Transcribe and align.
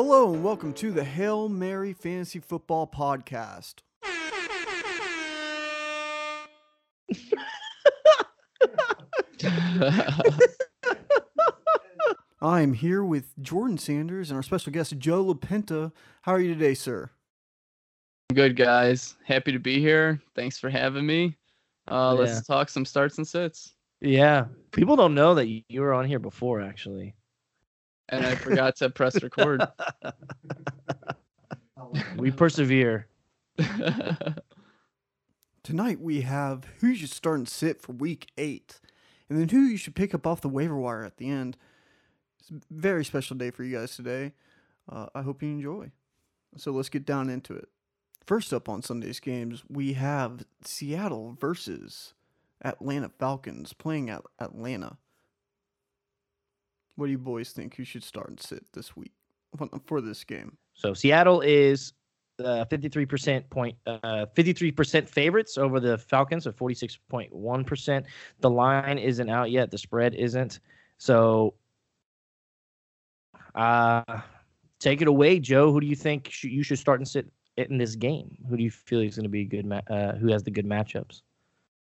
Hello 0.00 0.32
and 0.32 0.44
welcome 0.44 0.72
to 0.74 0.92
the 0.92 1.02
Hail 1.02 1.48
Mary 1.48 1.92
Fantasy 1.92 2.38
Football 2.38 2.86
Podcast. 2.86 3.78
I'm 12.40 12.74
here 12.74 13.02
with 13.02 13.34
Jordan 13.42 13.76
Sanders 13.76 14.30
and 14.30 14.36
our 14.36 14.44
special 14.44 14.72
guest 14.72 14.96
Joe 14.98 15.34
LaPenta. 15.34 15.90
How 16.22 16.30
are 16.30 16.40
you 16.40 16.54
today, 16.54 16.74
sir? 16.74 17.10
Good 18.32 18.54
guys, 18.54 19.16
happy 19.24 19.50
to 19.50 19.58
be 19.58 19.80
here. 19.80 20.22
Thanks 20.36 20.60
for 20.60 20.70
having 20.70 21.06
me. 21.06 21.36
Uh, 21.90 22.14
Yeah. 22.16 22.20
Let's 22.20 22.46
talk 22.46 22.68
some 22.68 22.84
starts 22.84 23.18
and 23.18 23.26
sits. 23.26 23.74
Yeah, 24.00 24.44
people 24.70 24.94
don't 24.94 25.16
know 25.16 25.34
that 25.34 25.48
you 25.48 25.62
you 25.68 25.80
were 25.80 25.92
on 25.92 26.04
here 26.04 26.20
before, 26.20 26.60
actually. 26.60 27.16
And 28.08 28.24
I 28.24 28.34
forgot 28.34 28.76
to 28.76 28.90
press 28.90 29.22
record. 29.22 29.62
We 32.16 32.30
persevere. 32.30 33.06
Tonight 35.62 36.00
we 36.00 36.22
have 36.22 36.64
who 36.80 36.88
you 36.88 36.94
should 36.96 37.10
start 37.10 37.38
and 37.38 37.48
sit 37.48 37.80
for 37.80 37.92
week 37.92 38.30
eight, 38.38 38.80
and 39.28 39.38
then 39.38 39.48
who 39.48 39.60
you 39.60 39.76
should 39.76 39.94
pick 39.94 40.14
up 40.14 40.26
off 40.26 40.40
the 40.40 40.48
waiver 40.48 40.76
wire 40.76 41.04
at 41.04 41.18
the 41.18 41.28
end. 41.28 41.56
It's 42.40 42.50
a 42.50 42.54
very 42.70 43.04
special 43.04 43.36
day 43.36 43.50
for 43.50 43.64
you 43.64 43.76
guys 43.76 43.94
today. 43.94 44.32
Uh, 44.90 45.06
I 45.14 45.22
hope 45.22 45.42
you 45.42 45.50
enjoy. 45.50 45.90
So 46.56 46.72
let's 46.72 46.88
get 46.88 47.04
down 47.04 47.28
into 47.28 47.54
it. 47.54 47.68
First 48.26 48.52
up 48.52 48.68
on 48.68 48.82
Sunday's 48.82 49.20
games, 49.20 49.62
we 49.68 49.94
have 49.94 50.44
Seattle 50.62 51.36
versus 51.38 52.14
Atlanta 52.62 53.10
Falcons 53.18 53.72
playing 53.72 54.10
at 54.10 54.22
Atlanta. 54.38 54.98
What 56.98 57.06
do 57.06 57.12
you 57.12 57.18
boys 57.18 57.52
think 57.52 57.76
who 57.76 57.84
should 57.84 58.02
start 58.02 58.28
and 58.28 58.40
sit 58.40 58.64
this 58.72 58.96
week 58.96 59.12
for- 59.56 60.00
this 60.00 60.24
game? 60.24 60.58
So 60.74 60.94
Seattle 60.94 61.42
is 61.42 61.92
uh, 62.40 62.64
53% 62.64 63.48
point, 63.50 63.76
uh, 63.86 64.26
53% 64.36 65.08
favorites 65.08 65.56
over 65.56 65.78
the 65.78 65.96
Falcons 65.96 66.48
at 66.48 66.56
46.1%. 66.56 68.04
The 68.40 68.50
line 68.50 68.98
isn't 68.98 69.30
out 69.30 69.52
yet. 69.52 69.70
The 69.70 69.78
spread 69.78 70.16
isn't. 70.16 70.58
So, 70.98 71.54
uh, 73.54 74.02
take 74.80 75.00
it 75.00 75.06
away, 75.06 75.38
Joe. 75.38 75.70
Who 75.72 75.80
do 75.80 75.86
you 75.86 75.94
think 75.96 76.28
sh- 76.32 76.44
you 76.46 76.64
should 76.64 76.80
start 76.80 76.98
and 76.98 77.06
sit 77.06 77.30
in 77.56 77.78
this 77.78 77.94
game? 77.94 78.36
Who 78.48 78.56
do 78.56 78.64
you 78.64 78.72
feel 78.72 79.02
is 79.02 79.14
going 79.14 79.22
to 79.22 79.28
be 79.28 79.44
good? 79.44 79.66
Ma- 79.66 79.82
uh, 79.88 80.16
who 80.16 80.32
has 80.32 80.42
the 80.42 80.50
good 80.50 80.66
matchups? 80.66 81.22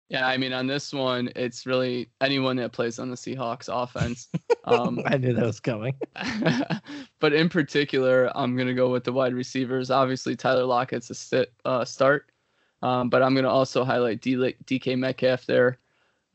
Yeah, 0.10 0.28
I 0.28 0.38
mean, 0.38 0.54
on 0.54 0.68
this 0.68 0.94
one, 0.94 1.32
it's 1.36 1.66
really 1.66 2.10
anyone 2.22 2.58
that 2.58 2.72
plays 2.72 3.00
on 3.00 3.10
the 3.10 3.16
Seahawks 3.16 3.70
offense. 3.72 4.28
Um, 4.66 5.00
I 5.06 5.18
knew 5.18 5.34
that 5.34 5.46
was 5.46 5.60
coming. 5.60 5.96
but 7.20 7.34
in 7.34 7.50
particular, 7.50 8.32
I'm 8.36 8.56
gonna 8.56 8.76
go 8.76 8.92
with 8.92 9.04
the 9.04 9.14
wide 9.14 9.34
receivers. 9.34 9.90
Obviously, 9.90 10.36
Tyler 10.36 10.64
Lockett's 10.64 11.10
a 11.10 11.16
sit, 11.16 11.54
uh, 11.66 11.84
start, 11.86 12.30
um, 12.84 13.10
but 13.10 13.24
I'm 13.24 13.34
gonna 13.34 13.50
also 13.50 13.84
highlight 13.84 14.22
D- 14.22 14.36
DK 14.36 14.98
Metcalf 14.98 15.48
there. 15.48 15.80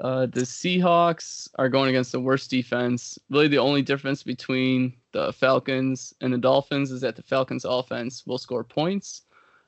Uh, 0.01 0.27
the 0.27 0.41
Seahawks 0.41 1.49
are 1.57 1.69
going 1.69 1.91
against 1.91 2.11
the 2.11 2.21
worst 2.21 2.51
defense. 2.51 3.19
Really, 3.29 3.49
the 3.49 3.59
only 3.59 3.83
difference 3.83 4.25
between 4.25 4.95
the 5.13 5.33
Falcons 5.33 6.13
and 6.21 6.33
the 6.33 6.39
Dolphins 6.39 6.91
is 6.91 7.03
that 7.03 7.15
the 7.15 7.23
Falcons' 7.23 7.65
offense 7.65 8.27
will 8.27 8.39
score 8.39 8.65
points, 8.65 9.23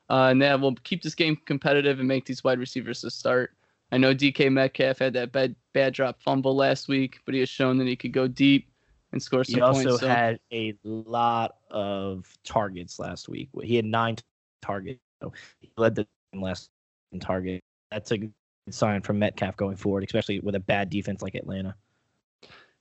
uh, 0.09 0.27
and 0.31 0.41
that 0.41 0.59
will 0.59 0.75
keep 0.83 1.03
this 1.03 1.15
game 1.15 1.37
competitive 1.45 1.99
and 1.99 2.07
make 2.07 2.25
these 2.25 2.43
wide 2.43 2.59
receivers 2.59 2.99
to 3.01 3.09
start. 3.09 3.53
I 3.93 3.97
know 3.97 4.15
DK 4.15 4.51
Metcalf 4.51 4.97
had 4.97 5.13
that 5.13 5.31
bad 5.31 5.55
bad 5.73 5.93
drop 5.93 6.19
fumble 6.19 6.55
last 6.55 6.87
week, 6.87 7.19
but 7.25 7.35
he 7.35 7.39
has 7.41 7.49
shown 7.49 7.77
that 7.77 7.85
he 7.87 7.95
could 7.95 8.11
go 8.11 8.27
deep 8.27 8.71
and 9.11 9.21
score 9.21 9.43
some 9.43 9.53
He 9.55 9.61
also 9.61 9.83
points. 9.89 9.99
so- 10.01 10.07
had 10.07 10.39
a 10.51 10.73
lot 10.83 11.57
of 11.69 12.25
targets 12.43 12.97
last 12.97 13.29
week. 13.29 13.49
He 13.61 13.75
had 13.75 13.85
nine 13.85 14.15
targets. 14.63 14.99
So 15.21 15.31
he 15.61 15.69
led 15.77 15.93
the 15.93 16.07
team 16.31 16.41
last 16.41 16.71
in 17.11 17.19
target. 17.19 17.61
That's 17.91 18.09
a 18.09 18.17
good 18.17 18.33
sign 18.71 19.01
from 19.03 19.19
Metcalf 19.19 19.55
going 19.57 19.75
forward, 19.75 20.03
especially 20.03 20.39
with 20.39 20.55
a 20.55 20.59
bad 20.59 20.89
defense 20.89 21.21
like 21.21 21.35
Atlanta. 21.35 21.75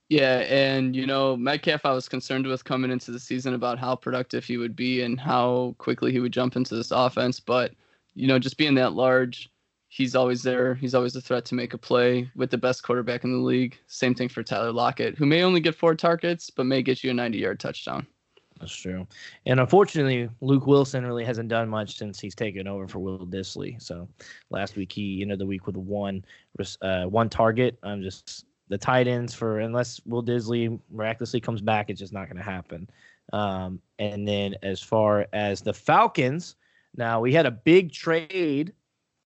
Yeah, 0.09 0.39
and 0.49 0.97
you 0.97 1.07
know, 1.07 1.37
Metcalf, 1.37 1.85
I 1.85 1.93
was 1.93 2.09
concerned 2.09 2.47
with 2.47 2.65
coming 2.65 2.91
into 2.91 3.11
the 3.11 3.21
season 3.21 3.53
about 3.53 3.79
how 3.79 3.97
productive 3.97 4.45
he 4.47 4.57
would 4.57 4.75
be 4.75 5.03
and 5.03 5.21
how 5.21 5.75
quickly 5.77 6.11
he 6.11 6.21
would 6.21 6.33
jump 6.33 6.57
into 6.57 6.75
this 6.75 6.91
offense. 6.91 7.39
But 7.39 7.75
you 8.15 8.27
know, 8.27 8.39
just 8.39 8.57
being 8.57 8.75
that 8.77 8.95
large, 8.95 9.51
he's 9.93 10.17
always 10.17 10.43
there. 10.43 10.75
He's 10.75 10.95
always 10.95 11.15
a 11.17 11.21
threat 11.21 11.45
to 11.47 11.55
make 11.55 11.75
a 11.75 11.79
play 11.79 12.31
with 12.35 12.51
the 12.51 12.57
best 12.57 12.83
quarterback 12.83 13.25
in 13.25 13.33
the 13.33 13.45
league. 13.47 13.77
Same 13.89 14.15
thing 14.15 14.31
for 14.31 14.43
Tyler 14.43 14.73
Lockett, 14.73 15.19
who 15.19 15.27
may 15.27 15.43
only 15.43 15.61
get 15.61 15.75
four 15.75 15.95
targets, 15.95 16.49
but 16.49 16.65
may 16.65 16.83
get 16.83 17.05
you 17.05 17.11
a 17.11 17.15
90-yard 17.15 17.61
touchdown. 17.61 18.07
That's 18.59 18.75
true. 18.75 19.07
And 19.45 19.61
unfortunately, 19.61 20.31
Luke 20.41 20.67
Wilson 20.67 21.05
really 21.05 21.27
hasn't 21.27 21.51
done 21.51 21.69
much 21.69 21.99
since 21.99 22.19
he's 22.19 22.35
taken 22.35 22.67
over 22.67 22.89
for 22.89 23.01
Will 23.01 23.27
Dissly. 23.27 23.83
So 23.83 24.09
last 24.49 24.77
week 24.77 24.91
he 24.91 25.21
ended 25.21 25.39
the 25.39 25.47
week 25.47 25.67
with 25.67 25.77
one 25.77 26.25
uh, 26.81 27.05
one 27.05 27.29
target. 27.29 27.79
I'm 27.83 28.03
just 28.03 28.47
the 28.69 28.79
tight 28.79 29.09
ends 29.09 29.35
for 29.35 29.59
unless 29.59 30.01
Will 30.07 30.23
Dissly 30.23 30.81
miraculously 30.91 31.41
comes 31.41 31.61
back, 31.61 31.91
it's 31.91 32.01
just 32.01 32.15
not 32.15 32.29
going 32.29 32.39
to 32.39 32.43
happen. 32.43 32.89
Um, 33.35 33.81
and 33.99 34.27
then 34.27 34.55
as 34.63 34.81
far 34.81 35.27
as 35.35 35.61
the 35.61 35.75
Falcons, 35.75 36.57
now 36.97 37.21
we 37.21 37.35
had 37.35 37.47
a 37.47 37.51
big 37.51 37.93
trade 37.93 38.73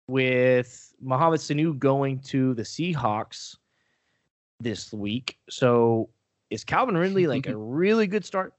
with 0.06 0.94
Mohamed 1.00 1.41
Sanu 1.41 1.78
going 1.78 2.19
to 2.20 2.54
the 2.54 2.62
Seahawks 2.62 3.56
this 4.60 4.92
week. 4.92 5.38
So 5.50 6.09
is 6.50 6.65
Calvin 6.65 6.97
Ridley 6.97 7.26
like 7.28 7.47
a 7.47 7.56
really 7.56 8.06
good 8.06 8.25
start? 8.25 8.54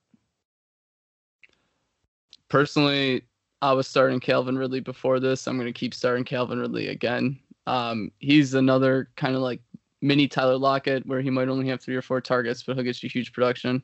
Personally, 2.50 3.24
I 3.62 3.74
was 3.74 3.88
starting 3.88 4.20
Calvin 4.20 4.58
Ridley 4.58 4.80
before 4.80 5.20
this. 5.20 5.48
I'm 5.48 5.58
going 5.58 5.72
to 5.72 5.78
keep 5.78 5.94
starting 5.94 6.24
Calvin 6.24 6.60
Ridley 6.60 6.90
again. 6.90 7.40
Um, 7.68 8.12
he's 8.20 8.54
another 8.54 9.10
kind 9.16 9.36
of 9.36 9.42
like 9.42 9.62
mini 10.02 10.28
Tyler 10.28 10.58
Lockett, 10.58 11.06
where 11.08 11.22
he 11.22 11.32
might 11.32 11.50
only 11.50 11.68
have 11.68 11.82
three 11.82 11.96
or 11.96 12.02
four 12.02 12.22
targets, 12.22 12.62
but 12.62 12.76
he'll 12.76 12.84
get 12.84 13.02
you 13.02 13.10
huge 13.10 13.34
production. 13.34 13.82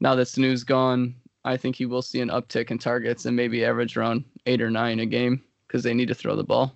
Now 0.00 0.16
that 0.16 0.26
Sanu's 0.26 0.64
gone, 0.64 1.14
I 1.44 1.56
think 1.56 1.76
he 1.76 1.86
will 1.86 2.02
see 2.02 2.20
an 2.20 2.30
uptick 2.30 2.70
in 2.70 2.78
targets 2.78 3.24
and 3.24 3.36
maybe 3.36 3.64
average 3.64 3.96
around 3.96 4.24
eight 4.46 4.60
or 4.60 4.70
nine 4.70 4.98
a 4.98 5.06
game 5.06 5.42
because 5.66 5.84
they 5.84 5.94
need 5.94 6.08
to 6.08 6.14
throw 6.14 6.34
the 6.34 6.42
ball. 6.42 6.74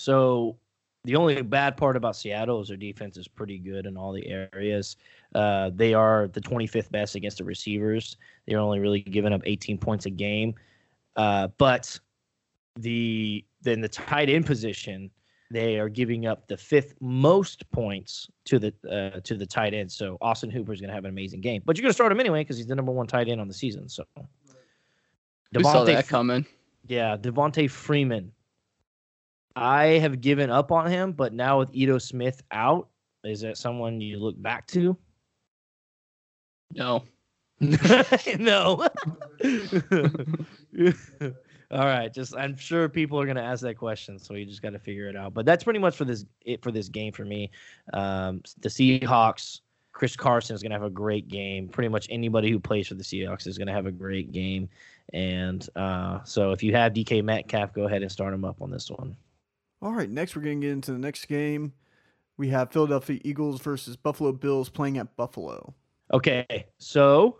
So 0.00 0.56
the 1.04 1.14
only 1.14 1.42
bad 1.42 1.76
part 1.76 1.94
about 1.94 2.16
Seattle 2.16 2.62
is 2.62 2.68
their 2.68 2.76
defense 2.78 3.18
is 3.18 3.28
pretty 3.28 3.58
good 3.58 3.84
in 3.84 3.98
all 3.98 4.12
the 4.12 4.26
areas. 4.26 4.96
Uh, 5.34 5.70
they 5.74 5.92
are 5.92 6.28
the 6.28 6.40
25th 6.40 6.90
best 6.90 7.16
against 7.16 7.36
the 7.36 7.44
receivers. 7.44 8.16
They're 8.46 8.58
only 8.58 8.78
really 8.78 9.00
giving 9.00 9.34
up 9.34 9.42
18 9.44 9.76
points 9.76 10.06
a 10.06 10.10
game. 10.10 10.54
Uh, 11.16 11.48
but 11.58 12.00
the 12.76 13.44
then 13.60 13.82
the 13.82 13.90
tight 13.90 14.30
end 14.30 14.46
position, 14.46 15.10
they 15.50 15.78
are 15.78 15.90
giving 15.90 16.26
up 16.26 16.48
the 16.48 16.56
fifth 16.56 16.94
most 17.00 17.70
points 17.70 18.30
to 18.46 18.58
the 18.58 18.72
uh, 18.90 19.20
to 19.20 19.34
the 19.34 19.44
tight 19.44 19.74
end. 19.74 19.92
So 19.92 20.16
Austin 20.22 20.48
Hooper 20.48 20.72
is 20.72 20.80
going 20.80 20.88
to 20.88 20.94
have 20.94 21.04
an 21.04 21.10
amazing 21.10 21.42
game. 21.42 21.60
But 21.66 21.76
you're 21.76 21.82
going 21.82 21.90
to 21.90 21.94
start 21.94 22.10
him 22.10 22.20
anyway 22.20 22.40
because 22.40 22.56
he's 22.56 22.66
the 22.66 22.74
number 22.74 22.92
one 22.92 23.06
tight 23.06 23.28
end 23.28 23.38
on 23.38 23.48
the 23.48 23.54
season. 23.54 23.86
So 23.90 24.04
Who 25.54 25.62
saw 25.62 25.84
that 25.84 26.08
coming? 26.08 26.46
yeah, 26.88 27.18
Devonta 27.18 27.68
Freeman. 27.68 28.32
I 29.56 29.84
have 29.98 30.20
given 30.20 30.50
up 30.50 30.70
on 30.72 30.90
him, 30.90 31.12
but 31.12 31.32
now 31.32 31.58
with 31.58 31.70
Ito 31.74 31.98
Smith 31.98 32.42
out, 32.52 32.88
is 33.24 33.40
that 33.40 33.58
someone 33.58 34.00
you 34.00 34.18
look 34.18 34.40
back 34.40 34.66
to? 34.68 34.96
No. 36.72 37.04
no. 38.38 38.88
All 41.72 41.84
right, 41.84 42.12
just 42.12 42.34
I'm 42.36 42.56
sure 42.56 42.88
people 42.88 43.20
are 43.20 43.26
gonna 43.26 43.42
ask 43.42 43.62
that 43.62 43.76
question, 43.76 44.18
so 44.18 44.34
you 44.34 44.44
just 44.44 44.60
got 44.60 44.70
to 44.70 44.78
figure 44.80 45.08
it 45.08 45.14
out. 45.14 45.34
But 45.34 45.46
that's 45.46 45.62
pretty 45.62 45.78
much 45.78 45.96
for 45.96 46.04
this 46.04 46.24
it 46.44 46.62
for 46.62 46.72
this 46.72 46.88
game 46.88 47.12
for 47.12 47.24
me. 47.24 47.50
Um, 47.92 48.42
the 48.60 48.68
Seahawks, 48.68 49.60
Chris 49.92 50.16
Carson 50.16 50.56
is 50.56 50.64
gonna 50.64 50.74
have 50.74 50.82
a 50.82 50.90
great 50.90 51.28
game. 51.28 51.68
Pretty 51.68 51.88
much 51.88 52.08
anybody 52.10 52.50
who 52.50 52.58
plays 52.58 52.88
for 52.88 52.94
the 52.94 53.04
Seahawks 53.04 53.46
is 53.46 53.56
gonna 53.56 53.72
have 53.72 53.86
a 53.86 53.92
great 53.92 54.32
game. 54.32 54.68
And 55.12 55.68
uh, 55.76 56.24
so 56.24 56.50
if 56.50 56.62
you 56.62 56.74
have 56.74 56.92
DK 56.92 57.22
Metcalf, 57.22 57.72
go 57.72 57.84
ahead 57.84 58.02
and 58.02 58.10
start 58.10 58.34
him 58.34 58.44
up 58.44 58.62
on 58.62 58.70
this 58.70 58.90
one. 58.90 59.16
All 59.82 59.92
right, 59.92 60.10
next 60.10 60.36
we're 60.36 60.42
going 60.42 60.60
to 60.60 60.66
get 60.66 60.72
into 60.72 60.92
the 60.92 60.98
next 60.98 61.26
game. 61.26 61.72
We 62.36 62.48
have 62.48 62.72
Philadelphia 62.72 63.18
Eagles 63.24 63.60
versus 63.60 63.96
Buffalo 63.96 64.32
Bills 64.32 64.68
playing 64.68 64.98
at 64.98 65.16
Buffalo. 65.16 65.74
Okay, 66.12 66.66
so 66.78 67.38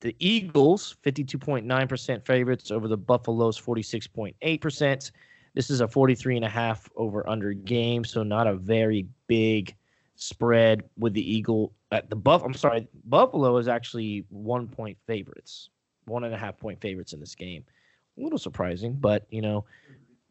the 0.00 0.16
Eagles, 0.18 0.96
52.9% 1.04 2.26
favorites 2.26 2.70
over 2.70 2.88
the 2.88 2.96
Buffaloes, 2.96 3.60
46.8%. 3.60 5.10
This 5.54 5.70
is 5.70 5.80
a 5.80 5.88
43 5.88 6.36
and 6.36 6.44
a 6.44 6.48
half 6.48 6.88
over 6.96 7.28
under 7.28 7.52
game, 7.52 8.04
so 8.04 8.22
not 8.22 8.46
a 8.46 8.54
very 8.54 9.06
big 9.28 9.74
spread 10.16 10.82
with 10.98 11.12
the 11.14 11.34
Eagle. 11.34 11.72
Uh, 11.92 12.00
the 12.08 12.16
Buff, 12.16 12.42
I'm 12.44 12.54
sorry, 12.54 12.88
Buffalo 13.04 13.56
is 13.58 13.68
actually 13.68 14.24
one 14.30 14.66
point 14.66 14.98
favorites, 15.06 15.70
one 16.06 16.24
and 16.24 16.34
a 16.34 16.38
half 16.38 16.58
point 16.58 16.80
favorites 16.80 17.12
in 17.12 17.20
this 17.20 17.34
game. 17.34 17.64
A 18.18 18.22
little 18.22 18.38
surprising, 18.38 18.94
but 18.94 19.26
you 19.30 19.42
know, 19.42 19.64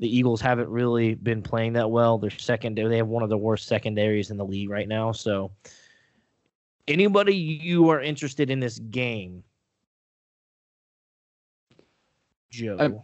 the 0.04 0.18
Eagles 0.18 0.42
haven't 0.42 0.68
really 0.68 1.16
been 1.16 1.42
playing 1.42 1.72
that 1.74 1.90
well. 1.90 2.18
Their 2.18 2.30
secondary, 2.30 2.90
they 2.90 2.98
have 2.98 3.08
one 3.08 3.24
of 3.24 3.30
the 3.30 3.38
worst 3.38 3.70
secondaries 3.70 4.32
in 4.32 4.38
the 4.38 4.44
league 4.44 4.70
right 4.70 4.86
now. 4.86 5.14
So, 5.14 5.50
anybody 6.90 7.34
you 7.34 7.88
are 7.88 8.02
interested 8.02 8.50
in 8.50 8.60
this 8.60 8.80
game, 8.80 9.46
Joe. 12.52 13.02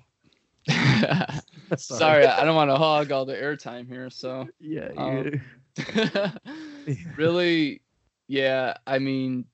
Sorry, 1.78 2.26
I 2.26 2.44
don't 2.44 2.58
want 2.58 2.70
to 2.70 2.76
hog 2.76 3.14
all 3.14 3.24
the 3.24 3.34
airtime 3.34 3.88
here. 3.88 4.10
So 4.10 4.50
yeah, 4.60 4.90
um, 4.98 5.42
really, 7.16 7.80
yeah. 8.28 8.74
I 8.86 9.00
mean, 9.00 9.46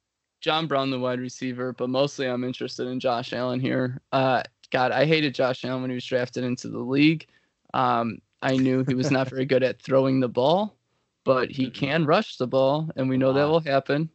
John 0.41 0.65
Brown, 0.65 0.89
the 0.89 0.97
wide 0.97 1.19
receiver, 1.19 1.73
but 1.73 1.91
mostly 1.91 2.25
I'm 2.25 2.43
interested 2.43 2.87
in 2.87 2.99
Josh 2.99 3.33
Allen 3.33 3.59
here. 3.59 4.01
Uh, 4.11 4.41
God, 4.75 4.91
I 4.91 5.05
hated 5.05 5.33
Josh 5.33 5.63
Allen 5.63 5.83
when 5.83 5.89
he 5.89 5.95
was 5.95 6.03
drafted 6.03 6.43
into 6.43 6.67
the 6.67 6.79
league. 6.79 7.27
Um, 7.73 8.17
I 8.41 8.57
knew 8.57 8.83
he 8.85 8.93
was 8.93 9.09
not 9.09 9.29
very 9.29 9.45
good 9.45 9.63
at 9.63 9.81
throwing 9.81 10.19
the 10.19 10.27
ball, 10.27 10.75
but 11.23 11.49
he 11.49 11.69
can 11.69 12.05
rush 12.05 12.35
the 12.35 12.45
ball, 12.45 12.89
and 12.97 13.07
we 13.07 13.15
know 13.15 13.31
that 13.31 13.47
will 13.47 13.61
happen. 13.61 14.09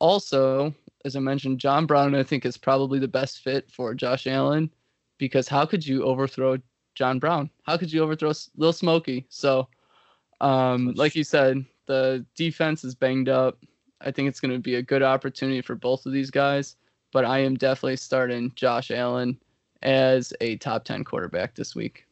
Also, 0.00 0.74
as 1.04 1.14
I 1.14 1.20
mentioned, 1.20 1.60
John 1.60 1.86
Brown, 1.86 2.16
I 2.16 2.24
think, 2.24 2.44
is 2.44 2.56
probably 2.56 2.98
the 2.98 3.06
best 3.06 3.44
fit 3.44 3.70
for 3.70 3.94
Josh 3.94 4.26
Allen 4.26 4.72
because 5.18 5.46
how 5.46 5.64
could 5.64 5.86
you 5.86 6.02
overthrow 6.02 6.58
John 6.96 7.20
Brown? 7.20 7.48
How 7.62 7.76
could 7.76 7.92
you 7.92 8.02
overthrow 8.02 8.32
Lil 8.56 8.72
Smokey? 8.72 9.24
So, 9.28 9.68
um, 10.40 10.94
like 10.96 11.14
you 11.14 11.22
said, 11.22 11.64
the 11.86 12.26
defense 12.34 12.82
is 12.82 12.96
banged 12.96 13.28
up. 13.28 13.56
I 14.00 14.10
think 14.10 14.28
it's 14.28 14.40
going 14.40 14.52
to 14.52 14.58
be 14.58 14.74
a 14.74 14.82
good 14.82 15.04
opportunity 15.04 15.60
for 15.60 15.76
both 15.76 16.06
of 16.06 16.12
these 16.12 16.32
guys, 16.32 16.74
but 17.12 17.24
I 17.24 17.38
am 17.38 17.54
definitely 17.54 17.98
starting 17.98 18.50
Josh 18.56 18.90
Allen 18.90 19.38
as 19.82 20.32
a 20.40 20.56
top 20.56 20.84
10 20.84 21.04
quarterback 21.04 21.54
this 21.54 21.74
week. 21.74 22.06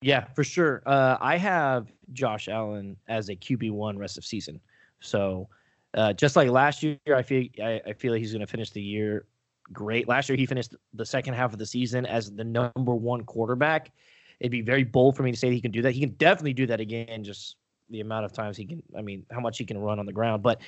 Yeah, 0.00 0.24
for 0.34 0.42
sure. 0.44 0.82
Uh, 0.84 1.16
I 1.20 1.36
have 1.36 1.92
Josh 2.12 2.48
Allen 2.48 2.96
as 3.08 3.28
a 3.28 3.36
QB 3.36 3.70
one 3.70 3.96
rest 3.96 4.18
of 4.18 4.24
season. 4.24 4.60
So, 5.00 5.48
uh, 5.94 6.12
just 6.12 6.36
like 6.36 6.48
last 6.48 6.82
year, 6.82 6.98
I 7.14 7.22
feel 7.22 7.46
I, 7.62 7.80
I 7.86 7.92
feel 7.92 8.12
like 8.12 8.20
he's 8.20 8.32
going 8.32 8.40
to 8.40 8.46
finish 8.46 8.70
the 8.70 8.82
year 8.82 9.26
great. 9.72 10.08
Last 10.08 10.28
year, 10.28 10.36
he 10.36 10.46
finished 10.46 10.74
the 10.94 11.06
second 11.06 11.34
half 11.34 11.52
of 11.52 11.58
the 11.58 11.66
season 11.66 12.06
as 12.06 12.32
the 12.32 12.44
number 12.44 12.94
one 12.94 13.22
quarterback. 13.24 13.92
It'd 14.40 14.50
be 14.50 14.60
very 14.60 14.84
bold 14.84 15.16
for 15.16 15.22
me 15.22 15.30
to 15.30 15.36
say 15.36 15.50
he 15.50 15.60
can 15.60 15.70
do 15.70 15.82
that. 15.82 15.92
He 15.92 16.00
can 16.00 16.10
definitely 16.10 16.54
do 16.54 16.66
that 16.66 16.80
again. 16.80 17.22
Just 17.22 17.56
the 17.90 18.00
amount 18.00 18.24
of 18.24 18.32
times 18.32 18.56
he 18.56 18.64
can. 18.64 18.82
I 18.96 19.02
mean, 19.02 19.24
how 19.30 19.40
much 19.40 19.58
he 19.58 19.64
can 19.64 19.78
run 19.78 19.98
on 20.00 20.06
the 20.06 20.12
ground. 20.12 20.42
But 20.42 20.60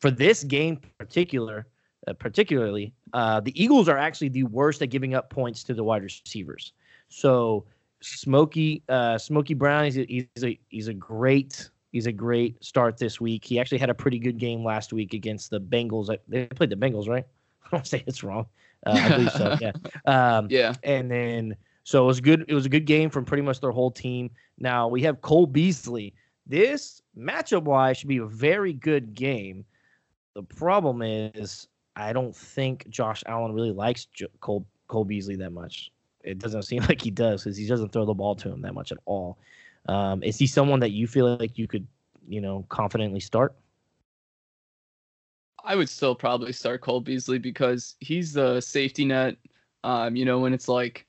for 0.00 0.10
this 0.10 0.42
game 0.42 0.80
particular, 0.98 1.66
uh, 2.06 2.12
particularly, 2.14 2.92
uh, 3.12 3.40
the 3.40 3.60
Eagles 3.60 3.88
are 3.88 3.98
actually 3.98 4.28
the 4.28 4.44
worst 4.44 4.82
at 4.82 4.90
giving 4.90 5.14
up 5.14 5.30
points 5.30 5.62
to 5.64 5.74
the 5.74 5.84
wide 5.84 6.02
receivers. 6.02 6.72
So 7.08 7.64
Smokey, 8.02 8.82
uh, 8.88 9.18
Smokey 9.18 9.54
Brown, 9.54 9.84
he's 9.84 9.98
a, 9.98 10.06
he's 10.06 10.44
a 10.44 10.58
he's 10.68 10.88
a 10.88 10.94
great 10.94 11.70
he's 11.92 12.06
a 12.06 12.12
great 12.12 12.62
start 12.62 12.98
this 12.98 13.20
week. 13.20 13.44
He 13.44 13.58
actually 13.58 13.78
had 13.78 13.90
a 13.90 13.94
pretty 13.94 14.18
good 14.18 14.38
game 14.38 14.64
last 14.64 14.92
week 14.92 15.14
against 15.14 15.50
the 15.50 15.60
Bengals. 15.60 16.14
They 16.28 16.46
played 16.46 16.70
the 16.70 16.76
Bengals, 16.76 17.08
right? 17.08 17.24
I 17.66 17.68
don't 17.70 17.86
say 17.86 18.04
it's 18.06 18.22
wrong. 18.22 18.46
Uh, 18.86 18.90
I 18.90 19.08
believe 19.08 19.32
so. 19.32 19.56
Yeah. 19.60 19.72
Um, 20.04 20.46
yeah. 20.50 20.74
And 20.82 21.10
then 21.10 21.56
so 21.84 22.04
it 22.04 22.06
was 22.06 22.20
good. 22.20 22.44
It 22.48 22.54
was 22.54 22.66
a 22.66 22.68
good 22.68 22.84
game 22.84 23.10
from 23.10 23.24
pretty 23.24 23.42
much 23.42 23.60
their 23.60 23.70
whole 23.70 23.90
team. 23.90 24.30
Now 24.58 24.88
we 24.88 25.02
have 25.02 25.20
Cole 25.22 25.46
Beasley. 25.46 26.14
This 26.46 27.02
matchup 27.18 27.62
wise 27.62 27.96
should 27.96 28.08
be 28.08 28.18
a 28.18 28.26
very 28.26 28.72
good 28.72 29.14
game. 29.14 29.64
The 30.34 30.42
problem 30.42 31.02
is 31.02 31.66
I 31.96 32.12
don't 32.12 32.36
think 32.36 32.88
Josh 32.90 33.24
Allen 33.26 33.52
really 33.52 33.72
likes 33.72 34.06
Cole 34.40 34.66
Cole 34.86 35.04
Beasley 35.04 35.36
that 35.36 35.50
much. 35.50 35.90
It 36.22 36.38
doesn't 36.38 36.62
seem 36.64 36.82
like 36.88 37.00
he 37.02 37.10
does 37.10 37.44
because 37.44 37.56
he 37.56 37.66
doesn't 37.66 37.92
throw 37.92 38.04
the 38.04 38.14
ball 38.14 38.36
to 38.36 38.50
him 38.50 38.60
that 38.62 38.74
much 38.74 38.92
at 38.92 38.98
all. 39.06 39.38
Um, 39.88 40.22
is 40.22 40.38
he 40.38 40.46
someone 40.46 40.80
that 40.80 40.90
you 40.90 41.06
feel 41.06 41.36
like 41.36 41.56
you 41.56 41.66
could, 41.66 41.86
you 42.28 42.40
know, 42.40 42.66
confidently 42.68 43.20
start? 43.20 43.54
I 45.64 45.74
would 45.74 45.88
still 45.88 46.14
probably 46.14 46.52
start 46.52 46.80
Cole 46.80 47.00
Beasley 47.00 47.38
because 47.38 47.96
he's 48.00 48.32
the 48.32 48.60
safety 48.60 49.04
net. 49.04 49.36
Um, 49.82 50.14
you 50.14 50.24
know, 50.24 50.38
when 50.38 50.52
it's 50.52 50.68
like 50.68 51.06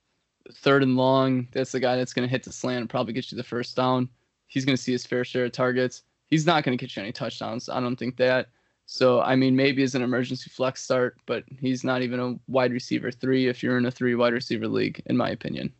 third 0.53 0.83
and 0.83 0.95
long, 0.95 1.47
that's 1.51 1.71
the 1.71 1.79
guy 1.79 1.95
that's 1.95 2.13
going 2.13 2.27
to 2.27 2.31
hit 2.31 2.43
the 2.43 2.51
slant 2.51 2.81
and 2.81 2.89
probably 2.89 3.13
get 3.13 3.31
you 3.31 3.37
the 3.37 3.43
first 3.43 3.75
down. 3.75 4.09
He's 4.47 4.65
going 4.65 4.75
to 4.75 4.81
see 4.81 4.93
his 4.93 5.05
fair 5.05 5.25
share 5.25 5.45
of 5.45 5.51
targets. 5.51 6.03
He's 6.27 6.45
not 6.45 6.63
going 6.63 6.77
to 6.77 6.81
get 6.81 6.95
you 6.95 7.01
any 7.03 7.11
touchdowns. 7.11 7.69
I 7.69 7.79
don't 7.79 7.95
think 7.95 8.17
that. 8.17 8.49
So, 8.89 9.19
I 9.19 9.35
mean, 9.35 9.53
maybe 9.53 9.83
as 9.83 9.95
an 9.95 10.01
emergency 10.01 10.49
flex 10.49 10.81
start, 10.81 11.17
but 11.25 11.43
he's 11.59 11.83
not 11.83 12.01
even 12.01 12.19
a 12.21 12.35
wide 12.47 12.71
receiver 12.71 13.11
three 13.11 13.47
if 13.47 13.61
you're 13.61 13.77
in 13.77 13.85
a 13.85 13.91
three 13.91 14.15
wide 14.15 14.31
receiver 14.31 14.67
league, 14.67 15.03
in 15.07 15.17
my 15.17 15.29
opinion. 15.29 15.73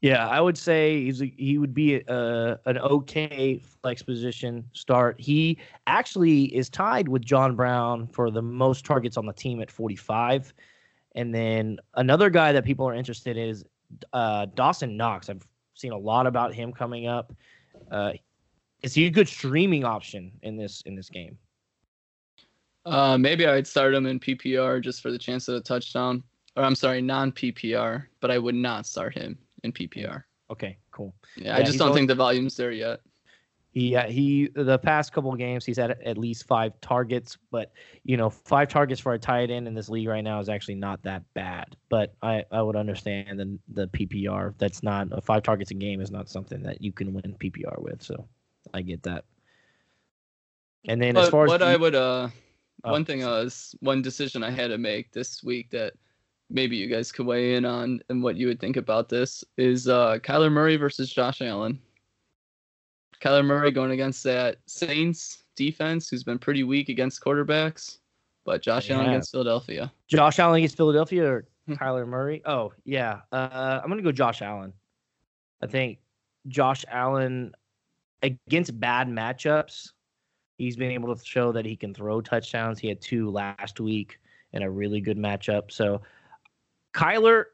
Yeah, 0.00 0.26
I 0.26 0.40
would 0.40 0.58
say 0.58 1.04
he's 1.04 1.22
a, 1.22 1.32
he 1.36 1.58
would 1.58 1.72
be 1.72 1.94
a, 1.94 2.58
an 2.66 2.78
okay 2.78 3.62
flex 3.80 4.02
position 4.02 4.68
start. 4.72 5.20
He 5.20 5.56
actually 5.86 6.46
is 6.46 6.68
tied 6.68 7.06
with 7.06 7.24
John 7.24 7.54
Brown 7.54 8.08
for 8.08 8.28
the 8.32 8.42
most 8.42 8.84
targets 8.84 9.16
on 9.16 9.24
the 9.24 9.32
team 9.32 9.62
at 9.62 9.70
45. 9.70 10.52
And 11.14 11.32
then 11.32 11.78
another 11.94 12.28
guy 12.28 12.50
that 12.50 12.64
people 12.64 12.88
are 12.88 12.94
interested 12.94 13.36
in 13.36 13.50
is 13.50 13.64
uh, 14.12 14.46
Dawson 14.46 14.96
Knox. 14.96 15.30
I've 15.30 15.46
seen 15.74 15.92
a 15.92 15.98
lot 15.98 16.26
about 16.26 16.52
him 16.52 16.72
coming 16.72 17.06
up. 17.06 17.32
Uh, 17.88 18.14
is 18.82 18.94
he 18.94 19.06
a 19.06 19.10
good 19.10 19.28
streaming 19.28 19.84
option 19.84 20.32
in 20.42 20.56
this 20.56 20.82
in 20.86 20.96
this 20.96 21.08
game? 21.08 21.38
Uh, 22.84 23.16
maybe 23.16 23.46
I'd 23.46 23.66
start 23.66 23.94
him 23.94 24.06
in 24.06 24.18
PPR 24.18 24.82
just 24.82 25.02
for 25.02 25.10
the 25.10 25.18
chance 25.18 25.48
of 25.48 25.56
a 25.56 25.60
touchdown. 25.60 26.22
Or 26.56 26.64
I'm 26.64 26.74
sorry, 26.74 27.00
non 27.00 27.32
PPR, 27.32 28.04
but 28.20 28.30
I 28.30 28.38
would 28.38 28.54
not 28.54 28.86
start 28.86 29.14
him 29.14 29.38
in 29.62 29.72
PPR. 29.72 30.24
Okay, 30.50 30.76
cool. 30.90 31.14
Yeah, 31.36 31.48
yeah 31.48 31.56
I 31.56 31.62
just 31.62 31.78
don't 31.78 31.88
always, 31.88 32.00
think 32.00 32.08
the 32.08 32.14
volume's 32.14 32.56
there 32.56 32.72
yet. 32.72 33.00
He 33.70 33.96
uh, 33.96 34.06
he 34.06 34.50
the 34.54 34.78
past 34.78 35.14
couple 35.14 35.34
games 35.34 35.64
he's 35.64 35.78
had 35.78 35.92
at 36.04 36.18
least 36.18 36.46
five 36.46 36.78
targets, 36.82 37.38
but 37.50 37.72
you 38.04 38.18
know 38.18 38.28
five 38.28 38.68
targets 38.68 39.00
for 39.00 39.14
a 39.14 39.18
tight 39.18 39.50
end 39.50 39.66
in 39.66 39.72
this 39.72 39.88
league 39.88 40.08
right 40.08 40.22
now 40.22 40.40
is 40.40 40.50
actually 40.50 40.74
not 40.74 41.02
that 41.04 41.22
bad. 41.32 41.74
But 41.88 42.14
I 42.20 42.44
I 42.52 42.60
would 42.60 42.76
understand 42.76 43.40
the 43.40 43.58
the 43.72 43.88
PPR 43.88 44.52
that's 44.58 44.82
not 44.82 45.10
uh, 45.10 45.22
five 45.22 45.42
targets 45.42 45.70
a 45.70 45.74
game 45.74 46.02
is 46.02 46.10
not 46.10 46.28
something 46.28 46.62
that 46.64 46.82
you 46.82 46.92
can 46.92 47.14
win 47.14 47.34
PPR 47.40 47.80
with. 47.80 48.02
So 48.02 48.28
I 48.74 48.82
get 48.82 49.04
that. 49.04 49.24
And 50.86 51.00
then 51.00 51.14
but 51.14 51.24
as 51.24 51.30
far 51.30 51.44
as 51.44 51.48
what 51.48 51.62
I 51.62 51.76
would 51.76 51.94
uh 51.94 52.28
oh, 52.84 52.90
one 52.90 53.04
thing 53.04 53.24
I 53.24 53.28
was 53.28 53.74
one 53.80 54.02
decision 54.02 54.42
I 54.42 54.50
had 54.50 54.68
to 54.68 54.78
make 54.78 55.12
this 55.12 55.42
week 55.42 55.70
that 55.70 55.94
maybe 56.50 56.76
you 56.76 56.86
guys 56.86 57.10
could 57.10 57.26
weigh 57.26 57.54
in 57.54 57.64
on 57.64 58.00
and 58.08 58.22
what 58.22 58.36
you 58.36 58.46
would 58.46 58.60
think 58.60 58.76
about 58.76 59.08
this 59.08 59.44
is 59.56 59.88
uh, 59.88 60.18
Kyler 60.18 60.52
Murray 60.52 60.76
versus 60.76 61.12
Josh 61.12 61.40
Allen. 61.40 61.78
Kyler 63.20 63.44
Murray 63.44 63.70
going 63.70 63.92
against 63.92 64.24
that 64.24 64.56
Saints 64.66 65.44
defense, 65.56 66.08
who's 66.08 66.24
been 66.24 66.38
pretty 66.38 66.64
weak 66.64 66.88
against 66.88 67.22
quarterbacks, 67.22 67.98
but 68.44 68.62
Josh 68.62 68.88
yeah. 68.88 68.96
Allen 68.96 69.08
against 69.08 69.30
Philadelphia. 69.30 69.92
Josh 70.08 70.38
Allen 70.38 70.58
against 70.58 70.76
Philadelphia 70.76 71.24
or 71.24 71.44
hmm. 71.66 71.74
Kyler 71.74 72.06
Murray? 72.06 72.42
Oh 72.44 72.72
yeah, 72.84 73.20
uh, 73.30 73.80
I'm 73.82 73.88
gonna 73.88 74.02
go 74.02 74.12
Josh 74.12 74.42
Allen. 74.42 74.72
I 75.62 75.66
think 75.66 75.98
Josh 76.48 76.84
Allen 76.88 77.52
against 78.22 78.78
bad 78.78 79.08
matchups, 79.08 79.92
he's 80.62 80.76
been 80.76 80.92
able 80.92 81.12
to 81.12 81.24
show 81.24 81.50
that 81.50 81.64
he 81.64 81.74
can 81.74 81.92
throw 81.92 82.20
touchdowns. 82.20 82.78
He 82.78 82.86
had 82.86 83.00
two 83.00 83.30
last 83.30 83.80
week 83.80 84.20
in 84.52 84.62
a 84.62 84.70
really 84.70 85.00
good 85.00 85.18
matchup. 85.18 85.72
So 85.72 86.02
Kyler, 86.94 87.46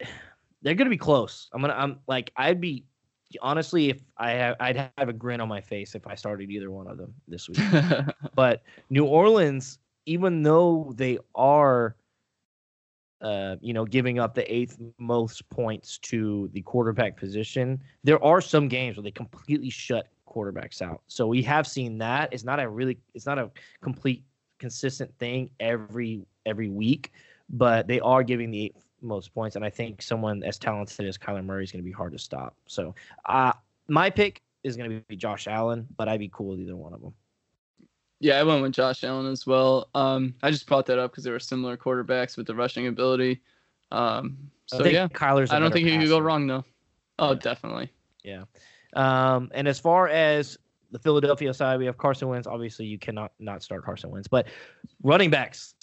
they're 0.62 0.74
gonna 0.74 0.88
be 0.88 0.96
close. 0.96 1.50
I'm 1.52 1.60
gonna. 1.60 1.74
I'm 1.74 2.00
like 2.06 2.32
I'd 2.36 2.60
be 2.60 2.86
honestly 3.42 3.90
if 3.90 4.00
I 4.16 4.30
have 4.30 4.56
I'd 4.60 4.90
have 4.96 5.08
a 5.10 5.12
grin 5.12 5.42
on 5.42 5.48
my 5.48 5.60
face 5.60 5.94
if 5.94 6.06
I 6.06 6.14
started 6.14 6.50
either 6.50 6.70
one 6.70 6.86
of 6.86 6.96
them 6.96 7.12
this 7.28 7.50
week. 7.50 7.60
but 8.34 8.62
New 8.88 9.04
Orleans, 9.04 9.78
even 10.06 10.42
though 10.42 10.94
they 10.96 11.18
are, 11.34 11.96
uh, 13.20 13.56
you 13.60 13.74
know, 13.74 13.84
giving 13.84 14.18
up 14.18 14.34
the 14.34 14.50
eighth 14.52 14.78
most 14.96 15.46
points 15.50 15.98
to 15.98 16.48
the 16.54 16.62
quarterback 16.62 17.18
position, 17.18 17.78
there 18.04 18.22
are 18.24 18.40
some 18.40 18.68
games 18.68 18.96
where 18.96 19.04
they 19.04 19.10
completely 19.10 19.68
shut 19.68 20.06
quarterbacks 20.30 20.80
out. 20.80 21.02
So 21.08 21.26
we 21.26 21.42
have 21.42 21.66
seen 21.66 21.98
that. 21.98 22.32
It's 22.32 22.44
not 22.44 22.60
a 22.60 22.68
really. 22.68 22.98
It's 23.14 23.26
not 23.26 23.38
a 23.38 23.50
complete 23.82 24.24
consistent 24.58 25.12
thing 25.18 25.50
every 25.58 26.24
every 26.46 26.68
week 26.68 27.12
but 27.50 27.86
they 27.86 28.00
are 28.00 28.22
giving 28.22 28.50
the 28.50 28.72
most 29.02 29.34
points, 29.34 29.56
and 29.56 29.64
I 29.64 29.70
think 29.70 30.02
someone 30.02 30.42
as 30.44 30.58
talented 30.58 31.06
as 31.06 31.18
Kyler 31.18 31.44
Murray 31.44 31.64
is 31.64 31.72
going 31.72 31.82
to 31.82 31.88
be 31.88 31.92
hard 31.92 32.12
to 32.12 32.18
stop. 32.18 32.54
So, 32.66 32.94
uh, 33.24 33.52
my 33.88 34.10
pick 34.10 34.42
is 34.62 34.76
going 34.76 34.90
to 34.90 35.00
be 35.08 35.16
Josh 35.16 35.46
Allen, 35.46 35.86
but 35.96 36.08
I'd 36.08 36.20
be 36.20 36.30
cool 36.32 36.50
with 36.50 36.60
either 36.60 36.76
one 36.76 36.92
of 36.92 37.00
them. 37.00 37.14
Yeah, 38.20 38.38
I 38.38 38.42
went 38.42 38.62
with 38.62 38.72
Josh 38.72 39.02
Allen 39.02 39.30
as 39.30 39.46
well. 39.46 39.88
Um, 39.94 40.34
I 40.42 40.50
just 40.50 40.66
brought 40.66 40.86
that 40.86 40.98
up 40.98 41.10
because 41.10 41.24
they 41.24 41.30
were 41.30 41.40
similar 41.40 41.76
quarterbacks 41.76 42.36
with 42.36 42.46
the 42.46 42.54
rushing 42.54 42.86
ability. 42.86 43.40
Um, 43.90 44.36
so 44.66 44.84
yeah, 44.84 45.08
Kyler's. 45.08 45.50
I 45.50 45.58
don't 45.58 45.72
think 45.72 45.88
you 45.88 45.98
could 45.98 46.08
go 46.08 46.18
wrong 46.18 46.46
though. 46.46 46.64
Oh, 47.18 47.34
definitely. 47.34 47.90
Yeah. 48.22 48.44
Um, 48.94 49.50
and 49.54 49.68
as 49.68 49.78
far 49.78 50.08
as 50.08 50.58
the 50.90 50.98
Philadelphia 50.98 51.54
side, 51.54 51.78
we 51.78 51.86
have 51.86 51.98
Carson 51.98 52.28
Wentz. 52.28 52.46
Obviously, 52.46 52.86
you 52.86 52.98
cannot 52.98 53.32
not 53.38 53.62
start 53.62 53.84
Carson 53.84 54.10
Wentz, 54.10 54.28
but 54.28 54.48
running 55.02 55.30
backs. 55.30 55.74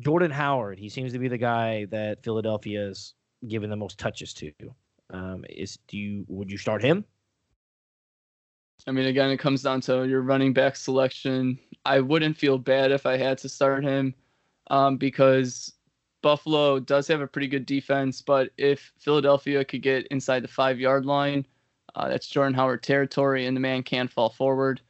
Jordan 0.00 0.30
Howard, 0.30 0.78
he 0.78 0.88
seems 0.88 1.12
to 1.12 1.18
be 1.18 1.28
the 1.28 1.38
guy 1.38 1.86
that 1.86 2.22
Philadelphia 2.22 2.86
is 2.86 3.14
giving 3.48 3.70
the 3.70 3.76
most 3.76 3.98
touches 3.98 4.34
to. 4.34 4.52
Um, 5.10 5.44
is 5.48 5.78
do 5.88 5.96
you 5.96 6.24
would 6.28 6.50
you 6.50 6.58
start 6.58 6.82
him? 6.82 7.04
I 8.86 8.92
mean, 8.92 9.06
again, 9.06 9.30
it 9.30 9.38
comes 9.38 9.62
down 9.62 9.80
to 9.82 10.06
your 10.06 10.20
running 10.20 10.52
back 10.52 10.76
selection. 10.76 11.58
I 11.84 12.00
wouldn't 12.00 12.36
feel 12.36 12.58
bad 12.58 12.92
if 12.92 13.06
I 13.06 13.16
had 13.16 13.38
to 13.38 13.48
start 13.48 13.84
him, 13.84 14.14
um, 14.70 14.96
because 14.96 15.72
Buffalo 16.22 16.78
does 16.80 17.08
have 17.08 17.20
a 17.20 17.26
pretty 17.26 17.48
good 17.48 17.66
defense, 17.66 18.20
but 18.20 18.50
if 18.58 18.92
Philadelphia 18.98 19.64
could 19.64 19.82
get 19.82 20.06
inside 20.08 20.42
the 20.42 20.48
five 20.48 20.78
yard 20.78 21.06
line, 21.06 21.46
uh, 21.96 22.08
that's 22.08 22.28
Jordan 22.28 22.54
Howard 22.54 22.82
territory, 22.82 23.46
and 23.46 23.56
the 23.56 23.60
man 23.60 23.82
can 23.82 24.06
fall 24.06 24.28
forward. 24.28 24.80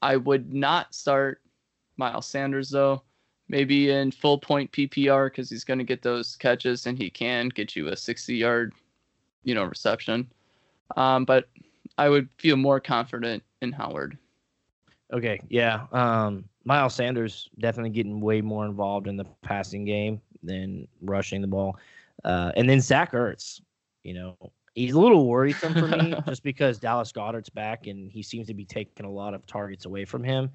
I 0.00 0.16
would 0.16 0.52
not 0.52 0.94
start 0.94 1.40
Miles 1.96 2.26
Sanders 2.26 2.70
though. 2.70 3.02
Maybe 3.48 3.90
in 3.90 4.12
full 4.12 4.38
point 4.38 4.72
PPR 4.72 5.26
because 5.26 5.50
he's 5.50 5.64
going 5.64 5.78
to 5.78 5.84
get 5.84 6.00
those 6.00 6.36
catches 6.36 6.86
and 6.86 6.96
he 6.96 7.10
can 7.10 7.48
get 7.48 7.76
you 7.76 7.88
a 7.88 7.96
60 7.96 8.34
yard, 8.34 8.72
you 9.42 9.54
know, 9.54 9.64
reception. 9.64 10.30
Um, 10.96 11.24
but 11.24 11.48
I 11.98 12.08
would 12.08 12.28
feel 12.38 12.56
more 12.56 12.80
confident 12.80 13.42
in 13.60 13.72
Howard. 13.72 14.16
Okay, 15.12 15.40
yeah. 15.50 15.86
Um, 15.92 16.44
Miles 16.64 16.94
Sanders 16.94 17.50
definitely 17.58 17.90
getting 17.90 18.20
way 18.20 18.40
more 18.40 18.64
involved 18.64 19.06
in 19.06 19.16
the 19.16 19.26
passing 19.42 19.84
game 19.84 20.20
than 20.42 20.88
rushing 21.02 21.42
the 21.42 21.46
ball. 21.46 21.76
Uh, 22.24 22.52
and 22.56 22.70
then 22.70 22.80
Zach 22.80 23.12
Ertz, 23.12 23.60
you 24.04 24.14
know, 24.14 24.36
he's 24.74 24.94
a 24.94 25.00
little 25.00 25.28
worrisome 25.28 25.74
for 25.74 25.86
me 25.86 26.14
just 26.26 26.42
because 26.42 26.78
Dallas 26.78 27.12
Goedert's 27.12 27.50
back 27.50 27.86
and 27.86 28.10
he 28.10 28.22
seems 28.22 28.46
to 28.48 28.54
be 28.54 28.64
taking 28.64 29.06
a 29.06 29.10
lot 29.10 29.34
of 29.34 29.46
targets 29.46 29.84
away 29.84 30.04
from 30.04 30.24
him. 30.24 30.50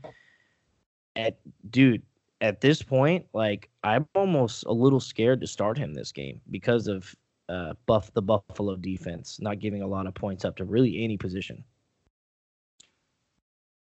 At 1.15 1.37
dude, 1.69 2.03
at 2.41 2.61
this 2.61 2.81
point, 2.81 3.25
like 3.33 3.69
I'm 3.83 4.07
almost 4.15 4.65
a 4.65 4.71
little 4.71 4.99
scared 4.99 5.41
to 5.41 5.47
start 5.47 5.77
him 5.77 5.93
this 5.93 6.11
game 6.11 6.41
because 6.51 6.87
of 6.87 7.15
uh, 7.49 7.73
buff 7.85 8.13
the 8.13 8.21
Buffalo 8.21 8.75
defense 8.75 9.39
not 9.39 9.59
giving 9.59 9.81
a 9.81 9.87
lot 9.87 10.05
of 10.05 10.13
points 10.13 10.45
up 10.45 10.55
to 10.57 10.65
really 10.65 11.03
any 11.03 11.17
position. 11.17 11.63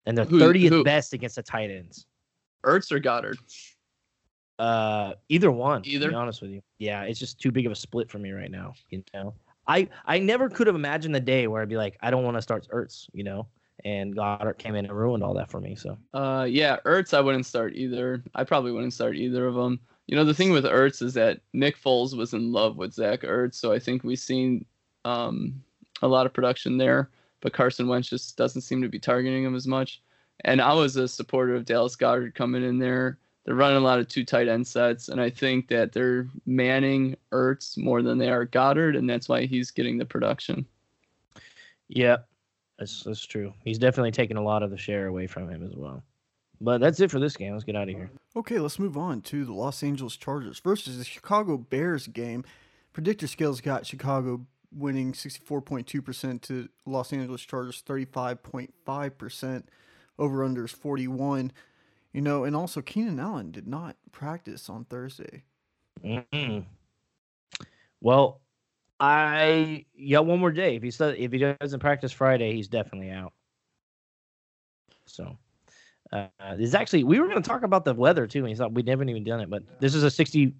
And 0.06 0.18
they're 0.18 0.26
30th 0.26 0.84
best 0.84 1.14
against 1.14 1.36
the 1.36 1.44
tight 1.44 1.70
ends. 1.70 2.08
Ertz 2.64 2.92
or 2.92 3.00
Goedert? 3.00 3.38
Uh, 4.58 5.14
either 5.30 5.52
one. 5.52 5.84
To 5.84 5.90
Either? 5.90 6.10
be 6.10 6.16
honest 6.16 6.42
with 6.42 6.52
you, 6.52 6.62
yeah, 6.80 7.04
it's 7.04 7.20
just 7.20 7.40
too 7.40 7.52
big 7.52 7.66
of 7.66 7.72
a 7.72 7.76
split 7.76 8.10
for 8.10 8.20
me 8.20 8.32
right 8.32 8.52
now. 8.52 8.74
You 8.90 9.04
know, 9.14 9.34
I 9.72 9.88
I 10.06 10.20
never 10.20 10.50
could 10.50 10.68
have 10.68 10.76
imagined 10.76 11.16
the 11.16 11.22
day 11.22 11.48
where 11.48 11.62
I'd 11.62 11.70
be 11.70 11.78
like, 11.78 11.98
I 12.02 12.12
don't 12.12 12.24
want 12.24 12.38
to 12.38 12.42
start 12.42 12.68
Ertz, 12.72 13.10
you 13.14 13.24
know, 13.24 13.48
and 13.86 14.16
Goedert 14.16 14.58
came 14.58 14.76
in 14.76 14.86
and 14.86 14.94
ruined 14.94 15.24
all 15.24 15.34
that 15.36 15.50
for 15.50 15.62
me. 15.62 15.76
So 15.76 15.98
Uh, 16.14 16.46
yeah, 16.50 16.78
Ertz, 16.86 17.14
I 17.14 17.22
wouldn't 17.22 17.46
start 17.46 17.76
either. 17.76 18.24
I 18.36 18.44
probably 18.44 18.72
wouldn't 18.72 18.94
start 18.94 19.16
either 19.16 19.48
of 19.48 19.56
them. 19.56 19.80
You 20.08 20.18
know, 20.18 20.26
the 20.26 20.34
thing 20.34 20.52
with 20.52 20.66
Ertz 20.66 21.02
is 21.02 21.14
that 21.14 21.40
Nick 21.54 21.78
Foles 21.82 22.18
was 22.18 22.34
in 22.34 22.52
love 22.52 22.76
with 22.76 22.94
Zach 22.94 23.22
Ertz, 23.22 23.56
so 23.56 23.72
I 23.72 23.80
think 23.80 24.04
we've 24.04 24.20
seen 24.20 24.66
um, 25.06 25.64
a 26.02 26.08
lot 26.08 26.26
of 26.26 26.34
production 26.34 26.78
there. 26.78 27.10
But 27.40 27.54
Carson 27.54 27.88
Wentz 27.88 28.10
just 28.10 28.38
doesn't 28.38 28.62
seem 28.62 28.82
to 28.82 28.90
be 28.90 29.00
targeting 29.00 29.44
him 29.44 29.56
as 29.56 29.66
much. 29.66 30.02
And 30.44 30.62
I 30.62 30.74
was 30.74 30.96
a 30.96 31.08
supporter 31.08 31.56
of 31.56 31.66
Dallas 31.66 31.96
Goedert 31.96 32.36
coming 32.36 32.64
in 32.64 32.78
there. 32.78 33.18
They're 33.44 33.56
running 33.56 33.78
a 33.78 33.82
lot 33.82 34.00
of 34.00 34.08
two 34.08 34.24
tight 34.24 34.48
end 34.48 34.68
sets, 34.68 35.10
and 35.10 35.20
I 35.20 35.30
think 35.30 35.68
that 35.70 35.92
they're 35.92 36.28
manning 36.46 37.16
Ertz 37.32 37.78
more 37.78 38.02
than 38.04 38.18
they 38.18 38.30
are 38.30 38.46
Goedert, 38.46 38.96
and 38.96 39.10
that's 39.10 39.28
why 39.28 39.46
he's 39.46 39.72
getting 39.72 39.98
the 39.98 40.06
production. 40.06 40.66
yeah, 41.88 42.18
that's 42.78 43.04
that's 43.04 43.26
true. 43.26 43.54
He's 43.64 43.80
definitely 43.80 44.12
taking 44.12 44.38
a 44.38 44.44
lot 44.44 44.64
of 44.64 44.70
the 44.70 44.78
share 44.78 45.08
away 45.08 45.28
from 45.28 45.50
him 45.50 45.64
as 45.66 45.76
well. 45.76 46.04
But 46.64 46.80
that's 46.80 47.00
it 47.00 47.10
for 47.10 47.20
this 47.20 47.36
game. 47.36 47.54
Let's 47.54 47.64
get 47.64 47.76
out 47.76 47.90
of 47.90 47.96
here. 47.96 48.12
Okay, 48.36 48.60
let's 48.60 48.78
move 48.78 48.96
on 48.96 49.22
to 49.22 49.44
the 49.44 49.54
Los 49.54 49.82
Angeles 49.82 50.16
Chargers 50.16 50.60
versus 50.60 51.00
the 51.00 51.04
Chicago 51.04 51.58
Bears 51.58 52.06
game. 52.06 52.44
Predictor 52.94 53.26
scales 53.26 53.62
got 53.62 53.88
Chicago 53.88 54.46
winning 54.72 55.14
64.2% 55.14 56.42
to 56.42 56.70
Los 56.86 57.12
Angeles 57.12 57.42
Chargers 57.42 57.82
35.5%. 57.88 59.64
Over 60.20 60.44
under 60.44 60.66
is 60.66 60.72
41. 60.72 61.52
You 62.14 62.22
know, 62.22 62.44
and 62.44 62.56
also 62.56 62.82
Keenan 62.82 63.20
Allen 63.20 63.52
did 63.52 63.68
not 63.68 63.96
practice 64.12 64.70
on 64.70 64.86
Thursday. 64.86 65.44
mm 66.04 66.66
Well, 68.02 68.42
I 69.00 69.86
got 70.12 70.26
one 70.26 70.40
more 70.40 70.52
day. 70.52 70.76
If 70.76 70.84
he 70.84 70.92
still, 70.92 71.14
if 71.18 71.32
he 71.32 71.38
doesn't 71.38 71.80
practice 71.80 72.12
Friday, 72.12 72.54
he's 72.54 72.68
definitely 72.68 73.12
out. 73.12 73.34
So, 75.06 75.38
uh, 76.12 76.28
this 76.58 76.74
actually 76.74 77.04
we 77.04 77.20
were 77.20 77.28
going 77.28 77.42
to 77.42 77.48
talk 77.48 77.64
about 77.64 77.86
the 77.86 77.94
weather 77.94 78.28
too. 78.28 78.40
And 78.40 78.50
he 78.50 78.56
thought 78.56 78.74
we 78.74 78.84
haven't 78.86 79.10
even 79.10 79.24
done 79.24 79.40
it, 79.40 79.50
but 79.50 79.64
this 79.80 79.96
is 79.96 80.04
a 80.04 80.12
sixty 80.12 80.54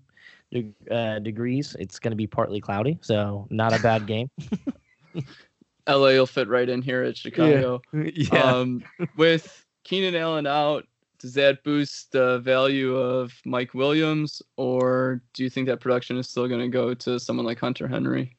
de- 0.52 0.74
uh, 0.90 1.20
degrees. 1.20 1.76
It's 1.80 2.00
going 2.00 2.12
to 2.12 2.18
be 2.18 2.28
partly 2.28 2.62
cloudy, 2.62 2.98
so 3.02 3.48
not 3.50 3.78
a 3.78 3.82
bad 3.82 4.08
game. 4.08 4.30
LA 5.88 6.10
will 6.10 6.28
fit 6.28 6.48
right 6.48 6.70
in 6.70 6.82
here 6.82 7.04
at 7.04 7.18
Chicago. 7.18 7.82
yeah. 7.94 8.44
Um, 8.44 8.84
with 9.18 9.66
Keenan 9.84 10.16
Allen 10.16 10.48
out, 10.48 10.86
does 11.22 11.34
that 11.36 11.64
boost 11.64 12.12
the 12.12 12.40
value 12.40 12.96
of 12.96 13.32
Mike 13.46 13.74
Williams, 13.74 14.42
or 14.58 15.22
do 15.34 15.44
you 15.44 15.50
think 15.50 15.68
that 15.68 15.80
production 15.80 16.18
is 16.18 16.30
still 16.30 16.48
going 16.48 16.62
to 16.62 16.68
go 16.68 16.94
to 16.94 17.20
someone 17.20 17.46
like 17.46 17.60
Hunter 17.60 17.88
Henry? 17.88 18.38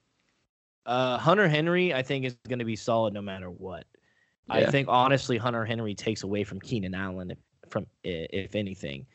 Uh, 0.84 1.16
Hunter 1.16 1.48
Henry, 1.48 1.94
I 1.94 2.02
think, 2.02 2.24
is 2.24 2.34
going 2.48 2.58
to 2.58 2.64
be 2.64 2.76
solid 2.76 3.14
no 3.14 3.22
matter 3.22 3.50
what. 3.50 3.86
I 4.50 4.66
think 4.66 4.88
honestly, 4.90 5.38
Hunter 5.38 5.64
Henry 5.64 5.94
takes 5.94 6.24
away 6.24 6.44
from 6.44 6.60
Keenan 6.60 6.94
Allen 6.94 7.30
if, 7.30 7.38
from 7.70 7.86
if 8.04 8.54
anything. 8.54 9.06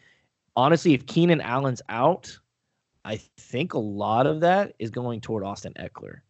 Honestly, 0.56 0.94
if 0.94 1.06
Keenan 1.06 1.42
Allen's 1.42 1.82
out, 1.90 2.36
I 3.06 3.18
think 3.38 3.74
a 3.74 3.80
lot 3.80 4.26
of 4.26 4.40
that 4.42 4.74
is 4.80 4.90
going 4.90 5.22
toward 5.22 5.44
Austin 5.44 5.74
Ekeler. 5.80 6.22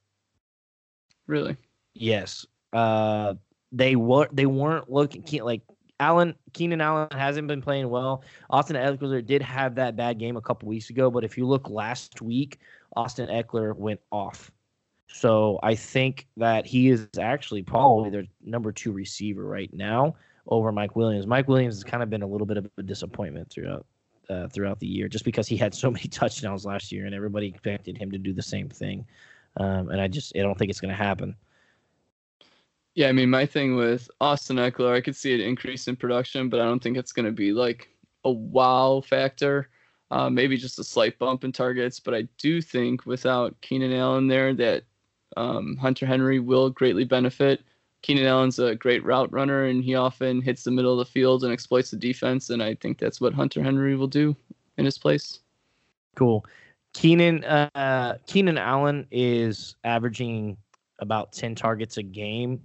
Really? 1.28 1.56
Yes, 1.94 2.46
uh, 2.74 3.36
they 3.72 3.96
were 3.96 4.28
they 4.32 4.46
weren't 4.46 4.92
looking 4.92 5.24
like 5.44 5.62
Allen 6.00 6.36
Keenan 6.54 6.82
Allen 6.82 7.08
hasn't 7.12 7.48
been 7.48 7.62
playing 7.62 7.90
well. 7.90 8.24
Austin 8.50 8.76
Ekeler 8.76 9.26
did 9.26 9.42
have 9.42 9.76
that 9.76 9.96
bad 9.96 10.20
game 10.20 10.38
a 10.38 10.42
couple 10.42 10.70
weeks 10.70 10.90
ago, 10.90 11.10
but 11.10 11.24
if 11.24 11.38
you 11.38 11.46
look 11.46 11.70
last 11.70 12.22
week, 12.22 12.60
Austin 12.96 13.30
Ekeler 13.30 13.76
went 13.76 14.00
off. 14.12 14.52
So 15.08 15.60
I 15.64 15.76
think 15.76 16.28
that 16.38 16.66
he 16.66 16.90
is 16.90 17.08
actually 17.20 17.64
probably 17.64 18.10
their 18.10 18.26
number 18.44 18.72
two 18.72 18.92
receiver 18.92 19.44
right 19.46 19.74
now 19.74 20.16
over 20.48 20.72
Mike 20.72 20.96
Williams. 20.96 21.26
Mike 21.26 21.48
Williams 21.48 21.76
has 21.76 21.84
kind 21.84 22.04
of 22.04 22.10
been 22.10 22.22
a 22.22 22.28
little 22.28 22.48
bit 22.48 22.58
of 22.58 22.70
a 22.78 22.84
disappointment 22.84 23.50
throughout 23.50 23.86
uh, 24.30 24.48
throughout 24.50 24.80
the 24.80 24.88
year, 24.88 25.08
just 25.08 25.24
because 25.24 25.48
he 25.48 25.56
had 25.56 25.74
so 25.74 25.90
many 25.92 26.08
touchdowns 26.08 26.66
last 26.66 26.92
year, 26.92 27.06
and 27.06 27.16
everybody 27.16 27.48
expected 27.48 27.98
him 27.98 28.12
to 28.12 28.18
do 28.18 28.34
the 28.34 28.42
same 28.42 28.70
thing. 28.70 29.06
Um, 29.58 29.90
and 29.90 30.00
I 30.00 30.08
just 30.08 30.36
I 30.36 30.40
don't 30.40 30.58
think 30.58 30.70
it's 30.70 30.82
going 30.82 30.96
to 30.96 31.04
happen. 31.04 31.36
Yeah, 32.98 33.10
I 33.10 33.12
mean, 33.12 33.30
my 33.30 33.46
thing 33.46 33.76
with 33.76 34.10
Austin 34.20 34.58
Ekeler, 34.58 34.92
I 34.92 35.02
could 35.02 35.16
see 35.16 35.36
an 35.36 35.40
increase 35.40 35.88
in 35.88 35.96
production, 35.96 36.50
but 36.50 36.60
I 36.60 36.64
don't 36.64 36.82
think 36.82 36.98
it's 36.98 37.12
going 37.12 37.28
to 37.28 37.32
be 37.32 37.54
like 37.54 37.90
a 38.26 38.32
wow 38.32 39.04
factor. 39.06 39.70
Uh, 40.10 40.32
maybe 40.32 40.58
just 40.58 40.80
a 40.80 40.84
slight 40.84 41.20
bump 41.20 41.44
in 41.44 41.52
targets, 41.52 42.00
but 42.00 42.16
I 42.16 42.24
do 42.40 42.60
think 42.60 43.06
without 43.06 43.56
Keenan 43.62 43.94
Allen 43.94 44.26
there, 44.26 44.52
that 44.56 44.84
um, 45.36 45.78
Hunter 45.78 46.08
Henry 46.08 46.40
will 46.40 46.72
greatly 46.72 47.04
benefit. 47.04 47.62
Keenan 48.02 48.26
Allen's 48.26 48.58
a 48.58 48.74
great 48.74 49.04
route 49.04 49.32
runner, 49.32 49.66
and 49.66 49.84
he 49.84 49.94
often 49.94 50.42
hits 50.42 50.64
the 50.64 50.72
middle 50.72 51.00
of 51.00 51.06
the 51.06 51.12
field 51.12 51.44
and 51.44 51.54
exploits 51.54 51.92
the 51.92 51.98
defense, 51.98 52.50
and 52.50 52.64
I 52.64 52.74
think 52.74 52.98
that's 52.98 53.22
what 53.22 53.32
Hunter 53.32 53.62
Henry 53.62 53.96
will 53.96 54.08
do 54.08 54.36
in 54.78 54.86
his 54.86 54.98
place. 54.98 55.42
Cool. 56.16 56.44
Keenan 56.94 57.44
uh 57.44 58.18
Keenan 58.26 58.58
Allen 58.58 59.06
is 59.12 59.76
averaging 59.84 60.58
about 60.98 61.32
10 61.32 61.54
targets 61.54 61.98
a 61.98 62.04
game 62.04 62.60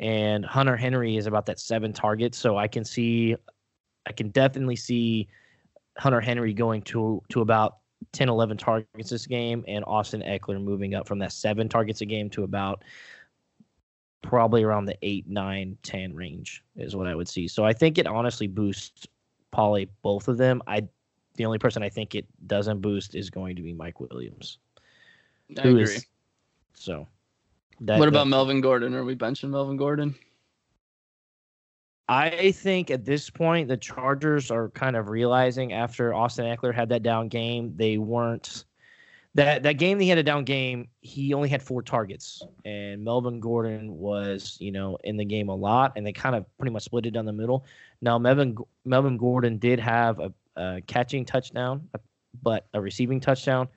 and 0.00 0.44
Hunter 0.44 0.76
Henry 0.76 1.16
is 1.16 1.26
about 1.26 1.46
that 1.46 1.60
7 1.60 1.92
targets 1.92 2.36
so 2.38 2.56
I 2.56 2.66
can 2.66 2.84
see 2.84 3.36
I 4.06 4.12
can 4.12 4.30
definitely 4.30 4.76
see 4.76 5.28
Hunter 5.98 6.20
Henry 6.20 6.52
going 6.52 6.82
to 6.82 7.22
to 7.28 7.42
about 7.42 7.76
10 8.12 8.28
11 8.28 8.56
targets 8.56 9.10
this 9.10 9.26
game 9.26 9.62
and 9.68 9.84
Austin 9.86 10.22
Ekeler 10.22 10.60
moving 10.60 10.94
up 10.94 11.06
from 11.06 11.18
that 11.20 11.32
7 11.32 11.68
targets 11.68 12.00
a 12.00 12.06
game 12.06 12.30
to 12.30 12.44
about 12.44 12.82
probably 14.22 14.62
around 14.62 14.86
the 14.86 14.96
8 15.02 15.28
9 15.28 15.78
10 15.82 16.14
range 16.14 16.64
is 16.76 16.96
what 16.96 17.06
I 17.06 17.14
would 17.14 17.28
see. 17.28 17.46
So 17.46 17.64
I 17.64 17.72
think 17.72 17.98
it 17.98 18.06
honestly 18.06 18.46
boosts 18.46 19.06
probably 19.50 19.88
both 20.02 20.28
of 20.28 20.38
them. 20.38 20.62
I 20.66 20.88
the 21.36 21.44
only 21.44 21.58
person 21.58 21.82
I 21.82 21.88
think 21.88 22.14
it 22.14 22.26
doesn't 22.46 22.80
boost 22.80 23.14
is 23.14 23.30
going 23.30 23.56
to 23.56 23.62
be 23.62 23.72
Mike 23.72 24.00
Williams. 24.00 24.58
I 25.58 25.68
agree. 25.68 25.82
is- 25.82 26.06
so. 26.72 27.06
That, 27.80 27.98
what 27.98 28.08
about 28.08 28.24
that- 28.24 28.30
Melvin 28.30 28.60
Gordon? 28.60 28.94
Are 28.94 29.04
we 29.04 29.16
benching 29.16 29.50
Melvin 29.50 29.76
Gordon? 29.76 30.14
I 32.08 32.50
think 32.50 32.90
at 32.90 33.04
this 33.04 33.30
point 33.30 33.68
the 33.68 33.76
Chargers 33.76 34.50
are 34.50 34.68
kind 34.70 34.96
of 34.96 35.08
realizing 35.08 35.72
after 35.72 36.12
Austin 36.12 36.44
Ekeler 36.44 36.74
had 36.74 36.88
that 36.88 37.04
down 37.04 37.28
game, 37.28 37.72
they 37.76 37.98
weren't 37.98 38.64
that 39.34 39.62
that 39.62 39.74
game 39.74 39.98
they 39.98 40.06
had 40.06 40.18
a 40.18 40.22
down 40.24 40.44
game. 40.44 40.88
He 41.02 41.32
only 41.34 41.48
had 41.48 41.62
four 41.62 41.82
targets, 41.82 42.42
and 42.64 43.04
Melvin 43.04 43.38
Gordon 43.38 43.96
was 43.96 44.56
you 44.60 44.72
know 44.72 44.98
in 45.04 45.16
the 45.16 45.24
game 45.24 45.48
a 45.48 45.54
lot, 45.54 45.92
and 45.94 46.04
they 46.04 46.12
kind 46.12 46.34
of 46.34 46.44
pretty 46.58 46.72
much 46.72 46.82
split 46.82 47.06
it 47.06 47.12
down 47.12 47.26
the 47.26 47.32
middle. 47.32 47.64
Now 48.00 48.18
Melvin 48.18 48.56
Melvin 48.84 49.16
Gordon 49.16 49.58
did 49.58 49.78
have 49.78 50.18
a, 50.18 50.32
a 50.56 50.80
catching 50.88 51.24
touchdown, 51.24 51.88
but 52.42 52.66
a 52.74 52.80
receiving 52.80 53.20
touchdown. 53.20 53.68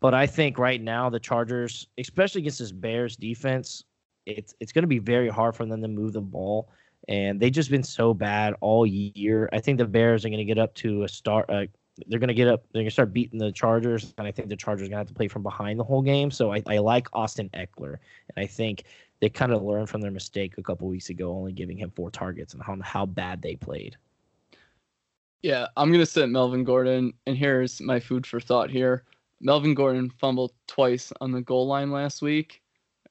But 0.00 0.14
I 0.14 0.26
think 0.26 0.58
right 0.58 0.80
now 0.80 1.08
the 1.08 1.20
Chargers, 1.20 1.88
especially 1.98 2.42
against 2.42 2.58
this 2.58 2.72
Bears 2.72 3.16
defense, 3.16 3.84
it's 4.26 4.54
it's 4.60 4.72
going 4.72 4.82
to 4.82 4.88
be 4.88 4.98
very 4.98 5.28
hard 5.28 5.56
for 5.56 5.64
them 5.66 5.80
to 5.82 5.88
move 5.88 6.12
the 6.12 6.20
ball 6.20 6.68
and 7.08 7.38
they've 7.38 7.52
just 7.52 7.70
been 7.70 7.82
so 7.82 8.12
bad 8.12 8.54
all 8.60 8.86
year. 8.86 9.48
I 9.52 9.60
think 9.60 9.78
the 9.78 9.86
Bears 9.86 10.24
are 10.24 10.28
going 10.28 10.38
to 10.38 10.44
get 10.44 10.58
up 10.58 10.74
to 10.76 11.04
a 11.04 11.08
start, 11.08 11.48
uh, 11.48 11.66
they're 12.08 12.18
going 12.18 12.28
to 12.28 12.34
get 12.34 12.48
up. 12.48 12.64
They're 12.72 12.80
going 12.80 12.88
to 12.88 12.92
start 12.92 13.12
beating 13.12 13.38
the 13.38 13.52
Chargers, 13.52 14.12
and 14.18 14.26
I 14.26 14.30
think 14.30 14.48
the 14.48 14.56
Chargers 14.56 14.86
are 14.86 14.90
going 14.90 14.96
to 14.96 14.98
have 14.98 15.08
to 15.08 15.14
play 15.14 15.28
from 15.28 15.42
behind 15.42 15.80
the 15.80 15.84
whole 15.84 16.02
game. 16.02 16.30
So 16.30 16.52
I, 16.52 16.62
I 16.66 16.78
like 16.78 17.08
Austin 17.12 17.48
Ekeler, 17.54 17.96
and 18.28 18.44
I 18.44 18.46
think 18.46 18.84
they 19.20 19.30
kind 19.30 19.52
of 19.52 19.62
learned 19.62 19.88
from 19.88 20.02
their 20.02 20.10
mistake 20.10 20.58
a 20.58 20.62
couple 20.62 20.88
weeks 20.88 21.08
ago, 21.08 21.32
only 21.32 21.52
giving 21.52 21.78
him 21.78 21.90
four 21.90 22.10
targets 22.10 22.52
and 22.52 22.62
how 22.62 22.76
how 22.82 23.06
bad 23.06 23.40
they 23.40 23.56
played. 23.56 23.96
Yeah, 25.42 25.68
I'm 25.76 25.90
gonna 25.90 26.04
sit 26.04 26.28
Melvin 26.28 26.64
Gordon, 26.64 27.14
and 27.26 27.36
here's 27.36 27.80
my 27.80 27.98
food 27.98 28.26
for 28.26 28.40
thought 28.40 28.70
here. 28.70 29.04
Melvin 29.40 29.74
Gordon 29.74 30.10
fumbled 30.10 30.52
twice 30.66 31.12
on 31.20 31.32
the 31.32 31.40
goal 31.42 31.66
line 31.66 31.90
last 31.90 32.22
week, 32.22 32.62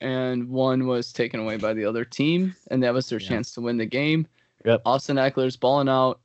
and 0.01 0.49
one 0.49 0.87
was 0.87 1.13
taken 1.13 1.39
away 1.39 1.57
by 1.57 1.73
the 1.73 1.85
other 1.85 2.03
team, 2.05 2.55
and 2.71 2.81
that 2.83 2.93
was 2.93 3.09
their 3.09 3.19
Yeah. 3.19 3.27
chance 3.29 3.53
to 3.53 3.61
win 3.61 3.77
the 3.77 3.85
game. 3.85 4.27
Yep. 4.65 4.81
Austin 4.85 5.17
Ekeler's 5.17 5.55
balling 5.55 5.89
out. 5.89 6.19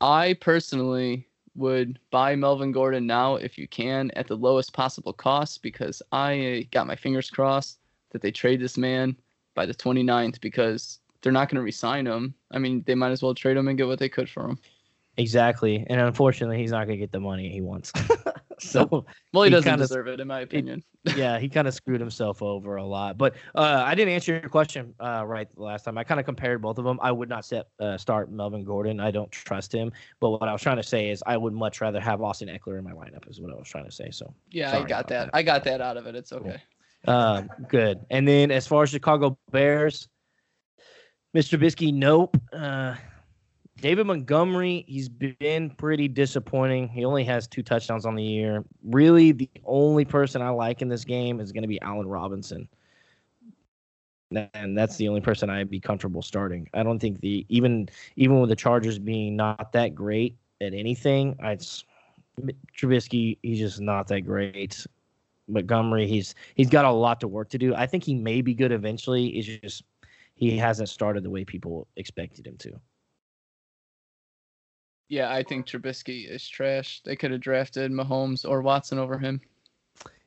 I 0.00 0.34
personally 0.34 1.26
would 1.54 1.98
buy 2.10 2.34
Melvin 2.34 2.72
Gordon 2.72 3.06
now 3.06 3.36
if 3.36 3.58
you 3.58 3.68
can 3.68 4.10
at 4.12 4.26
the 4.26 4.36
lowest 4.36 4.72
possible 4.72 5.12
cost 5.12 5.62
because 5.62 6.00
I 6.12 6.62
uh, 6.62 6.68
got 6.70 6.86
my 6.86 6.96
fingers 6.96 7.28
crossed 7.30 7.78
that 8.10 8.22
they 8.22 8.30
trade 8.30 8.60
this 8.60 8.78
man 8.78 9.16
by 9.54 9.66
the 9.66 9.74
29th 9.74 10.40
because 10.40 11.00
they're 11.20 11.32
not 11.32 11.48
going 11.48 11.56
to 11.56 11.62
re-sign 11.62 12.06
him. 12.06 12.34
I 12.50 12.58
mean, 12.58 12.82
they 12.86 12.94
might 12.94 13.10
as 13.10 13.22
well 13.22 13.34
trade 13.34 13.56
him 13.56 13.68
and 13.68 13.76
get 13.76 13.86
what 13.86 13.98
they 13.98 14.08
could 14.08 14.30
for 14.30 14.48
him. 14.48 14.58
Exactly, 15.18 15.84
and 15.88 16.00
unfortunately, 16.00 16.56
he's 16.58 16.70
not 16.70 16.86
going 16.86 16.98
to 16.98 17.02
get 17.02 17.12
the 17.12 17.20
money 17.20 17.50
he 17.50 17.60
wants. 17.60 17.92
so 18.62 19.04
Well, 19.32 19.42
he, 19.44 19.50
doesn't 19.50 19.68
kinda- 19.70 19.84
deserve 19.84 20.08
it, 20.08 20.20
in 20.20 20.26
my 20.28 20.40
opinion. 20.40 20.82
yeah, 21.16 21.38
he 21.38 21.48
kind 21.48 21.66
of 21.66 21.74
screwed 21.74 22.00
himself 22.00 22.42
over 22.42 22.76
a 22.76 22.84
lot. 22.84 23.18
But 23.18 23.34
uh, 23.56 23.82
I 23.84 23.94
didn't 23.96 24.14
answer 24.14 24.32
your 24.32 24.48
question 24.48 24.94
uh, 25.00 25.24
right 25.26 25.48
the 25.54 25.62
last 25.62 25.82
time. 25.84 25.98
I 25.98 26.04
kind 26.04 26.20
of 26.20 26.26
compared 26.26 26.62
both 26.62 26.78
of 26.78 26.84
them. 26.84 26.98
I 27.02 27.10
would 27.10 27.28
not 27.28 27.44
set, 27.44 27.66
uh, 27.80 27.98
start 27.98 28.30
Melvin 28.30 28.64
Gordon. 28.64 29.00
I 29.00 29.10
don't 29.10 29.30
trust 29.32 29.74
him. 29.74 29.90
But 30.20 30.30
what 30.30 30.48
I 30.48 30.52
was 30.52 30.62
trying 30.62 30.76
to 30.76 30.82
say 30.82 31.10
is 31.10 31.22
I 31.26 31.36
would 31.36 31.52
much 31.54 31.80
rather 31.80 32.00
have 32.00 32.22
Austin 32.22 32.48
Ekeler 32.48 32.78
in 32.78 32.84
my 32.84 32.92
lineup. 32.92 33.28
Is 33.28 33.40
what 33.40 33.52
I 33.52 33.56
was 33.56 33.68
trying 33.68 33.86
to 33.86 33.90
say. 33.92 34.10
So 34.12 34.32
Yeah, 34.50 34.70
I 34.76 34.84
got 34.84 35.08
that. 35.08 35.26
that. 35.26 35.30
I 35.34 35.42
got 35.42 35.64
that 35.64 35.80
out 35.80 35.96
of 35.96 36.06
it. 36.06 36.14
It's 36.14 36.32
okay. 36.32 36.62
um, 37.08 37.48
good. 37.68 37.98
And 38.10 38.26
then 38.28 38.50
as 38.52 38.66
far 38.68 38.84
as 38.84 38.90
Chicago 38.90 39.36
Bears, 39.50 40.06
Mr. 41.36 41.58
Trubisky, 41.58 41.92
nope. 41.92 42.36
Uh, 42.52 42.94
David 43.82 44.06
Montgomery, 44.06 44.84
he's 44.86 45.08
been 45.08 45.68
pretty 45.70 46.06
disappointing. 46.06 46.86
He 46.86 47.04
only 47.04 47.24
has 47.24 47.48
two 47.48 47.64
touchdowns 47.64 48.06
on 48.06 48.14
the 48.14 48.22
year. 48.22 48.64
Really, 48.84 49.32
the 49.32 49.50
only 49.64 50.04
person 50.04 50.40
I 50.40 50.50
like 50.50 50.82
in 50.82 50.88
this 50.88 51.04
game 51.04 51.40
is 51.40 51.50
going 51.50 51.62
to 51.62 51.68
be 51.68 51.82
Allen 51.82 52.06
Robinson. 52.06 52.68
And 54.54 54.78
that's 54.78 54.96
the 54.96 55.08
only 55.08 55.20
person 55.20 55.50
I'd 55.50 55.68
be 55.68 55.80
comfortable 55.80 56.22
starting. 56.22 56.68
I 56.72 56.84
don't 56.84 57.00
think 57.00 57.20
the 57.20 57.44
even 57.48 57.88
even 58.14 58.40
with 58.40 58.50
the 58.50 58.56
Chargers 58.56 59.00
being 59.00 59.34
not 59.34 59.72
that 59.72 59.96
great 59.96 60.36
at 60.60 60.74
anything, 60.74 61.36
I 61.42 61.56
just 61.56 61.84
Trubisky, 62.78 63.36
he's 63.42 63.58
just 63.58 63.80
not 63.80 64.06
that 64.08 64.20
great. 64.20 64.86
Montgomery, 65.48 66.06
he's 66.06 66.36
he's 66.54 66.70
got 66.70 66.84
a 66.84 66.90
lot 66.90 67.18
to 67.20 67.28
work 67.28 67.50
to 67.50 67.58
do. 67.58 67.74
I 67.74 67.88
think 67.88 68.04
he 68.04 68.14
may 68.14 68.42
be 68.42 68.54
good 68.54 68.70
eventually. 68.70 69.26
It's 69.30 69.60
just 69.60 69.82
he 70.36 70.56
hasn't 70.56 70.88
started 70.88 71.24
the 71.24 71.30
way 71.30 71.44
people 71.44 71.88
expected 71.96 72.46
him 72.46 72.56
to. 72.58 72.80
Yeah, 75.12 75.30
I 75.30 75.42
think 75.42 75.66
Trubisky 75.66 76.26
is 76.26 76.48
trash. 76.48 77.02
They 77.04 77.16
could 77.16 77.32
have 77.32 77.42
drafted 77.42 77.92
Mahomes 77.92 78.48
or 78.48 78.62
Watson 78.62 78.98
over 78.98 79.18
him. 79.18 79.42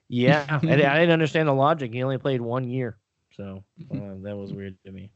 Yeah, 0.10 0.45
and 0.62 0.69
I 0.69 1.00
didn't 1.00 1.10
understand 1.10 1.48
the 1.48 1.54
logic. 1.54 1.91
He 1.91 2.04
only 2.04 2.19
played 2.19 2.39
one 2.39 2.69
year, 2.69 2.95
so 3.36 3.63
uh, 3.91 4.13
that 4.21 4.38
was 4.38 4.54
weird 4.54 4.78
to 4.86 4.91
me. 4.91 5.10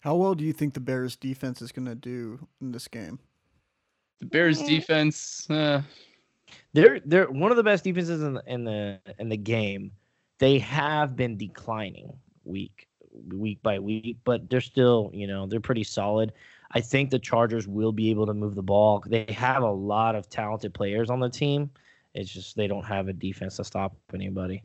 How 0.00 0.16
well 0.16 0.34
do 0.34 0.42
you 0.42 0.52
think 0.52 0.74
the 0.74 0.80
Bears 0.80 1.14
defense 1.14 1.62
is 1.62 1.70
going 1.70 1.86
to 1.86 1.94
do 1.94 2.44
in 2.60 2.72
this 2.72 2.88
game? 2.88 3.20
The 4.18 4.26
Bears 4.26 4.60
defense, 4.60 5.48
uh, 5.50 5.82
They're 6.72 6.98
they're 7.04 7.30
one 7.30 7.52
of 7.52 7.56
the 7.56 7.62
best 7.62 7.84
defenses 7.84 8.24
in 8.24 8.34
the 8.34 8.42
in 8.48 8.64
the 8.64 8.98
in 9.20 9.28
the 9.28 9.36
game. 9.36 9.92
They 10.40 10.58
have 10.58 11.14
been 11.14 11.36
declining 11.36 12.12
week 12.44 12.88
week 13.28 13.62
by 13.62 13.78
week, 13.78 14.16
but 14.24 14.50
they're 14.50 14.60
still 14.60 15.12
you 15.14 15.28
know 15.28 15.46
they're 15.46 15.60
pretty 15.60 15.84
solid. 15.84 16.32
I 16.72 16.80
think 16.80 17.10
the 17.10 17.18
Chargers 17.18 17.68
will 17.68 17.92
be 17.92 18.10
able 18.10 18.26
to 18.26 18.34
move 18.34 18.54
the 18.54 18.62
ball. 18.62 19.02
They 19.06 19.26
have 19.30 19.62
a 19.62 19.70
lot 19.70 20.14
of 20.14 20.28
talented 20.28 20.74
players 20.74 21.10
on 21.10 21.20
the 21.20 21.30
team. 21.30 21.70
It's 22.14 22.32
just 22.32 22.56
they 22.56 22.66
don't 22.66 22.84
have 22.84 23.08
a 23.08 23.12
defense 23.12 23.56
to 23.56 23.64
stop 23.64 23.96
anybody. 24.12 24.62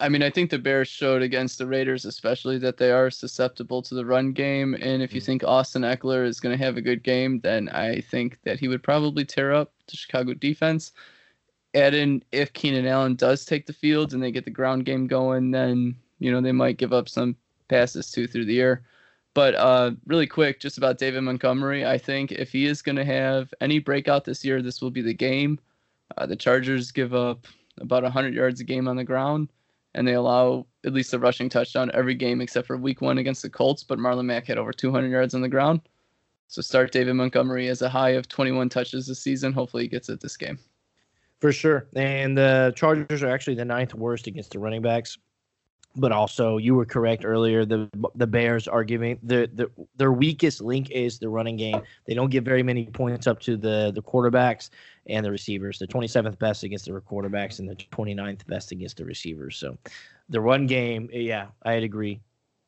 I 0.00 0.08
mean, 0.08 0.22
I 0.22 0.30
think 0.30 0.50
the 0.50 0.58
Bears 0.58 0.88
showed 0.88 1.22
against 1.22 1.58
the 1.58 1.66
Raiders, 1.66 2.04
especially, 2.04 2.58
that 2.58 2.76
they 2.76 2.90
are 2.90 3.08
susceptible 3.10 3.82
to 3.82 3.94
the 3.94 4.04
run 4.04 4.32
game. 4.32 4.74
And 4.80 5.00
if 5.00 5.14
you 5.14 5.20
Mm. 5.20 5.26
think 5.26 5.44
Austin 5.44 5.82
Ekeler 5.82 6.26
is 6.26 6.40
going 6.40 6.56
to 6.56 6.64
have 6.64 6.76
a 6.76 6.82
good 6.82 7.04
game, 7.04 7.38
then 7.40 7.68
I 7.68 8.00
think 8.00 8.40
that 8.42 8.58
he 8.58 8.66
would 8.66 8.82
probably 8.82 9.24
tear 9.24 9.52
up 9.52 9.72
the 9.86 9.96
Chicago 9.96 10.34
defense. 10.34 10.92
Add 11.74 11.94
in 11.94 12.22
if 12.32 12.52
Keenan 12.52 12.86
Allen 12.86 13.14
does 13.14 13.44
take 13.44 13.66
the 13.66 13.72
field 13.72 14.12
and 14.12 14.22
they 14.22 14.32
get 14.32 14.44
the 14.44 14.50
ground 14.50 14.84
game 14.86 15.06
going, 15.06 15.52
then 15.52 15.96
you 16.18 16.32
know 16.32 16.40
they 16.40 16.52
might 16.52 16.78
give 16.78 16.92
up 16.92 17.08
some 17.08 17.36
passes 17.68 18.10
too 18.10 18.26
through 18.26 18.46
the 18.46 18.60
air. 18.60 18.82
But 19.34 19.54
uh, 19.54 19.92
really 20.06 20.26
quick, 20.26 20.60
just 20.60 20.78
about 20.78 20.98
David 20.98 21.22
Montgomery, 21.22 21.86
I 21.86 21.96
think 21.96 22.32
if 22.32 22.52
he 22.52 22.66
is 22.66 22.82
going 22.82 22.96
to 22.96 23.04
have 23.04 23.52
any 23.60 23.78
breakout 23.78 24.24
this 24.24 24.44
year, 24.44 24.60
this 24.60 24.82
will 24.82 24.90
be 24.90 25.00
the 25.00 25.14
game. 25.14 25.58
Uh, 26.16 26.26
the 26.26 26.36
Chargers 26.36 26.90
give 26.90 27.14
up 27.14 27.46
about 27.78 28.02
100 28.02 28.34
yards 28.34 28.60
a 28.60 28.64
game 28.64 28.86
on 28.86 28.96
the 28.96 29.04
ground 29.04 29.48
and 29.94 30.06
they 30.06 30.14
allow 30.14 30.66
at 30.84 30.92
least 30.92 31.14
a 31.14 31.18
rushing 31.18 31.48
touchdown 31.48 31.90
every 31.94 32.14
game 32.14 32.40
except 32.40 32.66
for 32.66 32.76
week 32.76 33.00
one 33.00 33.18
against 33.18 33.42
the 33.42 33.50
Colts. 33.50 33.82
But 33.82 33.98
Marlon 33.98 34.24
Mack 34.24 34.46
had 34.46 34.58
over 34.58 34.72
200 34.72 35.08
yards 35.08 35.34
on 35.34 35.40
the 35.40 35.48
ground. 35.48 35.80
So 36.48 36.60
start 36.60 36.92
David 36.92 37.14
Montgomery 37.14 37.68
as 37.68 37.82
a 37.82 37.88
high 37.88 38.10
of 38.10 38.28
21 38.28 38.68
touches 38.68 39.06
this 39.06 39.20
season. 39.20 39.52
Hopefully 39.52 39.84
he 39.84 39.88
gets 39.88 40.08
it 40.08 40.20
this 40.20 40.36
game. 40.36 40.58
For 41.40 41.52
sure. 41.52 41.88
And 41.96 42.36
the 42.36 42.72
Chargers 42.76 43.22
are 43.22 43.30
actually 43.30 43.56
the 43.56 43.64
ninth 43.64 43.94
worst 43.94 44.26
against 44.26 44.52
the 44.52 44.58
running 44.58 44.82
backs. 44.82 45.18
But 45.94 46.10
also, 46.10 46.56
you 46.56 46.74
were 46.74 46.86
correct 46.86 47.24
earlier. 47.24 47.66
The 47.66 47.90
the 48.14 48.26
Bears 48.26 48.66
are 48.66 48.82
giving 48.82 49.18
the, 49.22 49.50
the 49.52 49.70
their 49.96 50.12
weakest 50.12 50.62
link 50.62 50.90
is 50.90 51.18
the 51.18 51.28
running 51.28 51.56
game. 51.56 51.82
They 52.06 52.14
don't 52.14 52.30
give 52.30 52.44
very 52.44 52.62
many 52.62 52.86
points 52.86 53.26
up 53.26 53.40
to 53.40 53.58
the 53.58 53.92
the 53.94 54.02
quarterbacks 54.02 54.70
and 55.06 55.24
the 55.24 55.30
receivers. 55.30 55.78
The 55.78 55.86
27th 55.86 56.38
best 56.38 56.62
against 56.62 56.86
the 56.86 56.92
quarterbacks 56.92 57.58
and 57.58 57.68
the 57.68 57.76
29th 57.76 58.46
best 58.46 58.72
against 58.72 58.96
the 58.96 59.04
receivers. 59.04 59.56
So, 59.58 59.76
the 60.30 60.40
run 60.40 60.66
game, 60.66 61.10
eh, 61.12 61.18
yeah, 61.18 61.48
I'd 61.64 61.82
agree. 61.82 62.20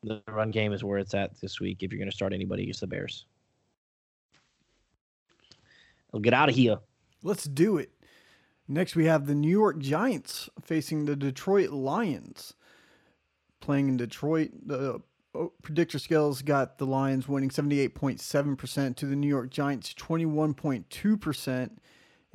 The 0.03 0.23
run 0.29 0.51
game 0.51 0.75
is 0.75 0.85
where 0.85 0.99
it's 0.99 1.15
at 1.15 1.41
this 1.41 1.61
week. 1.61 1.83
If 1.83 1.93
you're 1.93 1.99
going 1.99 2.11
to 2.11 2.17
start 2.17 2.35
anybody 2.35 2.65
against 2.65 2.81
the 2.81 2.87
Bears, 2.87 3.25
well, 6.13 6.21
get 6.21 6.35
out 6.35 6.51
of 6.51 6.55
here. 6.55 6.79
Let's 7.23 7.45
do 7.45 7.79
it. 7.79 7.91
Next, 8.69 8.97
we 8.97 9.07
have 9.07 9.27
the 9.27 9.35
New 9.35 9.51
York 9.51 9.79
Giants 9.79 10.49
facing 10.63 11.05
the 11.05 11.17
Detroit 11.17 11.71
Lions. 11.71 12.55
Playing 13.65 13.89
in 13.89 13.97
Detroit, 13.97 14.51
the 14.67 15.01
uh, 15.35 15.45
predictor 15.63 15.99
scales 15.99 16.43
got 16.43 16.77
the 16.77 16.85
Lions 16.85 17.27
winning 17.27 17.49
78.7% 17.49 18.97
to 18.97 19.07
the 19.07 19.17
New 19.17 19.27
York 19.27 19.49
Giants 19.49 19.95
21.2%, 19.95 21.71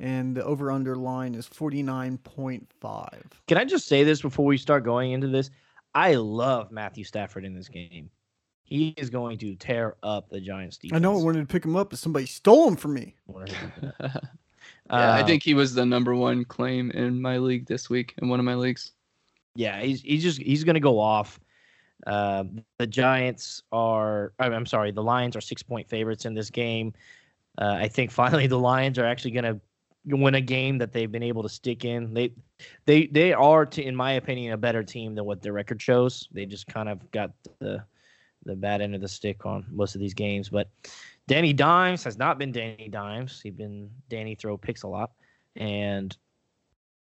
and 0.00 0.36
the 0.36 0.44
over 0.44 0.72
under 0.72 0.96
line 0.96 1.36
is 1.36 1.46
49.5. 1.48 3.22
Can 3.46 3.58
I 3.58 3.64
just 3.64 3.86
say 3.86 4.02
this 4.02 4.20
before 4.20 4.44
we 4.44 4.56
start 4.58 4.82
going 4.84 5.12
into 5.12 5.28
this? 5.28 5.50
I 5.94 6.14
love 6.14 6.72
Matthew 6.72 7.04
Stafford 7.04 7.44
in 7.44 7.54
this 7.54 7.68
game. 7.68 8.10
He 8.64 8.88
is 8.96 9.08
going 9.08 9.38
to 9.38 9.54
tear 9.54 9.94
up 10.02 10.30
the 10.30 10.40
Giants 10.40 10.78
defense. 10.78 10.96
I 10.96 11.00
know 11.00 11.16
I 11.16 11.22
wanted 11.22 11.40
to 11.40 11.46
pick 11.52 11.64
him 11.64 11.76
up, 11.76 11.90
but 11.90 12.00
somebody 12.00 12.26
stole 12.26 12.66
him 12.66 12.74
from 12.76 12.94
me. 12.94 13.14
yeah, 14.00 14.10
I 14.88 15.20
Uh, 15.20 15.26
think 15.26 15.44
he 15.44 15.54
was 15.54 15.74
the 15.74 15.86
number 15.86 16.16
one 16.16 16.44
claim 16.44 16.90
in 16.90 17.22
my 17.22 17.38
league 17.38 17.66
this 17.66 17.88
week 17.88 18.14
in 18.20 18.28
one 18.28 18.40
of 18.40 18.44
my 18.44 18.54
leagues. 18.56 18.92
Yeah, 19.54 19.80
he's 19.80 20.00
he's 20.02 20.22
just 20.22 20.40
he's 20.40 20.64
going 20.64 20.74
to 20.74 20.80
go 20.80 20.98
off. 20.98 21.40
Uh, 22.06 22.44
the 22.78 22.86
Giants 22.86 23.62
are. 23.72 24.32
I'm 24.38 24.66
sorry, 24.66 24.90
the 24.90 25.02
Lions 25.02 25.36
are 25.36 25.40
six 25.40 25.62
point 25.62 25.88
favorites 25.88 26.24
in 26.24 26.34
this 26.34 26.50
game. 26.50 26.94
Uh, 27.58 27.76
I 27.78 27.88
think 27.88 28.10
finally 28.22 28.46
the 28.46 28.58
Lions 28.58 28.98
are 28.98 29.06
actually 29.06 29.32
going 29.32 29.44
to 29.44 29.60
win 30.16 30.34
a 30.34 30.40
game 30.40 30.78
that 30.78 30.92
they've 30.92 31.10
been 31.10 31.22
able 31.22 31.42
to 31.42 31.48
stick 31.48 31.84
in. 31.84 32.14
They 32.14 32.32
they 32.86 33.06
they 33.06 33.32
are, 33.32 33.66
to, 33.66 33.82
in 33.82 33.94
my 33.94 34.12
opinion, 34.12 34.52
a 34.52 34.56
better 34.56 34.82
team 34.82 35.14
than 35.14 35.24
what 35.24 35.42
their 35.42 35.52
record 35.52 35.80
shows. 35.80 36.28
They 36.32 36.46
just 36.46 36.66
kind 36.66 36.88
of 36.88 37.10
got 37.10 37.32
the 37.58 37.84
the 38.44 38.56
bad 38.56 38.80
end 38.80 38.94
of 38.94 39.00
the 39.00 39.08
stick 39.08 39.44
on 39.44 39.66
most 39.70 39.94
of 39.94 40.00
these 40.00 40.14
games. 40.14 40.48
But 40.48 40.68
Danny 41.26 41.52
Dimes 41.52 42.02
has 42.04 42.16
not 42.16 42.38
been 42.38 42.52
Danny 42.52 42.88
Dimes. 42.88 43.40
He's 43.42 43.54
been 43.54 43.90
Danny 44.08 44.34
throw 44.34 44.56
picks 44.56 44.82
a 44.82 44.88
lot, 44.88 45.10
and 45.56 46.16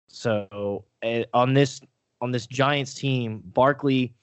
so 0.09 0.85
uh, 1.05 1.23
on 1.33 1.55
this 1.55 1.81
on 2.21 2.31
this 2.31 2.47
Giants 2.47 2.95
team, 2.95 3.43
Barkley 3.45 4.15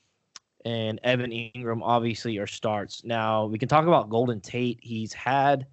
and 0.65 0.99
Evan 1.03 1.31
Engram 1.31 1.81
obviously 1.81 2.37
are 2.37 2.47
starts. 2.47 3.03
Now 3.03 3.45
we 3.45 3.57
can 3.57 3.69
talk 3.69 3.85
about 3.85 4.09
Golden 4.09 4.41
Tate. 4.41 4.79
He's 4.81 5.13
had 5.13 5.67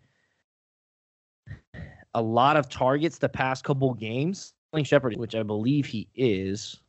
a 2.15 2.23
lot 2.23 2.57
of 2.57 2.69
targets 2.69 3.19
the 3.19 3.29
past 3.29 3.65
couple 3.65 3.93
games. 3.95 4.55
Sterling 4.71 4.85
Shepard, 4.85 5.17
which 5.17 5.35
I 5.35 5.43
believe 5.43 5.87
he 5.87 6.09
is, 6.15 6.81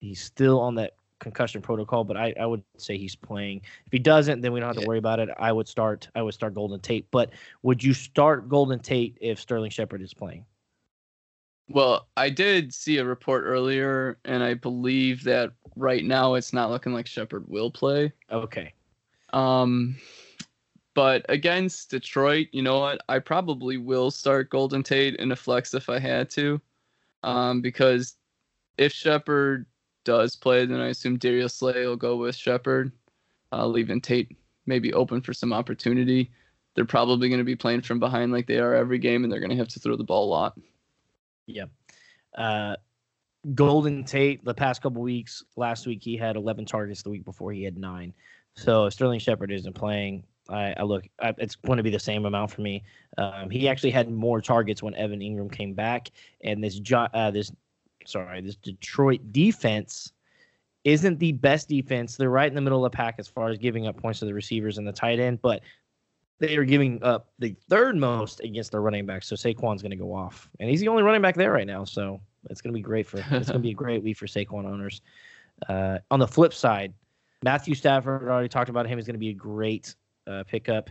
he's 0.00 0.22
still 0.22 0.60
on 0.60 0.74
that 0.76 0.94
concussion 1.18 1.60
protocol, 1.60 2.04
but 2.04 2.16
I, 2.16 2.32
I 2.40 2.46
would 2.46 2.62
say 2.76 2.96
he's 2.96 3.16
playing. 3.16 3.62
If 3.86 3.92
he 3.92 3.98
doesn't, 3.98 4.40
then 4.40 4.52
we 4.52 4.60
don't 4.60 4.68
have 4.68 4.82
to 4.82 4.86
worry 4.86 4.98
about 4.98 5.18
it. 5.18 5.28
I 5.38 5.52
would 5.52 5.68
start 5.68 6.08
I 6.14 6.22
would 6.22 6.34
start 6.34 6.54
Golden 6.54 6.80
Tate. 6.80 7.10
But 7.10 7.30
would 7.62 7.82
you 7.82 7.94
start 7.94 8.48
Golden 8.48 8.78
Tate 8.78 9.18
if 9.20 9.40
Sterling 9.40 9.70
Shepard 9.70 10.02
is 10.02 10.14
playing? 10.14 10.44
Well, 11.68 12.08
I 12.16 12.30
did 12.30 12.72
see 12.72 12.96
a 12.96 13.04
report 13.04 13.44
earlier, 13.46 14.18
and 14.24 14.42
I 14.42 14.54
believe 14.54 15.22
that 15.24 15.52
right 15.76 16.04
now 16.04 16.34
it's 16.34 16.52
not 16.52 16.70
looking 16.70 16.92
like 16.92 17.06
Shepard 17.06 17.46
will 17.46 17.70
play. 17.70 18.12
Okay. 18.32 18.72
Um, 19.32 19.96
but 20.94 21.26
against 21.28 21.90
Detroit, 21.90 22.48
you 22.52 22.62
know 22.62 22.80
what? 22.80 23.02
I 23.08 23.18
probably 23.18 23.76
will 23.76 24.10
start 24.10 24.50
Golden 24.50 24.82
Tate 24.82 25.16
in 25.16 25.30
a 25.30 25.36
flex 25.36 25.74
if 25.74 25.88
I 25.90 25.98
had 25.98 26.30
to, 26.30 26.60
um, 27.22 27.60
because 27.60 28.16
if 28.78 28.92
Shepard 28.92 29.66
does 30.04 30.34
play, 30.34 30.64
then 30.64 30.80
I 30.80 30.88
assume 30.88 31.18
Darius 31.18 31.54
Slay 31.54 31.86
will 31.86 31.96
go 31.96 32.16
with 32.16 32.34
Shepard, 32.34 32.92
uh, 33.52 33.66
leaving 33.66 34.00
Tate 34.00 34.36
maybe 34.66 34.92
open 34.94 35.20
for 35.20 35.34
some 35.34 35.52
opportunity. 35.52 36.30
They're 36.74 36.84
probably 36.84 37.28
going 37.28 37.40
to 37.40 37.44
be 37.44 37.56
playing 37.56 37.82
from 37.82 37.98
behind 37.98 38.32
like 38.32 38.46
they 38.46 38.58
are 38.58 38.74
every 38.74 38.98
game, 38.98 39.22
and 39.22 39.32
they're 39.32 39.40
going 39.40 39.50
to 39.50 39.56
have 39.56 39.68
to 39.68 39.80
throw 39.80 39.96
the 39.96 40.04
ball 40.04 40.28
a 40.28 40.30
lot. 40.30 40.58
Yep. 41.48 41.70
Uh, 42.36 42.76
Golden 43.54 44.04
Tate, 44.04 44.44
the 44.44 44.54
past 44.54 44.82
couple 44.82 45.02
weeks, 45.02 45.42
last 45.56 45.86
week 45.86 46.02
he 46.02 46.16
had 46.16 46.36
11 46.36 46.66
targets. 46.66 47.02
The 47.02 47.10
week 47.10 47.24
before 47.24 47.52
he 47.52 47.64
had 47.64 47.76
nine. 47.76 48.12
So 48.54 48.88
Sterling 48.88 49.20
Shepard 49.20 49.50
isn't 49.50 49.74
playing, 49.74 50.24
I, 50.48 50.74
I 50.76 50.82
look, 50.82 51.04
I, 51.20 51.34
it's 51.38 51.56
going 51.56 51.76
to 51.76 51.82
be 51.82 51.90
the 51.90 51.98
same 51.98 52.26
amount 52.26 52.50
for 52.50 52.60
me. 52.60 52.84
Um, 53.16 53.50
he 53.50 53.68
actually 53.68 53.90
had 53.90 54.10
more 54.10 54.40
targets 54.40 54.82
when 54.82 54.94
Evan 54.94 55.20
Engram 55.20 55.50
came 55.50 55.74
back, 55.74 56.10
and 56.42 56.62
this 56.62 56.80
uh, 56.92 57.30
this 57.30 57.52
sorry, 58.06 58.40
this 58.40 58.56
Detroit 58.56 59.20
defense 59.32 60.12
isn't 60.84 61.18
the 61.18 61.32
best 61.32 61.68
defense. 61.68 62.16
They're 62.16 62.30
right 62.30 62.48
in 62.48 62.54
the 62.54 62.60
middle 62.60 62.84
of 62.84 62.90
the 62.90 62.96
pack 62.96 63.16
as 63.18 63.28
far 63.28 63.48
as 63.50 63.58
giving 63.58 63.86
up 63.86 63.96
points 63.96 64.20
to 64.20 64.24
the 64.24 64.34
receivers 64.34 64.78
and 64.78 64.86
the 64.86 64.92
tight 64.92 65.20
end, 65.20 65.40
but 65.42 65.62
they 66.38 66.56
are 66.56 66.64
giving 66.64 67.02
up 67.02 67.28
the 67.38 67.54
third 67.68 67.96
most 67.96 68.40
against 68.40 68.70
their 68.72 68.80
running 68.80 69.06
backs. 69.06 69.26
So 69.26 69.34
Saquon's 69.34 69.82
going 69.82 69.90
to 69.90 69.96
go 69.96 70.14
off, 70.14 70.48
and 70.60 70.70
he's 70.70 70.80
the 70.80 70.88
only 70.88 71.02
running 71.02 71.22
back 71.22 71.34
there 71.34 71.52
right 71.52 71.66
now. 71.66 71.84
So 71.84 72.20
it's 72.48 72.60
going 72.60 72.72
to 72.72 72.76
be 72.76 72.82
great 72.82 73.06
for 73.06 73.18
it's 73.18 73.28
going 73.28 73.44
to 73.44 73.58
be 73.58 73.70
a 73.70 73.74
great 73.74 74.02
week 74.02 74.16
for 74.16 74.26
Saquon 74.26 74.64
owners. 74.64 75.02
Uh, 75.68 75.98
on 76.10 76.20
the 76.20 76.28
flip 76.28 76.54
side, 76.54 76.94
Matthew 77.42 77.74
Stafford 77.74 78.22
already 78.22 78.48
talked 78.48 78.70
about 78.70 78.86
him. 78.86 78.98
He's 78.98 79.06
going 79.06 79.14
to 79.14 79.20
be 79.20 79.30
a 79.30 79.34
great 79.34 79.94
uh, 80.26 80.44
pickup. 80.46 80.90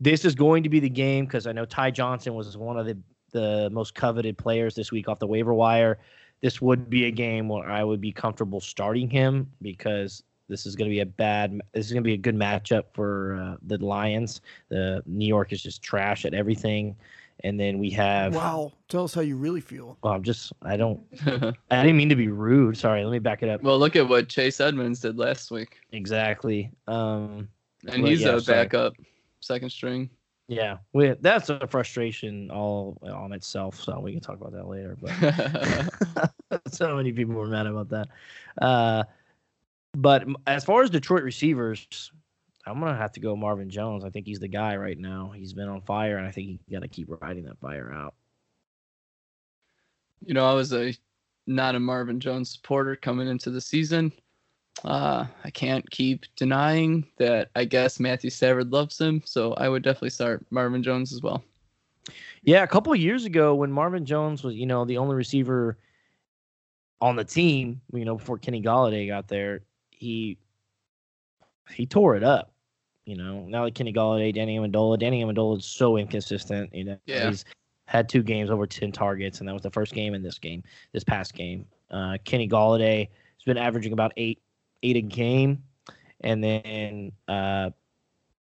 This 0.00 0.24
is 0.24 0.34
going 0.34 0.62
to 0.62 0.68
be 0.68 0.80
the 0.80 0.88
game 0.88 1.26
because 1.26 1.46
I 1.46 1.52
know 1.52 1.64
Ty 1.64 1.90
Johnson 1.90 2.34
was 2.34 2.56
one 2.56 2.78
of 2.78 2.86
the 2.86 2.98
the 3.32 3.68
most 3.70 3.94
coveted 3.94 4.38
players 4.38 4.74
this 4.74 4.90
week 4.90 5.08
off 5.08 5.18
the 5.18 5.26
waiver 5.26 5.52
wire. 5.52 5.98
This 6.40 6.62
would 6.62 6.88
be 6.88 7.04
a 7.04 7.10
game 7.10 7.48
where 7.48 7.68
I 7.68 7.82
would 7.82 8.00
be 8.00 8.12
comfortable 8.12 8.60
starting 8.60 9.10
him 9.10 9.50
because 9.60 10.22
this 10.48 10.66
is 10.66 10.76
going 10.76 10.88
to 10.90 10.94
be 10.94 11.00
a 11.00 11.06
bad. 11.06 11.60
This 11.72 11.86
is 11.86 11.92
going 11.92 12.02
to 12.02 12.06
be 12.06 12.14
a 12.14 12.18
good 12.18 12.36
matchup 12.36 12.84
for 12.92 13.36
uh, 13.40 13.56
the 13.66 13.78
Lions. 13.78 14.40
The 14.68 15.02
New 15.06 15.26
York 15.26 15.52
is 15.52 15.62
just 15.62 15.82
trash 15.82 16.24
at 16.24 16.34
everything, 16.34 16.96
and 17.44 17.58
then 17.58 17.78
we 17.78 17.90
have. 17.90 18.34
Wow. 18.34 18.72
Tell 18.88 19.04
us 19.04 19.14
how 19.14 19.20
you 19.22 19.36
really 19.36 19.60
feel. 19.60 19.98
Well, 20.02 20.12
I'm 20.12 20.22
just. 20.22 20.52
I 20.62 20.76
don't. 20.76 21.00
I 21.70 21.82
didn't 21.82 21.96
mean 21.96 22.08
to 22.08 22.16
be 22.16 22.28
rude. 22.28 22.76
Sorry. 22.76 23.04
Let 23.04 23.12
me 23.12 23.18
back 23.18 23.42
it 23.42 23.48
up. 23.48 23.62
well, 23.62 23.78
look 23.78 23.96
at 23.96 24.08
what 24.08 24.28
Chase 24.28 24.60
Edmonds 24.60 25.00
did 25.00 25.18
last 25.18 25.50
week, 25.50 25.78
Exactly. 25.92 26.70
Um. 26.86 27.48
and 27.88 28.06
he's 28.06 28.22
yeah, 28.22 28.36
a 28.36 28.40
sorry. 28.40 28.64
backup, 28.64 28.94
second 29.40 29.70
string. 29.70 30.10
Yeah. 30.48 30.78
We, 30.92 31.14
that's 31.20 31.48
a 31.48 31.66
frustration 31.66 32.50
all 32.50 32.96
on 33.02 33.32
itself. 33.32 33.80
So 33.80 33.98
we 33.98 34.12
can 34.12 34.20
talk 34.20 34.40
about 34.40 34.52
that 34.52 34.68
later. 34.68 34.96
But 35.00 36.62
so 36.72 36.94
many 36.96 37.12
people 37.12 37.34
were 37.34 37.48
mad 37.48 37.66
about 37.66 37.88
that. 37.90 38.08
Uh, 38.60 39.04
but 39.96 40.24
as 40.46 40.62
far 40.62 40.82
as 40.82 40.90
Detroit 40.90 41.22
receivers, 41.22 42.12
I'm 42.66 42.78
gonna 42.80 42.96
have 42.96 43.12
to 43.12 43.20
go 43.20 43.34
Marvin 43.34 43.70
Jones. 43.70 44.04
I 44.04 44.10
think 44.10 44.26
he's 44.26 44.38
the 44.38 44.46
guy 44.46 44.76
right 44.76 44.98
now. 44.98 45.32
He's 45.34 45.54
been 45.54 45.68
on 45.68 45.80
fire, 45.80 46.18
and 46.18 46.26
I 46.26 46.30
think 46.30 46.48
he 46.48 46.60
got 46.70 46.82
to 46.82 46.88
keep 46.88 47.08
riding 47.22 47.44
that 47.44 47.58
fire 47.60 47.90
out. 47.92 48.14
you 50.24 50.34
know, 50.34 50.46
I 50.46 50.52
was 50.52 50.72
a 50.74 50.94
not 51.46 51.76
a 51.76 51.80
Marvin 51.80 52.20
Jones 52.20 52.50
supporter 52.50 52.94
coming 52.94 53.26
into 53.26 53.50
the 53.50 53.60
season. 53.60 54.12
Uh, 54.84 55.24
I 55.44 55.50
can't 55.50 55.88
keep 55.90 56.26
denying 56.36 57.06
that. 57.16 57.48
I 57.56 57.64
guess 57.64 57.98
Matthew 57.98 58.28
Stafford 58.28 58.72
loves 58.72 59.00
him, 59.00 59.22
so 59.24 59.54
I 59.54 59.70
would 59.70 59.82
definitely 59.82 60.10
start 60.10 60.44
Marvin 60.50 60.82
Jones 60.82 61.14
as 61.14 61.22
well. 61.22 61.42
Yeah, 62.42 62.62
a 62.62 62.68
couple 62.68 62.92
of 62.92 62.98
years 62.98 63.24
ago 63.24 63.54
when 63.54 63.72
Marvin 63.72 64.04
Jones 64.04 64.44
was, 64.44 64.54
you 64.54 64.66
know, 64.66 64.84
the 64.84 64.98
only 64.98 65.16
receiver 65.16 65.78
on 67.00 67.16
the 67.16 67.24
team, 67.24 67.80
you 67.92 68.04
know, 68.04 68.16
before 68.16 68.38
Kenny 68.38 68.62
Golladay 68.62 69.06
got 69.06 69.28
there, 69.28 69.62
he 69.96 70.38
he 71.70 71.86
tore 71.86 72.16
it 72.16 72.22
up. 72.22 72.52
You 73.06 73.16
know, 73.16 73.44
now 73.46 73.64
that 73.64 73.74
Kenny 73.74 73.92
Golladay, 73.92 74.34
Danny 74.34 74.58
Amendola, 74.58 74.98
Danny 74.98 75.22
Amendola 75.22 75.58
is 75.58 75.64
so 75.64 75.96
inconsistent. 75.96 76.74
You 76.74 76.84
know, 76.84 76.98
Yeah. 77.06 77.28
he's 77.28 77.44
had 77.86 78.08
two 78.08 78.22
games 78.22 78.50
over 78.50 78.66
ten 78.66 78.92
targets, 78.92 79.38
and 79.40 79.48
that 79.48 79.52
was 79.52 79.62
the 79.62 79.70
first 79.70 79.92
game 79.94 80.14
in 80.14 80.22
this 80.22 80.38
game, 80.38 80.62
this 80.92 81.04
past 81.04 81.34
game. 81.34 81.66
Uh, 81.90 82.18
Kenny 82.24 82.48
Golladay 82.48 83.08
has 83.08 83.44
been 83.44 83.58
averaging 83.58 83.92
about 83.92 84.12
eight 84.16 84.40
eight 84.82 84.96
a 84.96 85.02
game, 85.02 85.62
and 86.22 86.42
then 86.42 87.12
uh, 87.28 87.70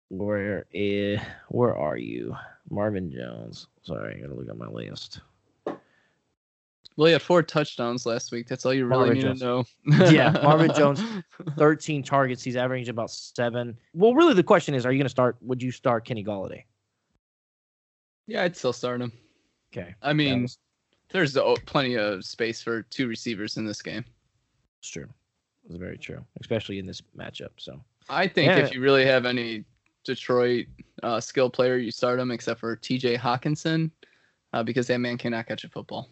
where 0.08 0.66
is 0.72 1.20
where 1.48 1.76
are 1.76 1.96
you, 1.96 2.36
Marvin 2.70 3.10
Jones? 3.10 3.68
Sorry, 3.82 4.16
I 4.16 4.20
gotta 4.20 4.34
look 4.34 4.48
at 4.48 4.56
my 4.56 4.66
list. 4.66 5.20
Well, 6.96 7.06
he 7.06 7.12
had 7.12 7.22
four 7.22 7.42
touchdowns 7.42 8.04
last 8.04 8.30
week. 8.32 8.46
That's 8.48 8.66
all 8.66 8.74
you 8.74 8.84
really 8.84 8.98
Marvin 9.06 9.14
need 9.16 9.22
Jones. 9.22 9.40
to 9.40 9.44
know. 9.46 10.10
Yeah, 10.10 10.32
Marvin 10.42 10.72
Jones. 10.74 11.00
13 11.56 12.02
targets. 12.02 12.42
He's 12.42 12.56
averaging 12.56 12.90
about 12.90 13.10
seven. 13.10 13.76
Well, 13.94 14.14
really, 14.14 14.34
the 14.34 14.42
question 14.42 14.74
is, 14.74 14.84
are 14.84 14.92
you 14.92 14.98
going 14.98 15.06
to 15.06 15.10
start? 15.10 15.36
Would 15.40 15.62
you 15.62 15.70
start 15.70 16.04
Kenny 16.04 16.24
Golladay? 16.24 16.64
Yeah, 18.26 18.42
I'd 18.42 18.56
still 18.56 18.72
start 18.72 19.00
him. 19.00 19.12
Okay, 19.72 19.94
I 20.02 20.12
mean, 20.12 20.42
was- 20.42 20.58
there's 21.10 21.36
plenty 21.66 21.96
of 21.96 22.24
space 22.24 22.62
for 22.62 22.82
two 22.82 23.06
receivers 23.08 23.56
in 23.56 23.64
this 23.64 23.82
game. 23.82 24.04
it's 24.80 24.88
true. 24.90 25.08
It's 25.68 25.76
very 25.78 25.98
true, 25.98 26.24
especially 26.40 26.78
in 26.78 26.86
this 26.86 27.00
matchup. 27.16 27.50
So 27.58 27.80
I 28.08 28.26
think 28.26 28.48
Yeah. 28.48 28.58
if 28.58 28.74
you 28.74 28.80
really 28.80 29.04
have 29.06 29.26
any 29.26 29.64
Detroit 30.04 30.66
uh, 31.02 31.20
skill 31.20 31.50
player, 31.50 31.76
you 31.76 31.90
start 31.90 32.18
him, 32.18 32.30
except 32.30 32.60
for 32.60 32.74
T.J. 32.76 33.16
Hockenson, 33.16 33.90
uh, 34.52 34.62
because 34.62 34.86
that 34.88 34.98
man 34.98 35.18
cannot 35.18 35.46
catch 35.46 35.64
a 35.64 35.68
football. 35.68 36.08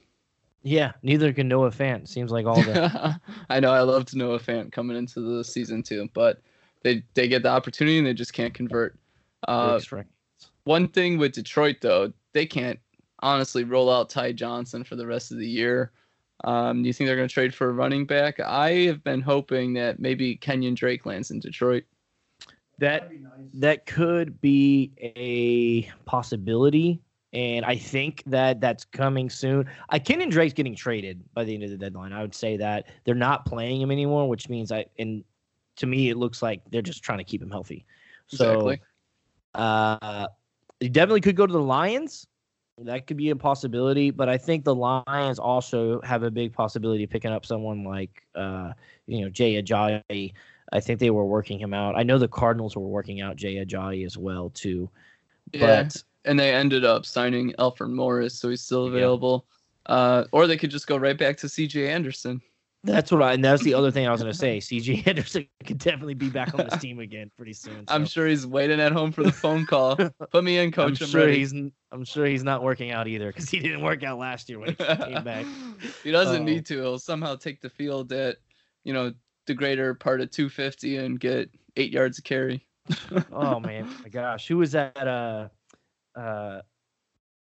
Yeah, 0.62 0.92
neither 1.03 1.33
can 1.33 1.49
Noah 1.49 1.71
Fant. 1.71 2.09
Seems 2.09 2.31
like 2.31 2.47
all 2.47 2.62
the 2.62 3.21
I 3.51 3.61
know 3.61 3.73
I 3.73 3.81
loved 3.81 4.14
Noah 4.14 4.40
Fant 4.40 4.73
coming 4.73 4.97
into 4.97 5.21
the 5.21 5.44
season 5.44 5.83
too, 5.83 6.09
but 6.14 6.40
they 6.83 7.03
they 7.14 7.29
get 7.29 7.42
the 7.42 7.51
opportunity 7.51 7.99
and 7.99 8.07
they 8.07 8.14
just 8.14 8.33
can't 8.33 8.55
convert. 8.55 8.99
Uh, 9.47 9.81
one 10.64 10.88
thing 10.88 11.18
with 11.18 11.33
Detroit 11.33 11.77
though, 11.81 12.12
they 12.33 12.47
can't 12.47 12.79
honestly 13.21 13.64
roll 13.64 13.90
out 13.90 14.11
Ty 14.11 14.33
Johnson 14.33 14.85
for 14.85 14.97
the 14.97 15.07
rest 15.07 15.33
of 15.33 15.38
the 15.38 15.49
year. 15.49 15.92
Um, 16.44 16.83
do 16.83 16.87
you 16.87 16.92
think 16.92 17.09
they're 17.09 17.16
going 17.16 17.29
to 17.29 17.33
trade 17.33 17.55
for 17.55 17.68
a 17.68 17.73
running 17.73 18.07
back? 18.07 18.38
I 18.38 18.71
have 18.87 19.03
been 19.03 19.21
hoping 19.21 19.73
that 19.75 19.99
maybe 19.99 20.37
Kenyon 20.37 20.75
Drake 20.75 21.05
lands 21.05 21.31
in 21.31 21.40
Detroit. 21.40 21.85
that 22.79 23.11
that 23.55 23.87
could 23.87 24.40
be 24.40 24.92
a 25.01 25.90
possibility. 26.05 27.01
And 27.32 27.64
I 27.64 27.76
think 27.76 28.22
that 28.26 28.60
that's 28.60 28.84
coming 28.86 29.28
soon. 29.28 29.68
I 29.90 29.98
Kenyon 29.98 30.30
Drake's 30.30 30.54
getting 30.54 30.74
traded 30.74 31.22
by 31.34 31.44
the 31.44 31.54
end 31.54 31.62
of 31.62 31.70
the 31.70 31.76
deadline. 31.76 32.12
I 32.12 32.22
would 32.22 32.34
say 32.34 32.56
that 32.56 32.86
they're 33.04 33.14
not 33.14 33.44
playing 33.44 33.80
him 33.82 33.90
anymore, 33.90 34.28
which 34.28 34.48
means 34.48 34.72
I 34.72 34.86
and 34.98 35.22
to 35.76 35.86
me 35.86 36.08
it 36.08 36.16
looks 36.16 36.42
like 36.42 36.62
they're 36.70 36.82
just 36.82 37.02
trying 37.02 37.18
to 37.18 37.24
keep 37.24 37.42
him 37.42 37.50
healthy. 37.50 37.84
So 38.28 38.52
Exactly. 38.52 38.80
uh, 39.54 40.26
he 40.80 40.88
definitely 40.88 41.20
could 41.20 41.36
go 41.36 41.46
to 41.46 41.52
the 41.52 41.60
Lions. 41.60 42.26
That 42.78 43.06
could 43.08 43.16
be 43.16 43.30
a 43.30 43.36
possibility, 43.36 44.10
but 44.10 44.28
I 44.28 44.38
think 44.38 44.64
the 44.64 44.74
Lions 44.74 45.38
also 45.40 46.00
have 46.02 46.22
a 46.22 46.30
big 46.30 46.52
possibility 46.52 47.04
of 47.04 47.10
picking 47.10 47.32
up 47.32 47.44
someone 47.44 47.82
like, 47.82 48.22
uh, 48.36 48.72
you 49.06 49.20
know, 49.22 49.28
Jay 49.28 49.60
Ajayi. 49.60 50.32
I 50.72 50.80
think 50.80 51.00
they 51.00 51.10
were 51.10 51.24
working 51.24 51.58
him 51.58 51.74
out. 51.74 51.96
I 51.96 52.04
know 52.04 52.18
the 52.18 52.28
Cardinals 52.28 52.76
were 52.76 52.86
working 52.86 53.20
out 53.20 53.36
Jay 53.36 53.56
Ajayi 53.56 54.06
as 54.06 54.16
well 54.16 54.50
too. 54.50 54.88
Yeah, 55.52 55.82
But 55.82 56.02
and 56.28 56.38
they 56.38 56.52
ended 56.54 56.84
up 56.84 57.04
signing 57.06 57.54
Alfred 57.58 57.90
Morris, 57.90 58.38
so 58.38 58.48
he's 58.50 58.62
still 58.62 58.84
Yeah. 58.84 58.90
available. 58.98 59.46
Uh, 59.86 60.24
or 60.32 60.46
they 60.46 60.56
could 60.58 60.70
just 60.70 60.86
go 60.86 60.96
right 60.98 61.16
back 61.18 61.36
to 61.38 61.48
C.J. 61.48 61.88
Anderson. 61.88 62.40
that's 62.84 63.10
what 63.10 63.22
I. 63.22 63.32
And 63.32 63.42
that's 63.44 63.62
the 63.64 63.72
other 63.74 63.90
thing 63.90 64.06
I 64.06 64.10
was 64.12 64.20
going 64.20 64.30
to 64.32 64.38
say. 64.38 64.60
C.J. 64.60 65.02
Anderson 65.06 65.48
could 65.66 65.78
definitely 65.78 66.14
be 66.14 66.28
back 66.28 66.52
on 66.54 66.66
this 66.68 66.78
team 66.80 67.00
again 67.00 67.30
pretty 67.36 67.54
soon. 67.54 67.84
I'm 67.88 68.04
sure 68.06 68.26
he's 68.26 68.46
waiting 68.46 68.80
at 68.80 68.92
home 68.92 69.10
for 69.12 69.22
the 69.24 69.32
phone 69.32 69.64
call. 69.66 69.96
Put 69.96 70.44
me 70.44 70.58
in, 70.58 70.66
I'm 70.66 70.72
coach. 70.72 71.00
I'm, 71.00 71.08
sure 71.08 71.22
ready. 71.26 71.38
he's. 71.38 71.52
I'm 71.90 72.04
sure 72.04 72.26
he's 72.26 72.44
not 72.44 72.62
working 72.62 72.90
out 72.92 73.08
either 73.08 73.28
because 73.28 73.48
he 73.48 73.58
didn't 73.60 73.80
work 73.82 74.02
out 74.04 74.18
last 74.18 74.48
year 74.50 74.58
when 74.58 74.68
he 74.70 74.74
came 74.76 75.24
back. 75.24 75.46
he 76.04 76.10
doesn't 76.12 76.44
need 76.44 76.66
to. 76.66 76.74
He'll 76.82 76.98
somehow 76.98 77.34
take 77.36 77.62
the 77.62 77.70
field 77.70 78.12
at, 78.12 78.36
you 78.84 78.92
know, 78.92 79.14
the 79.46 79.54
greater 79.54 79.94
part 79.94 80.20
of 80.20 80.30
250 80.30 80.98
and 80.98 81.18
get 81.18 81.50
eight 81.78 81.90
yards 81.92 82.18
of 82.18 82.24
carry. 82.24 82.62
oh 83.32 83.58
man, 83.58 83.88
my 84.02 84.10
gosh, 84.10 84.46
who 84.48 84.58
was 84.58 84.72
that? 84.72 84.96
Uh, 84.98 85.48
uh, 86.18 86.62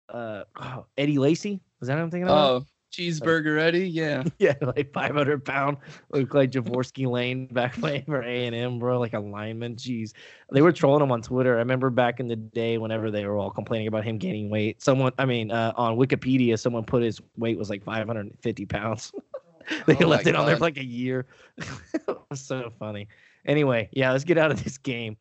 uh, 0.09 0.43
oh, 0.61 0.85
Eddie 0.97 1.17
Lacy. 1.17 1.61
Was 1.79 1.87
that 1.87 1.95
what 1.95 2.03
I'm 2.03 2.11
thinking 2.11 2.27
about? 2.27 2.51
Oh, 2.51 2.65
cheeseburger 2.91 3.59
Eddie, 3.59 3.89
Yeah. 3.89 4.23
Yeah, 4.39 4.55
like 4.61 4.91
500 4.93 5.45
pound, 5.45 5.77
look 6.11 6.33
like 6.33 6.51
Jorvorskie 6.51 7.09
Lane 7.09 7.47
back 7.47 7.73
playing 7.79 8.03
for 8.05 8.21
A 8.21 8.45
and 8.45 8.55
M, 8.55 8.79
bro, 8.79 8.99
like 8.99 9.13
a 9.13 9.19
lineman. 9.19 9.75
Jeez, 9.75 10.13
they 10.51 10.61
were 10.61 10.71
trolling 10.71 11.03
him 11.03 11.11
on 11.11 11.21
Twitter. 11.21 11.55
I 11.55 11.59
remember 11.59 11.89
back 11.89 12.19
in 12.19 12.27
the 12.27 12.35
day, 12.35 12.77
whenever 12.77 13.11
they 13.11 13.25
were 13.25 13.37
all 13.37 13.51
complaining 13.51 13.87
about 13.87 14.03
him 14.03 14.17
gaining 14.17 14.49
weight. 14.49 14.81
Someone, 14.81 15.13
I 15.17 15.25
mean, 15.25 15.51
uh, 15.51 15.73
on 15.75 15.97
Wikipedia, 15.97 16.59
someone 16.59 16.83
put 16.83 17.03
his 17.03 17.21
weight 17.37 17.57
was 17.57 17.69
like 17.69 17.83
550 17.83 18.65
pounds. 18.65 19.11
they 19.85 19.95
Oh 20.01 20.07
left 20.07 20.27
it 20.27 20.35
on 20.35 20.45
there 20.45 20.57
for 20.57 20.63
like 20.63 20.77
a 20.77 20.85
year. 20.85 21.27
it 21.57 22.17
was 22.29 22.41
so 22.41 22.71
funny. 22.79 23.07
Anyway, 23.45 23.89
yeah, 23.91 24.11
let's 24.11 24.23
get 24.23 24.37
out 24.37 24.51
of 24.51 24.63
this 24.63 24.77
game. 24.77 25.15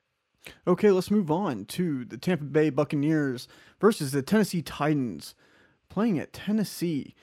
Okay, 0.66 0.90
let's 0.90 1.10
move 1.10 1.30
on 1.30 1.64
to 1.66 2.04
the 2.04 2.16
Tampa 2.16 2.44
Bay 2.44 2.70
Buccaneers 2.70 3.48
versus 3.80 4.12
the 4.12 4.22
Tennessee 4.22 4.62
Titans 4.62 5.34
playing 5.88 6.18
at 6.18 6.32
Tennessee. 6.32 7.14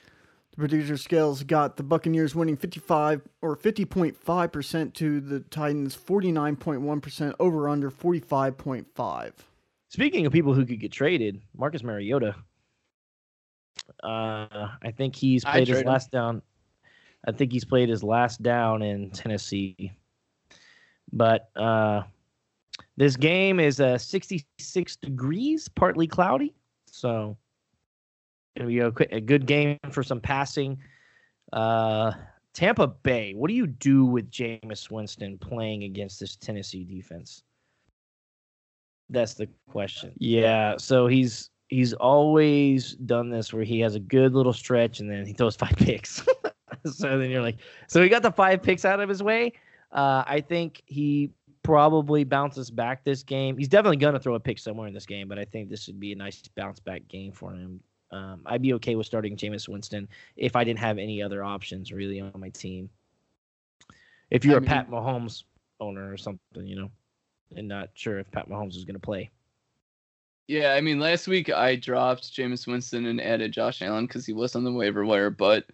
The 0.52 0.58
predictor 0.58 0.98
scales 0.98 1.44
got 1.44 1.78
the 1.78 1.84
Buccaneers 1.84 2.34
winning 2.34 2.56
55 2.56 3.22
or 3.42 3.58
50.5% 3.58 4.94
to 4.94 5.20
the 5.20 5.42
Titans 5.42 5.96
49.1% 5.98 7.34
over 7.40 7.68
under 7.68 7.92
45.5. 7.92 9.32
Speaking 9.90 10.26
of 10.26 10.34
people 10.34 10.54
who 10.54 10.66
could 10.66 10.80
get 10.80 10.92
traded, 10.92 11.42
Marcus 11.56 11.84
Mariota. 11.84 12.36
Uh, 14.04 14.70
I 14.82 14.92
think 14.96 15.16
he's 15.16 15.44
played 15.44 15.68
his 15.68 15.84
last 15.84 16.12
down. 16.12 16.42
I 17.28 17.32
think 17.32 17.52
he's 17.52 17.66
played 17.66 17.90
his 17.90 18.04
last 18.04 18.42
down 18.42 18.82
in 18.82 19.10
Tennessee. 19.12 19.92
But 21.12 21.50
uh, 21.56 22.04
this 22.98 23.16
game 23.16 23.60
is 23.60 23.80
uh, 23.80 23.98
66 23.98 24.96
degrees, 24.98 25.68
partly 25.68 26.08
cloudy. 26.08 26.54
So 26.86 27.38
gonna 28.58 28.68
be 28.68 28.80
a, 28.80 28.92
good 28.92 29.46
game 29.46 29.78
for 29.92 30.02
some 30.02 30.22
passing. 30.22 30.78
Uh, 31.52 32.14
Tampa 32.54 32.88
Bay. 32.88 33.34
What 33.34 33.50
do 33.50 33.54
you 33.54 33.68
do 33.68 34.06
with 34.06 34.32
Jameis 34.32 34.90
Winston 34.90 35.38
playing 35.38 35.84
against 35.84 36.20
this 36.22 36.38
Tennessee 36.38 36.86
defense? 36.86 37.44
That's 39.10 39.34
the 39.34 39.50
question. 39.70 40.14
Yeah, 40.18 40.78
so 40.78 41.08
he's 41.08 41.50
he's 41.68 41.94
always 41.94 42.96
done 42.96 43.30
this 43.30 43.52
where 43.52 43.64
he 43.64 43.80
has 43.82 43.96
a 43.96 44.00
good 44.00 44.34
little 44.34 44.54
stretch 44.54 45.00
and 45.00 45.10
then 45.10 45.26
he 45.26 45.34
throws 45.34 45.56
five 45.56 45.76
picks. 45.78 46.26
so 46.86 47.18
then 47.18 47.30
you're 47.30 47.42
like, 47.42 47.58
so 47.88 48.02
he 48.02 48.10
got 48.10 48.24
the 48.24 48.32
five 48.32 48.64
picks 48.64 48.86
out 48.86 49.00
of 49.02 49.10
his 49.10 49.22
way. 49.22 49.52
Uh, 49.92 50.24
I 50.26 50.42
think 50.42 50.82
he 50.86 51.32
probably 51.66 52.24
bounces 52.24 52.70
back 52.70 53.04
this 53.04 53.24
game. 53.24 53.58
He's 53.58 53.68
definitely 53.68 53.98
gonna 53.98 54.20
throw 54.20 54.36
a 54.36 54.40
pick 54.40 54.60
somewhere 54.60 54.88
in 54.88 54.94
this 54.94 55.06
game, 55.06 55.28
but 55.28 55.40
I 55.40 55.46
think 55.46 55.70
this 55.70 55.88
would 55.88 56.00
be 56.00 56.12
a 56.12 56.16
nice 56.16 56.42
bounce 56.56 56.80
back 56.80 57.08
game 57.08 57.32
for 57.32 57.52
him. 57.52 57.82
Um, 58.12 58.42
I'd 58.46 58.62
be 58.62 58.74
okay 58.74 58.96
with 58.96 59.08
starting 59.08 59.36
Jameis 59.36 59.68
Winston 59.68 60.08
if 60.38 60.56
I 60.56 60.64
didn't 60.64 60.80
have 60.80 60.98
any 60.98 61.22
other 61.22 61.44
options 61.44 61.92
really 61.92 62.22
on 62.22 62.32
my 62.36 62.50
team. 62.50 62.90
If 64.30 64.46
you're 64.46 64.56
I 64.56 64.58
a 64.58 64.62
mean- 64.62 64.70
Pat 64.70 64.90
Mahomes 64.90 65.44
owner 65.80 66.12
or 66.12 66.18
something, 66.18 66.66
you 66.66 66.76
know, 66.76 66.92
and 67.56 67.68
not 67.68 67.90
sure 67.96 68.20
if 68.20 68.32
Pat 68.32 68.48
Mahomes 68.48 68.76
is 68.76 68.86
going 68.86 68.96
to 68.96 69.00
play. 69.00 69.30
Yeah, 70.48 70.74
I 70.74 70.82
mean, 70.82 71.00
last 71.00 71.28
week 71.28 71.50
I 71.50 71.76
dropped 71.76 72.32
Jameis 72.32 72.68
Winston 72.68 73.08
and 73.08 73.20
added 73.20 73.52
Josh 73.52 73.82
Allen 73.82 74.06
because 74.06 74.26
he 74.26 74.34
was 74.34 74.56
on 74.56 74.64
the 74.64 74.72
waiver 74.72 75.04
wire. 75.04 75.32
But 75.32 75.66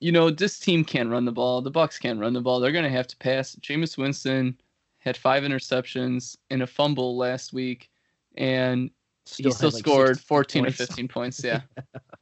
you 0.00 0.12
know, 0.12 0.30
this 0.30 0.58
team 0.60 0.84
can't 0.84 1.10
run 1.10 1.24
the 1.24 1.32
ball. 1.32 1.60
The 1.60 1.70
Bucks 1.70 1.98
can't 1.98 2.20
run 2.20 2.32
the 2.32 2.40
ball. 2.40 2.60
They're 2.60 2.72
gonna 2.72 2.88
have 2.88 3.08
to 3.08 3.16
pass. 3.16 3.56
Jameis 3.56 3.98
Winston 3.98 4.56
had 5.04 5.16
five 5.16 5.42
interceptions 5.42 6.36
and 6.50 6.62
a 6.62 6.66
fumble 6.66 7.16
last 7.16 7.52
week, 7.52 7.90
and 8.36 8.90
he 9.26 9.50
still 9.50 9.70
like, 9.70 9.78
scored 9.78 10.20
14 10.20 10.64
points. 10.64 10.80
or 10.80 10.86
15 10.86 11.08
points. 11.08 11.44
Yeah, 11.44 11.60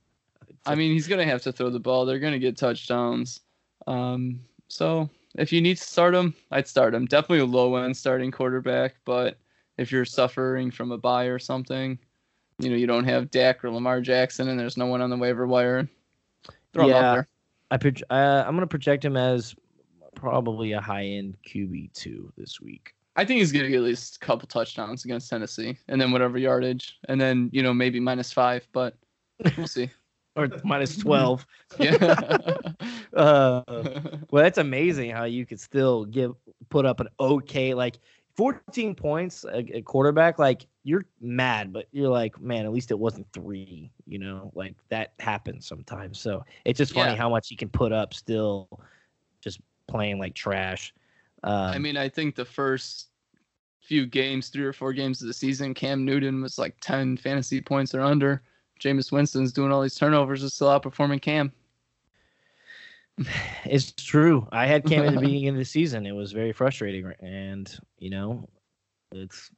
I 0.67 0.75
mean, 0.75 0.93
he's 0.93 1.09
gonna 1.09 1.25
have 1.25 1.43
to 1.43 1.53
throw 1.53 1.71
the 1.71 1.81
ball. 1.81 2.05
They're 2.05 2.19
gonna 2.19 2.39
get 2.39 2.57
touchdowns. 2.57 3.41
Um, 3.87 4.41
so 4.69 5.09
if 5.37 5.53
you 5.53 5.61
need 5.61 5.77
to 5.79 5.85
start 5.85 6.15
him, 6.15 6.35
I'd 6.51 6.69
start 6.69 6.95
him. 6.95 7.07
Definitely 7.07 7.41
a 7.41 7.47
low 7.47 7.77
end 7.77 7.97
starting 7.97 8.31
quarterback, 8.31 8.97
but 9.05 9.39
if 9.79 9.91
you're 9.91 10.05
suffering 10.05 10.71
from 10.71 10.93
a 10.93 10.99
buy 10.99 11.25
or 11.25 11.39
something, 11.39 11.99
you 12.59 12.71
know, 12.71 12.77
you 12.77 12.87
don't 12.87 13.05
have 13.05 13.31
Dak 13.31 13.65
or 13.65 13.71
Lamar 13.71 14.01
Jackson, 14.01 14.49
and 14.49 14.59
there's 14.59 14.77
no 14.77 14.87
one 14.87 15.01
on 15.01 15.11
the 15.11 15.17
waiver 15.17 15.47
wire. 15.47 15.89
Throw 16.73 16.85
him 16.85 16.91
Yeah. 16.91 16.97
out 16.97 17.15
there. 17.15 17.29
I 17.71 17.77
proj- 17.79 18.03
uh, 18.11 18.45
I'm 18.47 18.55
going 18.55 18.61
to 18.61 18.67
project 18.67 19.05
him 19.05 19.17
as 19.17 19.55
probably 20.15 20.73
a 20.73 20.81
high 20.81 21.05
end 21.05 21.37
QB 21.47 21.93
two 21.93 22.33
this 22.37 22.61
week. 22.61 22.95
I 23.17 23.25
think 23.25 23.39
he's 23.41 23.53
gonna 23.53 23.69
get 23.69 23.77
at 23.77 23.83
least 23.83 24.17
a 24.17 24.19
couple 24.21 24.47
touchdowns 24.49 25.05
against 25.05 25.29
Tennessee, 25.29 25.77
and 25.89 26.01
then 26.01 26.13
whatever 26.13 26.39
yardage, 26.39 26.99
and 27.09 27.21
then 27.21 27.51
you 27.53 27.63
know 27.63 27.75
maybe 27.75 28.01
minus 28.01 28.33
five, 28.33 28.67
but 28.73 28.97
we'll 29.57 29.67
see. 29.67 29.91
Or 30.35 30.49
minus 30.65 30.97
twelve. 30.97 31.47
Yeah. 31.79 32.57
Uh, 33.15 33.63
well, 34.31 34.43
that's 34.43 34.57
amazing 34.57 35.11
how 35.11 35.25
you 35.25 35.45
could 35.45 35.61
still 35.61 36.07
give 36.07 36.33
put 36.71 36.87
up 36.87 37.01
an 37.01 37.09
okay 37.21 37.75
like 37.75 37.99
14 38.37 38.95
points 38.95 39.45
a, 39.45 39.59
a 39.77 39.83
quarterback. 39.83 40.39
Like 40.39 40.67
you're 40.85 41.05
mad, 41.21 41.71
but 41.75 41.89
you're 41.93 42.09
like, 42.09 42.41
man, 42.41 42.65
at 42.65 42.73
least 42.73 42.91
it 42.91 42.99
wasn't 42.99 43.27
three. 43.35 43.91
You 44.07 44.19
know, 44.19 44.51
like 44.55 44.75
that 44.89 45.13
happens 45.21 45.67
sometimes. 45.67 46.19
So 46.19 46.43
it's 46.65 46.79
just 46.79 46.95
funny 46.95 47.13
Yeah. 47.13 47.19
how 47.19 47.29
much 47.29 47.51
you 47.51 47.59
can 47.59 47.69
put 47.69 47.93
up 47.93 48.15
still, 48.15 48.81
playing 49.93 50.19
like 50.19 50.35
trash. 50.35 50.93
Um, 51.45 51.53
I 51.55 51.79
mean, 51.79 51.97
I 51.97 52.09
think 52.09 52.35
the 52.35 52.45
first 52.45 53.09
few 53.81 54.07
games, 54.07 54.49
three 54.49 54.65
or 54.65 54.73
four 54.73 54.93
games 54.93 55.21
of 55.21 55.29
the 55.29 55.35
season, 55.35 55.75
Cam 55.75 56.05
Newton 56.05 56.41
was 56.41 56.59
like 56.59 56.77
10 56.81 57.17
fantasy 57.19 57.61
points 57.61 57.95
or 57.95 58.01
under. 58.01 58.43
Jameis 58.81 59.13
Winston's 59.13 59.53
doing 59.53 59.71
all 59.71 59.83
these 59.83 59.95
turnovers, 59.95 60.43
is 60.43 60.55
still 60.55 60.69
outperforming 60.69 61.21
Cam. 61.23 61.53
It's 63.65 63.93
true. 63.93 64.49
I 64.51 64.67
had 64.67 64.85
Cam 64.85 65.05
at 65.05 65.15
the 65.15 65.21
beginning 65.21 65.49
of 65.49 65.57
the 65.57 65.65
season. 65.65 66.05
It 66.05 66.13
was 66.13 66.33
very 66.33 66.53
frustrating, 66.53 67.13
and 67.21 67.73
you 67.99 68.11
know, 68.11 68.49
it's 69.13 69.51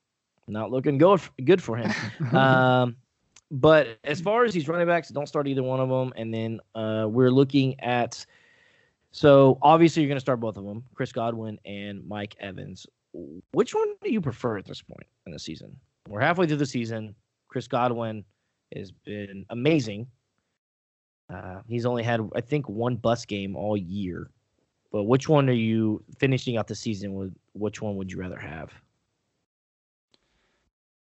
not 0.47 0.71
looking 0.71 0.99
good 0.99 1.21
good 1.45 1.63
for 1.63 1.77
him. 1.77 1.91
um, 2.37 2.97
but 3.51 3.99
as 4.05 4.21
far 4.21 4.45
as 4.45 4.53
these 4.53 4.69
running 4.69 4.87
backs, 4.87 5.09
don't 5.09 5.27
start 5.27 5.49
either 5.49 5.63
one 5.63 5.81
of 5.81 5.89
them. 5.89 6.13
And 6.17 6.35
then 6.35 6.61
uh, 6.75 7.07
we're 7.09 7.31
looking 7.31 7.81
at. 7.81 8.27
So 9.15 9.59
obviously, 9.63 10.03
you're 10.03 10.09
going 10.09 10.17
to 10.17 10.21
start 10.21 10.41
both 10.41 10.57
of 10.57 10.65
them, 10.65 10.83
Chris 10.93 11.13
Godwin 11.13 11.57
and 11.65 12.05
Mike 12.09 12.35
Evans. 12.41 12.85
Which 13.53 13.73
one 13.73 13.95
do 14.03 14.13
you 14.13 14.21
prefer 14.21 14.59
at 14.59 14.65
this 14.65 14.83
point 14.83 15.07
in 15.25 15.33
the 15.33 15.39
season? 15.39 15.77
We're 16.09 16.21
halfway 16.21 16.49
through 16.49 16.57
the 16.57 16.67
season. 16.67 17.15
Chris 17.47 17.69
Godwin 17.69 18.25
has 18.75 18.91
been 18.91 19.47
amazing. 19.51 20.09
Uh, 21.33 21.61
he's 21.69 21.87
only 21.87 22.03
had, 22.03 22.29
I 22.35 22.41
think, 22.41 22.69
one 22.69 22.97
bus 22.97 23.25
game 23.25 23.55
all 23.55 23.77
year. 23.77 24.31
But 24.91 25.05
which 25.05 25.29
one 25.29 25.49
are 25.49 25.53
you 25.53 26.03
finishing 26.19 26.57
out 26.57 26.67
the 26.67 26.75
season 26.75 27.15
with? 27.15 27.33
Which 27.53 27.81
one 27.81 27.95
would 27.95 28.11
you 28.11 28.19
rather 28.19 28.41
have? 28.41 28.73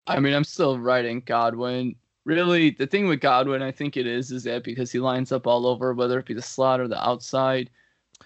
I 0.06 0.20
mean, 0.20 0.34
I'm 0.34 0.44
still 0.44 0.78
writing 0.78 1.20
Godwin. 1.26 1.96
Really, 2.24 2.70
the 2.70 2.86
thing 2.86 3.08
with 3.08 3.20
Godwin, 3.20 3.60
I 3.60 3.72
think 3.72 3.96
it 3.96 4.06
is, 4.06 4.30
is 4.30 4.44
that 4.44 4.62
because 4.62 4.92
he 4.92 5.00
lines 5.00 5.32
up 5.32 5.48
all 5.48 5.66
over, 5.66 5.94
whether 5.94 6.20
it 6.20 6.26
be 6.26 6.34
the 6.34 6.40
slot 6.40 6.78
or 6.78 6.86
the 6.86 7.04
outside, 7.04 7.70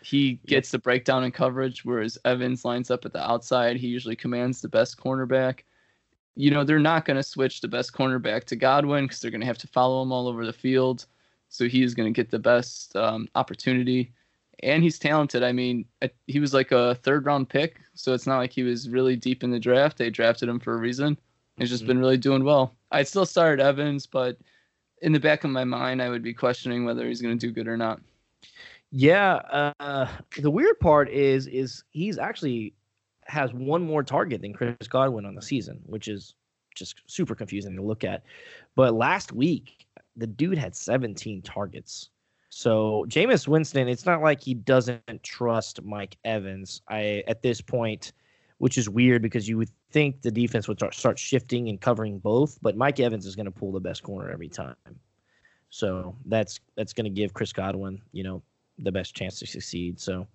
he 0.02 0.40
gets 0.46 0.70
the 0.70 0.78
breakdown 0.78 1.24
in 1.24 1.32
coverage, 1.32 1.84
whereas 1.84 2.18
Evans 2.24 2.64
lines 2.64 2.90
up 2.90 3.04
at 3.04 3.12
the 3.12 3.30
outside. 3.30 3.76
He 3.76 3.88
usually 3.88 4.16
commands 4.16 4.60
the 4.60 4.68
best 4.68 4.98
cornerback. 4.98 5.60
You 6.36 6.50
know, 6.50 6.64
they're 6.64 6.78
not 6.78 7.04
going 7.04 7.16
to 7.16 7.22
switch 7.22 7.60
the 7.60 7.68
best 7.68 7.92
cornerback 7.92 8.44
to 8.44 8.56
Godwin 8.56 9.04
because 9.04 9.20
they're 9.20 9.30
going 9.30 9.40
to 9.40 9.46
have 9.46 9.58
to 9.58 9.66
follow 9.66 10.02
him 10.02 10.12
all 10.12 10.28
over 10.28 10.46
the 10.46 10.52
field. 10.52 11.06
So 11.48 11.66
he's 11.66 11.94
going 11.94 12.12
to 12.12 12.16
get 12.16 12.30
the 12.30 12.38
best 12.38 12.94
um, 12.96 13.28
opportunity. 13.34 14.12
And 14.62 14.82
he's 14.82 14.98
talented. 14.98 15.42
I 15.42 15.52
mean, 15.52 15.84
he 16.26 16.40
was 16.40 16.52
like 16.54 16.72
a 16.72 16.96
third 16.96 17.26
round 17.26 17.48
pick. 17.48 17.80
So 17.94 18.12
it's 18.12 18.26
not 18.26 18.38
like 18.38 18.52
he 18.52 18.62
was 18.62 18.88
really 18.88 19.16
deep 19.16 19.42
in 19.42 19.50
the 19.50 19.58
draft. 19.58 19.98
They 19.98 20.10
drafted 20.10 20.48
him 20.48 20.60
for 20.60 20.74
a 20.74 20.78
reason. 20.78 21.18
He's 21.56 21.70
just 21.70 21.84
Mhm. 21.84 21.88
been 21.88 21.98
really 21.98 22.16
doing 22.16 22.44
well. 22.44 22.76
I'd 22.92 23.08
still 23.08 23.26
start 23.26 23.60
Evans, 23.60 24.06
but 24.06 24.38
in 25.02 25.12
the 25.12 25.20
back 25.20 25.44
of 25.44 25.50
my 25.50 25.64
mind, 25.64 26.02
I 26.02 26.08
would 26.08 26.22
be 26.22 26.34
questioning 26.34 26.84
whether 26.84 27.06
he's 27.06 27.22
going 27.22 27.36
to 27.36 27.46
do 27.46 27.52
good 27.52 27.68
or 27.68 27.76
not. 27.76 28.00
Yeah, 28.90 29.72
uh, 29.80 30.08
the 30.38 30.50
weird 30.50 30.80
part 30.80 31.10
is 31.10 31.46
is 31.46 31.84
he's 31.90 32.18
actually 32.18 32.74
has 33.24 33.52
one 33.52 33.82
more 33.82 34.02
target 34.02 34.40
than 34.40 34.54
Chris 34.54 34.76
Godwin 34.88 35.26
on 35.26 35.34
the 35.34 35.42
season, 35.42 35.80
which 35.84 36.08
is 36.08 36.34
just 36.74 37.02
super 37.06 37.34
confusing 37.34 37.76
to 37.76 37.82
look 37.82 38.04
at. 38.04 38.22
But 38.74 38.94
last 38.94 39.32
week, 39.32 39.86
the 40.16 40.26
dude 40.26 40.56
had 40.56 40.74
17 40.74 41.42
targets. 41.42 42.10
So 42.48 43.04
Jameis 43.08 43.46
Winston, 43.46 43.88
it's 43.88 44.06
not 44.06 44.22
like 44.22 44.42
he 44.42 44.54
doesn't 44.54 45.22
trust 45.22 45.82
Mike 45.82 46.16
Evans. 46.24 46.80
I 46.88 47.22
at 47.28 47.42
this 47.42 47.60
point, 47.60 48.12
which 48.56 48.78
is 48.78 48.88
weird 48.88 49.20
because 49.20 49.46
you 49.46 49.58
would 49.58 49.70
think 49.90 50.22
the 50.22 50.30
defense 50.30 50.66
would 50.66 50.78
start, 50.78 50.94
start 50.94 51.18
shifting 51.18 51.68
and 51.68 51.80
covering 51.80 52.18
both, 52.18 52.58
but 52.62 52.76
Mike 52.76 53.00
Evans 53.00 53.26
is 53.26 53.36
going 53.36 53.46
to 53.46 53.52
pull 53.52 53.72
the 53.72 53.80
best 53.80 54.02
corner 54.02 54.30
every 54.30 54.48
time. 54.48 54.76
So 55.70 56.16
that's 56.24 56.58
that's 56.74 56.94
going 56.94 57.04
to 57.04 57.10
give 57.10 57.34
Chris 57.34 57.52
Godwin, 57.52 58.00
you 58.12 58.24
know, 58.24 58.42
the 58.78 58.92
best 58.92 59.14
chance 59.14 59.38
to 59.40 59.46
succeed. 59.46 59.98
So 60.00 60.26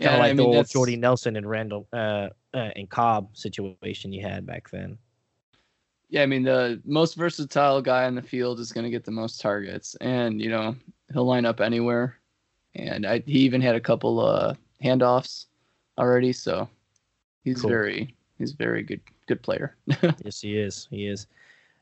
kind 0.00 0.14
of 0.14 0.18
like 0.20 0.22
I 0.22 0.28
the 0.28 0.34
mean, 0.34 0.46
old 0.46 0.54
that's- 0.54 0.70
Jordy 0.72 0.96
Nelson 0.96 1.36
and 1.36 1.48
Randall 1.48 1.86
uh, 1.92 2.28
uh, 2.54 2.70
and 2.76 2.88
Cobb 2.88 3.36
situation 3.36 4.12
you 4.12 4.22
had 4.26 4.46
back 4.46 4.70
then. 4.70 4.98
Yeah, 6.10 6.22
I 6.22 6.26
mean, 6.26 6.42
the 6.42 6.80
most 6.86 7.16
versatile 7.16 7.82
guy 7.82 8.04
on 8.04 8.14
the 8.14 8.22
field 8.22 8.60
is 8.60 8.72
going 8.72 8.84
to 8.84 8.90
get 8.90 9.04
the 9.04 9.10
most 9.10 9.42
targets. 9.42 9.94
And, 10.00 10.40
you 10.40 10.48
know, 10.48 10.74
he'll 11.12 11.26
line 11.26 11.44
up 11.44 11.60
anywhere, 11.60 12.16
and 12.74 13.04
I, 13.04 13.22
he 13.26 13.40
even 13.40 13.60
had 13.60 13.74
a 13.74 13.80
couple 13.80 14.18
uh, 14.20 14.54
handoffs 14.82 15.46
already. 15.98 16.32
So 16.32 16.66
he's 17.44 17.60
Cool. 17.60 17.68
very 17.68 18.14
he's 18.38 18.54
a 18.54 18.56
very 18.56 18.82
good 18.82 19.02
good 19.26 19.42
player. 19.42 19.76
yes, 20.24 20.40
he 20.40 20.56
is. 20.56 20.88
He 20.90 21.06
is. 21.06 21.26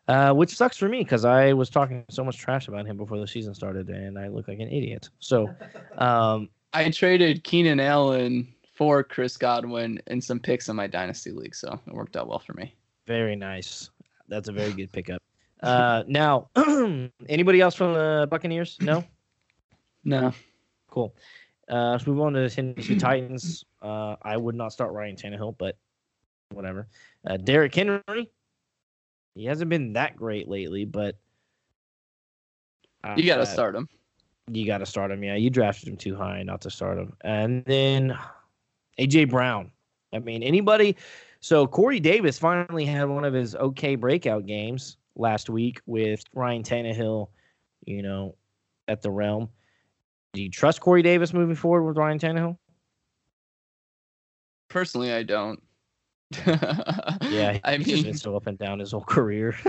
Uh, 0.08 0.32
which 0.32 0.54
sucks 0.54 0.76
for 0.76 0.88
me 0.88 0.98
because 0.98 1.24
I 1.24 1.52
was 1.52 1.68
talking 1.68 2.04
so 2.08 2.22
much 2.22 2.38
trash 2.38 2.68
about 2.68 2.86
him 2.86 2.96
before 2.96 3.18
the 3.18 3.26
season 3.26 3.54
started, 3.54 3.88
and 3.88 4.18
I 4.18 4.28
look 4.28 4.46
like 4.46 4.60
an 4.60 4.68
idiot. 4.68 5.08
So, 5.18 5.50
um, 5.98 6.48
I 6.72 6.90
traded 6.90 7.42
Keenan 7.42 7.80
Allen 7.80 8.46
for 8.74 9.02
Chris 9.02 9.36
Godwin 9.36 10.00
and 10.06 10.22
some 10.22 10.38
picks 10.38 10.68
in 10.68 10.76
my 10.76 10.86
dynasty 10.86 11.32
league, 11.32 11.54
so 11.54 11.80
it 11.86 11.92
worked 11.92 12.16
out 12.16 12.28
well 12.28 12.38
for 12.38 12.52
me. 12.52 12.74
very 13.06 13.34
nice. 13.34 13.90
That's 14.28 14.48
a 14.48 14.52
very 14.52 14.72
good 14.80 14.92
pickup. 14.92 15.22
Uh, 15.62 16.04
now, 16.06 16.50
anybody 17.28 17.60
else 17.60 17.74
from 17.74 17.94
the 17.94 18.28
Buccaneers? 18.30 18.76
No. 18.80 19.04
No, 20.08 20.32
Cool. 20.88 21.16
Uh, 21.68 21.90
let's 21.90 22.06
move 22.06 22.20
on 22.20 22.32
to 22.34 22.40
the 22.42 22.48
Tennessee 22.48 22.96
Titans. 22.96 23.64
Uh, 23.82 24.14
I 24.22 24.36
would 24.36 24.54
not 24.54 24.72
start 24.72 24.92
Ryan 24.92 25.16
Tannehill, 25.16 25.56
but 25.58 25.76
whatever. 26.52 26.86
Uh, 27.26 27.38
Derrick 27.38 27.74
Henry. 27.74 28.30
He 29.36 29.44
hasn't 29.44 29.68
been 29.68 29.92
that 29.92 30.16
great 30.16 30.48
lately, 30.48 30.86
but 30.86 31.16
you 33.16 33.26
got 33.26 33.36
to 33.36 33.42
uh, 33.42 33.44
start 33.44 33.76
him. 33.76 33.86
You 34.50 34.66
got 34.66 34.78
to 34.78 34.86
start 34.86 35.10
him. 35.10 35.22
Yeah, 35.22 35.34
you 35.34 35.50
drafted 35.50 35.88
him 35.88 35.96
too 35.96 36.16
high 36.16 36.42
not 36.42 36.62
to 36.62 36.70
start 36.70 36.96
him. 36.96 37.12
And 37.20 37.62
then 37.66 38.18
AJ 38.98 39.28
Brown. 39.28 39.70
I 40.14 40.20
mean, 40.20 40.42
anybody. 40.42 40.96
So 41.40 41.66
Corey 41.66 42.00
Davis 42.00 42.38
finally 42.38 42.86
had 42.86 43.08
one 43.10 43.24
of 43.24 43.34
his 43.34 43.54
okay 43.56 43.94
breakout 43.94 44.46
games 44.46 44.96
last 45.16 45.50
week 45.50 45.80
with 45.84 46.24
Ryan 46.32 46.62
Tannehill, 46.62 47.28
you 47.84 48.02
know, 48.02 48.36
at 48.88 49.02
the 49.02 49.10
realm. 49.10 49.50
Do 50.32 50.42
you 50.42 50.50
trust 50.50 50.80
Corey 50.80 51.02
Davis 51.02 51.34
moving 51.34 51.56
forward 51.56 51.84
with 51.84 51.98
Ryan 51.98 52.18
Tannehill? 52.18 52.56
Personally, 54.68 55.12
I 55.12 55.22
don't. 55.22 55.62
Yeah, 57.30 57.58
I 57.64 57.78
mean, 57.78 58.02
been 58.02 58.14
so 58.14 58.36
up 58.36 58.46
and 58.46 58.58
down 58.58 58.78
his 58.78 58.92
whole 58.92 59.04
career. 59.04 59.56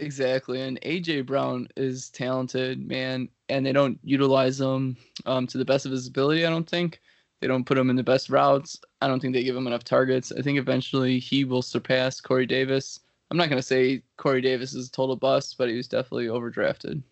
Exactly, 0.00 0.60
and 0.60 0.80
AJ 0.82 1.24
Brown 1.24 1.68
is 1.76 2.10
talented, 2.10 2.86
man, 2.86 3.28
and 3.48 3.64
they 3.64 3.72
don't 3.72 3.98
utilize 4.02 4.60
him 4.60 4.96
um, 5.24 5.46
to 5.46 5.56
the 5.56 5.64
best 5.64 5.86
of 5.86 5.92
his 5.92 6.08
ability. 6.08 6.44
I 6.44 6.50
don't 6.50 6.68
think 6.68 7.00
they 7.40 7.46
don't 7.46 7.64
put 7.64 7.78
him 7.78 7.90
in 7.90 7.96
the 7.96 8.02
best 8.02 8.28
routes. 8.28 8.80
I 9.00 9.06
don't 9.06 9.20
think 9.20 9.34
they 9.34 9.44
give 9.44 9.54
him 9.54 9.68
enough 9.68 9.84
targets. 9.84 10.32
I 10.32 10.42
think 10.42 10.58
eventually 10.58 11.20
he 11.20 11.44
will 11.44 11.62
surpass 11.62 12.20
Corey 12.20 12.44
Davis. 12.44 13.00
I'm 13.30 13.36
not 13.36 13.48
gonna 13.48 13.62
say 13.62 14.02
Corey 14.16 14.40
Davis 14.40 14.74
is 14.74 14.88
a 14.88 14.92
total 14.92 15.16
bust, 15.16 15.56
but 15.58 15.68
he 15.68 15.76
was 15.76 15.88
definitely 15.88 16.26
overdrafted. 16.26 17.02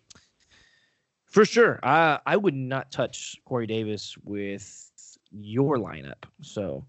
For 1.25 1.45
sure. 1.45 1.79
I 1.83 2.19
I 2.25 2.37
would 2.37 2.53
not 2.53 2.91
touch 2.91 3.37
Corey 3.45 3.65
Davis 3.65 4.15
with 4.23 4.91
your 5.31 5.77
lineup. 5.77 6.25
So 6.41 6.85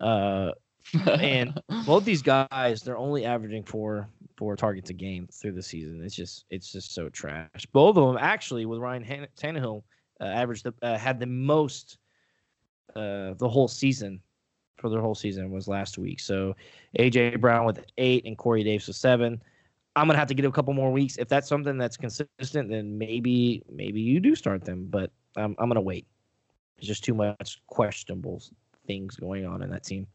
uh 0.00 0.52
And 0.92 1.60
both 1.86 2.04
these 2.04 2.22
guys, 2.22 2.82
they're 2.82 2.96
only 2.96 3.24
averaging 3.24 3.64
four 3.64 4.08
four 4.36 4.56
targets 4.56 4.90
a 4.90 4.92
game 4.92 5.28
through 5.32 5.52
the 5.52 5.62
season. 5.62 6.02
It's 6.04 6.14
just 6.14 6.44
it's 6.50 6.70
just 6.72 6.94
so 6.94 7.08
trash. 7.08 7.66
Both 7.72 7.96
of 7.96 8.06
them 8.06 8.18
actually 8.20 8.66
with 8.66 8.80
Ryan 8.80 9.04
Han- 9.04 9.28
Tannehill 9.36 9.82
uh, 10.20 10.24
averaged 10.24 10.64
the, 10.64 10.74
uh, 10.82 10.98
had 10.98 11.20
the 11.20 11.26
most 11.26 11.98
uh, 12.96 13.34
the 13.38 13.48
whole 13.48 13.68
season 13.68 14.20
for 14.76 14.90
their 14.90 15.00
whole 15.00 15.14
season 15.14 15.50
was 15.50 15.68
last 15.68 15.98
week. 15.98 16.20
So 16.20 16.54
AJ 16.98 17.40
Brown 17.40 17.64
with 17.64 17.84
eight 17.98 18.24
and 18.26 18.36
Corey 18.36 18.64
Davis 18.64 18.86
with 18.86 18.96
seven. 18.96 19.40
I'm 19.96 20.08
gonna 20.08 20.18
have 20.18 20.28
to 20.28 20.34
get 20.34 20.44
a 20.44 20.50
couple 20.50 20.74
more 20.74 20.90
weeks. 20.90 21.16
If 21.16 21.28
that's 21.28 21.48
something 21.48 21.78
that's 21.78 21.96
consistent, 21.96 22.68
then 22.68 22.98
maybe 22.98 23.62
maybe 23.70 24.00
you 24.00 24.20
do 24.20 24.34
start 24.34 24.64
them. 24.64 24.86
But 24.90 25.10
I'm 25.36 25.54
I'm 25.58 25.68
gonna 25.68 25.80
wait. 25.80 26.06
There's 26.76 26.88
just 26.88 27.04
too 27.04 27.14
much 27.14 27.62
questionable 27.68 28.42
things 28.86 29.16
going 29.16 29.46
on 29.46 29.62
in 29.62 29.70
that 29.70 29.84
team. 29.84 30.08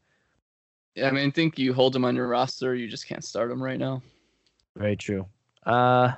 Yeah, 0.94 1.08
I 1.08 1.10
mean, 1.10 1.28
I 1.28 1.30
think 1.30 1.58
you 1.58 1.72
hold 1.72 1.94
him 1.94 2.04
on 2.04 2.16
your 2.16 2.28
roster, 2.28 2.74
you 2.74 2.88
just 2.88 3.06
can't 3.06 3.24
start 3.24 3.50
him 3.50 3.62
right 3.62 3.78
now. 3.78 4.02
Very 4.76 4.96
true. 4.96 5.26
Uh, 5.64 6.12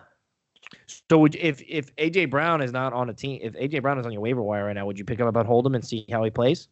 so 1.08 1.18
would 1.18 1.34
if 1.36 1.62
if 1.68 1.94
AJ 1.96 2.30
Brown 2.30 2.62
is 2.62 2.72
not 2.72 2.92
on 2.92 3.10
a 3.10 3.14
team, 3.14 3.40
if 3.42 3.54
AJ 3.54 3.82
Brown 3.82 3.98
is 3.98 4.06
on 4.06 4.12
your 4.12 4.22
waiver 4.22 4.42
wire 4.42 4.66
right 4.66 4.74
now, 4.74 4.86
would 4.86 4.98
you 4.98 5.04
pick 5.04 5.18
him 5.18 5.26
up 5.26 5.36
about 5.36 5.66
him 5.66 5.74
and 5.74 5.84
see 5.84 6.06
how 6.10 6.22
he 6.24 6.30
plays? 6.30 6.68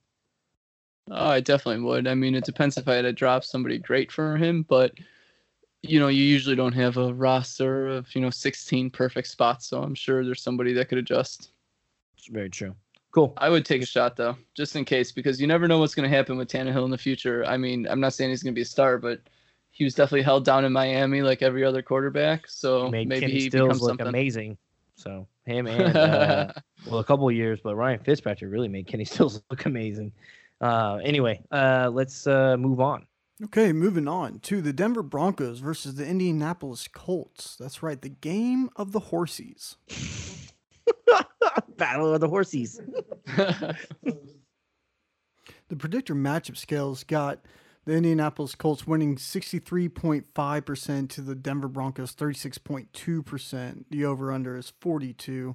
Oh, 1.11 1.29
I 1.29 1.41
definitely 1.41 1.83
would. 1.83 2.07
I 2.07 2.15
mean, 2.15 2.35
it 2.35 2.45
depends 2.45 2.77
if 2.77 2.87
I 2.87 2.95
had 2.95 3.03
to 3.03 3.13
drop 3.13 3.45
somebody 3.45 3.79
great 3.79 4.13
for 4.13 4.37
him, 4.37 4.63
but 4.69 4.93
you 5.83 5.99
know, 5.99 6.09
you 6.09 6.23
usually 6.23 6.57
don't 6.57 6.73
have 6.73 6.97
a 6.99 7.13
roster 7.13 7.89
of 7.89 8.15
you 8.15 8.21
know 8.21 8.31
16 8.31 8.91
perfect 8.91 9.29
spots, 9.29 9.67
so 9.67 9.83
I'm 9.83 9.95
sure 9.95 10.25
there's 10.25 10.43
somebody 10.43 10.73
that 10.75 10.89
could 10.89 10.99
adjust. 10.99 11.51
It's 12.17 12.29
very 12.29 12.51
true. 12.51 12.75
Cool. 13.13 13.33
I 13.39 13.49
would 13.49 13.65
take 13.65 13.83
a 13.83 13.87
shot 13.87 14.17
though, 14.17 14.37
just 14.55 14.77
in 14.77 14.85
case, 14.85 15.11
because 15.11 15.41
you 15.41 15.47
never 15.47 15.67
know 15.67 15.79
what's 15.79 15.95
going 15.95 16.09
to 16.09 16.17
happen 16.17 16.37
with 16.37 16.49
Tannehill 16.49 16.85
in 16.85 16.91
the 16.91 16.99
future. 16.99 17.45
I 17.45 17.57
mean, 17.57 17.87
I'm 17.89 17.99
not 18.01 18.13
saying 18.15 18.31
he's 18.31 18.43
going 18.43 18.55
to 18.55 18.59
be 18.59 18.63
a 18.63 18.67
star, 18.67 18.99
but 18.99 19.21
he 19.73 19.83
was 19.85 19.95
definitely 19.95 20.23
held 20.23 20.45
down 20.45 20.65
in 20.65 20.73
Miami 20.73 21.23
like 21.23 21.43
every 21.43 21.65
other 21.65 21.83
quarterback. 21.83 22.49
So 22.49 22.85
He 22.87 22.91
made 22.91 23.09
maybe 23.09 23.21
Kenny 23.23 23.33
he 23.33 23.49
Stills 23.49 23.65
becomes 23.69 23.81
look 23.83 23.91
something. 23.91 24.07
amazing. 24.07 24.59
So 24.95 25.27
him 25.45 25.67
and 25.67 25.97
uh, 25.97 26.53
well, 26.89 27.01
a 27.01 27.05
couple 27.05 27.29
of 27.29 27.35
years, 27.35 27.59
but 27.63 27.75
Ryan 27.75 27.99
Fitzpatrick 28.01 28.51
really 28.51 28.69
made 28.69 28.87
Kenny 28.87 29.05
Stills 29.07 29.43
look 29.51 29.65
amazing. 29.67 30.13
Uh, 30.61 30.99
anyway, 31.03 31.41
uh, 31.51 31.91
let's 31.93 32.27
uh, 32.27 32.57
move 32.59 32.81
on. 32.81 33.07
Okay, 33.43 33.73
moving 33.73 34.07
on 34.07 34.39
to 34.41 34.61
the 34.61 34.73
Denver 34.73 35.03
Broncos 35.03 35.61
versus 35.61 35.95
the 35.95 36.07
Indianapolis 36.07 36.87
Colts. 36.87 37.57
That's 37.57 37.83
right, 37.83 38.01
the 38.01 38.11
game 38.11 38.69
of 38.77 38.93
the 38.93 39.01
horsies. 39.01 39.77
Battle 41.81 42.15
of 42.15 42.21
the 42.21 42.29
horsies. 42.29 42.79
The 45.69 45.77
predictor 45.77 46.15
matchup 46.17 46.57
scales 46.57 47.05
got 47.05 47.45
the 47.85 47.93
Indianapolis 47.95 48.57
Colts 48.57 48.89
winning 48.89 49.15
63.5% 49.15 51.09
to 51.11 51.21
the 51.21 51.37
Denver 51.37 51.69
Broncos 51.69 52.13
36.2%. 52.17 53.85
The 53.89 54.05
over 54.05 54.33
under 54.33 54.57
is 54.57 54.73
42. 54.81 55.55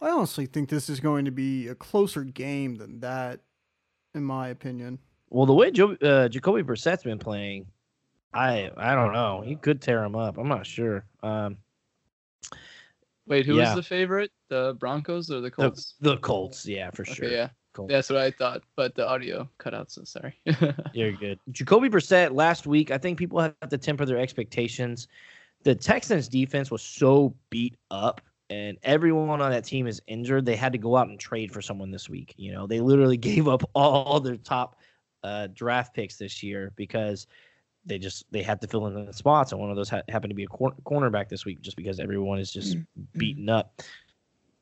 I 0.00 0.10
honestly 0.10 0.46
think 0.46 0.68
this 0.68 0.88
is 0.88 1.00
going 1.00 1.24
to 1.24 1.32
be 1.32 1.66
a 1.66 1.74
closer 1.74 2.22
game 2.22 2.76
than 2.76 3.00
that, 3.00 3.40
in 4.14 4.22
my 4.22 4.46
opinion. 4.48 5.00
Well, 5.28 5.46
the 5.46 5.54
way 5.54 5.72
jo- 5.72 5.96
uh, 6.00 6.28
Jacoby 6.28 6.62
Brissett's 6.62 7.02
been 7.02 7.18
playing, 7.18 7.66
I 8.32 8.70
I 8.76 8.94
don't 8.94 9.12
know. 9.12 9.40
He 9.44 9.56
could 9.56 9.82
tear 9.82 10.04
him 10.04 10.14
up. 10.14 10.38
I'm 10.38 10.46
not 10.48 10.66
sure. 10.66 11.04
Um, 11.24 11.56
Wait, 13.26 13.44
who 13.44 13.54
was 13.54 13.62
Yeah. 13.70 13.74
the 13.74 13.82
favorite? 13.82 14.30
The 14.48 14.76
Broncos 14.78 15.30
or 15.30 15.36
the 15.36 15.42
the, 15.42 15.50
Colts? 15.50 15.94
the 16.00 16.16
Colts, 16.18 16.66
yeah, 16.66 16.90
for 16.90 17.04
sure. 17.04 17.26
Okay, 17.26 17.34
yeah, 17.34 17.48
Cool. 17.74 17.86
that's 17.86 18.08
what 18.10 18.18
I 18.18 18.30
thought, 18.30 18.62
but 18.76 18.94
the 18.94 19.06
audio 19.06 19.48
cut 19.58 19.74
out. 19.74 19.90
So 19.90 20.04
sorry. 20.04 20.40
You're 20.92 21.12
good. 21.12 21.38
Jacoby 21.52 21.88
Brissett 21.88 22.34
last 22.34 22.66
week, 22.66 22.90
I 22.90 22.98
think 22.98 23.18
people 23.18 23.40
have 23.40 23.54
to 23.68 23.78
temper 23.78 24.04
their 24.04 24.18
expectations. 24.18 25.08
The 25.64 25.74
Texans 25.74 26.28
defense 26.28 26.70
was 26.70 26.82
so 26.82 27.34
beat 27.50 27.76
up 27.90 28.20
and 28.50 28.78
everyone 28.82 29.40
on 29.40 29.50
that 29.50 29.64
team 29.64 29.86
is 29.86 30.00
injured. 30.06 30.46
They 30.46 30.56
had 30.56 30.72
to 30.72 30.78
go 30.78 30.96
out 30.96 31.08
and 31.08 31.18
trade 31.20 31.52
for 31.52 31.60
someone 31.60 31.90
this 31.90 32.08
week. 32.08 32.34
You 32.36 32.52
know, 32.52 32.66
they 32.66 32.80
literally 32.80 33.16
gave 33.18 33.48
up 33.48 33.62
all 33.74 34.20
their 34.20 34.36
top 34.36 34.76
uh, 35.22 35.48
draft 35.52 35.94
picks 35.94 36.16
this 36.16 36.42
year 36.42 36.72
because 36.76 37.26
they 37.84 37.98
just 37.98 38.24
they 38.30 38.42
had 38.42 38.60
to 38.60 38.66
fill 38.66 38.86
in 38.86 39.06
the 39.06 39.12
spots 39.12 39.52
and 39.52 39.60
one 39.60 39.70
of 39.70 39.76
those 39.76 39.88
ha- 39.88 40.02
happened 40.08 40.30
to 40.30 40.34
be 40.34 40.44
a 40.44 40.48
cor- 40.48 40.74
cornerback 40.84 41.28
this 41.28 41.44
week 41.44 41.60
just 41.60 41.76
because 41.76 42.00
everyone 42.00 42.38
is 42.38 42.52
just 42.52 42.76
beaten 43.16 43.48
up. 43.48 43.80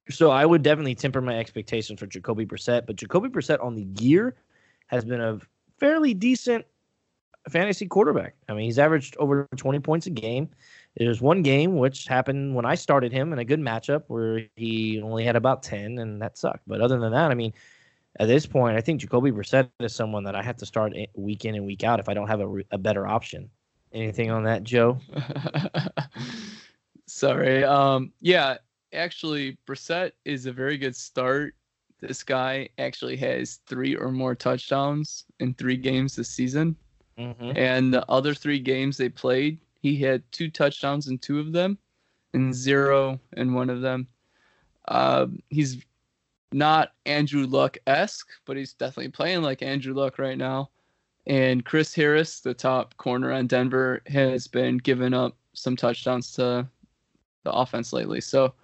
So 0.08 0.30
I 0.30 0.46
would 0.46 0.62
definitely 0.62 0.94
temper 0.94 1.20
my 1.20 1.38
expectations 1.38 1.98
for 1.98 2.06
Jacoby 2.06 2.46
Brissett, 2.46 2.86
but 2.86 2.96
Jacoby 2.96 3.28
Brissett 3.28 3.62
on 3.62 3.74
the 3.74 3.86
year 4.00 4.36
has 4.86 5.04
been 5.04 5.20
a 5.20 5.40
fairly 5.78 6.14
decent 6.14 6.64
fantasy 7.48 7.86
quarterback. 7.86 8.34
I 8.48 8.54
mean, 8.54 8.64
he's 8.64 8.78
averaged 8.78 9.16
over 9.18 9.48
20 9.56 9.80
points 9.80 10.06
a 10.06 10.10
game. 10.10 10.48
There's 10.96 11.20
one 11.20 11.42
game 11.42 11.76
which 11.76 12.06
happened 12.06 12.54
when 12.54 12.64
I 12.64 12.74
started 12.74 13.12
him 13.12 13.32
in 13.32 13.38
a 13.38 13.44
good 13.44 13.60
matchup 13.60 14.04
where 14.08 14.46
he 14.56 15.00
only 15.02 15.24
had 15.24 15.36
about 15.36 15.62
10, 15.62 15.98
and 15.98 16.22
that 16.22 16.38
sucked. 16.38 16.62
But 16.66 16.80
other 16.80 16.98
than 16.98 17.12
that, 17.12 17.30
I 17.30 17.34
mean, 17.34 17.52
at 18.18 18.28
this 18.28 18.46
point, 18.46 18.76
I 18.76 18.80
think 18.80 19.00
Jacoby 19.00 19.30
Brissett 19.30 19.68
is 19.80 19.94
someone 19.94 20.24
that 20.24 20.34
I 20.34 20.42
have 20.42 20.56
to 20.58 20.66
start 20.66 20.94
week 21.14 21.44
in 21.44 21.54
and 21.54 21.66
week 21.66 21.84
out 21.84 22.00
if 22.00 22.08
I 22.08 22.14
don't 22.14 22.28
have 22.28 22.40
a, 22.40 22.56
a 22.70 22.78
better 22.78 23.06
option. 23.06 23.50
Anything 23.92 24.30
on 24.30 24.44
that, 24.44 24.62
Joe? 24.62 24.98
Sorry. 27.06 27.62
Um, 27.62 28.12
yeah, 28.20 28.56
actually, 28.92 29.58
Brissett 29.66 30.12
is 30.24 30.46
a 30.46 30.52
very 30.52 30.78
good 30.78 30.96
start. 30.96 31.54
This 32.00 32.22
guy 32.22 32.68
actually 32.78 33.16
has 33.18 33.60
three 33.66 33.96
or 33.96 34.10
more 34.10 34.34
touchdowns 34.34 35.24
in 35.40 35.54
three 35.54 35.76
games 35.76 36.16
this 36.16 36.28
season. 36.28 36.76
Mm-hmm. 37.18 37.52
And 37.56 37.92
the 37.92 38.08
other 38.10 38.34
three 38.34 38.58
games 38.58 38.96
they 38.96 39.08
played, 39.08 39.58
he 39.80 39.96
had 39.96 40.22
two 40.32 40.50
touchdowns 40.50 41.08
in 41.08 41.18
two 41.18 41.40
of 41.40 41.52
them 41.52 41.78
and 42.34 42.54
zero 42.54 43.18
in 43.36 43.54
one 43.54 43.70
of 43.70 43.80
them. 43.80 44.06
Um, 44.88 45.42
he's 45.48 45.78
not 46.52 46.92
Andrew 47.06 47.46
Luck 47.46 47.78
esque, 47.86 48.28
but 48.44 48.56
he's 48.56 48.74
definitely 48.74 49.10
playing 49.10 49.42
like 49.42 49.62
Andrew 49.62 49.94
Luck 49.94 50.18
right 50.18 50.38
now. 50.38 50.70
And 51.26 51.64
Chris 51.64 51.94
Harris, 51.94 52.40
the 52.40 52.54
top 52.54 52.96
corner 52.98 53.32
on 53.32 53.46
Denver, 53.46 54.02
has 54.06 54.46
been 54.46 54.76
giving 54.76 55.12
up 55.12 55.36
some 55.54 55.74
touchdowns 55.74 56.32
to 56.32 56.68
the 57.42 57.52
offense 57.52 57.92
lately. 57.92 58.20
So 58.20 58.54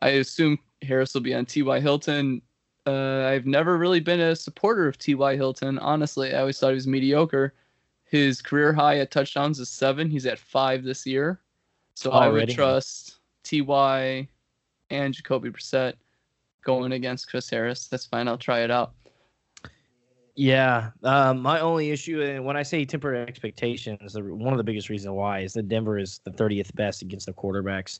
I 0.00 0.10
assume 0.10 0.58
Harris 0.82 1.14
will 1.14 1.20
be 1.20 1.34
on 1.34 1.46
T.Y. 1.46 1.80
Hilton. 1.80 2.42
Uh, 2.86 3.26
I've 3.26 3.46
never 3.46 3.78
really 3.78 4.00
been 4.00 4.20
a 4.20 4.34
supporter 4.34 4.88
of 4.88 4.98
T.Y. 4.98 5.36
Hilton. 5.36 5.78
Honestly, 5.78 6.34
I 6.34 6.40
always 6.40 6.58
thought 6.58 6.70
he 6.70 6.74
was 6.74 6.86
mediocre. 6.86 7.54
His 8.04 8.42
career 8.42 8.72
high 8.72 8.98
at 8.98 9.10
touchdowns 9.10 9.58
is 9.60 9.68
seven. 9.68 10.10
He's 10.10 10.26
at 10.26 10.38
five 10.38 10.82
this 10.82 11.06
year. 11.06 11.40
So 11.94 12.10
I 12.10 12.28
would 12.28 12.48
trust 12.50 13.18
Ty 13.44 14.28
and 14.90 15.14
Jacoby 15.14 15.50
Brissett 15.50 15.94
going 16.64 16.92
against 16.92 17.28
Chris 17.28 17.48
Harris. 17.48 17.88
That's 17.88 18.06
fine. 18.06 18.28
I'll 18.28 18.38
try 18.38 18.60
it 18.60 18.70
out. 18.70 18.94
Yeah, 20.34 20.90
um, 21.02 21.40
my 21.40 21.60
only 21.60 21.90
issue, 21.90 22.22
and 22.22 22.42
when 22.44 22.56
I 22.56 22.62
say 22.62 22.86
temper 22.86 23.14
expectations, 23.14 24.14
the, 24.14 24.22
one 24.22 24.54
of 24.54 24.56
the 24.56 24.64
biggest 24.64 24.88
reasons 24.88 25.12
why 25.12 25.40
is 25.40 25.52
that 25.52 25.68
Denver 25.68 25.98
is 25.98 26.20
the 26.24 26.30
30th 26.30 26.74
best 26.74 27.02
against 27.02 27.26
the 27.26 27.34
quarterbacks 27.34 27.98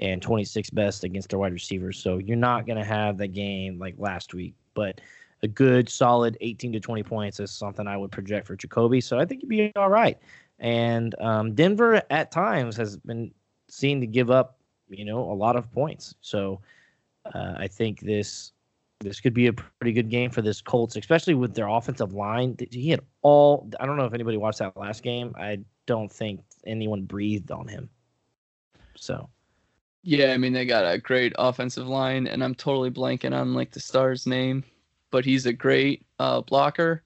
and 0.00 0.20
26 0.20 0.70
best 0.70 1.04
against 1.04 1.28
their 1.28 1.38
wide 1.38 1.52
receivers. 1.52 1.98
So 1.98 2.18
you're 2.18 2.36
not 2.36 2.66
going 2.66 2.78
to 2.78 2.84
have 2.84 3.18
the 3.18 3.28
game 3.28 3.78
like 3.78 3.94
last 3.98 4.34
week, 4.34 4.54
but 4.74 5.00
a 5.42 5.48
good, 5.48 5.88
solid 5.88 6.36
18 6.40 6.72
to 6.72 6.80
20 6.80 7.02
points 7.02 7.40
is 7.40 7.50
something 7.50 7.86
I 7.86 7.96
would 7.96 8.10
project 8.10 8.46
for 8.46 8.56
Jacoby. 8.56 9.00
So 9.00 9.18
I 9.18 9.24
think 9.24 9.40
he'd 9.40 9.48
be 9.48 9.72
all 9.76 9.88
right. 9.88 10.18
And 10.58 11.14
um, 11.20 11.54
Denver 11.54 12.02
at 12.10 12.30
times 12.30 12.76
has 12.76 12.96
been 12.96 13.32
seen 13.68 14.00
to 14.00 14.06
give 14.06 14.30
up, 14.30 14.58
you 14.88 15.04
know, 15.04 15.20
a 15.20 15.32
lot 15.32 15.56
of 15.56 15.70
points. 15.72 16.14
So 16.20 16.60
uh, 17.34 17.54
I 17.58 17.68
think 17.68 18.00
this 18.00 18.52
this 19.02 19.18
could 19.18 19.32
be 19.32 19.46
a 19.46 19.52
pretty 19.52 19.92
good 19.92 20.10
game 20.10 20.30
for 20.30 20.42
this 20.42 20.60
Colts, 20.60 20.94
especially 20.96 21.32
with 21.32 21.54
their 21.54 21.68
offensive 21.68 22.12
line. 22.12 22.54
He 22.70 22.90
had 22.90 23.00
all. 23.22 23.70
I 23.80 23.86
don't 23.86 23.96
know 23.96 24.04
if 24.04 24.12
anybody 24.12 24.36
watched 24.36 24.58
that 24.58 24.76
last 24.76 25.02
game. 25.02 25.34
I 25.38 25.60
don't 25.86 26.12
think 26.12 26.42
anyone 26.66 27.04
breathed 27.04 27.50
on 27.50 27.66
him. 27.66 27.88
So 28.96 29.30
Yeah, 30.02 30.32
I 30.32 30.38
mean 30.38 30.52
they 30.52 30.64
got 30.64 30.90
a 30.90 30.98
great 30.98 31.34
offensive 31.38 31.86
line, 31.86 32.26
and 32.26 32.42
I'm 32.42 32.54
totally 32.54 32.90
blanking 32.90 33.38
on 33.38 33.54
like 33.54 33.70
the 33.70 33.80
star's 33.80 34.26
name, 34.26 34.64
but 35.10 35.24
he's 35.24 35.46
a 35.46 35.52
great 35.52 36.06
uh, 36.18 36.40
blocker, 36.40 37.02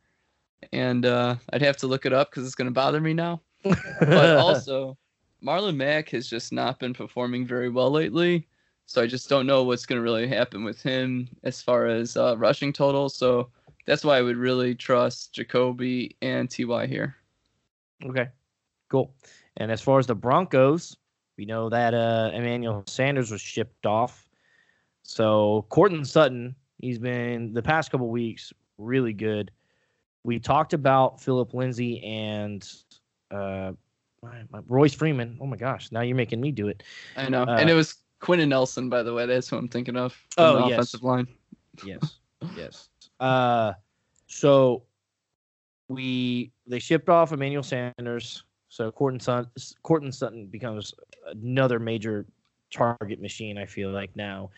and 0.73 1.05
uh, 1.05 1.37
I'd 1.53 1.63
have 1.63 1.77
to 1.79 1.87
look 1.89 2.07
it 2.07 2.13
up 2.13 2.31
because 2.31 2.47
it's 2.47 2.55
going 2.55 2.67
to 2.67 2.73
bother 2.73 3.01
me 3.01 3.13
now. 3.13 3.41
But 3.65 4.37
also, 4.39 4.97
Marlon 5.43 5.77
Mack 5.77 6.11
has 6.11 6.29
just 6.29 6.53
not 6.53 6.79
been 6.79 6.95
performing 6.95 7.47
very 7.47 7.69
well 7.69 7.91
lately, 7.91 8.47
so 8.87 9.03
I 9.03 9.07
just 9.07 9.29
don't 9.29 9.47
know 9.47 9.65
what's 9.65 9.87
going 9.87 9.99
to 9.99 10.03
really 10.03 10.29
happen 10.29 10.63
with 10.63 10.81
him 10.81 11.29
as 11.43 11.61
far 11.61 11.87
as 11.87 12.17
uh, 12.17 12.37
rushing 12.39 12.73
total. 12.73 13.09
So 13.09 13.51
that's 13.87 14.05
why 14.05 14.19
I 14.19 14.23
would 14.23 14.37
really 14.37 14.75
trust 14.75 15.33
Jacoby 15.35 16.17
and 16.23 16.49
Ty 16.49 16.87
here. 16.87 17.17
okay, 18.07 18.29
cool. 18.89 19.15
And 19.57 19.73
as 19.73 19.81
far 19.81 19.99
as 19.99 20.07
the 20.07 20.15
Broncos, 20.15 20.97
we 21.37 21.45
know 21.45 21.69
that 21.69 21.95
uh, 21.95 22.31
Emmanuel 22.33 22.85
Sanders 22.87 23.31
was 23.31 23.41
shipped 23.41 23.87
off. 23.87 24.29
So 25.03 25.67
Courtland 25.69 26.07
Sutton, 26.07 26.55
he's 26.79 26.99
been 26.99 27.53
the 27.53 27.63
past 27.63 27.91
couple 27.91 28.09
weeks 28.09 28.53
really 28.79 29.13
good. 29.13 29.51
We 30.23 30.39
talked 30.39 30.73
about 30.73 31.21
Phillip 31.21 31.53
Lindsay 31.53 32.03
and 32.03 32.67
uh, 33.31 33.73
my, 34.23 34.43
my, 34.51 34.61
Royce 34.67 34.95
Freeman. 34.95 35.37
Oh 35.41 35.47
my 35.47 35.57
gosh, 35.57 35.93
now 35.93 36.01
you're 36.01 36.17
making 36.17 36.41
me 36.41 36.51
do 36.51 36.69
it. 36.69 36.83
I 37.17 37.29
know, 37.29 37.43
Uh, 37.43 37.57
and 37.59 37.69
it 37.69 37.75
was 37.75 37.97
Quenton 38.21 38.49
Nelson, 38.49 38.89
by 38.89 39.03
the 39.03 39.13
way. 39.13 39.27
That's 39.27 39.49
who 39.49 39.57
I'm 39.57 39.69
thinking 39.69 39.97
of. 39.97 40.17
Oh, 40.39 40.63
the 40.63 40.69
yes. 40.69 40.73
offensive 40.73 41.03
line. 41.03 41.29
Yes, 41.85 42.19
yes. 42.57 42.89
Uh, 43.21 43.75
so 44.27 44.85
we 45.89 46.53
they 46.67 46.79
shipped 46.79 47.09
off 47.09 47.33
Emmanuel 47.33 47.63
Sanders. 47.63 48.45
So 48.75 48.91
Courtland 48.91 49.23
Sutton, 49.23 49.49
Courtland 49.85 50.13
Sutton 50.13 50.47
becomes 50.47 50.95
another 51.27 51.79
major 51.79 52.27
target 52.73 53.23
machine. 53.23 53.57
I 53.57 53.67
feel 53.67 53.91
like 53.91 54.11
now, 54.17 54.51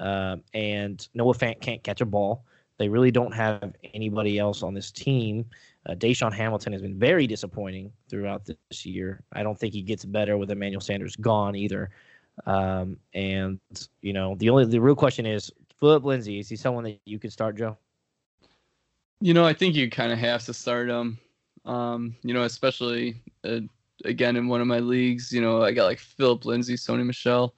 um, 0.00 0.42
and 0.54 1.06
Noah 1.14 1.34
Fant 1.34 1.60
can't 1.60 1.80
catch 1.84 2.00
a 2.00 2.04
ball. 2.04 2.42
They 2.78 2.88
really 2.88 3.12
don't 3.12 3.32
have 3.32 3.72
anybody 3.94 4.40
else 4.40 4.64
on 4.64 4.74
this 4.74 4.90
team. 4.90 5.46
Uh, 5.88 5.94
DaeSean 5.94 6.32
Hamilton 6.32 6.72
has 6.72 6.82
been 6.82 6.98
very 6.98 7.28
disappointing 7.28 7.92
throughout 8.08 8.44
this 8.44 8.84
year. 8.84 9.22
I 9.34 9.44
don't 9.44 9.56
think 9.56 9.72
he 9.72 9.82
gets 9.82 10.04
better 10.04 10.36
with 10.36 10.50
Emmanuel 10.50 10.80
Sanders 10.80 11.14
gone 11.14 11.54
either. 11.54 11.90
Um, 12.46 12.96
and 13.14 13.60
you 14.02 14.12
know, 14.12 14.34
the 14.34 14.50
only 14.50 14.64
the 14.64 14.80
real 14.80 14.96
question 14.96 15.26
is 15.26 15.52
Phillip 15.78 16.02
Lindsay. 16.02 16.40
Is 16.40 16.48
he 16.48 16.56
someone 16.56 16.82
that 16.82 16.98
you 17.04 17.20
could 17.20 17.32
start, 17.32 17.56
Joe? 17.56 17.76
You 19.20 19.32
know, 19.32 19.46
I 19.46 19.52
think 19.52 19.76
you 19.76 19.88
kind 19.88 20.10
of 20.10 20.18
have 20.18 20.44
to 20.46 20.52
start 20.52 20.88
him. 20.88 21.20
Um, 21.70 22.16
you 22.22 22.34
know, 22.34 22.42
especially 22.42 23.22
uh, 23.44 23.60
again 24.04 24.34
in 24.34 24.48
one 24.48 24.60
of 24.60 24.66
my 24.66 24.80
leagues. 24.80 25.32
You 25.32 25.40
know, 25.40 25.62
I 25.62 25.70
got 25.70 25.84
like 25.84 26.00
Phillip 26.00 26.44
Lindsay, 26.44 26.74
Sony 26.74 27.06
Michel. 27.06 27.54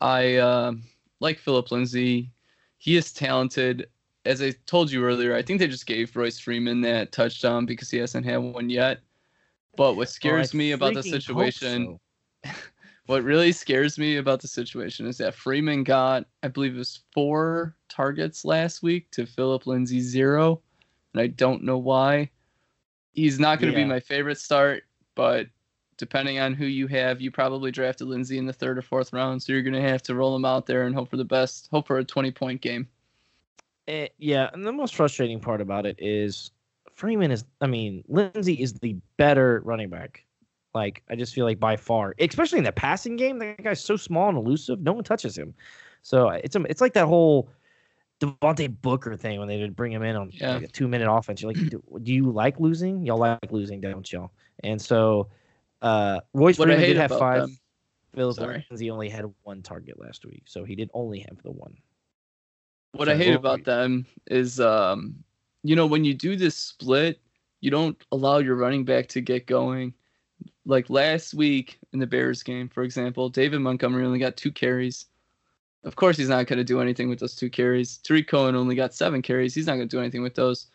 I 0.00 0.36
uh, 0.36 0.72
like 1.18 1.40
Phillip 1.40 1.72
Lindsay. 1.72 2.30
He 2.78 2.96
is 2.96 3.12
talented. 3.12 3.88
As 4.24 4.40
I 4.40 4.52
told 4.66 4.92
you 4.92 5.04
earlier, 5.04 5.34
I 5.34 5.42
think 5.42 5.58
they 5.58 5.66
just 5.66 5.86
gave 5.86 6.14
Royce 6.14 6.38
Freeman 6.38 6.80
that 6.82 7.10
touchdown 7.10 7.66
because 7.66 7.90
he 7.90 7.98
hasn't 7.98 8.24
had 8.24 8.36
one 8.36 8.70
yet. 8.70 9.00
But 9.76 9.96
what 9.96 10.08
scares 10.08 10.54
Oh, 10.54 10.58
me 10.58 10.72
about 10.72 10.94
the 10.94 11.02
situation, 11.02 11.98
so. 12.44 12.52
what 13.06 13.24
really 13.24 13.50
scares 13.50 13.98
me 13.98 14.16
about 14.16 14.40
the 14.40 14.48
situation 14.48 15.06
is 15.06 15.18
that 15.18 15.34
Freeman 15.34 15.82
got, 15.82 16.26
I 16.44 16.48
believe 16.48 16.76
it 16.76 16.78
was 16.78 17.00
four 17.12 17.76
targets 17.88 18.44
last 18.44 18.84
week 18.84 19.10
to 19.12 19.26
Phillip 19.26 19.66
Lindsay 19.66 20.00
zero, 20.00 20.60
and 21.12 21.20
I 21.20 21.26
don't 21.26 21.64
know 21.64 21.78
why. 21.78 22.30
He's 23.16 23.40
not 23.40 23.58
going 23.58 23.72
to 23.72 23.78
Yeah. 23.78 23.84
be 23.84 23.88
my 23.88 23.98
favorite 24.00 24.38
start, 24.38 24.84
but 25.16 25.48
depending 25.96 26.38
on 26.38 26.54
who 26.54 26.66
you 26.66 26.86
have, 26.88 27.20
you 27.20 27.30
probably 27.30 27.70
drafted 27.70 28.06
Lindsay 28.06 28.38
in 28.38 28.46
the 28.46 28.52
third 28.52 28.78
or 28.78 28.82
fourth 28.82 29.12
round, 29.12 29.42
so 29.42 29.52
you're 29.52 29.62
going 29.62 29.74
to 29.74 29.80
have 29.80 30.02
to 30.04 30.14
roll 30.14 30.36
him 30.36 30.44
out 30.44 30.66
there 30.66 30.84
and 30.86 30.94
hope 30.94 31.08
for 31.08 31.16
the 31.16 31.24
best, 31.24 31.68
hope 31.72 31.86
for 31.86 31.98
a 31.98 32.04
20 32.04 32.30
point 32.30 32.60
game. 32.60 32.86
Eh, 33.88 34.08
yeah, 34.18 34.50
and 34.52 34.66
the 34.66 34.72
most 34.72 34.94
frustrating 34.94 35.40
part 35.40 35.60
about 35.60 35.86
it 35.86 35.96
is 35.98 36.50
Freeman 36.92 37.30
is. 37.30 37.44
I 37.60 37.66
mean, 37.66 38.04
Lindsay 38.08 38.54
is 38.54 38.74
the 38.74 38.96
better 39.16 39.62
running 39.64 39.88
back. 39.90 40.24
Like 40.74 41.02
I 41.08 41.16
just 41.16 41.34
feel 41.34 41.46
like 41.46 41.58
by 41.58 41.76
far, 41.76 42.14
especially 42.18 42.58
in 42.58 42.64
the 42.64 42.72
passing 42.72 43.16
game, 43.16 43.38
that 43.38 43.62
guy's 43.62 43.82
so 43.82 43.96
small 43.96 44.28
and 44.28 44.36
elusive. 44.36 44.80
No 44.82 44.92
one 44.92 45.04
touches 45.04 45.38
him. 45.38 45.54
So 46.02 46.28
it's 46.28 46.54
it's 46.56 46.80
like 46.80 46.92
that 46.94 47.06
whole 47.06 47.48
Devontae 48.20 48.80
Booker 48.80 49.16
thing 49.16 49.38
when 49.38 49.48
they 49.48 49.60
would 49.60 49.76
bring 49.76 49.92
him 49.92 50.02
in 50.02 50.16
on 50.16 50.30
Yeah. 50.32 50.54
like 50.54 50.62
a 50.64 50.68
two 50.68 50.88
minute 50.88 51.10
offense. 51.10 51.42
You're 51.42 51.52
like, 51.52 51.58
do, 51.70 51.82
do 52.02 52.12
you 52.12 52.30
like 52.30 52.58
losing? 52.60 53.04
Y'all 53.04 53.18
like 53.18 53.50
losing, 53.52 53.80
don't 53.80 54.10
y'all? 54.10 54.32
And 54.64 54.80
so, 54.80 55.28
uh, 55.82 56.20
Royce 56.32 56.58
What 56.58 56.68
Freeman 56.68 56.86
did 56.86 56.96
have 56.96 57.10
five. 57.10 57.42
them, 57.42 57.58
Phillip. 58.14 58.64
Lindsay 58.70 58.90
only 58.90 59.08
had 59.10 59.26
one 59.42 59.62
target 59.62 60.00
last 60.00 60.24
week, 60.24 60.44
so 60.46 60.64
he 60.64 60.74
did 60.74 60.90
only 60.94 61.20
have 61.20 61.42
the 61.42 61.50
one. 61.50 61.76
What 62.92 63.10
I 63.10 63.16
hate 63.16 63.34
about 63.34 63.64
them 63.64 64.06
is, 64.26 64.58
um, 64.58 65.22
you 65.62 65.76
know, 65.76 65.86
when 65.86 66.04
you 66.04 66.14
do 66.14 66.34
this 66.34 66.56
split, 66.56 67.20
you 67.60 67.70
don't 67.70 68.02
allow 68.12 68.38
your 68.38 68.56
running 68.56 68.84
back 68.86 69.08
to 69.08 69.20
get 69.20 69.46
going. 69.46 69.92
Like 70.64 70.88
last 70.88 71.34
week 71.34 71.78
in 71.92 71.98
the 71.98 72.06
Bears 72.06 72.42
game, 72.42 72.68
for 72.68 72.82
example, 72.82 73.28
David 73.28 73.60
Montgomery 73.60 74.04
only 74.06 74.18
got 74.18 74.36
two 74.36 74.50
carries. 74.50 75.06
Of 75.86 75.94
course, 75.96 76.16
he's 76.16 76.28
not 76.28 76.46
going 76.46 76.58
to 76.58 76.64
do 76.64 76.80
anything 76.80 77.08
with 77.08 77.20
those 77.20 77.36
two 77.36 77.48
carries. 77.48 77.98
Tarik 77.98 78.26
Cohen 78.26 78.56
only 78.56 78.74
got 78.74 78.92
seven 78.92 79.22
carries. 79.22 79.54
He's 79.54 79.66
not 79.66 79.76
going 79.76 79.88
to 79.88 79.96
do 79.96 80.00
anything 80.00 80.22
with 80.22 80.34
those. 80.34 80.66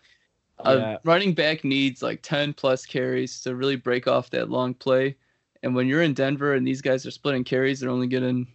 Yeah. 0.66 0.94
A 0.94 1.00
running 1.04 1.34
back 1.34 1.64
needs 1.64 2.02
like 2.02 2.22
10 2.22 2.54
plus 2.54 2.86
carries 2.86 3.42
to 3.42 3.56
really 3.56 3.76
break 3.76 4.08
off 4.08 4.30
that 4.30 4.50
long 4.50 4.74
play. 4.74 5.18
And 5.64 5.76
when 5.76 5.88
you're 5.88 6.02
in 6.02 6.14
Denver 6.14 6.54
and 6.54 6.66
these 6.66 6.82
guys 6.82 7.06
are 7.06 7.12
splitting 7.12 7.44
carries, 7.44 7.80
they're 7.80 7.90
only 7.90 8.08
getting, 8.08 8.48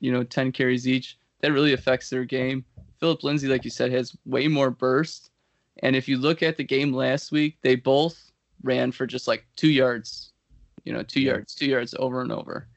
you 0.00 0.12
know, 0.12 0.22
10 0.22 0.52
carries 0.52 0.86
each. 0.86 1.18
That 1.40 1.52
really 1.52 1.72
affects 1.72 2.10
their 2.10 2.24
game. 2.24 2.64
Phillip 3.00 3.24
Lindsay, 3.24 3.48
like 3.48 3.64
you 3.64 3.70
said, 3.70 3.90
has 3.90 4.16
way 4.26 4.48
more 4.48 4.70
burst. 4.70 5.30
And 5.82 5.96
if 5.96 6.08
you 6.08 6.18
look 6.18 6.42
at 6.42 6.56
the 6.56 6.64
game 6.64 6.92
last 6.92 7.32
week, 7.32 7.56
they 7.62 7.74
both 7.74 8.30
ran 8.62 8.92
for 8.92 9.06
just 9.06 9.26
like 9.26 9.46
two 9.56 9.70
yards, 9.70 10.32
you 10.84 10.92
know, 10.92 11.02
two 11.02 11.20
Yeah. 11.20 11.32
yards, 11.32 11.54
two 11.54 11.66
yards 11.66 11.94
over 11.98 12.20
and 12.20 12.30
over. 12.30 12.68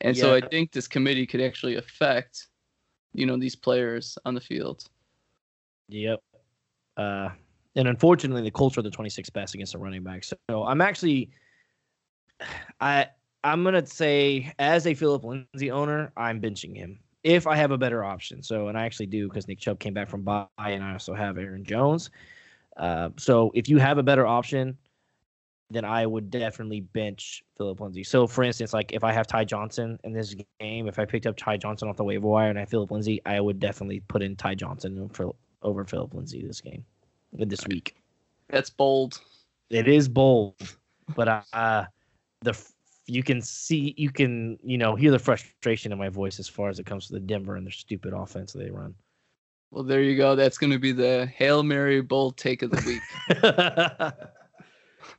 And 0.00 0.16
so 0.16 0.34
I 0.34 0.40
think 0.40 0.72
this 0.72 0.88
committee 0.88 1.26
could 1.26 1.40
actually 1.40 1.76
affect, 1.76 2.48
you 3.16 3.26
know, 3.26 3.36
these 3.36 3.56
players 3.56 4.18
on 4.24 4.34
the 4.34 4.40
field. 4.40 4.88
Yep. 5.88 6.22
Uh, 6.96 7.30
and 7.74 7.88
unfortunately, 7.88 8.42
the 8.42 8.50
Colts 8.50 8.76
are 8.78 8.82
the 8.82 8.90
26th 8.90 9.32
best 9.32 9.54
against 9.54 9.72
the 9.72 9.78
running 9.78 10.02
back. 10.02 10.24
So 10.24 10.36
I'm 10.64 10.80
actually, 10.80 11.30
I 12.80 13.08
I'm 13.44 13.64
gonna 13.64 13.86
say 13.86 14.52
as 14.58 14.86
a 14.86 14.94
Phillip 14.94 15.24
Lindsay 15.24 15.70
owner, 15.70 16.12
I'm 16.16 16.40
benching 16.40 16.76
him 16.76 16.98
if 17.22 17.46
I 17.46 17.56
have 17.56 17.70
a 17.70 17.78
better 17.78 18.04
option. 18.04 18.42
So 18.42 18.68
and 18.68 18.78
I 18.78 18.84
actually 18.84 19.06
do 19.06 19.28
because 19.28 19.48
Nick 19.48 19.58
Chubb 19.58 19.78
came 19.78 19.94
back 19.94 20.08
from 20.08 20.22
bye, 20.22 20.46
and 20.58 20.82
I 20.82 20.92
also 20.92 21.14
have 21.14 21.38
Aaron 21.38 21.64
Jones. 21.64 22.10
Uh, 22.76 23.10
so 23.16 23.50
if 23.54 23.68
you 23.68 23.78
have 23.78 23.98
a 23.98 24.02
better 24.02 24.26
option, 24.26 24.76
then 25.70 25.84
I 25.84 26.06
would 26.06 26.30
definitely 26.30 26.80
bench 26.80 27.42
Phillip 27.56 27.80
Lindsay. 27.80 28.04
So 28.04 28.26
for 28.26 28.44
instance, 28.44 28.72
like 28.72 28.92
if 28.92 29.02
I 29.02 29.12
have 29.12 29.26
Ty 29.26 29.44
Johnson 29.44 29.98
in 30.04 30.12
this 30.12 30.34
game, 30.60 30.86
if 30.86 30.98
I 30.98 31.04
picked 31.04 31.26
up 31.26 31.36
Ty 31.36 31.56
Johnson 31.56 31.88
off 31.88 31.96
the 31.96 32.04
waiver 32.04 32.26
wire 32.26 32.50
and 32.50 32.58
I 32.58 32.62
have 32.62 32.68
Phillip 32.68 32.90
Lindsay, 32.90 33.20
I 33.26 33.40
would 33.40 33.58
definitely 33.58 34.00
put 34.08 34.22
in 34.22 34.36
Ty 34.36 34.54
Johnson 34.54 35.08
for 35.08 35.34
over 35.62 35.84
Phillip 35.84 36.14
Lindsay 36.14 36.46
this 36.46 36.60
game, 36.60 36.84
this 37.32 37.66
week. 37.66 37.96
That's 38.48 38.70
bold. 38.70 39.20
It 39.70 39.88
is 39.88 40.08
bold, 40.08 40.54
but 41.16 41.26
uh, 41.26 41.42
uh 41.52 41.84
the 42.42 42.56
you 43.06 43.22
can 43.22 43.40
see, 43.40 43.94
you 43.96 44.10
can, 44.10 44.58
you 44.62 44.78
know, 44.78 44.94
hear 44.94 45.10
the 45.10 45.18
frustration 45.18 45.92
in 45.92 45.98
my 45.98 46.08
voice 46.08 46.38
as 46.38 46.48
far 46.48 46.68
as 46.68 46.78
it 46.78 46.86
comes 46.86 47.06
to 47.06 47.12
the 47.12 47.20
Denver 47.20 47.56
and 47.56 47.64
their 47.64 47.72
stupid 47.72 48.12
offense 48.12 48.52
they 48.52 48.70
run. 48.70 48.94
Well, 49.70 49.84
there 49.84 50.02
you 50.02 50.16
go. 50.16 50.34
That's 50.34 50.58
going 50.58 50.72
to 50.72 50.78
be 50.78 50.92
the 50.92 51.26
Hail 51.34 51.62
Mary 51.62 52.00
bold 52.00 52.36
take 52.36 52.62
of 52.62 52.70
the 52.70 52.82
week. 52.86 54.22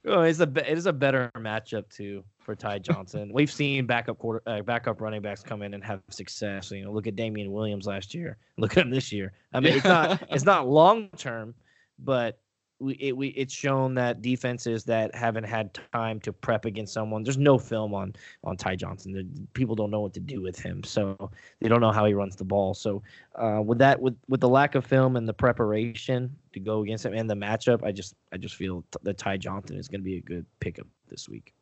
oh, 0.06 0.22
it's 0.22 0.40
a 0.40 0.52
it 0.70 0.78
is 0.78 0.86
a 0.86 0.94
better 0.94 1.32
matchup 1.38 1.90
too 1.90 2.24
for 2.40 2.56
Ty 2.56 2.80
Johnson. 2.80 3.32
We've 3.34 3.52
seen 3.52 3.86
backup 3.86 4.18
quarter 4.18 4.42
uh, 4.48 4.62
backup 4.62 5.02
running 5.02 5.22
backs 5.22 5.44
come 5.44 5.62
in 5.62 5.74
and 5.74 5.84
have 5.84 6.02
success. 6.10 6.72
You 6.72 6.86
know, 6.86 6.92
look 6.92 7.08
at 7.08 7.16
Damien 7.16 7.52
Williams 7.52 7.86
last 7.88 8.14
year. 8.14 8.38
Look 8.58 8.78
at 8.78 8.86
him 8.86 8.90
this 8.90 9.12
year. 9.12 9.34
I 9.54 9.60
mean, 9.60 9.74
it's 9.74 9.86
not 9.86 10.22
it's 10.30 10.46
not 10.46 10.68
long 10.68 11.10
term, 11.18 11.56
but 12.00 12.40
we 12.80 12.94
it 12.94 13.18
we 13.18 13.30
it's 13.30 13.54
shown 13.54 13.96
that 13.96 14.22
defenses 14.22 14.84
that 14.86 15.14
haven't 15.16 15.44
had 15.44 15.78
time 15.92 16.20
to 16.22 16.32
prep 16.32 16.66
against 16.66 16.94
someone. 16.94 17.24
There's 17.24 17.38
no 17.38 17.58
film 17.58 17.94
on 17.94 18.14
on 18.44 18.56
Ty 18.58 18.76
Johnson. 18.76 19.14
The, 19.14 19.28
people 19.54 19.76
don't 19.76 19.90
know 19.90 20.02
what 20.02 20.14
to 20.14 20.20
do 20.20 20.42
with 20.42 20.60
him, 20.60 20.84
so 20.84 21.32
they 21.60 21.70
don't 21.70 21.82
know 21.82 21.92
how 21.92 22.06
he 22.06 22.14
runs 22.14 22.36
the 22.36 22.44
ball. 22.44 22.74
So 22.74 23.02
uh, 23.36 23.62
with 23.64 23.80
that, 23.80 24.00
with 24.00 24.16
with 24.28 24.42
the 24.42 24.50
lack 24.50 24.76
of 24.76 24.86
film 24.86 25.16
and 25.16 25.28
the 25.28 25.34
preparation 25.34 26.36
to 26.54 26.60
go 26.60 26.84
against 26.84 27.06
him 27.06 27.14
and 27.14 27.30
the 27.30 27.36
matchup, 27.36 27.84
I 27.84 27.92
just 27.92 28.16
I 28.32 28.38
just 28.38 28.56
feel 28.56 28.84
t- 28.92 29.00
that 29.04 29.18
Ty 29.18 29.38
Johnson 29.38 29.78
is 29.78 29.88
going 29.88 30.02
to 30.02 30.06
be 30.06 30.18
a 30.18 30.22
good 30.22 30.46
pickup 30.60 30.88
this 31.08 31.28
week. 31.28 31.54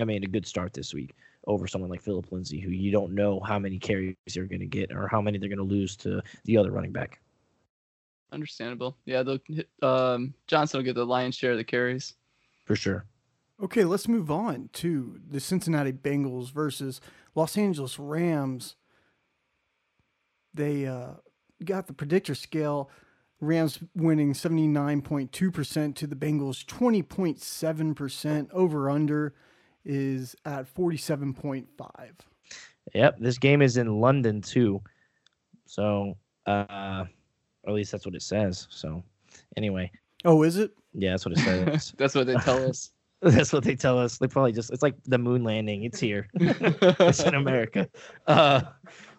I 0.00 0.04
mean, 0.04 0.24
a 0.24 0.28
good 0.28 0.46
start 0.46 0.72
this 0.72 0.94
week 0.94 1.14
over 1.46 1.66
someone 1.66 1.90
like 1.90 2.00
Phillip 2.00 2.32
Lindsay, 2.32 2.60
who 2.60 2.70
you 2.70 2.90
don't 2.90 3.14
know 3.14 3.40
how 3.40 3.58
many 3.58 3.78
carries 3.78 4.16
they're 4.32 4.46
going 4.46 4.60
to 4.60 4.66
get 4.66 4.92
or 4.92 5.08
how 5.08 5.20
many 5.20 5.38
they're 5.38 5.48
going 5.48 5.58
to 5.58 5.64
lose 5.64 5.96
to 5.96 6.22
the 6.44 6.56
other 6.56 6.70
running 6.70 6.92
back. 6.92 7.20
Understandable. 8.32 8.96
Yeah, 9.04 9.22
they'll 9.22 9.38
hit, 9.46 9.68
um, 9.82 10.34
Johnson 10.46 10.78
will 10.78 10.84
get 10.84 10.94
the 10.94 11.04
lion's 11.04 11.36
share 11.36 11.52
of 11.52 11.58
the 11.58 11.64
carries. 11.64 12.14
For 12.64 12.74
sure. 12.74 13.04
Okay, 13.62 13.84
let's 13.84 14.08
move 14.08 14.30
on 14.30 14.70
to 14.74 15.20
the 15.28 15.38
Cincinnati 15.38 15.92
Bengals 15.92 16.50
versus 16.50 17.00
Los 17.34 17.56
Angeles 17.56 17.98
Rams. 17.98 18.76
They 20.54 20.86
uh, 20.86 21.12
got 21.64 21.86
the 21.86 21.92
predictor 21.92 22.34
scale. 22.34 22.90
Rams 23.40 23.80
winning 23.94 24.32
79.2% 24.32 25.94
to 25.94 26.06
the 26.06 26.16
Bengals 26.16 26.64
20.7%. 26.64 28.50
Over 28.52 28.88
under 28.88 29.34
is 29.84 30.34
at 30.44 30.72
47.5. 30.74 31.66
Yep, 32.94 33.18
this 33.18 33.38
game 33.38 33.62
is 33.62 33.76
in 33.76 34.00
London 34.00 34.40
too. 34.40 34.80
So, 35.66 36.16
uh 36.46 37.04
or 37.64 37.70
at 37.70 37.74
least 37.74 37.92
that's 37.92 38.06
what 38.06 38.14
it 38.14 38.22
says. 38.22 38.66
So, 38.70 39.02
anyway. 39.56 39.90
Oh, 40.24 40.42
is 40.42 40.56
it? 40.56 40.72
Yeah, 40.94 41.10
that's 41.10 41.24
what 41.24 41.38
it 41.38 41.40
says. 41.44 41.94
that's 41.98 42.14
what 42.14 42.26
they 42.26 42.34
tell 42.34 42.64
us. 42.68 42.90
that's 43.22 43.52
what 43.52 43.62
they 43.62 43.76
tell 43.76 43.98
us. 43.98 44.18
They 44.18 44.26
probably 44.26 44.52
just 44.52 44.72
it's 44.72 44.82
like 44.82 44.96
the 45.04 45.18
moon 45.18 45.44
landing. 45.44 45.84
It's 45.84 46.00
here. 46.00 46.28
it's 46.34 47.22
in 47.22 47.34
America. 47.34 47.88
Uh, 48.26 48.62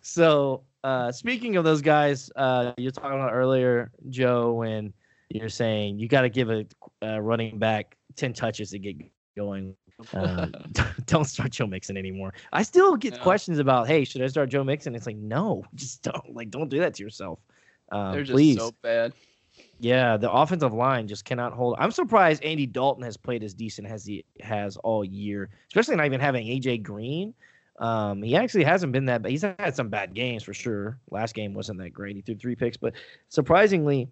so 0.01 0.63
uh, 0.83 1.11
speaking 1.11 1.55
of 1.55 1.63
those 1.63 1.81
guys, 1.81 2.29
uh, 2.35 2.73
you're 2.77 2.91
talking 2.91 3.17
about 3.17 3.31
earlier, 3.31 3.91
Joe, 4.09 4.53
when 4.53 4.93
you're 5.29 5.49
saying 5.49 5.99
you 5.99 6.09
got 6.09 6.21
to 6.21 6.29
give 6.29 6.49
a, 6.49 6.65
a, 7.01 7.21
running 7.21 7.57
back 7.57 7.95
ten 8.17 8.33
touches 8.33 8.71
to 8.71 8.79
get 8.79 8.97
going. 9.37 9.75
Uh, 10.11 10.47
don't 11.05 11.25
start 11.25 11.51
Joe 11.51 11.67
Mixon 11.67 11.95
anymore. 11.95 12.33
I 12.51 12.63
still 12.63 12.97
get 12.97 13.13
no. 13.13 13.19
questions 13.19 13.59
about, 13.59 13.87
hey, 13.87 14.03
should 14.03 14.21
I 14.21 14.27
start 14.27 14.49
Joe 14.49 14.63
Mixon? 14.63 14.95
It's 14.95 15.05
like, 15.05 15.15
no, 15.15 15.63
just 15.75 16.03
don't. 16.03 16.35
Like, 16.35 16.49
don't 16.49 16.67
do 16.67 16.79
that 16.79 16.95
to 16.95 17.03
yourself. 17.03 17.39
Um, 17.93 18.11
They're 18.11 18.23
just 18.23 18.33
please. 18.33 18.57
so 18.57 18.73
bad. 18.81 19.13
Yeah, 19.79 20.17
the 20.17 20.31
offensive 20.31 20.73
line 20.73 21.07
just 21.07 21.25
cannot 21.25 21.53
hold. 21.53 21.75
I'm 21.77 21.91
surprised 21.91 22.43
Andy 22.43 22.65
Dalton 22.65 23.03
has 23.03 23.17
played 23.17 23.43
as 23.43 23.53
decent 23.53 23.87
as 23.87 24.05
he 24.05 24.25
has 24.39 24.77
all 24.77 25.05
year, 25.05 25.49
especially 25.67 25.95
not 25.95 26.05
even 26.07 26.19
having 26.19 26.47
AJ 26.47 26.83
Green. 26.83 27.33
Um, 27.79 28.23
he 28.23 28.35
actually 28.35 28.63
hasn't 28.63 28.93
been 28.93 29.05
that. 29.05 29.21
But 29.21 29.31
he's 29.31 29.43
had 29.43 29.75
some 29.75 29.89
bad 29.89 30.13
games 30.13 30.41
for 30.43 30.53
sure. 30.53 30.97
Last 31.11 31.35
game 31.35 31.53
wasn't 31.53 31.79
that 31.79 31.91
great. 31.91 32.15
He 32.15 32.21
threw 32.21 32.35
three 32.35 32.55
picks, 32.55 32.77
but 32.77 32.93
surprisingly, 33.29 34.07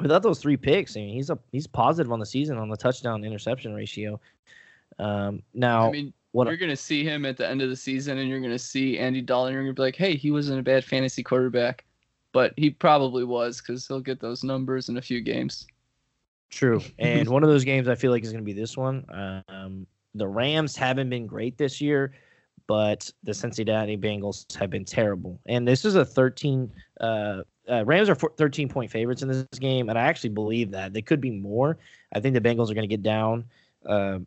without 0.00 0.22
those 0.22 0.38
three 0.38 0.56
picks, 0.56 0.96
I 0.96 1.00
mean, 1.00 1.14
he's 1.14 1.28
a 1.30 1.38
he's 1.52 1.66
positive 1.66 2.12
on 2.12 2.20
the 2.20 2.26
season 2.26 2.56
on 2.56 2.70
the 2.70 2.76
touchdown 2.76 3.24
interception 3.24 3.74
ratio. 3.74 4.18
Um, 4.98 5.42
now, 5.52 5.88
I 5.88 5.90
mean, 5.90 6.14
what 6.32 6.46
you're 6.46 6.56
gonna 6.56 6.76
see 6.76 7.04
him 7.04 7.26
at 7.26 7.36
the 7.36 7.46
end 7.46 7.60
of 7.60 7.68
the 7.68 7.76
season, 7.76 8.18
and 8.18 8.28
you're 8.28 8.40
gonna 8.40 8.58
see 8.58 8.98
Andy 8.98 9.20
Dalton. 9.20 9.48
and 9.48 9.54
You're 9.54 9.64
gonna 9.64 9.74
be 9.74 9.82
like, 9.82 9.96
hey, 9.96 10.16
he 10.16 10.30
wasn't 10.30 10.60
a 10.60 10.62
bad 10.62 10.84
fantasy 10.84 11.22
quarterback 11.22 11.84
but 12.36 12.52
he 12.58 12.68
probably 12.68 13.24
was 13.24 13.62
because 13.62 13.88
he'll 13.88 13.98
get 13.98 14.20
those 14.20 14.44
numbers 14.44 14.90
in 14.90 14.98
a 14.98 15.00
few 15.00 15.22
games. 15.22 15.66
True, 16.50 16.82
and 16.98 17.26
one 17.30 17.42
of 17.42 17.48
those 17.48 17.64
games 17.64 17.88
I 17.88 17.94
feel 17.94 18.10
like 18.10 18.24
is 18.24 18.30
going 18.30 18.44
to 18.44 18.44
be 18.44 18.52
this 18.52 18.76
one. 18.76 19.06
Um, 19.48 19.86
the 20.14 20.28
Rams 20.28 20.76
haven't 20.76 21.08
been 21.08 21.26
great 21.26 21.56
this 21.56 21.80
year, 21.80 22.12
but 22.66 23.10
the 23.22 23.32
Cincinnati 23.32 23.96
Bengals 23.96 24.54
have 24.54 24.68
been 24.68 24.84
terrible. 24.84 25.40
And 25.46 25.66
this 25.66 25.86
is 25.86 25.94
a 25.94 26.04
13. 26.04 26.70
Uh, 27.00 27.40
uh, 27.70 27.86
Rams 27.86 28.10
are 28.10 28.14
13 28.14 28.68
point 28.68 28.90
favorites 28.90 29.22
in 29.22 29.28
this 29.28 29.46
game, 29.58 29.88
and 29.88 29.98
I 29.98 30.02
actually 30.02 30.28
believe 30.28 30.70
that 30.72 30.92
they 30.92 31.00
could 31.00 31.22
be 31.22 31.30
more. 31.30 31.78
I 32.14 32.20
think 32.20 32.34
the 32.34 32.40
Bengals 32.42 32.70
are 32.70 32.74
going 32.74 32.86
to 32.86 32.86
get 32.86 33.02
down. 33.02 33.46
Uh, 33.86 34.18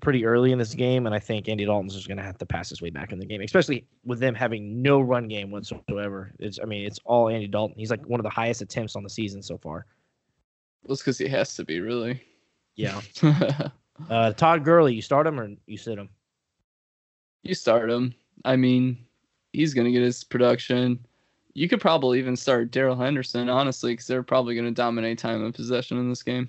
pretty 0.00 0.24
early 0.24 0.52
in 0.52 0.58
this 0.58 0.74
game, 0.74 1.06
and 1.06 1.14
I 1.14 1.18
think 1.18 1.48
Andy 1.48 1.64
Dalton's 1.64 1.94
just 1.94 2.08
going 2.08 2.18
to 2.18 2.24
have 2.24 2.38
to 2.38 2.46
pass 2.46 2.68
his 2.68 2.80
way 2.80 2.90
back 2.90 3.12
in 3.12 3.18
the 3.18 3.26
game, 3.26 3.40
especially 3.40 3.86
with 4.04 4.20
them 4.20 4.34
having 4.34 4.82
no 4.82 5.00
run 5.00 5.28
game 5.28 5.50
whatsoever. 5.50 6.32
It's, 6.38 6.58
I 6.62 6.66
mean, 6.66 6.86
it's 6.86 7.00
all 7.04 7.28
Andy 7.28 7.48
Dalton. 7.48 7.76
He's 7.78 7.90
like 7.90 8.04
one 8.06 8.20
of 8.20 8.24
the 8.24 8.30
highest 8.30 8.62
attempts 8.62 8.96
on 8.96 9.02
the 9.02 9.10
season 9.10 9.42
so 9.42 9.58
far. 9.58 9.86
Well, 10.82 10.92
it's 10.92 11.02
because 11.02 11.18
he 11.18 11.28
has 11.28 11.54
to 11.56 11.64
be, 11.64 11.80
really. 11.80 12.22
Yeah. 12.76 13.00
uh, 14.10 14.32
Todd 14.32 14.64
Gurley, 14.64 14.94
you 14.94 15.02
start 15.02 15.26
him 15.26 15.40
or 15.40 15.50
you 15.66 15.76
sit 15.76 15.98
him? 15.98 16.08
You 17.42 17.54
start 17.54 17.90
him. 17.90 18.14
I 18.44 18.56
mean, 18.56 18.98
he's 19.52 19.74
going 19.74 19.86
to 19.86 19.92
get 19.92 20.02
his 20.02 20.22
production. 20.22 21.04
You 21.54 21.68
could 21.68 21.80
probably 21.80 22.20
even 22.20 22.36
start 22.36 22.70
Darrell 22.70 22.94
Henderson, 22.94 23.48
honestly, 23.48 23.92
because 23.92 24.06
they're 24.06 24.22
probably 24.22 24.54
going 24.54 24.66
to 24.66 24.72
dominate 24.72 25.18
time 25.18 25.44
and 25.44 25.54
possession 25.54 25.98
in 25.98 26.08
this 26.08 26.22
game. 26.22 26.48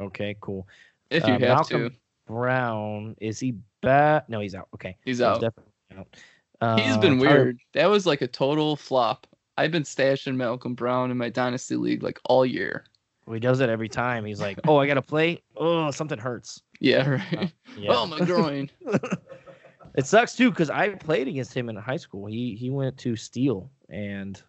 Okay, 0.00 0.34
cool. 0.40 0.66
If 1.10 1.26
you 1.26 1.34
uh, 1.34 1.38
have 1.38 1.40
Malcolm, 1.40 1.90
to. 1.90 1.96
Brown 2.32 3.14
is 3.20 3.38
he 3.38 3.54
back? 3.82 4.28
No, 4.28 4.40
he's 4.40 4.54
out. 4.54 4.68
Okay, 4.74 4.96
he's 5.04 5.20
out. 5.20 5.40
definitely 5.40 5.72
out. 5.96 6.08
Uh, 6.60 6.76
he's 6.78 6.96
been 6.96 7.18
weird. 7.18 7.58
That 7.74 7.86
was 7.86 8.06
like 8.06 8.22
a 8.22 8.26
total 8.26 8.76
flop. 8.76 9.26
I've 9.58 9.70
been 9.70 9.82
stashing 9.82 10.36
Malcolm 10.36 10.74
Brown 10.74 11.10
in 11.10 11.18
my 11.18 11.28
dynasty 11.28 11.76
league 11.76 12.02
like 12.02 12.18
all 12.24 12.46
year. 12.46 12.84
Well, 13.26 13.34
he 13.34 13.40
does 13.40 13.60
it 13.60 13.68
every 13.68 13.88
time. 13.88 14.24
He's 14.24 14.40
like, 14.40 14.58
"Oh, 14.66 14.78
I 14.78 14.86
gotta 14.86 15.02
play. 15.02 15.42
Oh, 15.56 15.90
something 15.90 16.18
hurts." 16.18 16.62
Yeah, 16.80 17.08
right. 17.32 17.38
Uh, 17.38 17.46
yeah. 17.76 17.90
oh, 17.92 18.06
my 18.06 18.18
groin. 18.20 18.70
it 19.94 20.06
sucks 20.06 20.34
too 20.34 20.50
because 20.50 20.70
I 20.70 20.90
played 20.90 21.28
against 21.28 21.54
him 21.54 21.68
in 21.68 21.76
high 21.76 21.96
school. 21.96 22.26
He 22.26 22.56
he 22.56 22.70
went 22.70 22.96
to 22.98 23.14
Steele, 23.14 23.70
and 23.88 24.40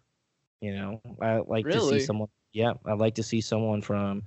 you 0.60 0.74
know 0.74 1.00
I 1.20 1.38
like 1.46 1.66
really? 1.66 1.92
to 1.94 2.00
see 2.00 2.06
someone. 2.06 2.28
Yeah, 2.52 2.72
I 2.86 2.94
like 2.94 3.16
to 3.16 3.22
see 3.22 3.40
someone 3.40 3.82
from 3.82 4.22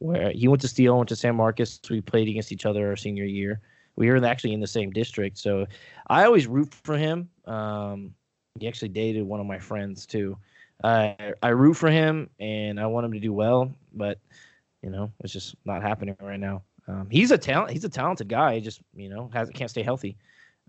where 0.00 0.32
he 0.32 0.48
went 0.48 0.62
to 0.62 0.68
Steele, 0.68 0.96
went 0.96 1.08
to 1.10 1.16
San 1.16 1.36
Marcos. 1.36 1.78
We 1.88 2.00
played 2.00 2.26
against 2.28 2.50
each 2.50 2.66
other 2.66 2.88
our 2.88 2.96
senior 2.96 3.24
year. 3.24 3.60
We 3.96 4.10
were 4.10 4.24
actually 4.24 4.54
in 4.54 4.60
the 4.60 4.66
same 4.66 4.90
district, 4.90 5.38
so 5.38 5.66
I 6.08 6.24
always 6.24 6.46
root 6.46 6.72
for 6.72 6.96
him. 6.96 7.28
Um, 7.44 8.14
he 8.58 8.66
actually 8.66 8.88
dated 8.88 9.24
one 9.24 9.40
of 9.40 9.46
my 9.46 9.58
friends 9.58 10.06
too. 10.06 10.38
Uh, 10.82 11.12
I 11.42 11.48
root 11.48 11.74
for 11.74 11.90
him, 11.90 12.30
and 12.40 12.80
I 12.80 12.86
want 12.86 13.04
him 13.04 13.12
to 13.12 13.20
do 13.20 13.32
well, 13.32 13.72
but 13.92 14.18
you 14.82 14.88
know 14.88 15.12
it's 15.20 15.32
just 15.32 15.54
not 15.66 15.82
happening 15.82 16.16
right 16.20 16.40
now. 16.40 16.62
Um, 16.88 17.08
he's 17.10 17.30
a 17.30 17.38
talent. 17.38 17.72
He's 17.72 17.84
a 17.84 17.90
talented 17.90 18.28
guy. 18.28 18.54
He 18.54 18.60
just 18.62 18.80
you 18.94 19.10
know 19.10 19.30
has 19.34 19.50
can't 19.50 19.70
stay 19.70 19.82
healthy. 19.82 20.16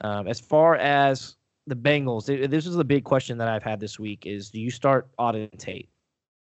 Um, 0.02 0.28
as 0.28 0.42
far 0.42 0.76
as 0.76 1.38
the 1.68 1.76
Bengals, 1.76 2.26
this 2.26 2.66
is 2.66 2.76
the 2.76 2.84
big 2.84 3.06
question 3.06 3.38
that 3.38 3.48
I've 3.48 3.64
had 3.64 3.80
this 3.80 3.98
week: 3.98 4.26
is 4.26 4.50
do 4.50 4.60
you 4.60 4.72
start 4.72 5.08
Auden 5.18 5.58
Tate? 5.58 5.88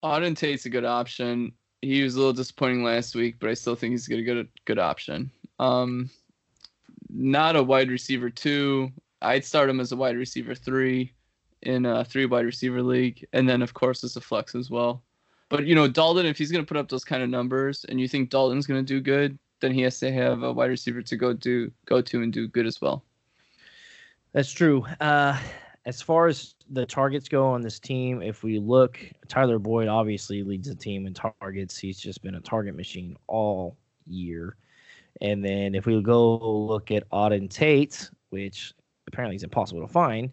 Auden 0.03 0.35
Tate's 0.35 0.65
a 0.65 0.71
good 0.71 0.87
option 0.87 1.53
he 1.83 2.03
was 2.03 2.15
a 2.15 2.19
little 2.19 2.33
disappointing 2.33 2.85
last 2.85 3.15
week, 3.15 3.37
but 3.41 3.51
I 3.51 3.55
still 3.55 3.75
think 3.75 3.91
he's 3.91 4.09
gonna 4.09 4.23
get 4.23 4.37
a 4.37 4.49
good 4.65 4.79
option. 4.79 5.31
Um, 5.59 6.09
not 7.11 7.57
a 7.57 7.63
wide 7.63 7.91
receiver 7.91 8.31
two. 8.31 8.91
I'd 9.21 9.45
start 9.45 9.69
him 9.69 9.81
as 9.81 9.93
a 9.93 9.97
wide 9.97 10.17
receiver 10.17 10.55
three 10.55 11.13
in 11.63 11.85
a 11.85 12.05
three 12.05 12.27
wide 12.27 12.47
receiver 12.47 12.83
league, 12.83 13.27
and 13.33 13.49
then 13.49 13.61
of 13.63 13.75
course 13.75 14.05
as 14.05 14.17
a 14.17 14.21
flex 14.21 14.55
as 14.55 14.71
well. 14.71 15.03
But 15.49 15.67
you 15.67 15.75
know, 15.75 15.89
Dalton, 15.89 16.25
if 16.25 16.39
he's 16.39 16.53
gonna 16.53 16.65
put 16.65 16.77
up 16.77 16.89
those 16.89 17.05
kind 17.05 17.23
of 17.23 17.29
numbers, 17.29 17.85
and 17.89 18.01
you 18.01 18.09
think 18.09 18.31
Dalton's 18.31 18.67
gonna 18.67 18.83
do 18.83 19.01
good, 19.01 19.39
then 19.61 19.73
he 19.73 19.83
has 19.83 19.99
to 19.99 20.13
have 20.13 20.45
a 20.45 20.53
wide 20.53 20.71
receiver 20.71 21.03
to 21.03 21.17
go 21.17 21.33
do 21.33 21.71
go 21.87 22.01
to 22.01 22.23
and 22.23 22.33
do 22.33 22.47
good 22.47 22.67
as 22.67 22.81
well. 22.81 23.05
That's 24.33 24.53
true. 24.53 24.87
Uh, 25.01 25.39
as 25.85 26.01
far 26.01 26.29
as 26.29 26.55
the 26.71 26.87
targets 26.87 27.29
go 27.29 27.47
on 27.47 27.61
this 27.61 27.79
team, 27.79 28.23
if 28.23 28.43
we 28.43 28.59
look, 28.59 29.01
Tyler 29.29 29.59
Boyd 29.59 29.89
obviously 29.89 30.43
leads 30.43 30.69
the 30.69 30.75
team 30.75 31.07
in 31.07 31.15
targets. 31.15 31.77
He's 31.77 31.99
just 31.99 32.23
been 32.23 32.37
a 32.37 32.41
target 32.41 32.77
machine 32.77 33.17
all 33.27 33.77
year. 34.07 34.57
And 35.21 35.45
then 35.45 35.75
if 35.75 35.87
we 35.87 36.01
go 36.01 36.37
look 36.37 36.91
at 36.91 37.09
Auden 37.11 37.51
Tate, 37.51 38.11
which 38.31 38.73
apparently 39.09 39.37
is 39.37 39.43
impossible 39.43 39.81
to 39.81 39.93
find, 39.93 40.31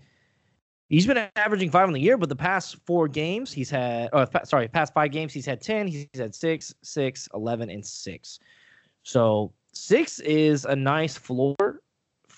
he's 0.87 1.07
been 1.07 1.27
averaging 1.35 1.71
five 1.71 1.87
in 1.87 1.93
the 1.93 1.99
year, 1.99 2.17
but 2.17 2.29
the 2.29 2.35
past 2.35 2.77
four 2.85 3.07
games 3.07 3.51
he's 3.51 3.71
had, 3.71 4.09
oh, 4.13 4.25
sorry, 4.43 4.67
past 4.67 4.93
five 4.93 5.11
games 5.11 5.33
he's 5.33 5.45
had 5.47 5.61
10, 5.61 5.87
he's 5.87 6.07
had 6.15 6.35
six, 6.35 6.73
six, 6.83 7.27
11, 7.33 7.71
and 7.71 7.83
six. 7.83 8.39
So 9.01 9.51
six 9.73 10.19
is 10.19 10.65
a 10.65 10.75
nice 10.75 11.17
floor 11.17 11.78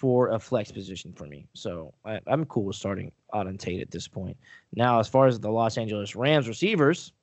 for 0.02 0.30
a 0.30 0.40
flex 0.40 0.72
position 0.72 1.14
for 1.14 1.28
me. 1.28 1.46
So 1.54 1.94
I, 2.04 2.20
I'm 2.26 2.44
cool 2.46 2.64
with 2.64 2.76
starting 2.76 3.12
Auden 3.36 3.60
Tate 3.60 3.82
at 3.82 3.92
this 3.92 4.08
point. 4.08 4.36
Now, 4.74 5.00
as 5.00 5.08
far 5.08 5.28
as 5.28 5.40
the 5.40 5.52
Los 5.52 5.78
Angeles 5.78 6.16
Rams 6.16 6.48
receivers, 6.48 7.14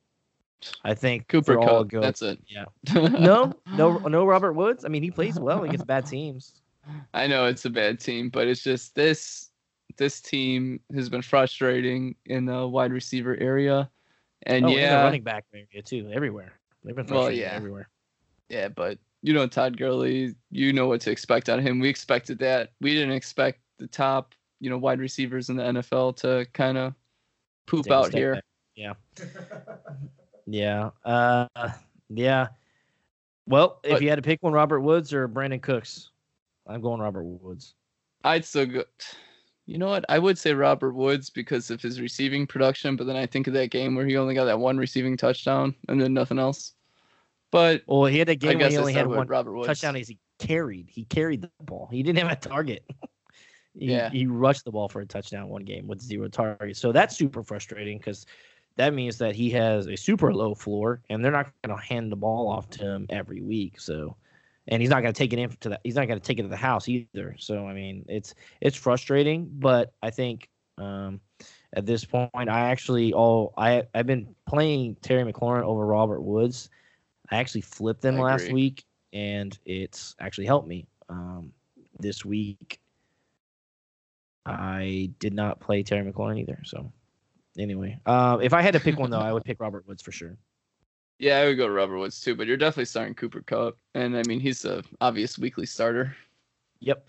I 0.84 0.94
think 0.94 1.26
Cooper 1.26 1.56
Kupp. 1.56 1.88
good. 1.88 2.04
That's 2.04 2.22
it. 2.22 2.38
Yeah. 2.46 2.66
no, 2.94 3.52
no, 3.74 3.98
no. 3.98 4.24
Robert 4.24 4.52
Woods. 4.52 4.84
I 4.84 4.88
mean, 4.88 5.02
he 5.02 5.10
plays 5.10 5.40
well 5.40 5.64
against 5.64 5.88
bad 5.88 6.06
teams. 6.06 6.62
I 7.12 7.26
know 7.26 7.46
it's 7.46 7.64
a 7.64 7.70
bad 7.70 7.98
team, 7.98 8.28
but 8.28 8.46
it's 8.46 8.62
just 8.62 8.94
this 8.94 9.50
this 9.96 10.20
team 10.20 10.78
has 10.94 11.08
been 11.08 11.22
frustrating 11.22 12.14
in 12.26 12.44
the 12.44 12.64
wide 12.64 12.92
receiver 12.92 13.36
area. 13.40 13.90
And 14.44 14.64
oh, 14.64 14.68
and 14.68 14.76
the 14.76 14.80
yeah, 14.82 15.02
running 15.02 15.24
back 15.24 15.46
area 15.52 15.82
too. 15.82 16.12
Everywhere. 16.14 16.52
They've 16.84 16.94
been 16.94 17.06
Well, 17.06 17.22
frustrating 17.24 17.42
yeah. 17.42 17.56
everywhere. 17.56 17.88
yeah, 18.48 18.68
but 18.68 18.98
you 19.22 19.32
know 19.34 19.46
Todd 19.46 19.76
Gurley, 19.76 20.34
you 20.50 20.72
know 20.72 20.86
what 20.86 21.00
to 21.02 21.10
expect 21.10 21.48
out 21.48 21.58
of 21.58 21.64
him. 21.64 21.80
We 21.80 21.88
expected 21.88 22.38
that. 22.40 22.70
We 22.80 22.94
didn't 22.94 23.12
expect 23.12 23.60
the 23.78 23.86
top, 23.86 24.34
you 24.60 24.70
know, 24.70 24.78
wide 24.78 25.00
receivers 25.00 25.50
in 25.50 25.56
the 25.56 25.62
NFL 25.64 26.16
to 26.18 26.46
kind 26.52 26.78
of 26.78 26.94
poop 27.66 27.84
Take 27.84 27.92
out 27.92 28.12
here. 28.14 28.34
back. 28.34 28.44
Yeah. 28.76 28.92
Yeah. 30.46 30.90
Uh, 31.04 31.46
yeah. 32.08 32.48
Well, 33.46 33.80
if 33.82 33.92
But- 33.92 34.02
you 34.02 34.08
had 34.08 34.16
to 34.16 34.22
pick 34.22 34.42
one, 34.42 34.52
Robert 34.52 34.80
Woods 34.80 35.12
or 35.12 35.28
Brandin 35.28 35.62
Cooks, 35.62 36.10
I'm 36.66 36.80
going 36.80 37.00
Robert 37.00 37.24
Woods. 37.24 37.74
I'd 38.24 38.44
still 38.44 38.66
go. 38.66 38.84
You 39.66 39.78
know 39.78 39.88
what? 39.88 40.04
I 40.08 40.18
would 40.18 40.38
say 40.38 40.54
Robert 40.54 40.92
Woods 40.94 41.28
because 41.30 41.70
of 41.70 41.80
his 41.82 42.00
receiving 42.00 42.46
production, 42.46 42.96
but 42.96 43.06
then 43.06 43.16
I 43.16 43.26
think 43.26 43.46
of 43.46 43.52
that 43.54 43.70
game 43.70 43.94
where 43.94 44.06
he 44.06 44.16
only 44.16 44.34
got 44.34 44.46
that 44.46 44.58
one 44.58 44.78
receiving 44.78 45.16
touchdown 45.16 45.74
and 45.88 46.00
then 46.00 46.14
nothing 46.14 46.38
else. 46.38 46.72
But 47.50 47.82
Well, 47.86 48.04
he 48.06 48.18
had 48.18 48.28
a 48.28 48.34
game 48.34 48.58
where 48.58 48.68
he 48.68 48.76
only 48.76 48.92
had 48.92 49.06
one 49.06 49.26
Robert 49.26 49.52
Woods. 49.54 49.66
touchdown. 49.68 49.96
As 49.96 50.08
he 50.08 50.18
carried, 50.38 50.88
he 50.90 51.04
carried 51.04 51.42
the 51.42 51.50
ball. 51.64 51.88
He 51.90 52.02
didn't 52.02 52.18
have 52.18 52.30
a 52.30 52.36
target. 52.36 52.84
he, 53.78 53.86
Yeah. 53.86 54.10
he 54.10 54.26
rushed 54.26 54.64
the 54.64 54.70
ball 54.70 54.88
for 54.88 55.00
a 55.00 55.06
touchdown 55.06 55.48
one 55.48 55.64
game 55.64 55.86
with 55.86 56.00
zero 56.00 56.28
targets. 56.28 56.78
So 56.78 56.92
that's 56.92 57.16
super 57.16 57.42
frustrating 57.42 57.98
because 57.98 58.26
that 58.76 58.94
means 58.94 59.18
that 59.18 59.34
he 59.34 59.50
has 59.50 59.88
a 59.88 59.96
super 59.96 60.32
low 60.32 60.54
floor, 60.54 61.02
and 61.10 61.24
they're 61.24 61.32
not 61.32 61.50
going 61.64 61.76
to 61.76 61.82
hand 61.84 62.12
the 62.12 62.16
ball 62.16 62.48
off 62.48 62.70
to 62.70 62.84
him 62.84 63.06
every 63.10 63.42
week. 63.42 63.80
So, 63.80 64.16
and 64.68 64.80
he's 64.80 64.90
not 64.90 65.02
going 65.02 65.12
to 65.12 65.18
take 65.18 65.32
it 65.32 65.38
into 65.40 65.70
that. 65.70 65.80
He's 65.82 65.96
not 65.96 66.06
going 66.06 66.20
to 66.20 66.24
take 66.24 66.38
it 66.38 66.42
to 66.42 66.48
the 66.48 66.56
house 66.56 66.88
either. 66.88 67.34
So, 67.38 67.66
I 67.66 67.72
mean, 67.72 68.04
it's 68.08 68.34
it's 68.60 68.76
frustrating, 68.76 69.50
but 69.52 69.92
I 70.00 70.10
think 70.10 70.48
um, 70.76 71.20
at 71.72 71.86
this 71.86 72.04
point, 72.04 72.30
I 72.34 72.70
actually 72.70 73.12
all 73.12 73.52
I 73.56 73.82
I've 73.94 74.06
been 74.06 74.32
playing 74.46 74.96
Terry 75.02 75.24
McLaurin 75.30 75.64
over 75.64 75.84
Robert 75.84 76.20
Woods. 76.20 76.70
I 77.30 77.36
actually 77.36 77.60
flipped 77.62 78.00
them 78.00 78.18
last 78.18 78.50
week, 78.50 78.84
and 79.12 79.58
it's 79.64 80.16
actually 80.20 80.46
helped 80.46 80.68
me. 80.68 80.86
Um, 81.08 81.52
this 81.98 82.24
week, 82.24 82.80
I 84.46 85.10
did 85.18 85.34
not 85.34 85.60
play 85.60 85.82
Terry 85.82 86.10
McLaurin 86.10 86.40
either. 86.40 86.58
So, 86.64 86.90
anyway, 87.58 87.98
uh, 88.06 88.38
if 88.42 88.52
I 88.52 88.62
had 88.62 88.74
to 88.74 88.80
pick 88.80 88.98
one 88.98 89.10
though, 89.10 89.18
I 89.20 89.32
would 89.32 89.44
pick 89.44 89.60
Robert 89.60 89.86
Woods 89.86 90.02
for 90.02 90.12
sure. 90.12 90.36
Yeah, 91.18 91.38
I 91.38 91.46
would 91.46 91.56
go 91.56 91.66
to 91.66 91.72
Robert 91.72 91.98
Woods 91.98 92.20
too, 92.20 92.34
but 92.34 92.46
you're 92.46 92.56
definitely 92.56 92.86
starting 92.86 93.14
Cooper 93.14 93.42
Kupp, 93.42 93.76
and 93.94 94.16
I 94.16 94.22
mean 94.26 94.40
he's 94.40 94.64
a 94.64 94.82
obvious 95.00 95.38
weekly 95.38 95.66
starter. 95.66 96.16
Yep. 96.80 97.06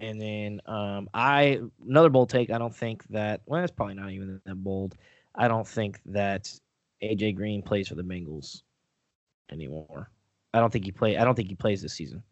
And 0.00 0.20
then 0.20 0.60
um, 0.66 1.08
I 1.14 1.60
another 1.86 2.10
bold 2.10 2.30
take. 2.30 2.50
I 2.50 2.58
don't 2.58 2.74
think 2.74 3.04
that. 3.08 3.40
Well, 3.46 3.62
it's 3.62 3.72
probably 3.72 3.94
not 3.94 4.10
even 4.10 4.40
that 4.44 4.54
bold. 4.56 4.96
I 5.34 5.48
don't 5.48 5.66
think 5.66 6.00
that 6.06 6.52
AJ 7.02 7.36
Green 7.36 7.62
plays 7.62 7.88
for 7.88 7.94
the 7.94 8.02
Bengals 8.02 8.62
anymore. 9.50 10.10
I 10.54 10.60
don't 10.60 10.72
think 10.72 10.84
he 10.84 10.92
play. 10.92 11.16
I 11.16 11.24
don't 11.24 11.34
think 11.34 11.48
he 11.48 11.54
plays 11.54 11.82
this 11.82 11.92
season. 11.94 12.22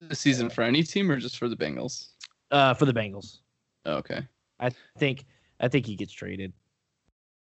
This 0.00 0.20
season 0.20 0.50
for 0.50 0.62
any 0.62 0.82
team 0.82 1.10
or 1.10 1.16
just 1.18 1.38
for 1.38 1.48
the 1.48 1.56
Bengals? 1.56 2.08
Uh, 2.50 2.74
for 2.74 2.84
the 2.86 2.92
Bengals, 2.92 3.38
Okay. 3.86 4.20
I 4.60 4.70
think. 4.98 5.24
I 5.60 5.68
think 5.68 5.86
he 5.86 5.96
gets 5.96 6.12
traded. 6.12 6.52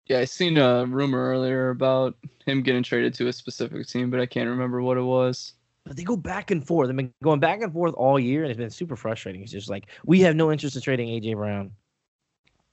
Yeah, 0.06 0.20
I 0.20 0.24
seen 0.24 0.56
a 0.58 0.86
rumor 0.86 1.30
earlier 1.30 1.70
about 1.70 2.14
him 2.44 2.62
getting 2.62 2.84
traded 2.84 3.14
to 3.14 3.26
a 3.26 3.32
specific 3.32 3.86
team, 3.88 4.10
but 4.10 4.20
I 4.20 4.26
can't 4.26 4.48
remember 4.48 4.80
what 4.80 4.96
it 4.96 5.02
was. 5.02 5.54
But 5.84 5.96
they 5.96 6.04
go 6.04 6.16
back 6.16 6.50
and 6.52 6.64
forth. 6.64 6.86
They've 6.88 6.96
been 6.96 7.12
going 7.22 7.40
back 7.40 7.62
and 7.62 7.72
forth 7.72 7.94
all 7.94 8.18
year, 8.18 8.42
and 8.42 8.50
it's 8.50 8.58
been 8.58 8.70
super 8.70 8.96
frustrating. 8.96 9.42
It's 9.42 9.52
just 9.52 9.68
like 9.68 9.86
we 10.04 10.20
have 10.20 10.36
no 10.36 10.52
interest 10.52 10.76
in 10.76 10.82
trading 10.82 11.08
AJ 11.08 11.34
Brown. 11.34 11.72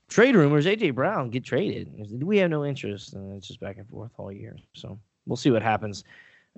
Trade 0.10 0.36
rumors: 0.36 0.66
AJ 0.68 0.94
Brown 0.94 1.30
get 1.32 1.44
traded. 1.44 1.92
We 2.24 2.38
have 2.38 2.52
no 2.52 2.66
interest, 2.66 3.14
and 3.14 3.36
it's 3.36 3.48
just 3.48 3.60
back 3.60 3.78
and 3.78 3.88
forth 3.90 4.12
all 4.18 4.32
year. 4.32 4.56
So 4.76 5.00
we'll 5.26 5.38
see 5.38 5.52
what 5.52 5.62
happens. 5.62 6.04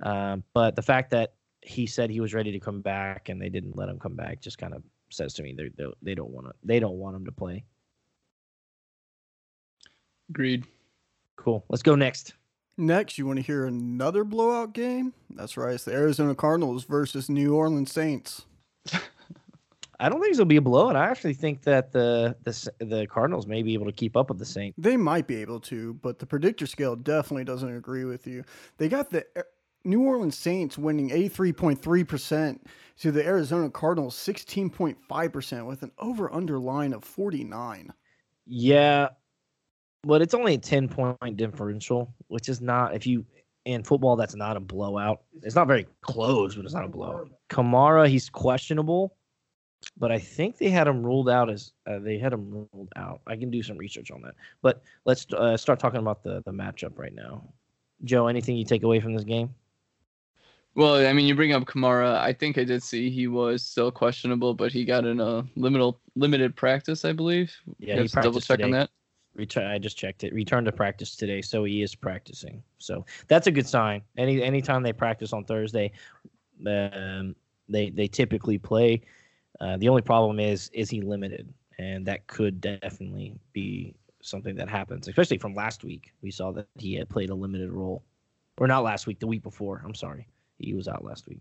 Um, 0.02 0.44
but 0.54 0.76
the 0.76 0.82
fact 0.82 1.12
that 1.12 1.34
he 1.62 1.88
said 1.88 2.10
he 2.10 2.20
was 2.20 2.34
ready 2.34 2.52
to 2.52 2.60
come 2.60 2.82
back 2.82 3.30
and 3.30 3.42
they 3.42 3.50
didn't 3.50 3.76
let 3.76 3.90
him 3.90 4.00
come 4.00 4.16
back 4.16 4.42
just 4.42 4.58
kind 4.58 4.74
of 4.74 4.84
says 5.10 5.34
to 5.36 5.44
me 5.44 5.54
they 5.54 5.70
they, 5.78 5.86
they 6.02 6.16
don't 6.16 6.32
want 6.32 6.48
to 6.48 6.54
they 6.64 6.80
don't 6.80 6.98
want 6.98 7.16
him 7.16 7.26
to 7.26 7.32
play. 7.32 7.64
Agreed. 10.30 10.66
Cool. 11.38 11.64
Let's 11.70 11.84
go 11.84 11.96
next. 11.96 12.34
Next, 12.78 13.18
you 13.18 13.26
want 13.26 13.38
to 13.38 13.44
hear 13.44 13.66
another 13.66 14.24
blowout 14.24 14.74
game? 14.74 15.14
That's 15.30 15.56
right. 15.56 15.76
It's 15.76 15.86
the 15.86 15.94
Arizona 15.94 16.36
Cardinals 16.36 16.84
versus 16.84 17.30
New 17.30 17.56
Orleans 17.56 17.92
Saints. 17.92 18.46
I 20.00 20.10
don't 20.10 20.22
think 20.22 20.34
it'll 20.34 20.46
be 20.46 20.58
a 20.58 20.62
blowout. 20.62 20.96
I 20.96 21.10
actually 21.10 21.34
think 21.34 21.64
that 21.64 21.92
the 21.92 22.36
the 22.44 22.86
the 22.86 23.08
Cardinals 23.08 23.48
may 23.48 23.64
be 23.64 23.74
able 23.74 23.86
to 23.86 23.92
keep 23.92 24.18
up 24.18 24.30
with 24.30 24.40
the 24.40 24.46
Saints. 24.46 24.76
They 24.78 24.98
might 24.98 25.28
be 25.28 25.38
able 25.38 25.60
to, 25.62 25.94
but 25.96 26.20
the 26.20 26.26
predictor 26.26 26.68
scale 26.68 26.96
definitely 26.96 27.46
doesn't 27.46 27.76
agree 27.76 28.06
with 28.06 28.28
you. 28.28 28.44
They 28.78 28.90
got 28.90 29.10
the 29.10 29.26
er, 29.38 29.46
New 29.86 30.02
Orleans 30.02 30.38
Saints 30.38 30.78
winning 30.78 31.12
83.3% 31.12 32.60
to 33.02 33.12
the 33.12 33.24
Arizona 33.24 33.70
Cardinals 33.70 34.16
16.5% 34.16 35.66
with 35.68 35.84
an 35.84 35.92
over 36.00 36.34
under 36.34 36.58
line 36.58 36.92
of 36.92 37.04
49. 37.04 37.94
Yeah, 38.48 39.10
but 40.04 40.22
it's 40.22 40.34
only 40.34 40.56
a 40.56 40.58
ten 40.58 40.88
point 40.88 41.38
differential, 41.38 42.14
which 42.28 42.50
is 42.50 42.62
not 42.62 42.94
if 42.96 43.08
you 43.08 43.26
in 43.66 43.84
football 43.84 44.16
that's 44.16 44.36
not 44.36 44.58
a 44.58 44.60
blowout. 44.60 45.22
It's 45.42 45.56
not 45.56 45.68
very 45.68 45.88
close, 46.02 46.56
but 46.56 46.66
it's 46.66 46.74
not 46.74 46.86
a 46.86 46.90
blowout. 46.90 47.30
Kamara, 47.50 48.08
he's 48.08 48.30
questionable, 48.30 49.16
but 49.98 50.12
I 50.12 50.20
think 50.20 50.58
they 50.58 50.70
had 50.70 50.88
him 50.88 51.04
ruled 51.04 51.30
out 51.30 51.50
as 51.50 51.72
uh, 51.88 52.00
they 52.00 52.18
had 52.18 52.34
him 52.34 52.68
ruled 52.74 52.92
out. 52.96 53.22
I 53.28 53.36
can 53.36 53.50
do 53.50 53.64
some 53.64 53.78
research 53.78 54.12
on 54.12 54.22
that. 54.24 54.36
But 54.62 54.82
let's 55.06 55.26
uh, 55.34 55.56
start 55.58 55.80
talking 55.80 56.00
about 56.00 56.24
the 56.24 56.42
the 56.46 56.52
matchup 56.52 56.98
right 56.98 57.14
now. 57.14 57.44
Joe, 58.04 58.28
anything 58.28 58.58
you 58.58 58.66
take 58.66 58.84
away 58.84 59.00
from 59.00 59.14
this 59.14 59.24
game? 59.24 59.54
Well, 60.76 61.08
I 61.08 61.14
mean, 61.14 61.26
you 61.26 61.36
bring 61.36 61.54
up 61.54 61.64
Kamara. 61.64 62.18
I 62.18 62.34
think 62.34 62.58
I 62.58 62.66
did 62.66 62.84
see 62.84 63.10
he 63.10 63.28
was 63.28 63.64
still 63.64 63.92
questionable, 63.92 64.54
but 64.54 64.74
he 64.74 64.84
got 64.84 65.06
in 65.06 65.22
a 65.22 65.46
limited 65.56 65.96
limited 66.16 66.56
practice, 66.56 67.06
I 67.06 67.14
believe. 67.14 67.56
Yeah, 67.80 67.96
You 67.96 68.04
he 68.04 68.10
have 68.14 68.24
double 68.24 68.42
check 68.42 68.62
on 68.62 68.72
that. 68.72 68.90
Return. 69.36 69.66
I 69.66 69.78
just 69.78 69.98
checked 69.98 70.24
it. 70.26 70.34
Returned 70.34 70.66
to 70.66 70.72
practice 70.74 71.16
today, 71.16 71.42
so 71.42 71.64
he 71.64 71.82
is 71.82 71.96
practicing. 71.96 72.62
So 72.78 73.06
that's 73.28 73.48
a 73.48 73.52
good 73.52 73.68
sign. 73.68 74.02
Any 74.18 74.44
anytime 74.44 74.84
they 74.84 74.94
practice 74.94 75.32
on 75.32 75.46
Thursday, 75.46 75.94
um, 76.66 77.36
they 77.70 77.90
they 77.90 78.08
typically 78.08 78.58
play. 78.58 79.02
Uh, 79.60 79.78
the 79.78 79.90
only 79.90 80.02
problem 80.02 80.40
is 80.40 80.70
is 80.74 80.90
he 80.90 81.02
limited, 81.02 81.54
and 81.78 82.06
that 82.06 82.28
could 82.28 82.62
definitely 82.62 83.34
be 83.54 83.96
something 84.22 84.56
that 84.56 84.70
happens, 84.70 85.08
especially 85.08 85.38
from 85.38 85.54
last 85.54 85.84
week. 85.84 86.14
We 86.22 86.32
saw 86.32 86.52
that 86.54 86.68
he 86.78 86.96
had 86.96 87.10
played 87.10 87.30
a 87.30 87.36
limited 87.36 87.72
role, 87.72 88.04
or 88.58 88.68
not 88.68 88.84
last 88.84 89.08
week, 89.08 89.20
the 89.20 89.28
week 89.28 89.44
before. 89.44 89.82
I'm 89.86 89.96
sorry, 89.96 90.28
he 90.60 90.74
was 90.74 90.88
out 90.88 91.04
last 91.04 91.28
week. 91.28 91.40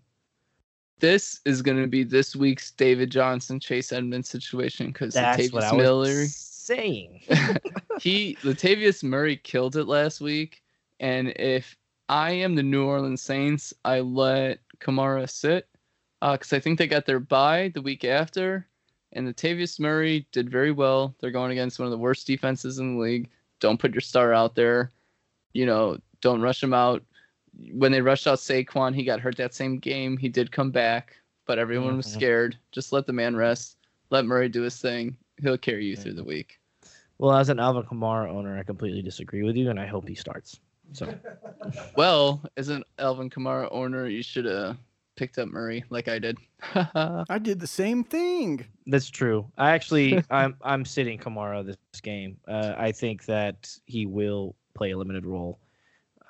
This 1.01 1.41
is 1.45 1.61
going 1.61 1.81
to 1.81 1.89
be 1.89 2.05
this 2.05 2.37
week's 2.37 2.71
David 2.71 3.11
Johnson 3.11 3.59
Chase 3.59 3.93
Edmonds 3.93 4.29
situation 4.29 4.89
because 4.89 5.15
That's 5.15 5.53
what 5.53 5.65
Latavius 5.65 5.73
was 5.73 5.79
Miller, 5.79 6.27
saying. 6.27 7.21
he 8.01 8.37
Latavius 8.43 9.03
Murray 9.03 9.37
killed 9.37 9.77
it 9.77 9.85
last 9.85 10.21
week, 10.21 10.63
and 11.01 11.33
if 11.37 11.77
I 12.09 12.31
am 12.31 12.55
the 12.55 12.63
New 12.63 12.85
Orleans 12.85 13.23
Saints, 13.23 13.75
I 13.85 14.01
let 14.01 14.61
Kamara 14.79 15.29
sit 15.29 15.69
because 16.33 16.53
I 16.53 16.59
think 16.61 16.79
they 16.79 16.87
got 16.87 17.07
their 17.07 17.21
bye 17.21 17.71
the 17.75 17.83
week 17.83 18.05
after, 18.05 18.67
and 19.13 19.27
Latavius 19.29 19.79
Murray 19.79 20.27
did 20.33 20.51
very 20.51 20.73
well. 20.73 21.15
They're 21.21 21.31
going 21.31 21.53
against 21.53 21.79
one 21.79 21.87
of 21.87 21.93
the 21.93 21.99
worst 21.99 22.27
defenses 22.27 22.79
in 22.79 22.97
the 22.97 23.03
league. 23.03 23.29
Don't 23.61 23.79
put 23.81 23.93
your 23.95 24.01
star 24.01 24.33
out 24.33 24.55
there. 24.55 24.91
You 25.53 25.67
know, 25.67 25.99
don't 26.21 26.41
rush 26.43 26.63
him 26.63 26.75
out. 26.75 27.03
When 27.73 27.93
they 27.93 28.01
rushed 28.01 28.27
out 28.27 28.39
Saquon, 28.39 28.95
he 28.95 29.05
got 29.05 29.21
hurt 29.21 29.37
that 29.37 29.55
same 29.55 29.79
game. 29.79 30.17
He 30.17 30.29
did 30.29 30.51
come 30.51 30.71
back, 30.71 31.17
but 31.47 31.59
everyone 31.59 31.97
was 31.97 32.07
Mhm. 32.07 32.15
scared. 32.15 32.59
Just 32.73 32.93
let 32.93 33.07
the 33.07 33.13
man 33.13 33.37
rest. 33.37 33.77
Let 34.11 34.25
Murray 34.25 34.49
do 34.49 34.63
his 34.63 34.81
thing. 34.81 35.17
He'll 35.41 35.59
carry 35.59 35.87
you 35.87 35.97
through 35.97 36.15
the 36.15 36.25
week. 36.25 36.59
well, 37.19 37.37
as 37.37 37.49
an 37.49 37.61
Alvin 37.61 37.85
Kamara 37.85 38.29
owner, 38.29 38.59
I 38.59 38.65
completely 38.65 39.01
disagree 39.01 39.45
with 39.45 39.57
you, 39.57 39.71
and 39.71 39.79
I 39.79 39.87
hope 39.87 40.09
he 40.09 40.15
starts. 40.17 40.59
So. 40.93 41.15
Well, 41.97 42.43
as 42.57 42.69
an 42.71 42.83
Alvin 42.99 43.31
Kamara 43.31 43.69
owner, 43.71 44.09
you 44.09 44.23
should 44.23 44.45
have 44.47 44.77
picked 45.17 45.39
up 45.39 45.49
Murray 45.49 45.85
like 45.91 46.09
I 46.09 46.19
did. 46.19 46.39
I 46.75 47.39
did 47.41 47.61
the 47.61 47.67
same 47.67 48.05
thing. 48.05 48.65
That's 48.87 49.11
true. 49.11 49.51
I 49.59 49.71
actually, 49.71 50.23
I'm 50.31 50.57
I'm 50.63 50.85
sitting 50.85 51.19
Kamara 51.19 51.65
this 51.65 52.01
game. 52.03 52.37
Uh, 52.49 52.75
I 52.77 52.93
think 52.93 53.25
that 53.27 53.71
he 53.87 54.07
will 54.07 54.55
play 54.75 54.93
a 54.93 54.99
limited 54.99 55.27
role. 55.27 55.59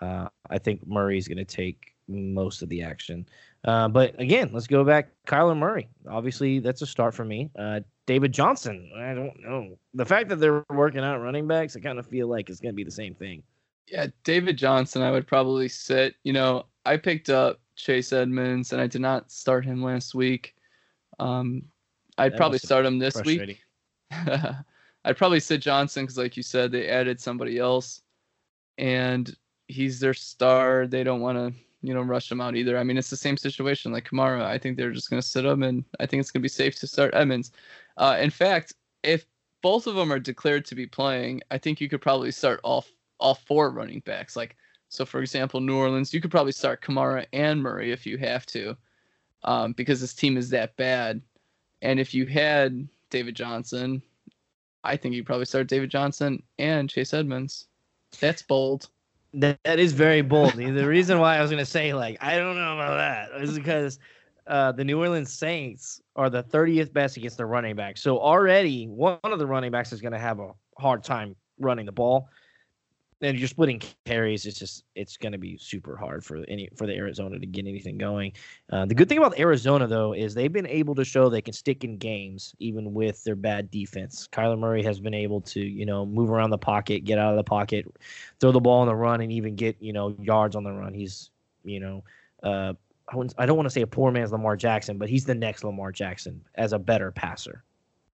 Uh, 0.00 0.28
I 0.50 0.58
think 0.58 0.86
Murray's 0.86 1.28
going 1.28 1.38
to 1.38 1.44
take 1.44 1.94
most 2.08 2.62
of 2.62 2.68
the 2.68 2.82
action. 2.82 3.26
Uh, 3.64 3.88
but 3.88 4.18
again, 4.20 4.50
let's 4.52 4.66
go 4.66 4.84
back. 4.84 5.08
Kyler 5.26 5.56
Murray, 5.56 5.88
obviously, 6.08 6.58
that's 6.58 6.82
a 6.82 6.86
start 6.86 7.14
for 7.14 7.24
me. 7.24 7.50
Uh, 7.58 7.80
David 8.06 8.32
Johnson, 8.32 8.90
I 8.94 9.14
don't 9.14 9.40
know. 9.40 9.78
The 9.94 10.04
fact 10.04 10.28
that 10.28 10.36
they're 10.36 10.64
working 10.68 11.00
out 11.00 11.18
running 11.22 11.46
backs, 11.46 11.74
I 11.74 11.80
kind 11.80 11.98
of 11.98 12.06
feel 12.06 12.28
like 12.28 12.50
it's 12.50 12.60
going 12.60 12.72
to 12.74 12.76
be 12.76 12.84
the 12.84 12.90
same 12.90 13.14
thing. 13.14 13.42
Yeah, 13.90 14.08
David 14.24 14.58
Johnson, 14.58 15.02
I 15.02 15.10
would 15.10 15.26
probably 15.26 15.68
sit. 15.68 16.14
You 16.24 16.34
know, 16.34 16.66
I 16.84 16.98
picked 16.98 17.30
up 17.30 17.60
Chase 17.76 18.12
Edmonds 18.12 18.72
and 18.72 18.80
I 18.80 18.86
did 18.86 19.00
not 19.00 19.30
start 19.30 19.64
him 19.64 19.82
last 19.82 20.14
week. 20.14 20.54
Um, 21.18 21.62
I'd 22.18 22.32
That 22.32 22.38
probably 22.38 22.58
start 22.58 22.86
him 22.86 22.98
this 22.98 23.20
week. 23.24 23.62
I'd 24.10 25.16
probably 25.16 25.40
sit 25.40 25.60
Johnson 25.60 26.04
because, 26.04 26.18
like 26.18 26.36
you 26.36 26.42
said, 26.42 26.72
they 26.72 26.88
added 26.88 27.20
somebody 27.20 27.58
else, 27.58 28.02
and 28.78 29.34
he's 29.68 30.00
their 30.00 30.14
star. 30.14 30.86
They 30.86 31.04
don't 31.04 31.20
want 31.20 31.36
to, 31.36 31.52
you 31.82 31.92
know, 31.92 32.02
rush 32.02 32.30
him 32.30 32.40
out 32.40 32.56
either. 32.56 32.78
I 32.78 32.84
mean, 32.84 32.96
it's 32.96 33.10
the 33.10 33.16
same 33.16 33.36
situation 33.36 33.92
like 33.92 34.08
Kamara. 34.08 34.42
I 34.42 34.58
think 34.58 34.76
they're 34.76 34.92
just 34.92 35.10
going 35.10 35.20
to 35.20 35.26
sit 35.26 35.44
him, 35.44 35.62
and 35.62 35.84
I 36.00 36.06
think 36.06 36.20
it's 36.20 36.30
going 36.30 36.40
to 36.40 36.44
be 36.44 36.48
safe 36.48 36.76
to 36.76 36.86
start 36.86 37.14
Edmonds. 37.14 37.52
Uh, 37.96 38.16
in 38.18 38.30
fact, 38.30 38.74
if 39.02 39.26
both 39.62 39.86
of 39.86 39.94
them 39.94 40.12
are 40.12 40.18
declared 40.18 40.64
to 40.66 40.74
be 40.74 40.86
playing, 40.86 41.42
I 41.50 41.58
think 41.58 41.80
you 41.80 41.88
could 41.88 42.00
probably 42.00 42.30
start 42.30 42.60
all 42.64 42.84
all 43.20 43.34
four 43.34 43.70
running 43.70 44.00
backs. 44.00 44.36
Like, 44.36 44.56
so 44.94 45.04
for 45.04 45.20
example, 45.20 45.60
New 45.60 45.76
Orleans, 45.76 46.14
you 46.14 46.20
could 46.20 46.30
probably 46.30 46.52
start 46.52 46.80
Kamara 46.80 47.26
and 47.32 47.60
Murray 47.60 47.90
if 47.90 48.06
you 48.06 48.16
have 48.18 48.46
to, 48.46 48.76
um, 49.42 49.72
because 49.72 50.00
this 50.00 50.14
team 50.14 50.36
is 50.36 50.50
that 50.50 50.76
bad. 50.76 51.20
And 51.82 51.98
if 51.98 52.14
you 52.14 52.26
had 52.26 52.88
David 53.10 53.34
Johnson, 53.34 54.02
I 54.84 54.96
think 54.96 55.16
you 55.16 55.24
probably 55.24 55.46
start 55.46 55.66
David 55.66 55.90
Johnson 55.90 56.42
and 56.60 56.88
Chase 56.88 57.12
Edmonds. 57.12 57.66
That's 58.20 58.42
bold. 58.42 58.88
That, 59.32 59.58
that 59.64 59.80
is 59.80 59.92
very 59.92 60.22
bold. 60.22 60.52
the 60.52 60.86
reason 60.86 61.18
why 61.18 61.38
I 61.38 61.42
was 61.42 61.50
going 61.50 61.64
to 61.64 61.68
say, 61.68 61.92
like, 61.92 62.16
I 62.20 62.38
don't 62.38 62.54
know 62.54 62.74
about 62.74 62.96
that 62.96 63.42
is 63.42 63.58
because 63.58 63.98
uh, 64.46 64.70
the 64.70 64.84
New 64.84 65.00
Orleans 65.00 65.32
Saints 65.32 66.00
are 66.14 66.30
the 66.30 66.44
30th 66.44 66.92
best 66.92 67.16
against 67.16 67.38
the 67.38 67.46
running 67.46 67.74
back. 67.74 67.98
So 67.98 68.20
already 68.20 68.86
one 68.86 69.18
of 69.24 69.40
the 69.40 69.46
running 69.46 69.72
backs 69.72 69.92
is 69.92 70.00
going 70.00 70.12
to 70.12 70.20
have 70.20 70.38
a 70.38 70.52
hard 70.78 71.02
time 71.02 71.34
running 71.58 71.86
the 71.86 71.92
ball. 71.92 72.28
And 73.24 73.38
you're 73.38 73.48
splitting 73.48 73.80
carries. 74.04 74.44
It's 74.44 74.58
just 74.58 74.84
it's 74.94 75.16
going 75.16 75.32
to 75.32 75.38
be 75.38 75.56
super 75.56 75.96
hard 75.96 76.24
for 76.24 76.44
any 76.46 76.68
for 76.76 76.86
the 76.86 76.94
Arizona 76.94 77.38
to 77.38 77.46
get 77.46 77.66
anything 77.66 77.96
going. 77.96 78.32
Uh, 78.70 78.84
the 78.84 78.94
good 78.94 79.08
thing 79.08 79.18
about 79.18 79.38
Arizona 79.38 79.86
though 79.86 80.12
is 80.12 80.34
they've 80.34 80.52
been 80.52 80.66
able 80.66 80.94
to 80.94 81.04
show 81.04 81.28
they 81.28 81.40
can 81.40 81.54
stick 81.54 81.84
in 81.84 81.96
games 81.96 82.54
even 82.58 82.92
with 82.92 83.24
their 83.24 83.36
bad 83.36 83.70
defense. 83.70 84.28
Kyler 84.30 84.58
Murray 84.58 84.82
has 84.82 85.00
been 85.00 85.14
able 85.14 85.40
to 85.42 85.60
you 85.60 85.86
know 85.86 86.04
move 86.04 86.30
around 86.30 86.50
the 86.50 86.58
pocket, 86.58 87.04
get 87.04 87.18
out 87.18 87.30
of 87.30 87.36
the 87.36 87.44
pocket, 87.44 87.86
throw 88.40 88.52
the 88.52 88.60
ball 88.60 88.80
on 88.80 88.88
the 88.88 88.94
run, 88.94 89.20
and 89.22 89.32
even 89.32 89.56
get 89.56 89.76
you 89.80 89.92
know 89.92 90.14
yards 90.20 90.54
on 90.54 90.62
the 90.62 90.72
run. 90.72 90.92
He's 90.92 91.30
you 91.64 91.80
know 91.80 92.04
uh, 92.42 92.74
I, 93.08 93.16
I 93.38 93.46
don't 93.46 93.56
want 93.56 93.66
to 93.66 93.70
say 93.70 93.82
a 93.82 93.86
poor 93.86 94.12
man's 94.12 94.32
Lamar 94.32 94.56
Jackson, 94.56 94.98
but 94.98 95.08
he's 95.08 95.24
the 95.24 95.34
next 95.34 95.64
Lamar 95.64 95.92
Jackson 95.92 96.42
as 96.56 96.72
a 96.72 96.78
better 96.78 97.10
passer. 97.10 97.64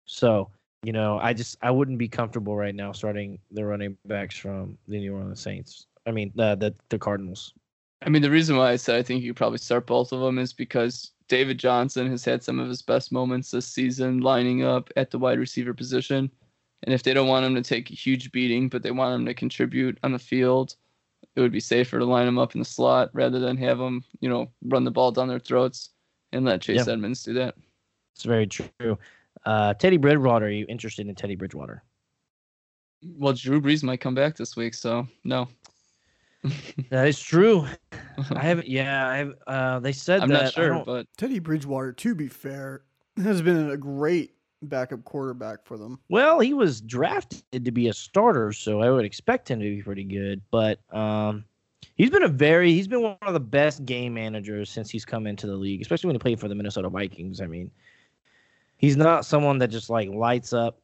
So 0.06 0.50
you 0.84 0.94
know, 0.94 1.20
I 1.22 1.34
just 1.34 1.58
I 1.62 1.72
wouldn't 1.72 1.98
be 1.98 2.08
comfortable 2.08 2.56
right 2.56 2.76
now 2.76 2.92
starting 2.92 3.40
the 3.52 3.66
running 3.66 3.98
backs 4.06 4.38
from 4.38 4.78
the 4.88 5.00
New 5.00 5.16
Orleans 5.16 5.42
Saints. 5.42 5.88
I 6.06 6.12
mean, 6.12 6.32
uh, 6.40 6.56
the 6.56 6.74
the 6.90 7.00
Cardinals. 7.00 7.54
I 8.02 8.10
mean, 8.10 8.22
the 8.22 8.32
reason 8.32 8.56
why 8.56 8.72
I 8.72 8.76
said 8.78 8.96
I 8.96 9.04
think 9.04 9.24
you 9.24 9.34
probably 9.34 9.58
start 9.58 9.86
both 9.86 10.14
of 10.14 10.22
them 10.22 10.40
is 10.40 10.54
because 10.54 11.12
David 11.28 11.60
Johnson 11.60 12.10
has 12.10 12.24
had 12.24 12.44
some 12.44 12.60
of 12.60 12.70
his 12.70 12.82
best 12.82 13.12
moments 13.12 13.52
this 13.52 13.68
season 13.68 14.22
lining 14.22 14.64
up 14.64 14.90
at 14.96 15.12
the 15.12 15.20
wide 15.20 15.40
receiver 15.40 15.74
position. 15.74 16.32
And 16.84 16.94
if 16.94 17.04
they 17.04 17.14
don't 17.14 17.28
want 17.28 17.46
him 17.46 17.56
to 17.56 17.62
take 17.62 17.92
a 17.92 17.94
huge 17.94 18.32
beating, 18.32 18.70
but 18.70 18.84
they 18.84 18.92
want 18.92 19.14
him 19.14 19.26
to 19.26 19.34
contribute 19.34 20.00
on 20.02 20.14
the 20.14 20.20
field, 20.20 20.78
it 21.36 21.42
would 21.42 21.52
be 21.52 21.60
safer 21.60 22.00
to 22.00 22.06
line 22.06 22.28
him 22.28 22.40
up 22.40 22.56
in 22.56 22.60
the 22.60 22.66
slot 22.66 23.10
rather 23.14 23.38
than 23.38 23.58
have 23.58 23.80
him, 23.80 24.04
you 24.22 24.30
know, 24.30 24.50
run 24.64 24.86
the 24.86 24.92
ball 24.92 25.12
down 25.12 25.28
their 25.28 25.40
throats 25.40 25.90
and 26.32 26.46
let 26.46 26.62
Chase 26.62 26.88
Yeah. 26.88 26.94
Edmonds 26.94 27.24
do 27.24 27.34
that. 27.34 27.56
It's 28.16 28.24
very 28.24 28.48
true. 28.48 28.98
Uh, 29.46 29.74
Teddy 29.74 29.98
Bridgewater. 29.98 30.46
Are 30.48 30.50
you 30.50 30.66
interested 30.70 31.08
in 31.08 31.16
Teddy 31.16 31.36
Bridgewater? 31.36 31.84
Well, 33.18 33.34
Drew 33.34 33.62
Brees 33.62 33.84
might 33.84 34.02
come 34.02 34.16
back 34.16 34.36
this 34.36 34.56
week, 34.56 34.74
so 34.74 35.08
no. 35.24 35.48
That 36.90 37.08
is 37.08 37.20
true. 37.20 37.68
I 38.32 38.40
haven't. 38.40 38.68
Yeah, 38.70 39.08
I 39.08 39.18
have. 39.18 39.34
Uh, 39.46 39.80
they 39.80 39.92
said 39.92 40.22
I'm 40.22 40.30
that. 40.30 40.44
not 40.44 40.54
sure, 40.54 40.84
but 40.86 41.08
Teddy 41.18 41.40
Bridgewater, 41.40 41.92
to 41.94 42.16
be 42.16 42.28
fair, 42.28 42.84
has 43.22 43.42
been 43.42 43.72
a 43.72 43.78
great 43.78 44.36
backup 44.64 45.04
quarterback 45.04 45.66
for 45.66 45.78
them. 45.78 46.00
Well, 46.10 46.40
he 46.40 46.54
was 46.54 46.82
drafted 46.82 47.66
to 47.66 47.72
be 47.72 47.88
a 47.88 47.94
starter, 47.94 48.54
so 48.54 48.82
I 48.82 48.90
would 48.90 49.06
expect 49.06 49.50
him 49.50 49.60
to 49.60 49.76
be 49.76 49.82
pretty 49.82 50.04
good. 50.04 50.42
But 50.52 50.80
um, 50.94 51.46
he's 51.96 52.10
been 52.10 52.24
a 52.24 52.30
very 52.30 52.74
he's 52.74 52.88
been 52.88 53.02
one 53.02 53.18
of 53.22 53.34
the 53.34 53.40
best 53.40 53.86
game 53.86 54.14
managers 54.14 54.70
since 54.70 54.90
he's 54.90 55.06
come 55.06 55.28
into 55.28 55.48
the 55.48 55.56
league, 55.56 55.82
especially 55.82 56.08
when 56.08 56.16
he 56.16 56.20
played 56.20 56.40
for 56.40 56.48
the 56.48 56.56
Minnesota 56.56 56.90
Vikings. 56.90 57.42
I 57.42 57.48
mean, 57.48 57.72
he's 58.80 58.98
not 58.98 59.26
someone 59.26 59.60
that 59.60 59.68
just 59.68 59.92
like 59.92 60.10
lights 60.10 60.52
up 60.52 60.82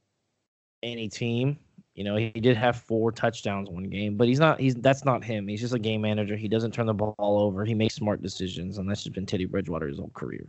any 0.83 1.09
team. 1.09 1.57
You 1.95 2.03
know, 2.03 2.17
he 2.17 2.29
did 2.29 2.57
have 2.57 2.75
four 2.75 3.11
touchdowns 3.11 3.69
one 3.69 3.89
game, 3.89 4.17
but 4.17 4.27
he's 4.27 4.39
not 4.39 4.59
he's 4.59 4.75
that's 4.75 5.05
not 5.05 5.23
him. 5.23 5.47
He's 5.47 5.61
just 5.61 5.73
a 5.73 5.79
game 5.79 6.01
manager. 6.01 6.35
He 6.35 6.49
doesn't 6.49 6.73
turn 6.73 6.85
the 6.85 6.93
ball 6.93 7.15
over. 7.17 7.65
He 7.65 7.73
makes 7.73 7.95
smart 7.95 8.21
decisions, 8.21 8.77
and 8.77 8.87
that's 8.87 9.01
just 9.01 9.15
been 9.15 9.25
Teddy 9.25 9.45
Bridgewater 9.45 9.87
his 9.87 9.97
whole 9.97 10.11
career. 10.13 10.45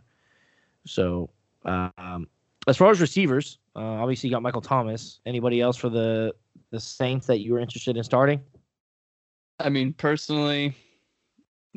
So, 0.85 1.31
um, 1.65 2.27
as 2.67 2.77
far 2.77 2.91
as 2.91 3.01
receivers, 3.01 3.59
uh, 3.77 3.81
obviously 3.81 4.29
you 4.29 4.35
got 4.35 4.43
Michael 4.43 4.61
Thomas. 4.61 5.21
Anybody 5.25 5.61
else 5.61 5.77
for 5.77 5.89
the 5.89 6.35
the 6.73 6.81
Saints 6.81 7.29
that 7.29 7.39
you 7.39 7.53
were 7.53 7.61
interested 7.61 7.97
in 7.97 8.03
starting? 8.03 8.43
I 9.61 9.69
mean, 9.69 9.93
personally, 9.93 10.75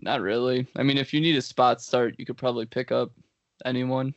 not 0.02 0.20
really. 0.22 0.68
I 0.76 0.84
mean, 0.84 0.98
if 0.98 1.14
you 1.14 1.22
need 1.22 1.36
a 1.36 1.42
spot 1.44 1.80
start, 1.80 2.16
you 2.18 2.26
could 2.26 2.38
probably 2.38 2.66
pick 2.66 2.92
up 2.92 3.12
anyone. 3.66 4.16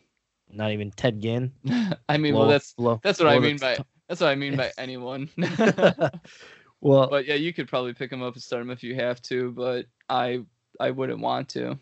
Not 0.53 0.73
even 0.73 0.91
Ted 0.91 1.21
Ginn. 1.21 1.53
I 2.09 2.19
mean, 2.19 2.35
well, 2.35 2.47
that's 2.47 2.75
low- 2.79 3.01
that's 3.03 3.19
what 3.19 3.29
I 3.29 3.39
mean 3.39 3.57
by 3.59 3.79
that's 4.09 4.21
what 4.21 4.29
I 4.29 4.35
mean 4.35 4.57
by 4.57 4.71
anyone. 4.79 5.29
well, 6.81 7.09
but 7.09 7.27
yeah, 7.27 7.35
you 7.35 7.53
could 7.53 7.69
probably 7.69 7.95
pick 7.95 8.13
him 8.13 8.23
up 8.23 8.35
and 8.35 8.43
start 8.43 8.63
him 8.63 8.71
if 8.71 8.83
you 8.83 8.95
have 8.97 9.23
to, 9.23 9.53
but 9.53 9.87
I 10.09 10.45
I 10.79 10.91
wouldn't 10.91 11.21
want 11.21 11.49
to. 11.51 11.79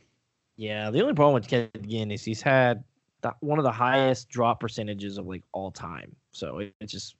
yeah. 0.56 0.90
The 0.90 1.00
only 1.00 1.14
problem 1.14 1.34
with 1.34 1.48
Ted 1.48 1.70
Ginn 1.88 2.10
is 2.10 2.24
he's 2.24 2.42
had 2.42 2.84
the, 3.22 3.34
one 3.40 3.58
of 3.58 3.64
the 3.64 3.72
highest 3.72 4.28
drop 4.28 4.60
percentages 4.60 5.18
of 5.18 5.26
like 5.26 5.42
all 5.52 5.70
time. 5.70 6.14
So 6.32 6.58
it, 6.58 6.74
it's 6.80 6.92
just, 6.92 7.16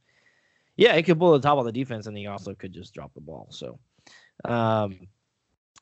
yeah, 0.76 0.94
it 0.94 1.03
could 1.03 1.18
pull 1.18 1.32
the 1.32 1.40
top 1.40 1.59
of 1.59 1.64
the 1.64 1.72
defense, 1.72 2.07
and 2.07 2.16
he 2.16 2.26
also 2.26 2.55
could 2.55 2.72
just 2.72 2.94
drop 2.94 3.12
the 3.14 3.20
ball. 3.20 3.48
So, 3.51 3.78
um, 4.44 5.09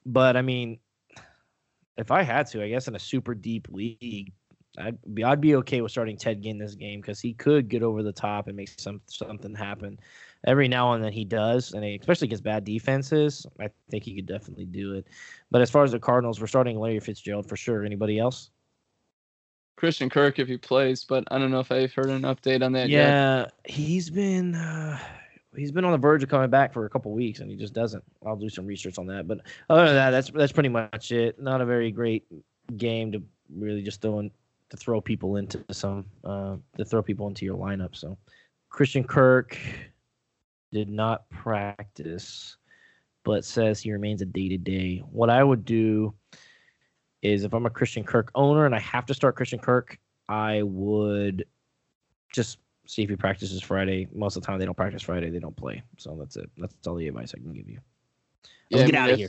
but 0.06 0.36
I 0.36 0.42
mean, 0.42 0.78
if 1.96 2.10
I 2.10 2.22
had 2.22 2.46
to, 2.48 2.62
I 2.62 2.68
guess 2.68 2.88
in 2.88 2.96
a 2.96 3.00
super 3.00 3.34
deep 3.34 3.68
league, 3.70 4.32
I'd 4.78 5.14
be 5.14 5.24
I'd 5.24 5.40
be 5.40 5.56
okay 5.56 5.80
with 5.80 5.90
starting 5.90 6.16
Ted 6.16 6.42
Ginn 6.42 6.58
this 6.58 6.74
game 6.74 7.00
because 7.00 7.20
he 7.20 7.34
could 7.34 7.68
get 7.68 7.82
over 7.82 8.02
the 8.02 8.12
top 8.12 8.48
and 8.48 8.56
make 8.56 8.70
some 8.78 9.00
something 9.06 9.54
happen. 9.54 9.98
Every 10.46 10.68
now 10.68 10.92
and 10.92 11.02
then 11.02 11.12
he 11.12 11.24
does, 11.24 11.72
and 11.72 11.84
especially 11.84 12.26
against 12.26 12.44
bad 12.44 12.64
defenses, 12.64 13.44
I 13.58 13.70
think 13.90 14.04
he 14.04 14.14
could 14.14 14.26
definitely 14.26 14.66
do 14.66 14.94
it. 14.94 15.06
But 15.50 15.62
as 15.62 15.70
far 15.70 15.82
as 15.82 15.92
the 15.92 15.98
Cardinals, 15.98 16.40
we're 16.40 16.46
starting 16.46 16.78
Larry 16.78 17.00
Fitzgerald 17.00 17.48
for 17.48 17.56
sure. 17.56 17.84
Anybody 17.84 18.18
else? 18.18 18.50
Christian 19.76 20.10
Kirk 20.10 20.38
if 20.38 20.48
he 20.48 20.56
plays, 20.56 21.04
but 21.04 21.24
I 21.30 21.38
don't 21.38 21.50
know 21.50 21.60
if 21.60 21.70
I've 21.70 21.92
heard 21.92 22.10
an 22.10 22.22
update 22.22 22.64
on 22.64 22.72
that 22.72 22.88
yet. 22.88 23.08
Yeah, 23.08 23.46
he's 23.64 24.10
been 24.10 24.54
uh, 24.54 24.98
he's 25.56 25.72
been 25.72 25.84
on 25.84 25.92
the 25.92 25.98
verge 25.98 26.22
of 26.22 26.28
coming 26.28 26.50
back 26.50 26.72
for 26.72 26.84
a 26.84 26.90
couple 26.90 27.12
weeks, 27.12 27.40
and 27.40 27.50
he 27.50 27.56
just 27.56 27.74
doesn't. 27.74 28.04
I'll 28.26 28.36
do 28.36 28.48
some 28.48 28.66
research 28.66 28.98
on 28.98 29.06
that. 29.06 29.26
But 29.26 29.40
other 29.70 29.86
than 29.86 29.94
that, 29.94 30.10
that's 30.10 30.30
that's 30.30 30.52
pretty 30.52 30.68
much 30.68 31.12
it. 31.12 31.40
Not 31.40 31.60
a 31.60 31.64
very 31.64 31.90
great 31.90 32.24
game 32.76 33.12
to 33.12 33.22
really 33.54 33.82
just 33.82 34.02
throw 34.02 34.18
in, 34.18 34.30
to 34.70 34.76
throw 34.76 35.00
people 35.00 35.36
into 35.36 35.64
some 35.70 36.04
uh, 36.24 36.56
to 36.76 36.84
throw 36.84 37.02
people 37.02 37.26
into 37.28 37.44
your 37.44 37.56
lineup. 37.56 37.96
So 37.96 38.18
Christian 38.70 39.04
Kirk 39.04 39.56
did 40.72 40.88
not 40.88 41.28
practice, 41.30 42.56
but 43.24 43.44
says 43.44 43.80
he 43.80 43.92
remains 43.92 44.22
a 44.22 44.26
day 44.26 44.48
to 44.50 44.58
day. 44.58 44.98
What 45.10 45.30
I 45.30 45.42
would 45.42 45.64
do 45.64 46.14
is 47.22 47.44
if 47.44 47.52
I'm 47.52 47.66
a 47.66 47.70
Christian 47.70 48.04
Kirk 48.04 48.30
owner 48.34 48.66
and 48.66 48.74
I 48.74 48.80
have 48.80 49.06
to 49.06 49.14
start 49.14 49.36
Christian 49.36 49.58
Kirk, 49.58 49.98
I 50.28 50.62
would 50.62 51.46
just 52.32 52.58
see 52.86 53.02
if 53.02 53.10
he 53.10 53.16
practices 53.16 53.62
Friday. 53.62 54.08
Most 54.14 54.36
of 54.36 54.42
the 54.42 54.46
time, 54.46 54.58
they 54.58 54.66
don't 54.66 54.76
practice 54.76 55.02
Friday; 55.02 55.30
they 55.30 55.38
don't 55.38 55.56
play. 55.56 55.82
So 55.96 56.16
that's 56.18 56.36
it. 56.36 56.50
That's 56.58 56.86
all 56.86 56.94
the 56.96 57.08
advice 57.08 57.32
I 57.34 57.38
can 57.40 57.52
give 57.52 57.68
you. 57.68 57.80
Let's 58.70 58.82
I 58.82 58.86
get 58.86 58.92
mean, 58.94 59.02
outta 59.02 59.12
if- 59.14 59.18
here. 59.18 59.28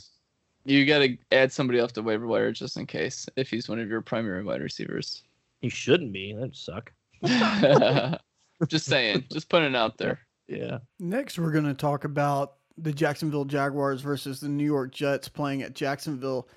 You 0.65 0.85
got 0.85 0.99
to 0.99 1.17
add 1.31 1.53
somebody 1.53 1.79
off 1.79 1.93
the 1.93 2.03
waiver 2.03 2.27
wire 2.27 2.51
just 2.51 2.75
in 2.75 2.85
case 2.85 3.27
if 3.37 3.49
he's 3.49 3.69
one 3.69 3.79
of 3.79 3.87
your 3.87 4.01
primary 4.01 4.43
wide 4.43 4.61
receivers. 4.61 5.23
He 5.62 5.70
shouldn't 5.70 6.12
be. 6.12 6.34
That'd 6.34 6.55
suck. 6.55 6.91
just 8.68 8.86
saying, 8.86 9.26
just 9.32 9.49
putting 9.49 9.70
it 9.70 9.76
out 9.76 9.97
there. 9.97 10.20
Yeah. 10.47 10.80
Next, 10.99 11.38
we're 11.38 11.51
going 11.51 11.66
to 11.66 11.74
talk 11.74 12.05
about 12.05 12.53
the 12.78 12.93
Jacksonville 12.93 13.45
Jaguars 13.45 14.01
versus 14.01 14.39
the 14.39 14.49
New 14.49 14.66
York 14.66 14.91
Jets 14.91 15.28
playing 15.28 15.64
at 15.64 15.76
Jacksonville. 15.76 16.47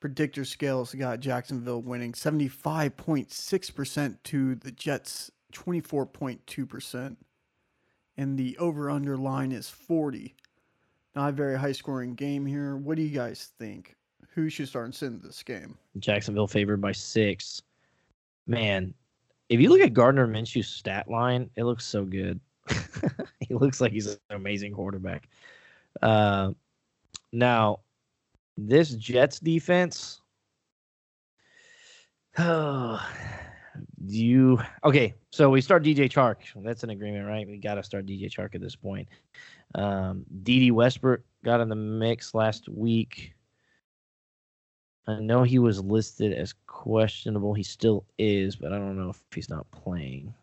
Predictor 0.00 0.44
scales 0.44 0.94
got 0.94 1.20
Jacksonville 1.20 1.82
winning 1.82 2.12
75.6% 2.12 4.16
to 4.24 4.54
the 4.56 4.72
Jets 4.72 5.30
24.2%. 5.52 7.16
And 8.16 8.38
the 8.38 8.58
over 8.58 8.90
under 8.90 9.16
line 9.16 9.52
is 9.52 9.70
40. 9.70 10.34
Not 11.14 11.28
a 11.30 11.32
very 11.32 11.58
high 11.58 11.72
scoring 11.72 12.14
game 12.14 12.44
here. 12.46 12.76
What 12.76 12.96
do 12.96 13.02
you 13.02 13.10
guys 13.10 13.50
think? 13.58 13.96
who 14.38 14.48
should 14.48 14.68
start 14.68 14.84
and 14.84 14.94
sit 14.94 15.06
in 15.06 15.20
this 15.20 15.42
game? 15.42 15.76
Jacksonville 15.98 16.46
favored 16.46 16.80
by 16.80 16.92
six. 16.92 17.60
Man, 18.48 18.94
if 19.50 19.60
you 19.60 19.68
look 19.68 19.80
at 19.80 19.92
Gardner 19.92 20.26
Minshew's 20.26 20.68
stat 20.68 21.08
line, 21.08 21.50
it 21.54 21.64
looks 21.64 21.84
so 21.84 22.04
good. 22.04 22.40
he 23.40 23.54
looks 23.54 23.80
like 23.80 23.92
he's 23.92 24.06
an 24.06 24.18
amazing 24.30 24.72
quarterback. 24.72 25.28
Uh, 26.02 26.52
now, 27.30 27.80
this 28.56 28.90
Jets 28.90 29.38
defense. 29.38 30.20
Oh, 32.40 33.04
you 34.06 34.60
okay? 34.84 35.14
So 35.30 35.50
we 35.50 35.60
start 35.60 35.82
DJ 35.82 36.08
Chark. 36.08 36.36
That's 36.64 36.84
an 36.84 36.90
agreement, 36.90 37.26
right? 37.26 37.48
We 37.48 37.58
got 37.58 37.74
to 37.74 37.82
start 37.82 38.06
DJ 38.06 38.30
Chark 38.30 38.54
at 38.54 38.60
this 38.60 38.76
point. 38.76 39.08
Um, 39.74 40.24
Dede 40.44 40.70
Westbrook 40.70 41.22
got 41.44 41.60
in 41.60 41.68
the 41.68 41.74
mix 41.74 42.34
last 42.34 42.68
week. 42.68 43.34
I 45.08 45.20
know 45.20 45.42
he 45.42 45.58
was 45.58 45.82
listed 45.82 46.34
as 46.34 46.54
questionable. 46.66 47.54
He 47.54 47.62
still 47.62 48.04
is, 48.18 48.56
but 48.56 48.74
I 48.74 48.76
don't 48.76 48.98
know 48.98 49.08
if 49.08 49.20
he's 49.34 49.48
not 49.48 49.68
playing. 49.70 50.34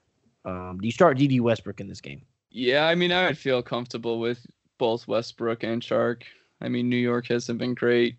Um, 0.43 0.80
do 0.82 0.88
you 0.88 0.91
start 0.91 1.18
Dede 1.18 1.39
Westbrook 1.39 1.80
in 1.80 1.88
this 1.88 2.01
game? 2.01 2.24
Yeah, 2.49 2.88
I 2.88 2.95
mean, 2.95 3.11
I 3.11 3.28
would 3.28 3.38
feel 3.38 3.61
comfortable 3.61 4.20
with 4.20 4.43
both 4.80 5.07
Westbrook 5.07 5.63
and 5.63 5.84
Chark. 5.84 6.24
I 6.61 6.70
mean, 6.70 6.89
New 6.89 6.97
York 6.97 7.28
hasn't 7.28 7.59
been 7.59 7.76
great. 7.76 8.16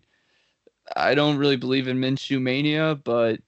I 0.95 1.15
don't 1.15 1.37
really 1.37 1.57
believe 1.57 1.89
in 1.89 1.99
Minshew 1.99 2.41
mania, 2.41 2.95
but 3.03 3.41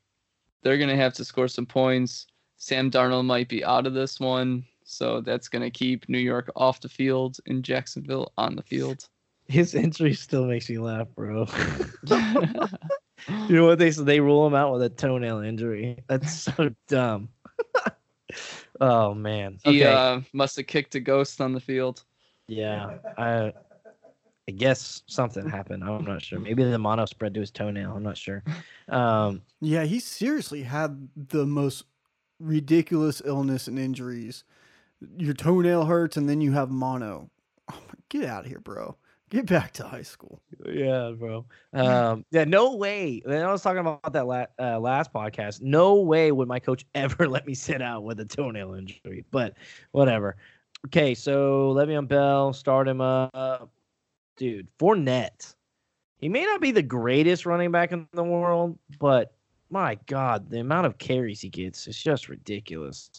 they're 0.62 0.78
gonna 0.78 0.97
have 0.97 1.14
to 1.14 1.26
score 1.26 1.47
some 1.47 1.66
points. 1.66 2.28
Sam 2.58 2.91
Darnold 2.91 3.26
might 3.26 3.47
be 3.47 3.64
out 3.64 3.88
of 3.88 3.93
this 3.93 4.20
one, 4.20 4.66
so 4.84 5.22
that's 5.22 5.47
gonna 5.47 5.72
keep 5.72 6.10
New 6.10 6.18
York 6.18 6.52
off 6.58 6.82
the 6.82 6.89
field 6.89 7.38
and 7.45 7.64
Jacksonville 7.64 8.34
on 8.38 8.58
the 8.58 8.64
field. 8.64 9.08
His 9.50 9.74
injury 9.76 10.14
still 10.14 10.45
makes 10.45 10.70
me 10.70 10.78
laugh, 10.78 11.08
bro. 11.16 11.45
you 12.08 13.56
know 13.56 13.66
what 13.66 13.80
they 13.80 13.91
said? 13.91 14.06
they 14.06 14.20
rule 14.20 14.45
him 14.47 14.54
out 14.56 14.72
with 14.72 14.84
a 14.84 14.89
toenail 14.89 15.39
injury. 15.39 16.04
That's 16.08 16.32
so 16.32 16.70
dumb. 16.88 17.30
oh 18.82 19.14
man. 19.14 19.58
He 19.64 19.84
Okay. 19.84 19.93
uh, 19.93 20.22
must 20.34 20.56
have 20.58 20.68
kicked 20.68 20.95
a 20.95 21.00
ghost 21.00 21.41
on 21.41 21.54
the 21.54 21.60
field. 21.60 22.04
yeah. 22.47 22.97
I 23.18 23.54
I 24.47 24.52
guess 24.52 25.04
something 25.06 25.47
happened. 25.47 25.84
I'm 25.84 26.06
not 26.06 26.24
sure. 26.24 26.39
Maybe 26.39 26.64
the 26.64 26.80
mono 26.80 27.06
spread 27.06 27.34
to 27.36 27.39
his 27.39 27.52
toenail. 27.52 27.91
I'm 27.95 28.02
not 28.04 28.18
sure. 28.18 28.43
Um, 28.88 29.41
Yeah, 29.62 29.84
he 29.84 30.00
seriously 30.00 30.64
had 30.64 31.08
the 31.16 31.45
most 31.45 31.84
ridiculous 32.39 33.22
illness 33.26 33.68
and 33.68 33.78
injuries. 33.78 34.43
Your 35.18 35.34
toenail 35.36 35.86
hurts, 35.86 36.18
and 36.18 36.28
then 36.28 36.41
you 36.41 36.52
have 36.54 36.72
mono. 36.72 37.30
Oh 37.72 37.76
my, 37.88 37.93
get 38.10 38.26
out 38.26 38.45
of 38.45 38.47
here, 38.50 38.60
bro. 38.60 38.95
Get 39.30 39.45
back 39.45 39.73
to 39.73 39.84
high 39.84 40.01
school. 40.01 40.41
Yeah, 40.65 41.11
bro. 41.17 41.45
Um, 41.73 42.25
yeah, 42.32 42.45
no 42.45 42.75
way. 42.75 43.21
And 43.25 43.36
I 43.36 43.51
was 43.51 43.61
talking 43.61 43.80
about 43.80 44.13
that 44.13 44.25
la- 44.25 44.47
uh, 44.59 44.80
last 44.80 45.13
podcast. 45.13 45.61
No 45.61 45.95
way 45.95 46.32
would 46.32 46.47
my 46.47 46.59
coach 46.59 46.86
ever 46.95 47.27
let 47.27 47.45
me 47.45 47.53
sit 47.53 47.82
out 47.82 48.03
with 48.03 48.19
a 48.19 48.25
toenail 48.25 48.73
injury. 48.73 49.25
But 49.30 49.55
whatever. 49.91 50.38
Okay, 50.88 51.13
so 51.13 51.73
Le'Veon 51.75 52.07
Bell, 52.07 52.53
start 52.53 52.88
him 52.88 53.01
up. 53.01 53.69
Dude, 54.38 54.67
Fournette. 54.80 55.53
He 56.17 56.30
may 56.30 56.43
not 56.45 56.61
be 56.61 56.71
the 56.71 56.82
greatest 56.82 57.45
running 57.45 57.71
back 57.71 57.91
in 57.91 58.07
the 58.13 58.23
world, 58.23 58.77
but 58.99 59.34
my 59.69 59.97
God, 60.07 60.49
the 60.49 60.59
amount 60.59 60.88
of 60.88 60.97
carries 60.97 61.41
he 61.41 61.49
gets 61.49 61.88
is 61.88 61.97
just 61.97 62.30
ridiculous. 62.30 63.09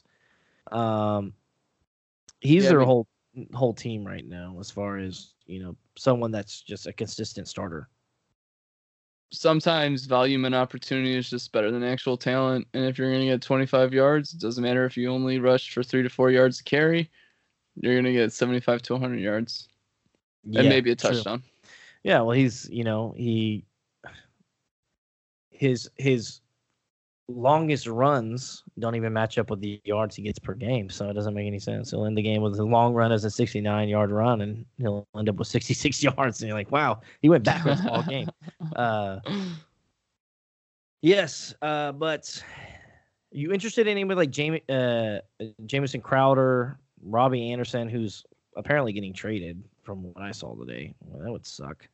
Um, 0.72 1.34
he's 2.40 2.64
Yeah, 2.64 2.70
their 2.70 2.80
whole 2.80 3.06
whole 3.54 3.74
team 3.74 4.04
right 4.06 4.26
now, 4.26 4.56
as 4.58 4.70
far 4.70 4.98
as 4.98 5.34
you 5.46 5.60
know, 5.62 5.76
someone 5.96 6.30
that's 6.30 6.60
just 6.62 6.86
a 6.86 6.92
consistent 6.92 7.48
starter. 7.48 7.88
Sometimes 9.32 10.06
volume 10.06 10.44
and 10.44 10.54
opportunity 10.54 11.16
is 11.16 11.30
just 11.30 11.52
better 11.52 11.70
than 11.70 11.84
actual 11.84 12.16
talent. 12.16 12.66
And 12.74 12.84
if 12.84 12.98
you're 12.98 13.12
gonna 13.12 13.26
get 13.26 13.42
25 13.42 13.94
yards, 13.94 14.34
it 14.34 14.40
doesn't 14.40 14.62
matter 14.62 14.84
if 14.84 14.96
you 14.96 15.10
only 15.10 15.38
rush 15.38 15.72
for 15.72 15.82
three 15.82 16.02
to 16.02 16.08
four 16.08 16.30
yards 16.30 16.58
to 16.58 16.64
carry. 16.64 17.10
You're 17.76 17.94
gonna 17.96 18.12
get 18.12 18.32
75 18.32 18.82
to 18.82 18.94
100 18.94 19.20
yards 19.20 19.68
and 20.54 20.64
Yeah, 20.64 20.70
maybe 20.70 20.90
a 20.90 20.96
true. 20.96 21.10
touchdown. 21.12 21.42
Yeah, 22.02 22.22
well, 22.22 22.32
he's 22.32 22.68
you 22.70 22.82
know 22.82 23.14
he 23.16 23.64
his 25.50 25.90
his 25.96 26.40
longest 27.30 27.86
runs 27.86 28.62
don't 28.78 28.94
even 28.94 29.12
match 29.12 29.38
up 29.38 29.50
with 29.50 29.60
the 29.60 29.80
yards 29.84 30.16
he 30.16 30.22
gets 30.22 30.38
per 30.38 30.54
game, 30.54 30.88
so 30.90 31.08
it 31.08 31.14
doesn't 31.14 31.34
make 31.34 31.46
any 31.46 31.58
sense. 31.58 31.90
He'll 31.90 32.06
end 32.06 32.16
the 32.16 32.22
game 32.22 32.42
with 32.42 32.58
a 32.58 32.64
long 32.64 32.94
run 32.94 33.12
as 33.12 33.24
a 33.24 33.30
69 33.30 33.88
yard 33.88 34.10
run, 34.10 34.40
and 34.40 34.64
he'll 34.78 35.06
end 35.16 35.28
up 35.28 35.36
with 35.36 35.48
66 35.48 36.02
yards, 36.02 36.40
and 36.40 36.48
you're 36.48 36.58
like, 36.58 36.70
wow, 36.70 37.00
he 37.22 37.28
went 37.28 37.44
backwards 37.44 37.80
all 37.88 38.02
game. 38.02 38.28
Uh, 38.76 39.18
yes, 41.02 41.54
uh, 41.62 41.92
but 41.92 42.42
you 43.32 43.52
interested 43.52 43.86
in 43.86 43.92
anybody 43.92 44.16
like 44.16 44.30
Jamie, 44.30 44.62
uh, 44.68 45.18
Jamison 45.66 46.00
Crowder, 46.00 46.78
Robbie 47.02 47.50
Anderson, 47.52 47.88
who's 47.88 48.24
apparently 48.56 48.92
getting 48.92 49.12
traded 49.12 49.62
from 49.82 50.02
what 50.02 50.22
I 50.22 50.30
saw 50.30 50.54
today? 50.54 50.94
Well, 51.00 51.24
that 51.24 51.30
would 51.30 51.46
suck. 51.46 51.88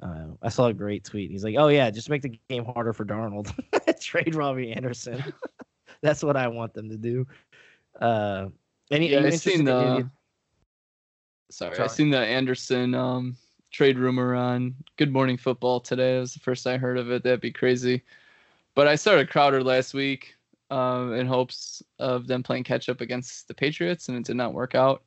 Uh, 0.00 0.26
I 0.40 0.48
saw 0.48 0.66
a 0.66 0.72
great 0.72 1.04
tweet. 1.04 1.30
He's 1.30 1.44
like, 1.44 1.56
"Oh 1.58 1.68
yeah, 1.68 1.90
just 1.90 2.08
make 2.08 2.22
the 2.22 2.38
game 2.48 2.64
harder 2.64 2.92
for 2.92 3.04
Darnold. 3.04 3.52
Trade 4.00 4.34
Robbie 4.34 4.72
Anderson. 4.72 5.22
That's 6.02 6.22
what 6.22 6.36
I 6.36 6.48
want 6.48 6.74
them 6.74 6.88
to 6.88 6.96
do." 6.96 7.26
Uh, 8.00 8.46
any, 8.90 9.10
yeah, 9.10 9.18
are 9.18 9.20
I 9.20 9.24
interested 9.24 9.50
seen 9.52 9.68
any- 9.68 10.02
the. 10.02 10.10
Sorry, 11.50 11.74
Sorry. 11.76 11.84
I 11.84 11.92
seen 11.92 12.10
the 12.10 12.18
Anderson 12.18 12.94
um, 12.94 13.36
trade 13.70 13.98
rumor 13.98 14.34
on 14.34 14.74
Good 14.96 15.12
Morning 15.12 15.36
Football 15.36 15.80
today. 15.80 16.16
It 16.16 16.20
was 16.20 16.32
the 16.32 16.40
first 16.40 16.66
I 16.66 16.78
heard 16.78 16.96
of 16.96 17.10
it. 17.10 17.22
That'd 17.22 17.42
be 17.42 17.52
crazy. 17.52 18.02
But 18.74 18.88
I 18.88 18.94
started 18.96 19.28
Crowder 19.28 19.62
last 19.62 19.92
week 19.92 20.34
um, 20.70 21.12
in 21.12 21.26
hopes 21.26 21.82
of 21.98 22.26
them 22.26 22.42
playing 22.42 22.64
catch 22.64 22.88
up 22.88 23.02
against 23.02 23.48
the 23.48 23.54
Patriots, 23.54 24.08
and 24.08 24.16
it 24.16 24.24
did 24.24 24.36
not 24.36 24.54
work 24.54 24.74
out. 24.74 25.02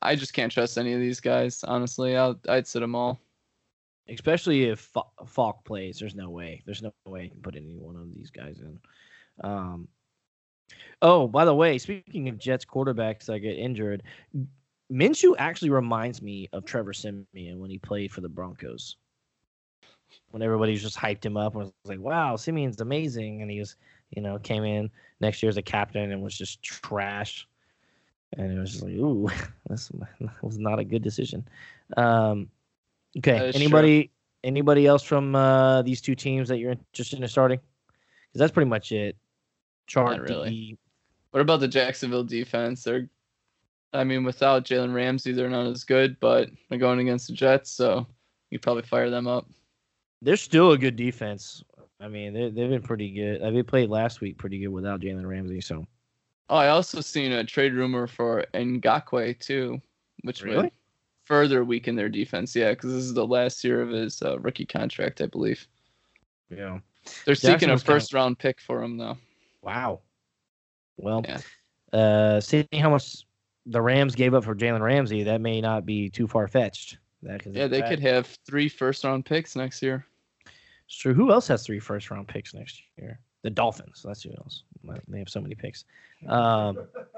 I 0.00 0.14
just 0.14 0.32
can't 0.34 0.52
trust 0.52 0.78
any 0.78 0.92
of 0.92 1.00
these 1.00 1.18
guys. 1.18 1.64
Honestly, 1.64 2.16
I'll, 2.16 2.38
I'd 2.48 2.68
sit 2.68 2.78
them 2.78 2.94
all. 2.94 3.18
Especially 4.08 4.64
if 4.64 4.80
Fa- 4.80 5.02
Falk 5.26 5.64
plays. 5.64 5.98
There's 5.98 6.14
no 6.14 6.30
way. 6.30 6.62
There's 6.64 6.82
no 6.82 6.92
way 7.06 7.24
you 7.24 7.30
can 7.30 7.40
put 7.40 7.56
any 7.56 7.76
one 7.76 7.96
of 7.96 8.12
these 8.14 8.30
guys 8.30 8.60
in. 8.60 8.78
Um, 9.42 9.88
oh, 11.02 11.28
by 11.28 11.44
the 11.44 11.54
way, 11.54 11.78
speaking 11.78 12.28
of 12.28 12.38
Jets 12.38 12.64
quarterbacks 12.64 13.26
that 13.26 13.40
get 13.40 13.58
injured, 13.58 14.02
Minshew 14.90 15.34
actually 15.38 15.70
reminds 15.70 16.22
me 16.22 16.48
of 16.52 16.64
Trevor 16.64 16.92
Siemian 16.92 17.58
when 17.58 17.70
he 17.70 17.78
played 17.78 18.10
for 18.10 18.20
the 18.20 18.28
Broncos. 18.28 18.96
When 20.30 20.42
everybody 20.42 20.72
was 20.72 20.82
just 20.82 20.96
hyped 20.96 21.24
him 21.24 21.36
up 21.36 21.54
and 21.54 21.64
was 21.64 21.72
like, 21.84 22.00
"Wow, 22.00 22.36
Siemian's 22.36 22.80
amazing," 22.80 23.42
and 23.42 23.50
he 23.50 23.58
was, 23.58 23.76
you 24.10 24.22
know, 24.22 24.38
came 24.38 24.64
in 24.64 24.90
next 25.20 25.42
year 25.42 25.50
as 25.50 25.58
a 25.58 25.62
captain 25.62 26.12
and 26.12 26.22
was 26.22 26.36
just 26.36 26.62
trash. 26.62 27.46
And 28.34 28.50
it 28.50 28.58
was 28.58 28.72
just 28.72 28.84
like, 28.84 28.94
"Ooh, 28.94 29.28
this 29.68 29.92
was 30.40 30.58
not 30.58 30.78
a 30.78 30.84
good 30.84 31.02
decision." 31.02 31.46
Um, 31.98 32.50
okay, 33.18 33.48
is 33.48 33.54
true. 33.54 33.62
anybody 33.62 34.10
anybody 34.44 34.86
else 34.86 35.02
from 35.02 35.34
uh, 35.34 35.82
these 35.82 36.00
two 36.00 36.14
teams 36.14 36.48
that 36.48 36.58
you're 36.58 36.72
interested 36.72 37.20
in 37.20 37.28
starting? 37.28 37.58
Because 38.28 38.38
that's 38.40 38.52
pretty 38.52 38.68
much 38.70 38.92
it. 38.92 39.16
Chart 39.86 40.18
Not 40.18 40.28
really. 40.28 40.50
D, 40.50 40.78
What 41.30 41.40
about 41.40 41.60
the 41.60 41.68
Jacksonville 41.68 42.24
defense? 42.24 42.84
They're, 42.84 43.08
I 43.92 44.04
mean, 44.04 44.22
without 44.24 44.64
Jalen 44.64 44.94
Ramsey, 44.94 45.32
they're 45.32 45.48
not 45.48 45.66
as 45.66 45.82
good, 45.84 46.18
but 46.20 46.50
they're 46.68 46.78
going 46.78 47.00
against 47.00 47.26
the 47.28 47.32
Jets, 47.32 47.70
so 47.70 48.06
you'd 48.50 48.62
probably 48.62 48.82
fire 48.82 49.08
them 49.10 49.26
up. 49.26 49.46
they're 50.22 50.36
still 50.36 50.72
a 50.72 50.78
good 50.78 50.96
defense. 50.96 51.62
I 52.00 52.06
mean, 52.08 52.32
they 52.32 52.50
they've 52.50 52.70
been 52.70 52.82
pretty 52.82 53.10
good. 53.10 53.40
They 53.42 53.62
played 53.62 53.88
last 53.90 54.20
week 54.20 54.38
pretty 54.38 54.58
good 54.60 54.68
without 54.68 55.00
Jalen 55.00 55.26
Ramsey. 55.26 55.60
So 55.60 55.86
Oh, 56.50 56.56
I 56.56 56.68
also 56.68 57.00
seen 57.00 57.32
a 57.32 57.44
trade 57.44 57.74
rumor 57.74 58.06
for 58.06 58.44
Ngakoue 58.54 59.38
too, 59.38 59.80
which 60.22 60.42
Really? 60.42 60.56
would 60.56 60.72
further 61.28 61.62
weaken 61.64 61.94
their 61.94 62.08
defense. 62.08 62.56
Yeah, 62.56 62.70
because 62.70 62.90
this 62.92 63.04
is 63.04 63.14
the 63.14 63.26
last 63.26 63.62
year 63.62 63.82
of 63.82 63.90
his 63.90 64.20
uh, 64.22 64.38
rookie 64.40 64.64
contract, 64.66 65.20
I 65.20 65.26
believe. 65.26 65.68
yeah, 66.50 66.78
They're 67.26 67.34
seeking 67.34 67.50
a 67.50 67.76
Jacksonville's 67.76 67.82
kinda- 67.82 68.00
first 68.00 68.14
round 68.14 68.38
pick 68.38 68.60
for 68.60 68.82
him 68.82 68.96
though. 68.96 69.18
wow. 69.62 70.00
Well, 70.96 71.22
Yeah. 71.28 71.38
uh, 71.92 72.40
seeing 72.40 72.66
how 72.80 72.90
much 72.90 73.24
the 73.66 73.80
Rams 73.80 74.14
gave 74.16 74.34
up 74.34 74.42
for 74.44 74.54
Jalen 74.56 74.80
Ramsey, 74.80 75.22
that 75.24 75.40
may 75.40 75.60
not 75.60 75.84
be 75.86 76.08
too 76.08 76.26
far 76.26 76.48
fetched. 76.48 76.96
That, 77.22 77.44
'cause 77.44 77.52
Yeah, 77.54 77.66
they 77.68 77.80
that- 77.82 77.90
could 77.90 78.00
have 78.00 78.26
three 78.46 78.68
first 78.68 79.04
round 79.04 79.24
picks 79.26 79.54
next 79.54 79.82
year. 79.82 80.04
It's 80.86 80.96
true. 80.96 81.12
Who 81.14 81.30
else 81.30 81.46
has 81.48 81.64
three 81.66 81.78
first 81.78 82.10
round 82.10 82.26
picks 82.28 82.54
next 82.54 82.82
year? 82.96 83.20
The 83.42 83.50
Dolphins. 83.50 84.02
That's 84.04 84.22
who 84.22 84.30
else. 84.38 84.64
They 85.06 85.18
have 85.18 85.28
so 85.28 85.40
many 85.40 85.54
picks. 85.54 85.84
Um, 86.26 86.88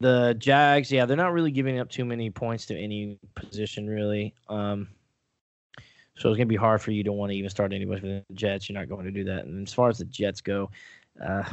the 0.00 0.34
Jags, 0.38 0.90
yeah, 0.90 1.06
they're 1.06 1.16
not 1.16 1.32
really 1.32 1.50
giving 1.50 1.78
up 1.78 1.90
too 1.90 2.04
many 2.04 2.30
points 2.30 2.66
to 2.66 2.78
any 2.78 3.18
position, 3.34 3.86
really. 3.88 4.34
Um, 4.48 4.88
so 6.16 6.30
it's 6.30 6.36
gonna 6.36 6.46
be 6.46 6.56
hard 6.56 6.80
for 6.80 6.92
you 6.92 7.04
to 7.04 7.12
want 7.12 7.30
to 7.30 7.36
even 7.36 7.50
start 7.50 7.72
anybody 7.72 8.00
for 8.00 8.06
the 8.06 8.24
Jets. 8.34 8.68
You're 8.68 8.78
not 8.78 8.88
going 8.88 9.04
to 9.04 9.10
do 9.10 9.24
that. 9.24 9.44
And 9.44 9.66
as 9.66 9.74
far 9.74 9.88
as 9.88 9.98
the 9.98 10.04
Jets 10.06 10.40
go, 10.40 10.70
uh, 11.24 11.44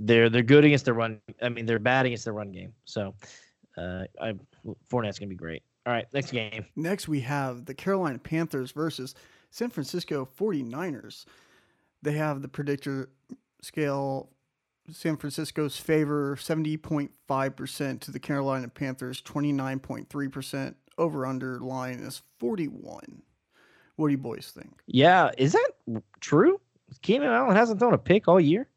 they're 0.00 0.28
they're 0.28 0.42
good 0.42 0.64
against 0.64 0.84
the 0.84 0.94
run. 0.94 1.20
I 1.42 1.48
mean, 1.48 1.66
they're 1.66 1.78
bad 1.78 2.06
against 2.06 2.24
the 2.24 2.32
run 2.32 2.52
game. 2.52 2.72
So, 2.84 3.14
uh, 3.76 4.04
I 4.20 4.34
Fournette's 4.90 5.18
gonna 5.18 5.28
be 5.28 5.36
great. 5.36 5.62
All 5.86 5.92
right, 5.92 6.06
next 6.12 6.32
game. 6.32 6.66
Next, 6.74 7.08
we 7.08 7.20
have 7.20 7.64
the 7.64 7.74
Carolina 7.74 8.18
Panthers 8.18 8.72
versus 8.72 9.14
San 9.50 9.70
Francisco 9.70 10.28
49ers. 10.38 11.26
They 12.02 12.12
have 12.12 12.42
the 12.42 12.48
predictor 12.48 13.10
scale 13.62 14.30
San 14.90 15.16
Francisco's 15.16 15.78
favor 15.78 16.36
70.5% 16.36 18.00
to 18.00 18.10
the 18.10 18.18
Carolina 18.18 18.68
Panthers 18.68 19.20
29.3%. 19.22 20.74
Over 20.98 21.26
under 21.26 21.60
line 21.60 21.98
is 21.98 22.22
41. 22.38 23.22
What 23.96 24.08
do 24.08 24.12
you 24.12 24.18
boys 24.18 24.52
think? 24.54 24.80
Yeah, 24.86 25.30
is 25.36 25.52
that 25.52 25.70
true? 26.20 26.60
Keenan 27.02 27.30
Allen 27.30 27.56
hasn't 27.56 27.80
thrown 27.80 27.94
a 27.94 27.98
pick 27.98 28.28
all 28.28 28.40
year. 28.40 28.68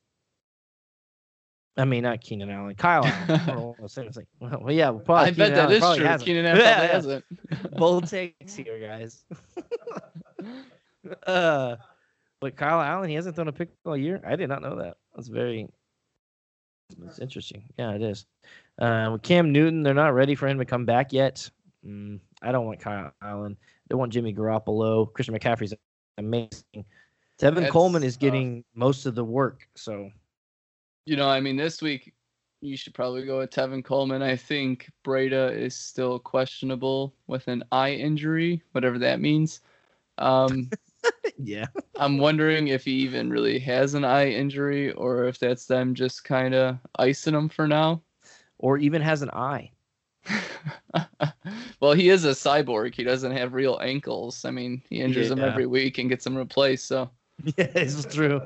I 1.78 1.86
mean, 1.86 2.04
not 2.04 2.20
Keenan 2.20 2.50
Allen, 2.50 2.76
Kyle 2.76 3.06
Allen. 3.06 3.76
it's 3.84 3.98
like, 4.18 4.28
well, 4.40 4.72
yeah, 4.72 4.90
well, 4.90 5.00
probably 5.00 5.28
I 5.28 5.32
bet 5.32 5.36
Keenan 5.36 5.54
that 5.54 5.64
Allen 5.64 5.94
is 5.94 5.98
true. 5.98 6.06
hasn't. 6.06 6.26
Keenan 6.26 6.46
Allen 6.46 6.60
yeah. 6.60 6.88
hasn't. 6.88 7.26
Bold 7.78 8.08
takes 8.10 8.56
here, 8.56 8.80
guys. 8.80 9.24
uh, 11.26 11.76
but 12.42 12.56
Kyle 12.58 12.82
Allen, 12.82 13.10
he 13.10 13.16
hasn't 13.16 13.36
thrown 13.36 13.48
a 13.48 13.54
pick 13.54 13.70
all 13.86 13.96
year. 13.96 14.22
I 14.26 14.36
did 14.36 14.50
not 14.50 14.62
know 14.62 14.78
that. 14.78 14.98
That's 15.16 15.30
very. 15.30 15.70
That's 16.98 17.20
interesting. 17.20 17.64
Yeah, 17.78 17.92
it 17.92 18.02
is. 18.02 18.26
Uh, 18.80 19.10
with 19.14 19.22
Cam 19.22 19.52
Newton, 19.52 19.84
they're 19.84 19.94
not 19.94 20.14
ready 20.14 20.36
for 20.36 20.48
him 20.48 20.58
to 20.60 20.66
come 20.66 20.86
back 20.86 21.14
yet. 21.14 21.50
Mm, 21.86 22.20
I 22.42 22.52
don't 22.52 22.66
want 22.66 22.80
Kyle 22.80 23.12
Allen. 23.22 23.58
They 23.90 23.96
want 23.96 24.14
Jimmy 24.14 24.34
Garoppolo. 24.34 25.12
Christian 25.14 25.38
McCaffrey's 25.38 25.74
amazing. 26.18 26.86
Tevin 27.42 27.56
That's 27.56 27.72
Coleman 27.72 28.04
is 28.04 28.18
getting 28.18 28.64
most 28.76 29.06
of 29.06 29.16
the 29.16 29.24
work. 29.24 29.68
So 29.76 30.10
You 31.06 31.16
know, 31.16 31.30
I 31.30 31.40
mean, 31.40 31.56
this 31.56 31.82
week 31.82 32.14
you 32.62 32.76
should 32.76 32.94
probably 32.94 33.26
go 33.26 33.40
with 33.40 33.52
Tevin 33.52 33.84
Coleman. 33.84 34.22
I 34.22 34.36
think 34.36 34.90
Breida 35.06 35.56
is 35.56 35.76
still 35.76 36.20
questionable 36.20 37.16
with 37.28 37.48
an 37.48 37.64
eye 37.72 37.94
injury, 37.94 38.62
whatever 38.74 39.00
that 39.00 39.22
means. 39.22 39.62
Um, 40.18 40.70
yeah, 41.38 41.66
I'm 41.98 42.18
wondering 42.18 42.68
if 42.70 42.86
he 42.86 42.92
even 42.94 43.30
really 43.30 43.60
has 43.60 43.94
an 43.94 44.04
eye 44.06 44.30
injury 44.30 44.92
or 44.94 45.26
if 45.26 45.40
that's 45.40 45.66
them 45.66 45.94
just 45.96 46.24
kind 46.24 46.54
of 46.56 46.78
icing 46.98 47.34
him 47.36 47.50
for 47.50 47.68
now. 47.68 48.02
or 48.58 48.78
even 48.78 49.02
has 49.02 49.22
an 49.22 49.30
eye. 49.32 49.72
well, 51.80 51.94
he 51.94 52.10
is 52.10 52.26
a 52.26 52.30
cyborg. 52.32 52.94
He 52.94 53.04
doesn't 53.04 53.32
have 53.32 53.54
real 53.54 53.80
ankles. 53.82 54.44
I 54.46 54.52
mean, 54.52 54.82
he 54.90 55.02
injures 55.02 55.30
them 55.30 55.40
Yeah. 55.40 55.46
every 55.46 55.66
week 55.66 55.98
and 55.98 56.10
gets 56.10 56.24
them 56.24 56.36
replaced. 56.38 56.88
So 56.88 57.10
Yeah, 57.44 57.68
it's 57.76 58.04
true. 58.06 58.42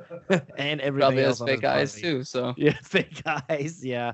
and 0.57 0.79
everything 0.81 0.99
probably 1.01 1.23
else 1.23 1.39
has 1.39 1.45
fake 1.47 1.63
eyes 1.63 1.93
body. 1.93 2.01
too. 2.01 2.23
So 2.23 2.53
Yeah, 2.57 2.77
fake 2.83 3.21
eyes. 3.25 3.83
Yeah. 3.83 4.13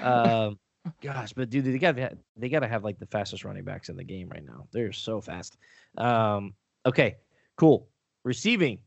Um, 0.00 0.58
gosh, 1.00 1.32
but 1.32 1.48
dude, 1.48 1.64
they 1.64 1.78
got 1.78 1.96
they 2.36 2.48
got 2.48 2.60
to 2.60 2.68
have 2.68 2.82
like 2.84 2.98
the 2.98 3.06
fastest 3.06 3.44
running 3.44 3.64
backs 3.64 3.88
in 3.88 3.96
the 3.96 4.04
game 4.04 4.28
right 4.28 4.44
now. 4.44 4.66
They're 4.72 4.92
so 4.92 5.20
fast. 5.20 5.56
Um, 5.96 6.54
okay, 6.84 7.16
cool. 7.56 7.88
Receiving. 8.24 8.78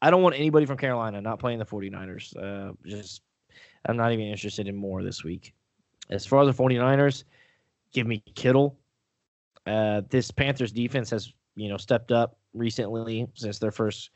I 0.00 0.10
don't 0.10 0.22
want 0.22 0.36
anybody 0.36 0.66
from 0.66 0.76
Carolina 0.76 1.20
not 1.20 1.40
playing 1.40 1.58
the 1.58 1.66
49ers. 1.66 2.36
Uh, 2.36 2.72
just 2.86 3.22
I'm 3.86 3.96
not 3.96 4.12
even 4.12 4.26
interested 4.26 4.68
in 4.68 4.76
more 4.76 5.02
this 5.02 5.24
week. 5.24 5.54
As 6.10 6.24
far 6.24 6.46
as 6.46 6.56
the 6.56 6.62
49ers, 6.62 7.24
give 7.92 8.06
me 8.06 8.22
Kittle. 8.34 8.78
Uh, 9.66 10.02
this 10.08 10.30
Panthers 10.30 10.72
defense 10.72 11.10
has, 11.10 11.32
you 11.56 11.68
know, 11.68 11.76
stepped 11.76 12.12
up 12.12 12.38
recently 12.54 13.26
since 13.34 13.58
their 13.58 13.72
first 13.72 14.10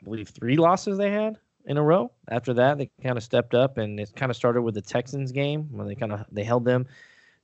I 0.00 0.04
believe 0.04 0.28
three 0.28 0.56
losses 0.56 0.98
they 0.98 1.10
had 1.10 1.38
in 1.66 1.78
a 1.78 1.82
row. 1.82 2.12
After 2.28 2.52
that, 2.54 2.78
they 2.78 2.90
kind 3.02 3.16
of 3.16 3.24
stepped 3.24 3.54
up, 3.54 3.78
and 3.78 3.98
it 3.98 4.14
kind 4.14 4.30
of 4.30 4.36
started 4.36 4.62
with 4.62 4.74
the 4.74 4.82
Texans 4.82 5.32
game 5.32 5.68
when 5.70 5.86
they 5.86 5.94
kind 5.94 6.12
of 6.12 6.24
they 6.30 6.44
held 6.44 6.64
them 6.64 6.86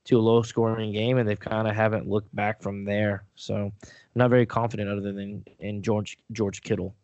to 0.05 0.17
a 0.17 0.21
low 0.21 0.41
scoring 0.41 0.91
game, 0.91 1.17
and 1.17 1.27
they've 1.27 1.39
kind 1.39 1.67
of 1.67 1.75
haven't 1.75 2.07
looked 2.07 2.33
back 2.35 2.61
from 2.61 2.83
there. 2.83 3.23
So 3.35 3.55
I'm 3.55 3.73
not 4.15 4.29
very 4.29 4.45
confident 4.45 4.89
other 4.89 5.11
than 5.13 5.43
in 5.59 5.81
George 5.83 6.17
George 6.31 6.61
Kittle. 6.61 6.95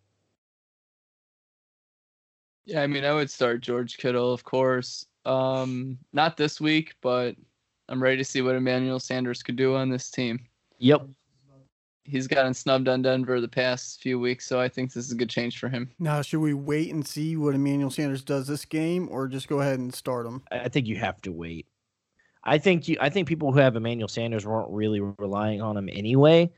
yeah, 2.68 2.82
I 2.82 2.88
mean, 2.88 3.06
I 3.06 3.14
would 3.14 3.32
start 3.32 3.62
George 3.62 3.98
Kittle, 3.98 4.34
of 4.34 4.44
course. 4.44 5.06
Um, 5.26 5.98
not 6.12 6.36
this 6.36 6.60
week, 6.60 6.96
but 7.02 7.36
I'm 7.88 8.04
ready 8.04 8.18
to 8.18 8.26
see 8.26 8.42
what 8.42 8.56
Emmanuel 8.56 9.00
Sanders 9.00 9.42
could 9.42 9.56
do 9.56 9.76
on 9.76 9.90
this 9.90 10.12
team. 10.12 10.46
Yep. 10.80 11.08
He's 12.04 12.28
gotten 12.28 12.54
snubbed 12.54 12.88
on 12.88 13.02
Denver 13.02 13.42
the 13.42 13.48
past 13.48 14.02
few 14.02 14.20
weeks, 14.20 14.46
so 14.46 14.60
I 14.60 14.70
think 14.70 14.94
this 14.94 15.06
is 15.06 15.12
a 15.12 15.16
good 15.16 15.30
change 15.30 15.60
for 15.60 15.68
him. 15.70 15.90
Now, 16.00 16.22
should 16.22 16.40
we 16.40 16.54
wait 16.54 16.94
and 16.94 17.06
see 17.06 17.36
what 17.36 17.56
Emmanuel 17.56 17.90
Sanders 17.90 18.24
does 18.24 18.48
this 18.48 18.64
game 18.64 19.08
or 19.12 19.28
just 19.28 19.48
go 19.48 19.60
ahead 19.60 19.80
and 19.80 19.94
start 19.94 20.26
him? 20.26 20.44
I 20.52 20.60
I 20.62 20.68
think 20.70 20.88
you 20.88 20.98
have 20.98 21.22
to 21.22 21.32
wait. 21.32 21.68
I 22.48 22.58
think 22.58 22.88
you. 22.88 22.98
I 23.00 23.10
think 23.10 23.28
people 23.28 23.52
who 23.52 23.60
have 23.60 23.76
Emmanuel 23.76 24.08
Sanders 24.08 24.46
weren't 24.46 24.72
really 24.72 25.02
relying 25.02 25.62
on 25.62 25.78
him 25.78 25.90
anyway. 25.92 26.52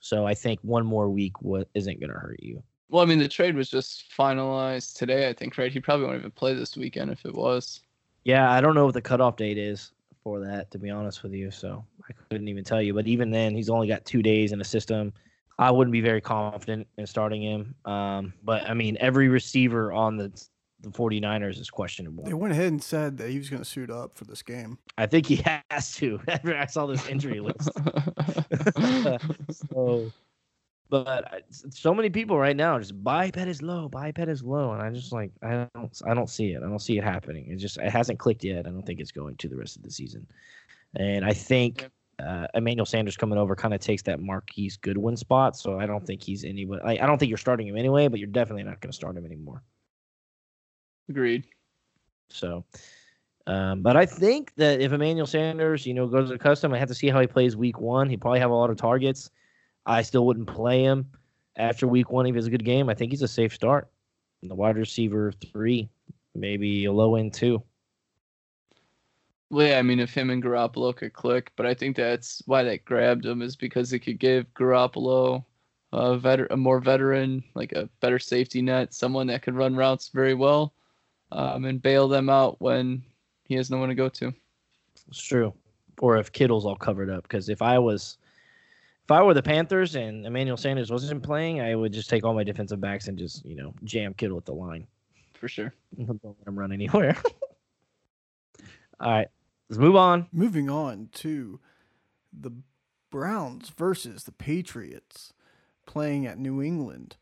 So 0.00 0.26
I 0.26 0.34
think 0.34 0.60
one 0.62 0.84
more 0.84 1.08
week 1.08 1.32
isn't 1.74 2.00
going 2.00 2.12
to 2.12 2.18
hurt 2.18 2.42
you. 2.42 2.62
Well, 2.88 3.02
I 3.02 3.06
mean, 3.06 3.18
the 3.18 3.28
trade 3.28 3.56
was 3.56 3.70
just 3.70 4.04
finalized 4.16 4.94
today, 4.94 5.28
I 5.28 5.32
think, 5.32 5.56
right? 5.56 5.72
He 5.72 5.80
probably 5.80 6.06
won't 6.06 6.18
even 6.18 6.30
play 6.30 6.54
this 6.54 6.76
weekend 6.76 7.10
if 7.10 7.24
it 7.24 7.34
was. 7.34 7.80
Yeah, 8.24 8.50
I 8.50 8.60
don't 8.60 8.74
know 8.74 8.84
what 8.84 8.94
the 8.94 9.02
cutoff 9.02 9.36
date 9.36 9.58
is 9.58 9.92
for 10.22 10.40
that, 10.40 10.70
to 10.72 10.78
be 10.78 10.90
honest 10.90 11.22
with 11.22 11.32
you. 11.32 11.50
So 11.50 11.84
I 12.08 12.12
couldn't 12.30 12.48
even 12.48 12.64
tell 12.64 12.82
you. 12.82 12.94
But 12.94 13.06
even 13.06 13.30
then, 13.30 13.54
he's 13.54 13.70
only 13.70 13.88
got 13.88 14.04
two 14.04 14.22
days 14.22 14.52
in 14.52 14.58
the 14.58 14.64
system. 14.64 15.12
I 15.58 15.70
wouldn't 15.70 15.92
be 15.92 16.00
very 16.00 16.20
confident 16.20 16.86
in 16.98 17.06
starting 17.06 17.42
him. 17.42 17.74
Um, 17.84 18.34
but 18.44 18.62
I 18.68 18.74
mean, 18.74 18.96
every 19.00 19.28
receiver 19.28 19.92
on 19.92 20.16
the 20.16 20.30
the 20.80 20.90
49ers 20.90 21.58
is 21.58 21.70
questionable. 21.70 22.24
They 22.24 22.34
went 22.34 22.52
ahead 22.52 22.66
and 22.68 22.82
said 22.82 23.16
that 23.18 23.30
he 23.30 23.38
was 23.38 23.48
going 23.48 23.62
to 23.62 23.68
suit 23.68 23.90
up 23.90 24.16
for 24.16 24.24
this 24.24 24.42
game. 24.42 24.78
I 24.98 25.06
think 25.06 25.26
he 25.26 25.36
has 25.70 25.94
to. 25.96 26.20
After 26.28 26.56
I 26.56 26.66
saw 26.66 26.86
this 26.86 27.06
injury 27.08 27.40
list. 27.40 27.70
so, 29.70 30.10
but 30.88 31.32
I- 31.32 31.40
so 31.50 31.94
many 31.94 32.10
people 32.10 32.38
right 32.38 32.56
now 32.56 32.78
just 32.78 33.02
buy 33.02 33.30
Pettis 33.30 33.62
low, 33.62 33.88
buy 33.88 34.12
Pettis 34.12 34.42
low, 34.42 34.72
and 34.72 34.82
I 34.82 34.90
just 34.90 35.12
like 35.12 35.32
I 35.42 35.66
don't 35.74 36.00
I 36.06 36.14
don't 36.14 36.30
see 36.30 36.52
it. 36.52 36.62
I 36.62 36.68
don't 36.68 36.78
see 36.80 36.98
it 36.98 37.04
happening. 37.04 37.50
It 37.50 37.56
just 37.56 37.78
it 37.78 37.90
hasn't 37.90 38.18
clicked 38.18 38.44
yet. 38.44 38.66
I 38.66 38.70
don't 38.70 38.84
think 38.84 39.00
it's 39.00 39.12
going 39.12 39.36
to 39.36 39.48
the 39.48 39.56
rest 39.56 39.76
of 39.76 39.82
the 39.82 39.90
season, 39.90 40.26
and 40.94 41.24
I 41.24 41.32
think 41.32 41.88
uh, 42.18 42.46
Emmanuel 42.54 42.86
Sanders 42.86 43.16
coming 43.16 43.38
over 43.38 43.56
kind 43.56 43.74
of 43.74 43.80
takes 43.80 44.02
that 44.02 44.20
Marquise 44.20 44.76
Goodwin 44.76 45.16
spot. 45.16 45.56
So 45.56 45.78
I 45.78 45.86
don't 45.86 46.06
think 46.06 46.22
he's 46.22 46.44
anybody. 46.44 46.82
I, 46.84 47.04
I 47.04 47.06
don't 47.06 47.18
think 47.18 47.28
you're 47.30 47.38
starting 47.38 47.66
him 47.66 47.76
anyway, 47.76 48.08
but 48.08 48.18
you're 48.20 48.28
definitely 48.28 48.62
not 48.62 48.80
going 48.80 48.90
to 48.90 48.96
start 48.96 49.16
him 49.16 49.26
anymore. 49.26 49.62
Agreed. 51.08 51.44
So, 52.28 52.64
um, 53.46 53.82
but 53.82 53.96
I 53.96 54.06
think 54.06 54.54
that 54.56 54.80
if 54.80 54.92
Emmanuel 54.92 55.26
Sanders, 55.26 55.86
you 55.86 55.94
know, 55.94 56.06
goes 56.06 56.30
to 56.30 56.38
custom, 56.38 56.72
I 56.72 56.78
have 56.78 56.88
to 56.88 56.94
see 56.94 57.08
how 57.08 57.20
he 57.20 57.26
plays 57.26 57.56
week 57.56 57.80
one. 57.80 58.10
He 58.10 58.16
probably 58.16 58.40
have 58.40 58.50
a 58.50 58.54
lot 58.54 58.70
of 58.70 58.76
targets. 58.76 59.30
I 59.86 60.02
still 60.02 60.26
wouldn't 60.26 60.48
play 60.48 60.82
him 60.82 61.08
after 61.56 61.86
week 61.86 62.10
one 62.10 62.26
if 62.26 62.34
he 62.34 62.38
has 62.38 62.46
a 62.46 62.50
good 62.50 62.64
game. 62.64 62.88
I 62.88 62.94
think 62.94 63.12
he's 63.12 63.22
a 63.22 63.28
safe 63.28 63.54
start. 63.54 63.88
The 64.42 64.54
wide 64.54 64.76
receiver 64.76 65.32
three, 65.32 65.88
maybe 66.34 66.84
a 66.86 66.92
low 66.92 67.16
end 67.16 67.34
two. 67.34 67.62
Well, 69.50 69.68
yeah, 69.68 69.78
I 69.78 69.82
mean, 69.82 70.00
if 70.00 70.12
him 70.12 70.30
and 70.30 70.42
Garoppolo 70.42 70.94
could 70.94 71.12
click, 71.12 71.52
but 71.54 71.66
I 71.66 71.74
think 71.74 71.94
that's 71.96 72.42
why 72.46 72.64
they 72.64 72.78
grabbed 72.78 73.24
him 73.24 73.42
is 73.42 73.54
because 73.54 73.92
it 73.92 74.00
could 74.00 74.18
give 74.18 74.52
Garoppolo 74.54 75.44
a, 75.92 76.18
veter- 76.18 76.50
a 76.50 76.56
more 76.56 76.80
veteran, 76.80 77.44
like 77.54 77.72
a 77.72 77.88
better 78.00 78.18
safety 78.18 78.60
net, 78.60 78.92
someone 78.92 79.28
that 79.28 79.42
could 79.42 79.54
run 79.54 79.76
routes 79.76 80.08
very 80.08 80.34
well, 80.34 80.74
um, 81.36 81.66
and 81.66 81.82
bail 81.82 82.08
them 82.08 82.28
out 82.30 82.60
when 82.60 83.02
he 83.44 83.54
has 83.54 83.70
no 83.70 83.76
one 83.76 83.90
to 83.90 83.94
go 83.94 84.08
to. 84.08 84.32
It's 85.08 85.22
true. 85.22 85.52
Or 86.00 86.16
if 86.16 86.32
Kittle's 86.32 86.64
all 86.64 86.76
covered 86.76 87.10
up, 87.10 87.22
because 87.22 87.48
if 87.48 87.62
I 87.62 87.78
was, 87.78 88.16
if 89.04 89.10
I 89.10 89.22
were 89.22 89.34
the 89.34 89.42
Panthers 89.42 89.94
and 89.94 90.26
Emmanuel 90.26 90.56
Sanders 90.56 90.90
wasn't 90.90 91.22
playing, 91.22 91.60
I 91.60 91.74
would 91.74 91.92
just 91.92 92.10
take 92.10 92.24
all 92.24 92.34
my 92.34 92.42
defensive 92.42 92.80
backs 92.80 93.06
and 93.06 93.18
just 93.18 93.44
you 93.44 93.54
know 93.54 93.74
jam 93.84 94.14
Kittle 94.14 94.38
at 94.38 94.46
the 94.46 94.54
line. 94.54 94.86
For 95.34 95.48
sure. 95.48 95.74
Don't 95.96 96.20
let 96.24 96.48
him 96.48 96.58
run 96.58 96.72
anywhere. 96.72 97.16
all 99.00 99.12
right, 99.12 99.28
let's 99.68 99.78
move 99.78 99.96
on. 99.96 100.26
Moving 100.32 100.70
on 100.70 101.10
to 101.14 101.60
the 102.32 102.50
Browns 103.10 103.70
versus 103.76 104.24
the 104.24 104.32
Patriots 104.32 105.34
playing 105.84 106.26
at 106.26 106.38
New 106.38 106.62
England. 106.62 107.16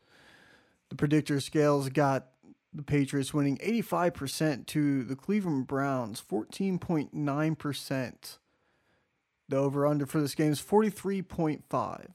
The 0.89 0.95
predictor 0.95 1.41
scales 1.41 1.89
got 1.89 2.27
the 2.75 2.83
Patriots 2.83 3.33
winning 3.33 3.57
85% 3.57 4.65
to 4.67 5.03
the 5.03 5.15
Cleveland 5.15 5.67
Browns 5.67 6.21
14.9%. 6.21 8.37
The 9.47 9.57
over 9.57 9.85
under 9.85 10.05
for 10.05 10.19
this 10.19 10.35
game 10.35 10.51
is 10.51 10.61
43.5. 10.61 12.05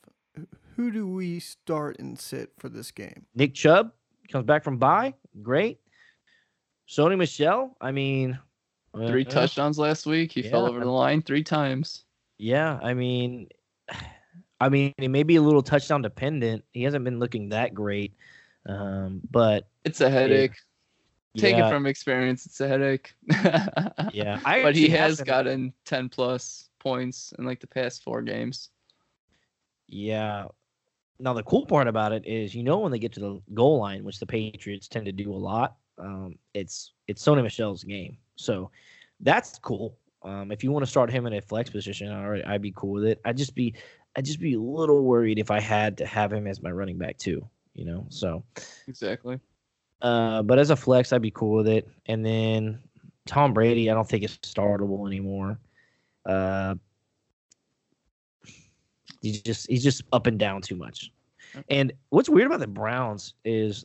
Who 0.77 0.91
do 0.91 1.07
we 1.07 1.41
start 1.41 1.99
and 1.99 2.19
sit 2.19 2.53
for 2.59 2.69
this 2.69 2.91
game? 2.91 3.27
Nick 3.35 3.55
Chubb 3.55 3.93
comes 4.31 4.45
back 4.45 4.65
from 4.65 4.79
bye. 4.79 5.15
Great. 5.43 5.79
Sony 6.89 7.17
Michel. 7.17 7.77
I 7.81 7.93
mean, 7.93 8.39
Three 8.95 9.25
uh, 9.25 9.31
touchdowns 9.31 9.79
last 9.79 10.07
week. 10.07 10.33
He 10.33 10.43
fell 10.43 10.67
over 10.67 10.81
the 10.81 10.91
line 10.91 11.23
three 11.23 11.45
times. 11.45 12.05
Yeah, 12.39 12.79
I 12.83 12.95
mean, 12.95 13.49
I 14.61 14.69
mean, 14.69 14.93
he 14.99 15.09
may 15.09 15.23
be 15.23 15.37
a 15.37 15.43
little 15.43 15.63
touchdown 15.63 16.03
dependent. 16.03 16.65
He 16.73 16.83
hasn't 16.83 17.05
been 17.05 17.19
looking 17.19 17.51
that 17.51 17.73
great, 17.73 18.15
um, 18.67 19.21
but 19.31 19.69
It's 19.85 20.01
a 20.01 20.11
headache. 20.11 20.57
Take 21.37 21.57
yeah, 21.57 21.69
it 21.69 21.71
from 21.71 21.87
experience. 21.87 22.45
It's 22.45 22.61
a 22.61 22.67
headache. 22.69 23.15
yeah. 24.13 24.41
I 24.45 24.63
but 24.63 24.75
he 24.75 24.89
has 24.89 25.19
haven't- 25.19 25.27
gotten 25.27 25.73
10 25.85 26.09
plus 26.09 26.69
points 26.79 27.33
in 27.39 27.45
like 27.45 27.61
the 27.61 27.67
past 27.67 28.03
four 28.03 28.23
games. 28.23 28.71
Yeah, 29.87 30.47
now 31.19 31.33
the 31.35 31.43
cool 31.43 31.67
part 31.67 31.89
about 31.89 32.13
it 32.13 32.27
is, 32.27 32.55
you 32.55 32.63
know, 32.63 32.79
when 32.79 32.93
they 32.93 32.99
get 32.99 33.13
to 33.15 33.21
the 33.21 33.43
goal 33.55 33.79
line, 33.79 34.05
which 34.05 34.19
the 34.19 34.27
Patriots 34.27 34.89
tend 34.89 35.07
to 35.07 35.13
do 35.13 35.33
a 35.33 35.37
lot, 35.37 35.77
um, 35.99 36.37
it's 36.55 36.93
it's 37.09 37.25
Sony 37.25 37.43
Michel's 37.43 37.85
game. 37.85 38.17
So 38.37 38.71
that's 39.21 39.59
cool. 39.59 39.99
Um, 40.23 40.51
if 40.53 40.63
you 40.65 40.71
want 40.71 40.85
to 40.85 40.91
start 40.91 41.11
him 41.11 41.27
in 41.27 41.35
a 41.35 41.41
flex 41.43 41.71
position, 41.71 42.13
all 42.13 42.29
right, 42.29 42.47
I'd 42.47 42.63
be 42.63 42.73
cool 42.75 42.93
with 42.93 43.05
it. 43.05 43.21
I'd 43.25 43.37
just 43.37 43.55
be 43.55 43.75
I'd 44.17 44.25
just 44.25 44.41
be 44.41 44.55
a 44.55 44.61
little 44.61 45.05
worried 45.05 45.39
if 45.39 45.51
I 45.51 45.61
had 45.61 45.99
to 45.99 46.07
have 46.07 46.33
him 46.33 46.47
as 46.47 46.63
my 46.63 46.71
running 46.71 46.99
back 46.99 47.19
too. 47.19 47.47
You 47.75 47.85
know, 47.85 48.07
so 48.09 48.43
Exactly. 48.89 49.39
Uh, 50.03 50.43
but 50.43 50.59
as 50.59 50.71
a 50.71 50.77
flex, 50.77 51.13
I'd 51.13 51.23
be 51.23 51.31
cool 51.31 51.57
with 51.57 51.69
it. 51.69 51.89
And 52.07 52.25
then 52.25 52.81
Tom 53.27 53.53
Brady, 53.53 53.91
I 53.91 53.95
don't 53.95 54.09
think 54.09 54.25
it's 54.25 54.39
startable 54.39 55.07
anymore. 55.07 55.59
Uh, 56.27 56.75
he's 59.23 59.43
just 59.43 59.69
he's 59.69 59.83
just 59.83 60.03
up 60.13 60.27
and 60.27 60.39
down 60.39 60.63
too 60.63 60.77
much. 60.77 61.13
And 61.69 61.93
what's 62.11 62.29
weird 62.29 62.47
about 62.47 62.61
the 62.61 62.67
Browns 62.67 63.35
is 63.45 63.85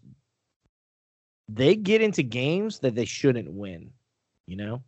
they 1.49 1.75
get 1.75 2.01
into 2.01 2.23
games 2.23 2.79
that 2.79 2.95
they 2.95 3.05
shouldn't 3.05 3.51
win. 3.51 3.91
You 4.47 4.57
know, 4.57 4.83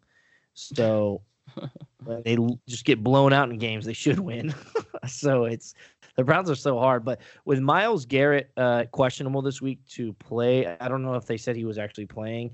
so 0.53 1.21
they 2.23 2.37
just 2.67 2.85
get 2.85 3.03
blown 3.03 3.33
out 3.33 3.49
in 3.49 3.57
games 3.57 3.85
they 3.85 3.93
should 3.93 4.19
win. 4.19 4.53
so 5.07 5.45
it's 5.45 5.73
the 6.17 6.23
Browns 6.23 6.49
are 6.49 6.55
so 6.55 6.77
hard. 6.77 7.05
But 7.05 7.21
with 7.45 7.59
Myles 7.59 8.05
Garrett 8.05 8.51
uh, 8.57 8.85
questionable 8.91 9.41
this 9.41 9.61
week 9.61 9.79
to 9.91 10.13
play, 10.13 10.67
I 10.79 10.89
don't 10.89 11.03
know 11.03 11.13
if 11.13 11.25
they 11.25 11.37
said 11.37 11.55
he 11.55 11.65
was 11.65 11.77
actually 11.77 12.07
playing. 12.07 12.51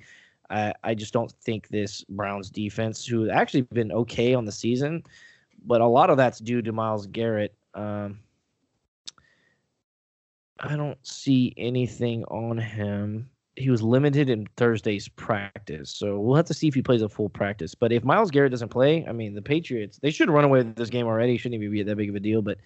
I, 0.49 0.73
I 0.83 0.93
just 0.93 1.13
don't 1.13 1.31
think 1.31 1.69
this 1.69 2.03
Browns 2.03 2.49
defense, 2.49 3.05
who 3.05 3.29
actually 3.29 3.61
been 3.61 3.91
okay 3.91 4.33
on 4.35 4.45
the 4.45 4.51
season, 4.51 5.03
but 5.65 5.81
a 5.81 5.87
lot 5.87 6.09
of 6.09 6.17
that's 6.17 6.39
due 6.39 6.61
to 6.61 6.71
Myles 6.71 7.07
Garrett. 7.07 7.55
Um, 7.73 8.19
I 10.59 10.75
don't 10.75 10.99
see 11.05 11.53
anything 11.57 12.23
on 12.25 12.57
him. 12.57 13.29
He 13.55 13.69
was 13.69 13.81
limited 13.81 14.29
in 14.29 14.47
Thursday's 14.57 15.07
practice, 15.07 15.91
so 15.91 16.19
we'll 16.19 16.35
have 16.35 16.45
to 16.45 16.53
see 16.53 16.67
if 16.67 16.73
he 16.73 16.81
plays 16.81 17.01
a 17.01 17.09
full 17.09 17.29
practice. 17.29 17.75
But 17.75 17.91
if 17.91 18.03
Myles 18.03 18.31
Garrett 18.31 18.51
doesn't 18.51 18.69
play, 18.69 19.05
I 19.07 19.11
mean, 19.11 19.35
the 19.35 19.41
Patriots 19.41 19.99
they 19.99 20.11
should 20.11 20.29
run 20.29 20.43
away 20.43 20.59
with 20.59 20.75
this 20.75 20.89
game 20.89 21.05
already. 21.05 21.37
Shouldn't 21.37 21.61
even 21.61 21.71
be 21.71 21.83
that 21.83 21.95
big 21.95 22.09
of 22.09 22.15
a 22.15 22.19
deal. 22.19 22.41
But 22.41 22.57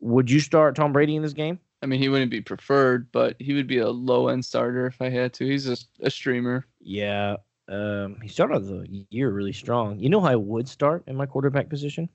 would 0.00 0.30
you 0.30 0.40
start 0.40 0.74
Tom 0.76 0.92
Brady 0.92 1.16
in 1.16 1.22
this 1.22 1.32
game? 1.32 1.58
I 1.82 1.86
mean, 1.86 2.00
he 2.00 2.08
wouldn't 2.08 2.30
be 2.30 2.40
preferred, 2.40 3.10
but 3.12 3.36
he 3.38 3.52
would 3.52 3.66
be 3.66 3.78
a 3.78 3.88
low 3.88 4.28
end 4.28 4.44
starter 4.44 4.86
if 4.86 5.00
I 5.00 5.10
had 5.10 5.32
to. 5.34 5.44
He's 5.46 5.68
a, 5.68 5.76
a 6.00 6.10
streamer. 6.10 6.66
Yeah, 6.80 7.36
um, 7.68 8.16
he 8.22 8.28
started 8.28 8.60
the 8.66 9.06
year 9.10 9.30
really 9.30 9.52
strong. 9.52 9.98
You 9.98 10.08
know 10.08 10.20
how 10.20 10.28
I 10.28 10.36
would 10.36 10.68
start 10.68 11.04
in 11.06 11.16
my 11.16 11.26
quarterback 11.26 11.68
position? 11.68 12.08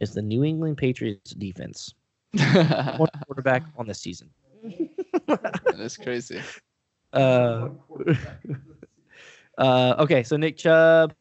Is 0.00 0.12
the 0.14 0.22
New 0.22 0.44
England 0.44 0.76
Patriots 0.76 1.32
defense. 1.32 1.94
One 2.32 3.08
quarterback 3.26 3.62
on 3.76 3.86
the 3.86 3.94
season. 3.94 4.30
That's 5.76 5.96
crazy. 5.96 6.40
Uh, 7.12 7.70
uh, 9.58 9.94
okay, 9.98 10.22
so 10.22 10.36
Nick 10.36 10.56
Chubb. 10.58 11.14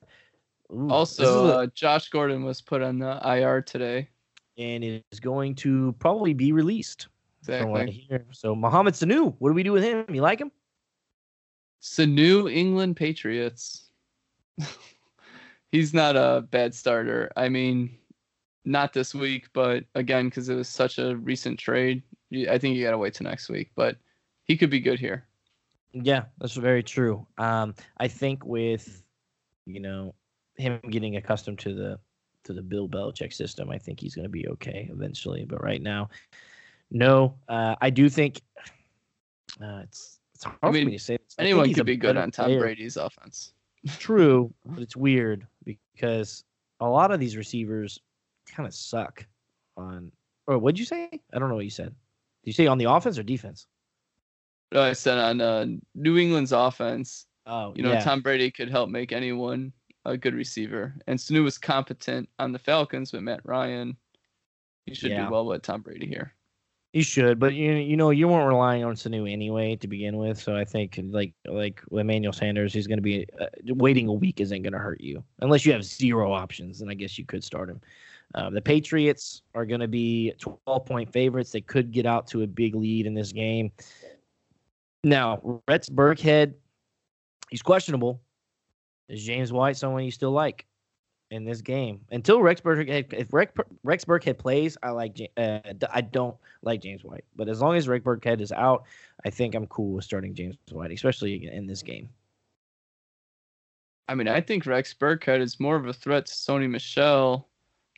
Ooh, 0.74 0.90
Also, 0.90 1.46
a- 1.46 1.50
uh, 1.64 1.68
Josh 1.74 2.10
Gordon 2.10 2.44
was 2.44 2.62
put 2.62 2.82
on 2.82 3.00
the 3.00 3.20
IR 3.24 3.62
today. 3.62 4.10
And 4.58 4.84
is 4.84 5.20
going 5.20 5.56
to 5.56 5.94
probably 6.00 6.34
be 6.34 6.52
released. 6.52 7.08
From 7.44 7.70
what 7.70 7.82
I 7.82 7.84
Exactly. 7.86 8.34
So 8.34 8.56
Mohamed 8.56 8.96
Sanu, 8.96 9.36
what 9.38 9.50
do 9.50 9.54
we 9.54 9.64
do 9.64 9.72
with 9.72 9.84
him? 9.84 10.06
You 10.10 10.22
like 10.22 10.40
him? 10.40 10.52
Sanu, 11.82 12.52
England 12.52 12.96
Patriots. 12.96 13.90
He's 15.72 15.94
not 15.94 16.16
a 16.16 16.42
bad 16.50 16.74
starter. 16.74 17.32
I 17.36 17.50
mean, 17.50 17.98
not 18.66 18.94
this 18.94 19.14
week, 19.14 19.48
but 19.54 19.84
again, 19.94 20.26
because 20.26 20.50
it 20.50 20.56
was 20.56 20.68
such 20.68 20.98
a 20.98 21.16
recent 21.18 21.60
trade, 21.60 22.02
I 22.50 22.58
think 22.58 22.76
you 22.76 22.84
gotta 22.84 22.98
wait 22.98 23.14
till 23.14 23.26
next 23.26 23.50
week. 23.50 23.72
But 23.76 23.98
he 24.46 24.58
could 24.58 24.70
be 24.70 24.80
good 24.80 25.00
here. 25.00 25.28
Yeah, 25.94 26.26
that's 26.40 26.56
very 26.56 26.84
true. 26.84 27.26
Um, 27.38 27.76
I 27.98 28.08
think 28.08 28.44
with 28.46 29.04
you 29.66 29.80
know 29.80 30.16
him 30.58 30.80
getting 30.90 31.16
accustomed 31.16 31.60
to 31.60 31.74
the 31.74 32.00
to 32.46 32.54
the 32.54 32.62
Bill 32.62 32.88
Belichick 32.88 33.34
system, 33.34 33.70
I 33.70 33.78
think 33.78 34.00
he's 34.00 34.16
going 34.16 34.26
to 34.26 34.30
be 34.30 34.48
okay 34.50 34.90
eventually. 34.92 35.46
But 35.46 35.64
right 35.64 35.82
now, 35.82 36.10
no. 36.92 37.36
Uh, 37.48 37.76
I 37.82 37.90
do 37.90 38.10
think 38.10 38.42
uh, 39.62 39.82
it's 39.84 40.20
it's 40.34 40.44
hard 40.44 40.58
for 40.62 40.72
mean, 40.72 40.88
me 40.88 40.94
to 40.94 41.04
say. 41.04 41.18
this. 41.18 41.36
Anyone 41.40 41.74
could 41.74 41.86
be 41.86 41.98
good 41.98 42.18
on 42.18 42.32
Tom 42.32 42.46
player. 42.46 42.60
Brady's 42.60 42.98
offense. 42.98 43.54
True, 44.00 44.54
but 44.66 44.82
it's 44.82 44.96
weird 44.96 45.46
because 45.64 46.44
a 46.80 46.88
lot 46.88 47.12
of 47.12 47.20
these 47.20 47.38
receivers 47.38 48.00
kind 48.48 48.68
of 48.68 48.74
suck 48.74 49.26
on. 49.78 50.12
Or 50.48 50.58
what'd 50.60 50.78
you 50.78 50.86
say? 50.86 51.10
I 51.34 51.40
don't 51.40 51.50
know 51.50 51.56
what 51.56 51.66
you 51.66 51.72
said. 51.72 51.90
Did 52.44 52.50
you 52.50 52.54
say 52.54 52.68
on 52.68 52.78
the 52.78 52.86
offense 52.86 53.18
or 53.18 53.24
defense? 53.24 53.68
But 54.72 54.82
I 54.82 54.94
said 54.94 55.18
on 55.18 55.42
uh, 55.42 55.66
New 55.96 56.18
England's 56.18 56.52
offense, 56.52 57.26
Oh, 57.48 57.74
you 57.76 57.84
know, 57.84 57.94
yeah. 57.94 58.00
Tom 58.00 58.22
Brady 58.22 58.50
could 58.50 58.70
help 58.70 58.90
make 58.90 59.12
anyone 59.12 59.72
a 60.06 60.18
good 60.18 60.34
receiver. 60.36 60.94
And 61.08 61.18
Sanu 61.18 61.44
was 61.44 61.58
competent 61.58 62.30
on 62.40 62.52
the 62.52 62.60
Falcons 62.60 63.12
but 63.12 63.24
Matt 63.24 63.42
Ryan. 63.44 63.98
He 64.86 64.94
should 64.94 65.12
Yeah. 65.12 65.26
do 65.26 65.32
well 65.32 65.46
with 65.46 65.64
Tom 65.64 65.82
Brady 65.82 66.06
here. 66.06 66.34
He 66.94 67.02
should, 67.02 67.40
but 67.40 67.54
you 67.54 67.74
you 67.74 67.98
know 67.98 68.12
you 68.12 68.30
weren't 68.30 68.48
relying 68.48 68.86
on 68.86 68.96
Sanu 68.96 69.30
anyway 69.30 69.76
to 69.76 69.88
begin 69.88 70.16
with, 70.16 70.40
so 70.40 70.56
I 70.56 70.64
think 70.64 70.98
like 71.10 71.34
like 71.46 71.82
Emmanuel 71.92 72.32
Sanders, 72.32 72.74
he's 72.74 72.88
going 72.88 73.00
to 73.00 73.04
be 73.04 73.26
uh, 73.38 73.48
waiting 73.66 74.08
a 74.08 74.14
week 74.14 74.40
isn't 74.40 74.62
going 74.62 74.72
to 74.72 74.80
hurt 74.80 75.02
you 75.02 75.22
unless 75.42 75.66
you 75.66 75.74
have 75.74 75.84
zero 75.84 76.32
options, 76.32 76.80
and 76.80 76.90
I 76.90 76.94
guess 76.94 77.18
you 77.18 77.26
could 77.26 77.44
start 77.44 77.70
him. 77.70 77.82
Uh, 78.34 78.50
the 78.50 78.62
Patriots 78.62 79.42
are 79.56 79.66
going 79.66 79.82
to 79.82 79.90
be 79.90 80.34
12 80.40 80.86
point 80.86 81.12
favorites. 81.12 81.52
They 81.52 81.60
could 81.60 81.92
get 81.92 82.06
out 82.06 82.28
to 82.28 82.44
a 82.44 82.48
big 82.48 82.76
lead 82.76 83.06
in 83.06 83.14
this 83.14 83.34
game. 83.34 83.74
Now, 85.04 85.62
Rex 85.68 85.90
Burkhead, 85.90 86.54
he's 87.50 87.62
questionable. 87.62 88.22
Is 89.10 89.24
James 89.24 89.52
White 89.52 89.78
someone 89.78 90.04
you 90.04 90.12
still 90.12 90.32
like 90.32 90.66
in 91.32 91.46
this 91.46 91.62
game? 91.62 92.02
Until 92.12 92.42
Rex 92.42 92.62
Burkhead, 92.62 93.14
if 93.14 93.34
Rex, 93.34 93.52
Rex 93.84 94.06
Burkhead 94.06 94.38
plays, 94.38 94.78
I 94.84 94.92
like. 94.92 95.20
Uh, 95.38 95.60
I 95.94 96.02
don't 96.02 96.36
like 96.62 96.82
James 96.82 97.04
White, 97.04 97.26
but 97.36 97.50
as 97.50 97.62
long 97.62 97.76
as 97.76 97.88
Rex 97.88 98.04
Burkhead 98.04 98.42
is 98.42 98.52
out, 98.52 98.84
I 99.26 99.30
think 99.30 99.56
I'm 99.56 99.68
cool 99.68 99.94
with 99.94 100.06
starting 100.06 100.34
James 100.34 100.56
White, 100.72 100.92
especially 100.92 101.48
in 101.48 101.68
this 101.68 101.84
game. 101.84 102.10
I 104.08 104.16
mean, 104.16 104.28
I 104.28 104.42
think 104.42 104.66
Rex 104.66 104.94
Burkhead 104.94 105.42
is 105.42 105.60
more 105.60 105.76
of 105.76 105.88
a 105.88 105.94
threat 105.94 106.28
to 106.28 106.34
Sony 106.34 106.70
Michel. 106.70 107.48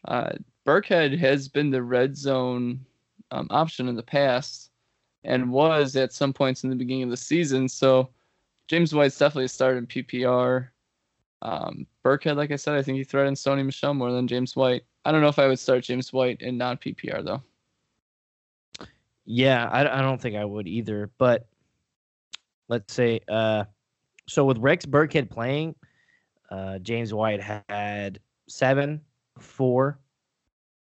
Uh, 0.06 0.32
Burkhead 0.66 1.18
has 1.18 1.48
been 1.48 1.70
the 1.70 1.84
red 1.84 2.16
zone 2.16 2.86
um, 3.32 3.48
option 3.50 3.88
in 3.88 3.96
the 3.96 4.04
past 4.04 4.72
and 5.24 5.52
was 5.52 5.96
at 5.96 6.14
some 6.14 6.32
points 6.32 6.64
in 6.64 6.70
the 6.70 6.76
beginning 6.76 7.04
of 7.04 7.10
the 7.10 7.18
season. 7.18 7.68
So 7.68 8.10
James 8.68 8.94
White's 8.94 9.18
definitely 9.18 9.46
a 9.46 9.50
start 9.50 9.78
in 9.78 9.88
PPR. 9.88 10.70
Um, 11.42 11.86
Burkhead, 12.04 12.36
like 12.36 12.52
I 12.52 12.56
said, 12.56 12.76
I 12.76 12.82
think 12.82 12.98
he 12.98 13.04
threatens 13.04 13.44
Sony 13.44 13.66
Michel 13.66 13.94
more 13.94 14.12
than 14.12 14.28
James 14.28 14.56
White. 14.56 14.84
I 15.06 15.12
don't 15.12 15.22
know 15.22 15.28
if 15.28 15.40
I 15.40 15.48
would 15.48 15.60
start 15.60 15.84
James 15.84 16.12
White 16.12 16.42
in 16.42 16.58
non 16.58 16.78
PPR 16.78 17.24
though. 17.24 17.42
Yeah, 19.26 19.68
I, 19.70 20.00
I 20.00 20.02
don't 20.02 20.22
think 20.22 20.36
I 20.36 20.46
would 20.46 20.68
either. 20.68 21.12
But 21.18 21.48
let's 22.70 22.94
say, 22.94 23.20
uh, 23.28 23.66
so 24.28 24.46
with 24.46 24.58
Rex 24.58 24.86
Burkhead 24.86 25.30
playing, 25.30 25.76
uh, 26.50 26.80
James 26.80 27.14
White 27.14 27.42
had 27.42 28.20
seven, 28.48 29.02
four, 29.38 30.00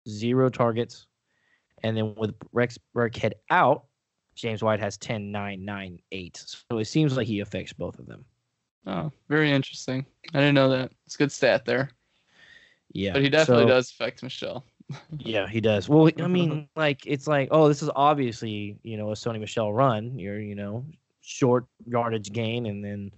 zero 0.07 0.49
targets. 0.49 1.07
And 1.83 1.97
then 1.97 2.15
with 2.15 2.35
Rex 2.51 2.77
Burkhead 2.95 3.33
out, 3.49 3.85
James 4.35 4.63
White 4.63 4.79
has 4.79 4.97
10, 4.97 5.31
9, 5.31 5.65
9, 5.65 5.99
8. 6.11 6.45
So 6.69 6.77
it 6.77 6.85
seems 6.85 7.17
like 7.17 7.27
he 7.27 7.39
affects 7.39 7.73
both 7.73 7.99
of 7.99 8.07
them. 8.07 8.25
Oh, 8.87 9.11
very 9.29 9.51
interesting. 9.51 10.05
I 10.33 10.39
didn't 10.39 10.55
know 10.55 10.69
that. 10.69 10.91
It's 11.05 11.15
a 11.15 11.17
good 11.17 11.31
stat 11.31 11.65
there. 11.65 11.89
Yeah. 12.93 13.13
But 13.13 13.21
he 13.21 13.29
definitely 13.29 13.65
so- 13.65 13.69
does 13.69 13.91
affect 13.91 14.23
Michel. 14.23 14.65
Yeah, 15.19 15.47
he 15.47 15.61
does. 15.61 15.87
Well, 15.87 16.09
I 16.19 16.27
mean, 16.27 16.67
like 16.75 17.07
it's 17.07 17.25
like, 17.25 17.47
oh, 17.51 17.69
this 17.69 17.81
is 17.81 17.89
obviously, 17.95 18.77
you 18.83 18.97
know, 18.97 19.11
a 19.11 19.13
Sony 19.13 19.39
Michel 19.39 19.71
run. 19.71 20.19
You're, 20.19 20.39
you 20.41 20.53
know, 20.53 20.85
short 21.21 21.65
yardage 21.85 22.33
gain, 22.33 22.65
and 22.65 22.83
then 22.83 23.09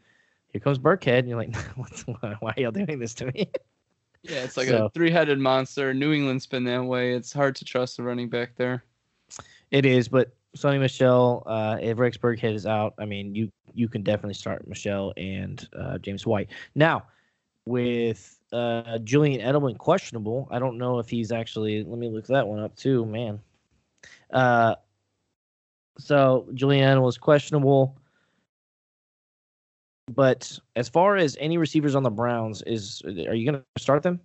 here 0.49 0.61
comes 0.61 0.77
Burkhead, 0.77 1.19
and 1.19 1.29
you're 1.29 1.37
like, 1.37 1.55
What's, 1.75 2.03
why 2.03 2.37
are 2.41 2.53
y'all 2.57 2.71
doing 2.71 2.99
this 2.99 3.15
to 3.15 3.25
me? 3.25 3.49
Yeah, 4.21 4.43
it's 4.43 4.55
like 4.55 4.67
So- 4.67 4.85
a 4.85 4.89
three-headed 4.91 5.39
monster. 5.39 5.95
New 5.95 6.13
England's 6.13 6.45
been 6.45 6.63
that 6.65 6.83
way. 6.83 7.13
It's 7.13 7.33
hard 7.33 7.55
to 7.55 7.65
trust 7.65 7.97
the 7.97 8.03
running 8.03 8.29
back 8.29 8.55
there. 8.55 8.83
It 9.71 9.87
is, 9.87 10.07
but 10.07 10.31
Sony 10.57 10.79
Michel, 10.79 11.43
uh, 11.45 11.77
if 11.81 11.97
Rex 11.97 12.17
Burkhead 12.17 12.53
is 12.53 12.65
out, 12.65 12.93
I 12.99 13.05
mean, 13.05 13.33
you 13.33 13.51
you 13.73 13.87
can 13.87 14.03
definitely 14.03 14.35
start 14.35 14.67
Michel 14.67 15.13
and 15.17 15.67
uh, 15.77 15.97
James 15.97 16.27
White. 16.27 16.51
Now, 16.75 17.03
with 17.65 18.39
uh, 18.51 18.99
Julian 18.99 19.41
Edelman 19.41 19.77
questionable, 19.77 20.47
I 20.51 20.59
don't 20.59 20.77
know 20.77 20.99
if 20.99 21.09
he's 21.09 21.31
actually. 21.31 21.83
Let 21.83 21.97
me 21.97 22.09
look 22.09 22.27
that 22.27 22.47
one 22.47 22.59
up 22.59 22.75
too, 22.75 23.05
man. 23.05 23.39
Uh, 24.31 24.75
so 25.97 26.47
Julian 26.53 26.87
Edelman 26.87 27.03
was 27.03 27.17
questionable, 27.17 27.97
but 30.13 30.59
as 30.75 30.87
far 30.87 31.17
as 31.17 31.35
any 31.39 31.57
receivers 31.57 31.95
on 31.95 32.03
the 32.03 32.11
Browns, 32.11 32.61
is 32.63 33.01
are 33.05 33.33
you 33.33 33.49
going 33.49 33.61
to 33.61 33.81
start 33.81 34.03
them? 34.03 34.19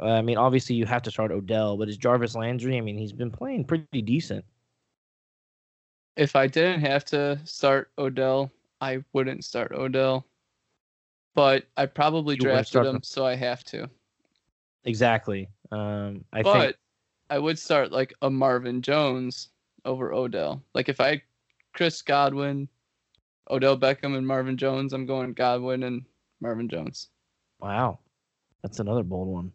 I 0.00 0.20
mean, 0.20 0.36
obviously 0.36 0.74
you 0.74 0.84
have 0.86 1.02
to 1.02 1.10
start 1.10 1.30
Odell, 1.30 1.76
but 1.76 1.88
is 1.88 1.96
Jarvis 1.96 2.34
Landry? 2.34 2.76
I 2.76 2.80
mean, 2.80 2.98
he's 2.98 3.12
been 3.12 3.30
playing 3.30 3.64
pretty 3.64 4.02
decent. 4.02 4.44
If 6.20 6.36
I 6.36 6.46
didn't 6.46 6.82
have 6.82 7.04
to 7.06 7.40
start 7.44 7.90
Odell, 7.96 8.52
I 8.82 9.02
wouldn't 9.14 9.42
start 9.42 9.72
Odell. 9.72 10.26
But 11.34 11.64
I 11.78 11.86
probably 11.86 12.34
You 12.34 12.42
drafted 12.42 12.84
him, 12.84 12.96
him. 12.96 13.02
so 13.02 13.24
I 13.24 13.34
have 13.34 13.64
to. 13.64 13.88
Exactly. 14.84 15.48
Um, 15.72 16.22
I 16.34 16.42
but 16.42 16.60
think 16.60 16.76
I 17.30 17.38
would 17.38 17.58
start 17.58 17.90
like 17.90 18.12
a 18.20 18.28
Marvin 18.28 18.82
Jones 18.82 19.48
over 19.86 20.12
Odell. 20.12 20.62
Like 20.74 20.90
if 20.90 21.00
I 21.00 21.22
Chris 21.72 22.02
Godwin, 22.02 22.68
Odell 23.48 23.78
Beckham, 23.78 24.14
and 24.16 24.26
Marvin 24.26 24.58
Jones, 24.58 24.92
I'm 24.92 25.06
going 25.06 25.32
Godwin 25.32 25.84
and 25.84 26.04
Marvin 26.42 26.68
Jones. 26.68 27.08
wow, 27.60 27.98
that's 28.62 28.78
another 28.78 29.02
bold 29.02 29.28
one. 29.28 29.52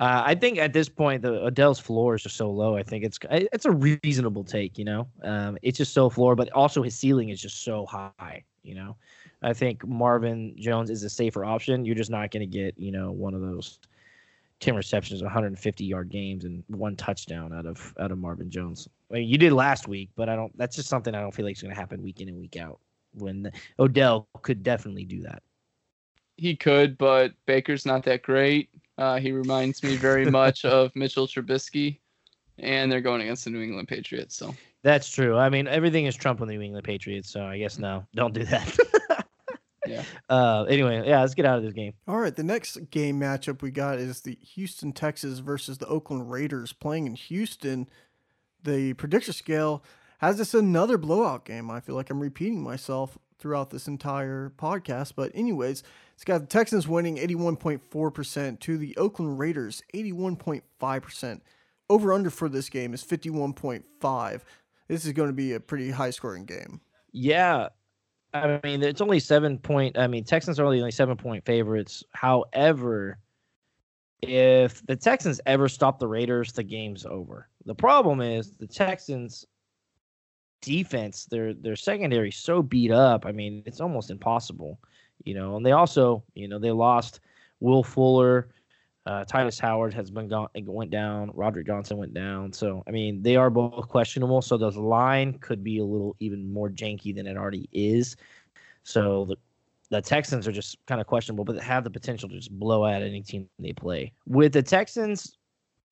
Uh, 0.00 0.22
I 0.24 0.34
think 0.34 0.56
at 0.56 0.72
this 0.72 0.88
point 0.88 1.20
the 1.20 1.44
Odell's 1.44 1.78
floor 1.78 2.14
is 2.14 2.22
just 2.22 2.36
so 2.36 2.50
low. 2.50 2.74
I 2.74 2.82
think 2.82 3.04
it's 3.04 3.18
it's 3.30 3.66
a 3.66 3.70
reasonable 3.70 4.42
take. 4.44 4.78
You 4.78 4.86
know, 4.86 5.08
um, 5.22 5.58
it's 5.60 5.76
just 5.76 5.92
so 5.92 6.08
floor, 6.08 6.34
but 6.34 6.50
also 6.52 6.82
his 6.82 6.94
ceiling 6.96 7.28
is 7.28 7.38
just 7.38 7.62
so 7.64 7.84
high. 7.84 8.42
You 8.62 8.74
know, 8.76 8.96
I 9.42 9.52
think 9.52 9.86
Marvin 9.86 10.54
Jones 10.58 10.88
is 10.88 11.04
a 11.04 11.10
safer 11.10 11.44
option. 11.44 11.84
You're 11.84 11.94
just 11.94 12.10
not 12.10 12.30
going 12.30 12.40
to 12.40 12.46
get 12.46 12.78
you 12.78 12.90
know 12.90 13.12
one 13.12 13.34
of 13.34 13.42
those 13.42 13.78
10 14.60 14.74
receptions, 14.74 15.22
150 15.22 15.84
yard 15.84 16.08
games, 16.08 16.44
and 16.44 16.64
one 16.68 16.96
touchdown 16.96 17.52
out 17.52 17.66
of 17.66 17.94
out 18.00 18.10
of 18.10 18.16
Marvin 18.16 18.50
Jones. 18.50 18.88
I 19.10 19.14
mean, 19.14 19.28
you 19.28 19.36
did 19.36 19.52
last 19.52 19.86
week, 19.86 20.08
but 20.16 20.30
I 20.30 20.34
don't. 20.34 20.56
That's 20.56 20.76
just 20.76 20.88
something 20.88 21.14
I 21.14 21.20
don't 21.20 21.34
feel 21.34 21.44
like 21.44 21.56
is 21.56 21.62
going 21.62 21.74
to 21.74 21.80
happen 21.80 22.02
week 22.02 22.22
in 22.22 22.28
and 22.30 22.38
week 22.38 22.56
out. 22.56 22.80
When 23.12 23.52
Odell 23.78 24.28
could 24.40 24.62
definitely 24.62 25.04
do 25.04 25.20
that. 25.22 25.42
He 26.38 26.56
could, 26.56 26.96
but 26.96 27.34
Baker's 27.44 27.84
not 27.84 28.02
that 28.04 28.22
great. 28.22 28.70
Uh, 29.00 29.18
he 29.18 29.32
reminds 29.32 29.82
me 29.82 29.96
very 29.96 30.30
much 30.30 30.64
of 30.64 30.94
Mitchell 30.94 31.26
Trubisky, 31.26 31.98
and 32.58 32.92
they're 32.92 33.00
going 33.00 33.22
against 33.22 33.44
the 33.44 33.50
New 33.50 33.62
England 33.62 33.88
Patriots. 33.88 34.36
So 34.36 34.54
That's 34.82 35.10
true. 35.10 35.36
I 35.36 35.48
mean, 35.48 35.66
everything 35.66 36.06
is 36.06 36.14
Trump 36.14 36.40
on 36.40 36.48
the 36.48 36.54
New 36.54 36.62
England 36.62 36.84
Patriots, 36.84 37.30
so 37.30 37.44
I 37.44 37.58
guess 37.58 37.78
no, 37.78 38.06
don't 38.14 38.34
do 38.34 38.44
that. 38.44 38.76
Yeah. 39.86 40.04
Uh, 40.28 40.64
anyway, 40.68 41.02
yeah, 41.04 41.20
let's 41.20 41.34
get 41.34 41.44
out 41.44 41.58
of 41.58 41.64
this 41.64 41.72
game. 41.72 41.92
All 42.06 42.18
right, 42.18 42.36
the 42.36 42.44
next 42.44 42.90
game 42.90 43.18
matchup 43.18 43.62
we 43.62 43.72
got 43.72 43.98
is 43.98 44.20
the 44.20 44.38
Houston 44.54 44.92
Texas 44.92 45.40
versus 45.40 45.78
the 45.78 45.88
Oakland 45.88 46.30
Raiders 46.30 46.72
playing 46.72 47.06
in 47.06 47.16
Houston. 47.16 47.88
The 48.62 48.92
prediction 48.92 49.34
scale 49.34 49.82
has 50.18 50.38
this 50.38 50.54
another 50.54 50.98
blowout 50.98 51.44
game. 51.44 51.68
I 51.68 51.80
feel 51.80 51.96
like 51.96 52.10
I'm 52.10 52.20
repeating 52.20 52.62
myself 52.62 53.18
throughout 53.40 53.70
this 53.70 53.88
entire 53.88 54.52
podcast, 54.56 55.14
but 55.16 55.32
anyways, 55.34 55.82
it's 56.14 56.24
got 56.24 56.40
the 56.40 56.46
Texans 56.46 56.86
winning 56.86 57.16
81.4% 57.16 58.60
to 58.60 58.78
the 58.78 58.96
Oakland 58.96 59.38
Raiders 59.38 59.82
81.5%. 59.94 61.40
Over 61.88 62.12
under 62.12 62.30
for 62.30 62.48
this 62.48 62.68
game 62.68 62.94
is 62.94 63.02
51.5. 63.02 64.40
This 64.86 65.04
is 65.04 65.12
going 65.12 65.28
to 65.28 65.34
be 65.34 65.54
a 65.54 65.60
pretty 65.60 65.90
high 65.90 66.10
scoring 66.10 66.44
game. 66.44 66.80
Yeah, 67.12 67.68
I 68.32 68.60
mean, 68.62 68.82
it's 68.82 69.00
only 69.00 69.18
seven 69.18 69.58
point. 69.58 69.98
I 69.98 70.06
mean, 70.06 70.24
Texans 70.24 70.60
are 70.60 70.64
only 70.64 70.78
only 70.78 70.92
seven 70.92 71.16
point 71.16 71.44
favorites. 71.44 72.04
However, 72.12 73.18
if 74.22 74.84
the 74.86 74.96
Texans 74.96 75.40
ever 75.46 75.68
stop 75.68 75.98
the 75.98 76.06
Raiders, 76.06 76.52
the 76.52 76.62
game's 76.62 77.06
over. 77.06 77.48
The 77.64 77.74
problem 77.74 78.20
is 78.20 78.52
the 78.52 78.66
Texans 78.66 79.46
defense, 80.62 81.26
their 81.26 81.54
their 81.54 81.76
secondary 81.76 82.30
so 82.30 82.62
beat 82.62 82.90
up. 82.90 83.26
I 83.26 83.32
mean, 83.32 83.62
it's 83.66 83.80
almost 83.80 84.10
impossible, 84.10 84.78
you 85.24 85.34
know. 85.34 85.56
And 85.56 85.64
they 85.64 85.72
also, 85.72 86.22
you 86.34 86.48
know, 86.48 86.58
they 86.58 86.70
lost 86.70 87.20
Will 87.60 87.82
Fuller, 87.82 88.48
uh, 89.06 89.24
Tytus 89.24 89.58
Howard 89.58 89.94
has 89.94 90.10
been 90.10 90.28
gone 90.28 90.48
went 90.54 90.90
down, 90.90 91.30
Roderick 91.34 91.66
Johnson 91.66 91.96
went 91.96 92.14
down. 92.14 92.52
So 92.52 92.84
I 92.86 92.90
mean, 92.90 93.22
they 93.22 93.36
are 93.36 93.50
both 93.50 93.88
questionable. 93.88 94.42
So 94.42 94.56
the 94.56 94.70
line 94.70 95.38
could 95.38 95.64
be 95.64 95.78
a 95.78 95.84
little 95.84 96.16
even 96.20 96.52
more 96.52 96.68
janky 96.68 97.14
than 97.14 97.26
it 97.26 97.36
already 97.36 97.68
is. 97.72 98.16
So 98.82 99.24
the 99.24 99.36
the 99.90 100.00
Texans 100.00 100.46
are 100.46 100.52
just 100.52 100.76
kind 100.86 101.00
of 101.00 101.06
questionable, 101.06 101.44
but 101.44 101.60
have 101.60 101.82
the 101.82 101.90
potential 101.90 102.28
to 102.28 102.36
just 102.36 102.52
blow 102.52 102.84
out 102.84 103.02
any 103.02 103.22
team 103.22 103.48
they 103.58 103.72
play. 103.72 104.12
With 104.26 104.52
the 104.52 104.62
Texans 104.62 105.36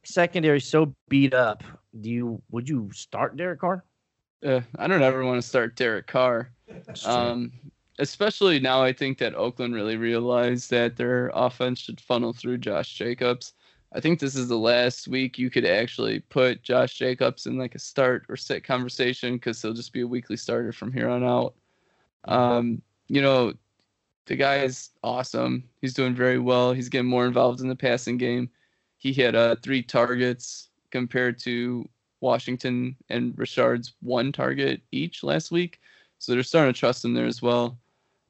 secondary 0.04 0.60
so 0.60 0.94
beat 1.08 1.34
up, 1.34 1.64
do 2.00 2.10
you 2.10 2.42
would 2.50 2.68
you 2.68 2.90
start 2.92 3.36
Derek 3.36 3.60
Carr? 3.60 3.84
Uh, 4.44 4.60
I 4.78 4.86
don't 4.86 5.02
ever 5.02 5.24
want 5.24 5.40
to 5.40 5.48
start 5.48 5.77
Derek 5.77 6.06
Carr. 6.06 6.51
Um, 7.05 7.52
especially 7.98 8.60
now, 8.60 8.82
I 8.82 8.93
think 8.93 9.19
that 9.19 9.35
Oakland 9.35 9.74
really 9.74 9.97
realized 9.97 10.70
that 10.70 10.97
their 10.97 11.31
offense 11.35 11.81
should 11.81 12.01
funnel 12.01 12.32
through 12.32 12.59
Josh 12.59 12.94
Jacobs. 12.94 13.55
I 13.93 14.01
think 14.01 14.20
this 14.20 14.36
is 14.36 14.48
the 14.48 14.59
last 14.59 15.09
week 15.09 15.39
you 15.39 15.51
could 15.51 15.65
actually 15.65 16.20
put 16.20 16.62
Josh 16.62 16.98
Jacobs 16.98 17.47
in 17.47 17.56
like 17.56 17.74
a 17.74 17.78
start 17.78 18.27
or 18.28 18.36
sit 18.36 18.62
conversation 18.62 19.35
because 19.35 19.62
he'll 19.62 19.73
just 19.73 19.93
be 19.94 20.02
a 20.02 20.06
weekly 20.06 20.36
starter 20.36 20.73
from 20.73 20.93
here 20.93 21.09
on 21.09 21.24
out. 21.24 21.55
Um, 22.24 22.82
you 23.09 23.23
know, 23.23 23.55
the 24.27 24.36
guy 24.36 24.59
is 24.59 24.90
awesome. 25.02 25.65
He's 25.81 25.94
doing 25.94 26.15
very 26.15 26.39
well. 26.39 26.74
He's 26.74 26.90
getting 26.90 27.09
more 27.09 27.27
involved 27.27 27.62
in 27.62 27.69
the 27.69 27.74
passing 27.74 28.19
game. 28.19 28.51
He 28.98 29.15
had 29.15 29.35
uh, 29.35 29.56
three 29.62 29.82
targets 29.82 30.69
compared 30.90 31.39
to 31.40 31.89
Washington 32.20 32.96
and 33.08 33.36
Richard's 33.38 33.94
one 34.00 34.32
target 34.32 34.80
each 34.92 35.22
last 35.22 35.50
week. 35.50 35.80
So 36.18 36.32
they're 36.32 36.42
starting 36.42 36.72
to 36.72 36.78
trust 36.78 37.04
him 37.04 37.14
there 37.14 37.26
as 37.26 37.40
well. 37.42 37.78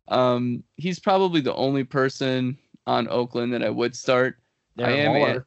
Um, 0.09 0.63
he's 0.77 0.99
probably 0.99 1.41
the 1.41 1.55
only 1.55 1.85
person 1.85 2.59
on 2.87 3.09
Oakland 3.09 3.53
that 3.53 3.63
I 3.63 3.71
would 3.71 3.95
start. 3.97 4.39
I 4.79 4.91
am 4.93 5.13
at- 5.17 5.45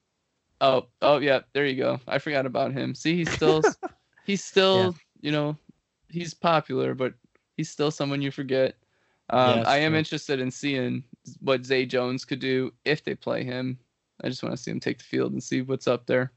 Oh, 0.61 0.85
oh 1.01 1.17
yeah, 1.17 1.39
there 1.53 1.65
you 1.65 1.75
go. 1.75 1.99
I 2.07 2.19
forgot 2.19 2.45
about 2.45 2.71
him. 2.71 2.93
See, 2.93 3.15
he's 3.15 3.31
still 3.31 3.63
he's 4.25 4.43
still, 4.43 4.77
Yeah. 4.77 4.91
you 5.21 5.31
know, 5.31 5.57
he's 6.09 6.33
popular, 6.35 6.93
but 6.93 7.13
he's 7.57 7.69
still 7.69 7.89
someone 7.89 8.21
you 8.21 8.29
forget. 8.29 8.75
Um, 9.31 9.57
that's 9.57 9.69
I 9.69 9.77
am 9.77 9.95
interested 9.95 10.39
in 10.39 10.51
seeing 10.51 11.03
what 11.39 11.65
Zay 11.65 11.85
Jones 11.85 12.25
could 12.25 12.39
do 12.39 12.71
if 12.85 13.03
they 13.03 13.15
play 13.15 13.43
him. 13.43 13.79
I 14.23 14.29
just 14.29 14.43
want 14.43 14.55
to 14.55 14.61
see 14.61 14.69
him 14.69 14.79
take 14.79 14.99
the 14.99 15.03
field 15.03 15.31
and 15.31 15.41
see 15.41 15.61
what's 15.63 15.87
up 15.87 16.05
there. 16.05 16.31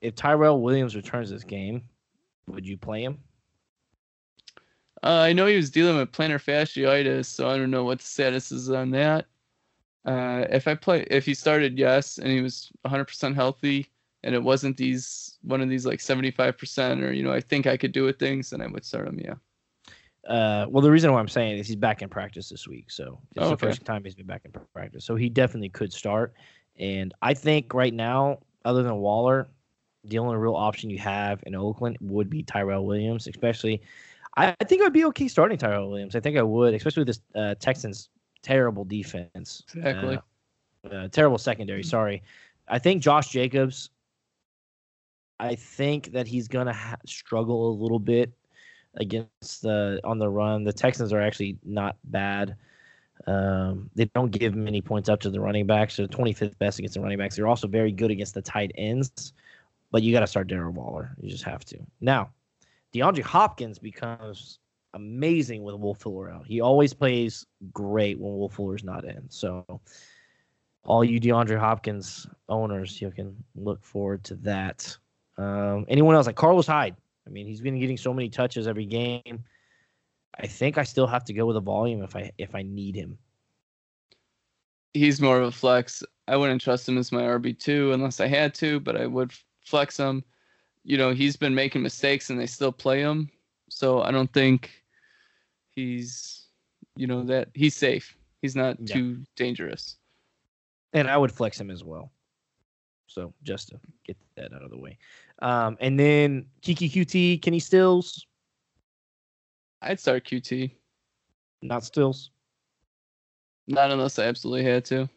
If 0.00 0.14
Tyrell 0.14 0.60
Williams 0.62 0.96
returns 0.96 1.30
this 1.30 1.44
game, 1.44 1.88
would 2.48 2.66
you 2.66 2.76
play 2.78 3.02
him? 3.02 3.18
Uh, 5.02 5.20
I 5.20 5.32
know 5.32 5.46
he 5.46 5.56
was 5.56 5.70
dealing 5.70 5.96
with 5.96 6.12
plantar 6.12 6.42
fasciitis, 6.42 7.26
so 7.26 7.48
I 7.48 7.56
don't 7.58 7.70
know 7.70 7.84
what 7.84 7.98
the 8.00 8.04
status 8.04 8.50
is 8.50 8.70
on 8.70 8.90
that. 8.92 9.26
Uh, 10.04 10.46
if 10.50 10.68
I 10.68 10.74
play, 10.74 11.06
if 11.10 11.26
he 11.26 11.34
started, 11.34 11.78
yes, 11.78 12.18
and 12.18 12.28
he 12.28 12.40
was 12.40 12.72
100% 12.86 13.34
healthy, 13.34 13.92
and 14.22 14.34
it 14.34 14.42
wasn't 14.42 14.76
these 14.76 15.38
one 15.42 15.60
of 15.60 15.68
these 15.68 15.86
like 15.86 16.00
75% 16.00 17.02
or 17.02 17.12
you 17.12 17.22
know 17.22 17.32
I 17.32 17.40
think 17.40 17.66
I 17.66 17.76
could 17.76 17.92
do 17.92 18.04
with 18.04 18.18
things, 18.18 18.50
then 18.50 18.62
I 18.62 18.66
would 18.66 18.84
start 18.84 19.08
him. 19.08 19.18
Yeah. 19.20 19.34
Uh, 20.28 20.66
well, 20.68 20.82
the 20.82 20.90
reason 20.90 21.12
why 21.12 21.20
I'm 21.20 21.28
saying 21.28 21.58
is 21.58 21.66
he's 21.68 21.76
back 21.76 22.02
in 22.02 22.08
practice 22.08 22.48
this 22.48 22.66
week, 22.66 22.90
so 22.90 23.20
it's 23.36 23.44
Oh, 23.44 23.50
the 23.50 23.56
first 23.56 23.84
time 23.84 24.04
he's 24.04 24.16
been 24.16 24.26
back 24.26 24.42
in 24.44 24.52
practice, 24.74 25.04
so 25.04 25.14
he 25.14 25.28
definitely 25.28 25.68
could 25.68 25.92
start. 25.92 26.34
And 26.78 27.14
I 27.22 27.34
think 27.34 27.74
right 27.74 27.94
now, 27.94 28.40
other 28.64 28.82
than 28.82 28.96
Waller, 28.96 29.48
the 30.08 30.18
only 30.18 30.36
real 30.36 30.54
option 30.54 30.90
you 30.90 30.98
have 30.98 31.42
in 31.46 31.54
Oakland 31.54 31.96
would 32.00 32.30
be 32.30 32.42
Tyrell 32.42 32.84
Williams, 32.86 33.26
especially. 33.26 33.82
I, 34.36 34.54
I 34.60 34.64
think 34.64 34.82
I'd 34.82 34.92
be 34.92 35.04
okay 35.06 35.28
starting 35.28 35.58
Tyrell 35.58 35.90
Williams. 35.90 36.14
I 36.16 36.20
think 36.20 36.36
I 36.36 36.42
would, 36.42 36.74
especially 36.74 37.00
with 37.02 37.08
this 37.08 37.20
uh, 37.34 37.54
Texans 37.58 38.08
terrible 38.42 38.84
defense, 38.84 39.62
Exactly. 39.74 40.18
uh, 40.84 40.88
uh, 40.94 41.08
terrible 41.08 41.38
secondary. 41.38 41.82
Sorry, 41.82 42.22
I 42.68 42.78
think 42.78 43.02
Josh 43.02 43.30
Jacobs. 43.30 43.90
I 45.38 45.54
think 45.54 46.12
that 46.12 46.26
he's 46.26 46.48
gonna 46.48 46.72
ha- 46.72 46.96
struggle 47.06 47.70
a 47.70 47.74
little 47.82 47.98
bit 47.98 48.32
against 48.94 49.62
the 49.62 50.00
on 50.04 50.18
the 50.18 50.28
run. 50.28 50.64
The 50.64 50.72
Texans 50.72 51.12
are 51.12 51.20
actually 51.20 51.58
not 51.64 51.96
bad. 52.04 52.56
Um, 53.26 53.90
they 53.94 54.04
don't 54.06 54.30
give 54.30 54.54
many 54.54 54.80
points 54.80 55.08
up 55.08 55.20
to 55.20 55.30
the 55.30 55.40
running 55.40 55.66
backs. 55.66 55.96
They're 55.96 56.06
25th 56.06 56.58
best 56.58 56.78
against 56.78 56.94
the 56.94 57.00
running 57.00 57.18
backs. 57.18 57.36
They're 57.36 57.46
also 57.48 57.66
very 57.66 57.90
good 57.92 58.10
against 58.10 58.34
the 58.34 58.42
tight 58.42 58.72
ends. 58.76 59.32
But 59.90 60.02
you 60.02 60.12
got 60.12 60.20
to 60.20 60.26
start 60.26 60.48
Darren 60.48 60.72
Waller. 60.72 61.16
You 61.20 61.30
just 61.30 61.44
have 61.44 61.64
to. 61.66 61.78
Now, 62.00 62.30
DeAndre 62.94 63.22
Hopkins 63.22 63.78
becomes 63.78 64.58
amazing 64.94 65.62
with 65.62 65.76
Wolf 65.76 65.98
Fuller 66.00 66.30
out. 66.30 66.46
He 66.46 66.60
always 66.60 66.92
plays 66.92 67.46
great 67.72 68.18
when 68.18 68.32
Wolf 68.32 68.54
Fuller's 68.54 68.84
not 68.84 69.04
in. 69.04 69.28
So, 69.28 69.80
all 70.84 71.04
you 71.04 71.20
DeAndre 71.20 71.58
Hopkins 71.58 72.26
owners, 72.48 73.00
you 73.00 73.10
can 73.10 73.36
look 73.54 73.84
forward 73.84 74.24
to 74.24 74.34
that. 74.36 74.96
Um, 75.36 75.84
anyone 75.88 76.14
else 76.14 76.26
like 76.26 76.36
Carlos 76.36 76.66
Hyde? 76.66 76.96
I 77.26 77.30
mean, 77.30 77.46
he's 77.46 77.60
been 77.60 77.78
getting 77.78 77.96
so 77.96 78.14
many 78.14 78.28
touches 78.28 78.66
every 78.66 78.86
game. 78.86 79.44
I 80.38 80.46
think 80.46 80.78
I 80.78 80.84
still 80.84 81.06
have 81.06 81.24
to 81.24 81.32
go 81.32 81.46
with 81.46 81.56
a 81.56 81.60
volume 81.60 82.02
if 82.02 82.14
I 82.14 82.30
if 82.38 82.54
I 82.54 82.62
need 82.62 82.94
him. 82.94 83.18
He's 84.94 85.20
more 85.20 85.40
of 85.40 85.48
a 85.48 85.52
flex. 85.52 86.02
I 86.28 86.36
wouldn't 86.36 86.60
trust 86.60 86.88
him 86.88 86.98
as 86.98 87.12
my 87.12 87.22
RB 87.22 87.58
two 87.58 87.92
unless 87.92 88.20
I 88.20 88.26
had 88.26 88.54
to, 88.56 88.80
but 88.80 88.96
I 88.96 89.06
would 89.06 89.32
flex 89.66 89.96
him. 89.98 90.24
You 90.84 90.96
know, 90.96 91.12
he's 91.12 91.36
been 91.36 91.54
making 91.54 91.82
mistakes 91.82 92.30
and 92.30 92.40
they 92.40 92.46
still 92.46 92.72
play 92.72 93.00
him, 93.00 93.28
so 93.68 94.02
I 94.02 94.10
don't 94.12 94.32
think 94.32 94.70
he's, 95.74 96.46
you 96.96 97.06
know, 97.06 97.24
that 97.24 97.48
he's 97.54 97.74
safe. 97.74 98.16
He's 98.40 98.54
not 98.56 98.78
Yeah. 98.80 98.94
too 98.94 99.24
dangerous. 99.36 99.96
and 100.92 101.08
I 101.10 101.16
would 101.18 101.32
flex 101.32 101.60
him 101.60 101.70
as 101.70 101.84
well. 101.84 102.10
So 103.06 103.34
just 103.42 103.68
to 103.68 103.80
get 104.04 104.16
that 104.36 104.54
out 104.54 104.62
of 104.62 104.70
the 104.70 104.78
way, 104.78 104.96
um, 105.42 105.76
and 105.80 105.98
then 106.00 106.46
Keke 106.62 106.90
Coutee, 106.90 107.42
Kenny 107.42 107.58
Stills. 107.58 108.24
I'd 109.82 110.00
start 110.00 110.24
Coutee. 110.24 110.70
Not 111.60 111.84
Stills. 111.84 112.30
Not 113.66 113.90
unless 113.90 114.18
I 114.18 114.24
absolutely 114.24 114.64
had 114.64 114.84
to. 114.86 115.08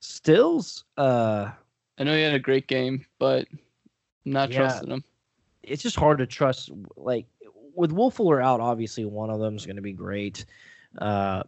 Stills, 0.00 0.84
uh, 0.96 1.52
I 1.98 2.04
know 2.04 2.14
he 2.14 2.22
had 2.22 2.34
a 2.34 2.38
great 2.38 2.66
game, 2.68 3.04
but 3.18 3.46
I'm 4.24 4.32
not 4.32 4.50
Yeah. 4.50 4.58
trusting 4.58 4.90
him. 4.90 5.04
it's 5.64 5.82
just 5.82 5.96
hard 5.96 6.18
to 6.18 6.26
trust. 6.26 6.70
Like 6.96 7.26
with 7.74 7.92
Will 7.92 8.10
Fuller 8.10 8.40
out, 8.40 8.60
obviously 8.60 9.04
one 9.04 9.28
of 9.30 9.38
them 9.40 9.54
is 9.56 9.66
going 9.66 9.76
to 9.76 9.82
be 9.82 9.92
great. 9.92 10.46
Uh, 10.96 11.42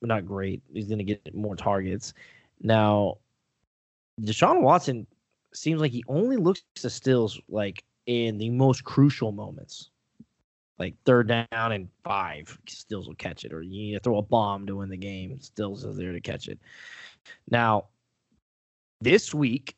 not 0.00 0.24
great. 0.24 0.62
He's 0.72 0.86
going 0.86 0.98
to 0.98 1.04
get 1.04 1.34
more 1.34 1.56
targets. 1.56 2.14
Now, 2.62 3.18
Deshaun 4.20 4.62
Watson 4.62 5.06
seems 5.52 5.80
like 5.80 5.92
he 5.92 6.04
only 6.08 6.36
looks 6.36 6.62
to 6.76 6.88
Stills 6.90 7.40
like 7.48 7.84
in 8.06 8.38
the 8.38 8.48
most 8.50 8.84
crucial 8.84 9.32
moments, 9.32 9.90
like 10.78 10.94
third 11.04 11.28
down 11.28 11.72
and 11.72 11.88
five. 12.04 12.56
Stills 12.68 13.06
will 13.06 13.14
catch 13.16 13.44
it, 13.44 13.52
or 13.52 13.60
you 13.62 13.70
need 13.70 13.92
to 13.94 14.00
throw 14.00 14.18
a 14.18 14.22
bomb 14.22 14.66
to 14.66 14.76
win 14.76 14.88
the 14.88 14.96
game. 14.96 15.38
Stills 15.40 15.84
is 15.84 15.96
there 15.96 16.12
to 16.12 16.20
catch 16.20 16.48
it. 16.48 16.58
Now, 17.50 17.86
this 19.00 19.34
week, 19.34 19.76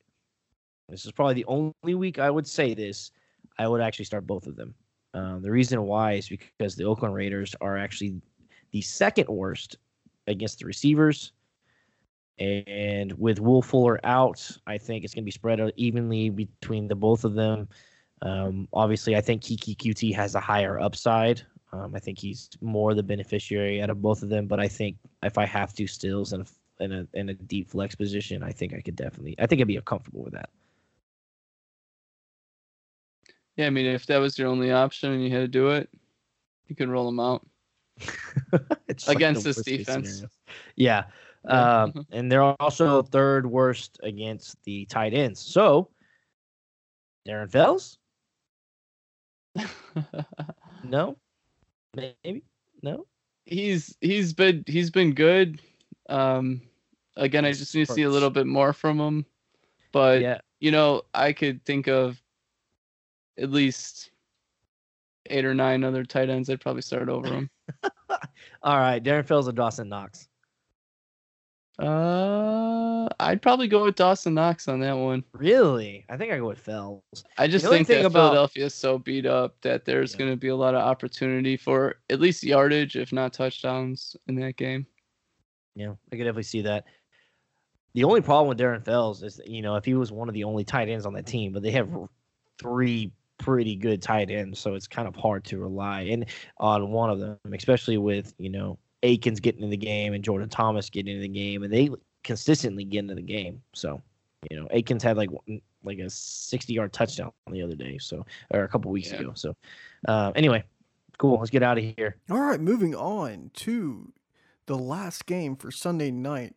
this 0.91 1.05
is 1.05 1.13
probably 1.13 1.35
the 1.35 1.45
only 1.47 1.95
week 1.95 2.19
I 2.19 2.31
would 2.31 2.47
say 2.47 2.75
this. 2.75 3.11
I 3.59 3.69
would 3.69 3.81
actually 3.81 4.05
start 4.07 4.27
both 4.27 4.47
of 4.47 4.57
them. 4.57 4.75
Um, 5.15 5.43
the 5.43 5.51
reason 5.51 5.83
why 5.83 6.13
is 6.15 6.29
because 6.29 6.77
the 6.77 6.85
Oakland 6.85 7.15
Raiders 7.15 7.55
are 7.61 7.77
actually 7.77 8.21
the 8.71 8.81
second 8.81 9.29
worst 9.29 9.77
against 10.27 10.61
the 10.61 10.67
receivers. 10.67 11.33
And 12.39 13.13
with 13.19 13.39
Will 13.41 13.61
Fuller 13.61 14.01
out, 14.05 14.49
I 14.67 14.79
think 14.79 15.05
it's 15.05 15.13
going 15.13 15.25
to 15.25 15.27
be 15.27 15.31
spread 15.33 15.61
out 15.61 15.73
evenly 15.77 16.31
between 16.31 16.89
the 16.89 16.95
both 16.95 17.25
of 17.25 17.35
them. 17.35 17.69
Um, 18.23 18.69
obviously, 18.73 19.17
I 19.17 19.21
think 19.21 19.43
Keke 19.43 19.77
Coutee 19.77 20.15
has 20.15 20.35
a 20.35 20.41
higher 20.41 20.81
upside. 20.81 21.43
Um, 21.73 21.95
I 21.95 21.99
think 21.99 22.19
he's 22.19 22.49
more 22.61 22.95
the 22.95 23.03
beneficiary 23.03 23.83
out 23.83 23.91
of 23.91 24.01
both 24.01 24.23
of 24.23 24.29
them. 24.29 24.47
But 24.47 24.59
I 24.59 24.69
think 24.69 24.97
if 25.23 25.39
I 25.39 25.47
have 25.47 25.75
to 25.75 25.87
stills 25.87 26.33
a 26.33 26.45
a 26.81 27.07
in 27.13 27.29
a 27.29 27.35
deep 27.35 27.69
flex 27.69 27.95
position, 27.95 28.43
I 28.43 28.53
think 28.53 28.73
I 28.73 28.81
could 28.81 28.97
definitely. 28.97 29.35
I 29.39 29.47
think 29.47 29.61
I'd 29.61 29.67
be 29.67 29.81
comfortable 29.85 30.25
with 30.25 30.33
that. 30.33 30.49
Yeah, 33.61 33.67
I 33.67 33.71
mean, 33.71 33.85
if 33.85 34.07
that 34.07 34.17
was 34.17 34.39
your 34.39 34.49
only 34.49 34.73
option 34.73 35.13
and 35.13 35.23
you 35.23 35.31
had 35.31 35.41
to 35.41 35.49
do 35.49 35.69
it, 35.69 35.91
you 36.67 36.75
could 36.75 36.89
roll 36.89 37.05
them 37.05 37.21
out. 37.21 37.47
It's 38.89 39.07
Against 39.07 39.45
the 39.45 39.51
this 39.53 39.63
defense. 39.63 40.09
scenario. 40.09 40.31
Yeah. 40.77 41.05
Yeah. 41.45 41.83
Um, 41.83 42.07
and 42.11 42.33
they're 42.33 42.43
also 42.43 43.03
third 43.03 43.45
worst 43.45 44.01
against 44.03 44.57
the 44.65 44.87
tight 44.87 45.13
ends. 45.13 45.41
So, 45.41 45.91
Darren 47.29 47.51
Fells? 47.51 47.99
No. 50.83 51.19
Maybe. 51.95 52.43
No. 52.83 53.07
he's 53.45 53.95
he's 54.01 54.33
been 54.33 54.65
he's 54.67 54.89
been 54.91 55.13
good. 55.13 55.61
Um, 56.09 56.63
again, 57.15 57.45
I 57.45 57.53
just 57.53 57.75
need 57.75 57.87
to 57.89 57.93
see 57.93 58.05
a 58.05 58.11
little 58.11 58.31
bit 58.31 58.47
more 58.47 58.73
from 58.73 58.99
him. 58.99 59.27
But 59.93 60.23
yeah. 60.23 60.39
you 60.61 60.71
know, 60.71 61.03
I 61.13 61.35
could 61.35 61.63
think 61.67 61.87
of 61.87 62.23
at 63.41 63.51
least 63.51 64.11
eight 65.27 65.45
or 65.45 65.55
nine 65.55 65.85
other 65.85 66.05
tight 66.05 66.29
ends. 66.31 66.51
I'd 66.51 66.61
probably 66.61 66.83
start 66.83 67.09
over 67.09 67.27
him. 67.29 67.51
All 68.63 68.79
right. 68.79 69.03
Darren 69.03 69.27
Fells 69.27 69.49
or 69.49 69.53
Dawson 69.53 69.89
Knox? 69.89 70.29
uh, 71.79 73.09
I'd 73.21 73.41
probably 73.41 73.67
go 73.69 73.85
with 73.85 73.95
Dawson 73.95 74.35
Knox 74.35 74.69
on 74.69 74.81
that 74.81 74.93
one. 74.97 75.25
Really? 75.33 76.05
I 76.11 76.17
think 76.17 76.31
I 76.33 76.37
go 76.39 76.49
with 76.49 76.59
Fells. 76.59 77.03
I 77.39 77.47
just 77.49 77.67
think 77.67 77.87
that 77.89 78.05
about- 78.05 78.13
Philadelphia 78.33 78.67
is 78.67 78.75
so 78.75 78.99
beat 78.99 79.25
up 79.25 79.57
that 79.63 79.85
there's 79.85 80.13
Yeah. 80.13 80.19
going 80.19 80.31
to 80.33 80.37
be 80.37 80.49
a 80.49 80.57
lot 80.57 80.75
of 80.75 80.83
opportunity 80.83 81.57
for 81.57 81.97
at 82.11 82.21
least 82.21 82.43
yardage, 82.43 82.97
if 82.97 83.13
not 83.13 83.33
touchdowns, 83.33 84.15
in 84.27 84.35
that 84.37 84.57
game. 84.57 84.87
Yeah, 85.75 85.93
I 86.13 86.17
could 86.17 86.19
definitely 86.25 86.43
see 86.43 86.63
that. 86.63 86.85
The 87.95 88.05
only 88.05 88.21
problem 88.21 88.49
with 88.49 88.59
Darren 88.59 88.85
Fells 88.85 89.23
is, 89.23 89.37
that, 89.37 89.49
you 89.49 89.63
know, 89.63 89.77
if 89.77 89.85
he 89.85 89.95
was 89.95 90.13
one 90.13 90.29
of 90.29 90.35
the 90.35 90.45
only 90.45 90.65
tight 90.65 90.89
ends 90.89 91.07
on 91.07 91.15
that 91.15 91.27
team, 91.27 91.53
but 91.53 91.63
they 91.63 91.71
have 91.73 91.89
three 92.59 93.11
pretty 93.41 93.75
good 93.75 94.01
tight 94.03 94.31
end, 94.31 94.57
so 94.57 94.75
it's 94.75 94.87
kind 94.87 95.09
of 95.09 95.17
hard 95.17 95.45
to 95.47 95.59
rely 95.59 96.03
in 96.03 96.27
on 96.59 96.91
one 96.91 97.11
of 97.11 97.19
them, 97.19 97.39
especially 97.53 97.97
with 97.99 98.35
you 98.39 98.51
know 98.51 98.79
Akins 99.03 99.41
getting 99.41 99.63
in 99.63 99.71
the 99.71 99.77
game 99.77 100.13
and 100.13 100.23
Jordan 100.23 100.49
Thomas 100.49 100.91
getting 100.91 101.17
in 101.17 101.23
the 101.23 101.29
game, 101.29 101.65
and 101.65 101.73
they 101.73 101.91
consistently 102.23 102.85
get 102.85 103.01
into 103.01 103.15
the 103.15 103.23
game. 103.23 103.63
So, 103.73 104.01
you 104.51 104.57
know, 104.57 104.69
Akins 104.71 105.03
had 105.03 105.17
like 105.17 105.31
like 105.83 105.99
a 105.99 106.11
sixty-yard 106.11 106.93
touchdown 106.93 107.33
the 107.51 107.63
other 107.63 107.75
day, 107.75 107.99
so 107.99 108.25
or 108.53 108.63
a 108.63 108.69
couple 108.69 108.91
weeks 108.91 109.11
Yeah. 109.11 109.21
ago. 109.21 109.33
So, 109.35 109.57
uh, 110.07 110.33
anyway, 110.37 110.63
cool. 111.19 111.39
Let's 111.39 111.51
get 111.51 111.63
out 111.63 111.79
of 111.79 111.85
here. 111.97 112.17
All 112.31 112.41
right, 112.41 112.61
moving 112.61 112.95
on 112.95 113.51
to 113.55 114.13
the 114.67 114.77
last 114.79 115.27
game 115.27 115.57
for 115.57 115.71
Sunday 115.71 116.11
night 116.11 116.55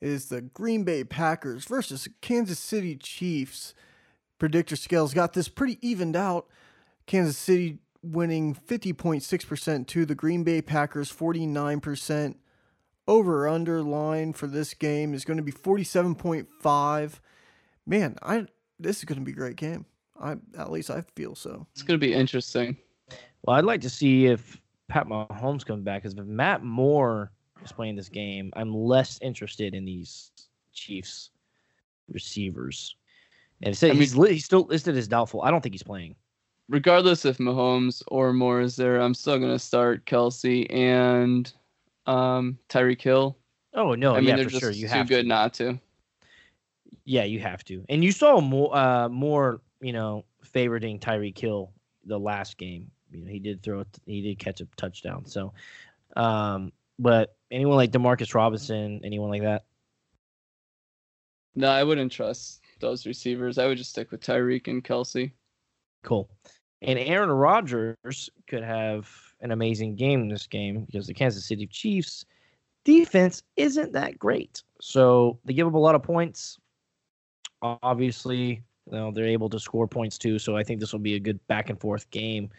is 0.00 0.28
the 0.28 0.42
Green 0.42 0.84
Bay 0.84 1.02
Packers 1.02 1.64
versus 1.64 2.06
Kansas 2.20 2.58
City 2.58 2.94
Chiefs. 2.96 3.74
Predictor 4.38 4.76
scales 4.76 5.14
got 5.14 5.32
this 5.32 5.48
pretty 5.48 5.78
evened 5.86 6.16
out. 6.16 6.46
Kansas 7.06 7.38
City 7.38 7.78
winning 8.02 8.54
50.6% 8.54 9.86
to 9.86 10.06
the 10.06 10.14
Green 10.14 10.44
Bay 10.44 10.62
Packers 10.62 11.12
49%. 11.12 12.36
Over 13.08 13.46
under 13.46 13.82
line 13.82 14.32
for 14.32 14.48
this 14.48 14.74
game 14.74 15.14
is 15.14 15.24
going 15.24 15.36
to 15.36 15.42
be 15.42 15.52
47.5. 15.52 17.20
Man, 17.86 18.16
I 18.20 18.46
this 18.80 18.98
is 18.98 19.04
going 19.04 19.20
to 19.20 19.24
be 19.24 19.30
a 19.30 19.34
great 19.34 19.54
game. 19.54 19.86
I 20.20 20.36
at 20.58 20.72
least 20.72 20.90
I 20.90 21.02
feel 21.14 21.36
so. 21.36 21.68
It's 21.72 21.82
going 21.82 22.00
to 22.00 22.04
be 22.04 22.12
interesting. 22.12 22.76
Well, 23.42 23.56
I'd 23.56 23.64
like 23.64 23.80
to 23.82 23.90
see 23.90 24.26
if 24.26 24.60
Pat 24.88 25.06
Mahomes 25.06 25.64
comes 25.64 25.84
back 25.84 26.02
because 26.02 26.18
if 26.18 26.26
Matt 26.26 26.64
Moore 26.64 27.30
is 27.64 27.70
playing 27.70 27.94
this 27.94 28.08
game, 28.08 28.50
I'm 28.56 28.74
less 28.74 29.20
interested 29.22 29.72
in 29.74 29.84
these 29.84 30.32
Chiefs 30.72 31.30
receivers. 32.08 32.96
And 33.62 33.76
said 33.76 33.90
I 33.90 33.92
mean- 33.92 34.00
he's 34.02 34.16
li- 34.16 34.32
he's 34.34 34.44
still 34.44 34.62
listed 34.66 34.96
as 34.96 35.08
doubtful. 35.08 35.42
I 35.42 35.50
don't 35.50 35.60
think 35.62 35.74
he's 35.74 35.82
playing. 35.82 36.16
regardless 36.68 37.24
if 37.24 37.38
Mahomes 37.38 38.02
or 38.08 38.32
Moore 38.32 38.60
is 38.60 38.76
there, 38.76 39.00
I'm 39.00 39.14
still 39.14 39.38
gonna 39.38 39.58
start 39.58 40.04
Kelce 40.04 40.66
and 40.72 41.52
um, 42.06 42.58
Tyreek 42.68 43.00
Hill. 43.00 43.36
Oh 43.74 43.94
no, 43.94 44.14
I 44.14 44.20
mean, 44.20 44.28
yeah, 44.28 44.36
they're 44.36 44.44
for 44.44 44.50
just 44.50 44.62
sure. 44.62 44.70
You 44.72 44.88
too 44.88 44.94
have 44.94 45.08
good 45.08 45.22
to. 45.22 45.28
not 45.28 45.54
to. 45.54 45.78
Yeah, 47.04 47.24
you 47.24 47.38
have 47.40 47.62
to. 47.64 47.84
And 47.88 48.02
you 48.02 48.10
saw 48.10 48.40
more, 48.40 48.76
uh, 48.76 49.08
more, 49.08 49.60
you 49.80 49.92
know, 49.92 50.24
favoriting 50.44 50.98
Tyreek 50.98 51.38
Hill 51.38 51.70
the 52.04 52.18
last 52.18 52.56
game. 52.56 52.90
You 53.12 53.20
know, 53.20 53.30
he 53.30 53.38
did 53.38 53.62
throw, 53.62 53.80
it, 53.80 53.88
he 54.06 54.22
did 54.22 54.40
catch 54.40 54.60
a 54.60 54.66
touchdown. 54.76 55.24
So, 55.24 55.52
um, 56.16 56.72
but 56.98 57.36
anyone 57.50 57.76
like 57.76 57.92
Demarcus 57.92 58.34
Robinson, 58.34 59.00
anyone 59.04 59.30
like 59.30 59.42
that? 59.42 59.66
No, 61.54 61.68
I 61.70 61.84
wouldn't 61.84 62.10
trust 62.10 62.60
those 62.80 63.06
receivers. 63.06 63.58
I 63.58 63.66
would 63.66 63.78
just 63.78 63.90
stick 63.90 64.10
with 64.10 64.20
Tyreek 64.20 64.68
and 64.68 64.82
Kelce. 64.82 65.32
Cool. 66.02 66.28
And 66.82 66.98
Aaron 66.98 67.30
Rodgers 67.30 68.30
could 68.48 68.62
have 68.62 69.08
an 69.40 69.50
amazing 69.50 69.96
game 69.96 70.22
in 70.22 70.28
this 70.28 70.46
game 70.46 70.84
because 70.84 71.06
the 71.06 71.14
Kansas 71.14 71.46
City 71.46 71.66
Chiefs 71.66 72.24
defense 72.84 73.42
isn't 73.56 73.92
that 73.92 74.18
great. 74.18 74.62
So 74.80 75.38
they 75.44 75.52
give 75.52 75.66
up 75.66 75.74
a 75.74 75.78
lot 75.78 75.94
of 75.94 76.02
points. 76.02 76.58
Obviously, 77.62 78.62
you 78.86 78.92
know, 78.92 79.10
they're 79.10 79.26
able 79.26 79.48
to 79.50 79.58
score 79.58 79.88
points 79.88 80.18
too. 80.18 80.38
So 80.38 80.56
I 80.56 80.62
think 80.62 80.80
this 80.80 80.92
will 80.92 81.00
be 81.00 81.16
a 81.16 81.20
good 81.20 81.44
back 81.48 81.70
and 81.70 81.80
forth 81.80 82.08
game 82.10 82.50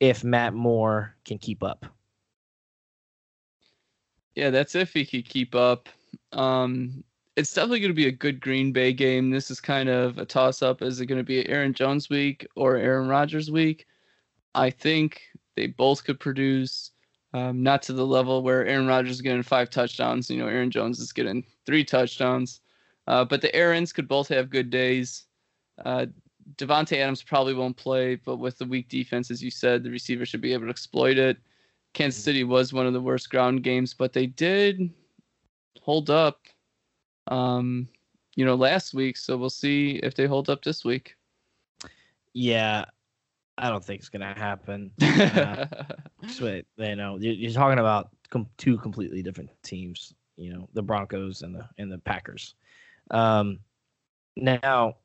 if 0.00 0.22
Matt 0.24 0.52
Moore 0.52 1.16
can 1.24 1.38
keep 1.38 1.62
up. 1.62 1.86
Yeah, 4.34 4.50
that's 4.50 4.74
if 4.74 4.92
he 4.92 5.06
could 5.06 5.28
keep 5.28 5.54
up. 5.54 5.88
Um, 6.32 7.04
it's 7.36 7.52
definitely 7.52 7.80
going 7.80 7.90
to 7.90 7.94
be 7.94 8.06
a 8.06 8.12
good 8.12 8.40
Green 8.40 8.72
Bay 8.72 8.92
game. 8.92 9.30
This 9.30 9.50
is 9.50 9.60
kind 9.60 9.88
of 9.88 10.18
a 10.18 10.24
toss 10.24 10.62
up. 10.62 10.82
Is 10.82 11.00
it 11.00 11.06
going 11.06 11.18
to 11.18 11.24
be 11.24 11.48
Aaron 11.48 11.74
Jones 11.74 12.08
week 12.08 12.46
or 12.54 12.76
Aaron 12.76 13.08
Rodgers 13.08 13.50
week? 13.50 13.86
I 14.54 14.70
think 14.70 15.22
they 15.56 15.66
both 15.66 16.04
could 16.04 16.20
produce, 16.20 16.92
um, 17.32 17.62
not 17.62 17.82
to 17.82 17.92
the 17.92 18.06
level 18.06 18.42
where 18.42 18.64
Aaron 18.66 18.86
Rodgers 18.86 19.16
is 19.16 19.20
getting 19.20 19.42
five 19.42 19.68
touchdowns. 19.68 20.30
You 20.30 20.38
know, 20.38 20.46
Aaron 20.46 20.70
Jones 20.70 21.00
is 21.00 21.12
getting 21.12 21.44
three 21.66 21.84
touchdowns. 21.84 22.60
Uh, 23.08 23.24
but 23.24 23.40
the 23.40 23.54
Aarons 23.54 23.92
could 23.92 24.06
both 24.06 24.28
have 24.28 24.48
good 24.48 24.70
days. 24.70 25.24
Uh, 25.84 26.06
Davante 26.56 26.98
Adams 26.98 27.22
probably 27.22 27.54
won't 27.54 27.76
play, 27.76 28.14
but 28.14 28.36
with 28.36 28.58
the 28.58 28.64
weak 28.64 28.88
defense, 28.88 29.30
as 29.30 29.42
you 29.42 29.50
said, 29.50 29.82
the 29.82 29.90
receiver 29.90 30.24
should 30.24 30.40
be 30.40 30.52
able 30.52 30.64
to 30.64 30.70
exploit 30.70 31.18
it. 31.18 31.38
Kansas 31.94 32.22
City 32.22 32.44
was 32.44 32.72
one 32.72 32.86
of 32.86 32.92
the 32.92 33.00
worst 33.00 33.30
ground 33.30 33.62
games, 33.62 33.92
but 33.92 34.12
they 34.12 34.26
did 34.26 34.90
hold 35.80 36.10
up 36.10 36.46
um 37.28 37.88
you 38.36 38.44
know 38.44 38.54
last 38.54 38.94
week 38.94 39.16
so 39.16 39.36
we'll 39.36 39.50
see 39.50 39.96
if 40.02 40.14
they 40.14 40.26
hold 40.26 40.50
up 40.50 40.62
this 40.62 40.84
week 40.84 41.16
Yeah, 42.34 42.84
I 43.56 43.68
don't 43.70 43.84
think 43.84 44.00
it's 44.00 44.08
gonna 44.08 44.34
happen. 44.36 44.90
Uh, 45.00 45.66
But 46.40 46.64
you 46.78 46.96
know, 46.96 47.16
you're, 47.20 47.34
you're 47.34 47.52
talking 47.52 47.78
about 47.78 48.08
com- 48.30 48.48
two 48.56 48.76
completely 48.78 49.22
different 49.22 49.50
teams. 49.62 50.14
You 50.36 50.52
know, 50.52 50.68
the 50.74 50.82
Broncos 50.82 51.42
and 51.42 51.54
the 51.54 51.68
and 51.78 51.92
the 51.92 51.98
Packers. 51.98 52.54
Um, 53.10 53.60
now, 54.36 54.96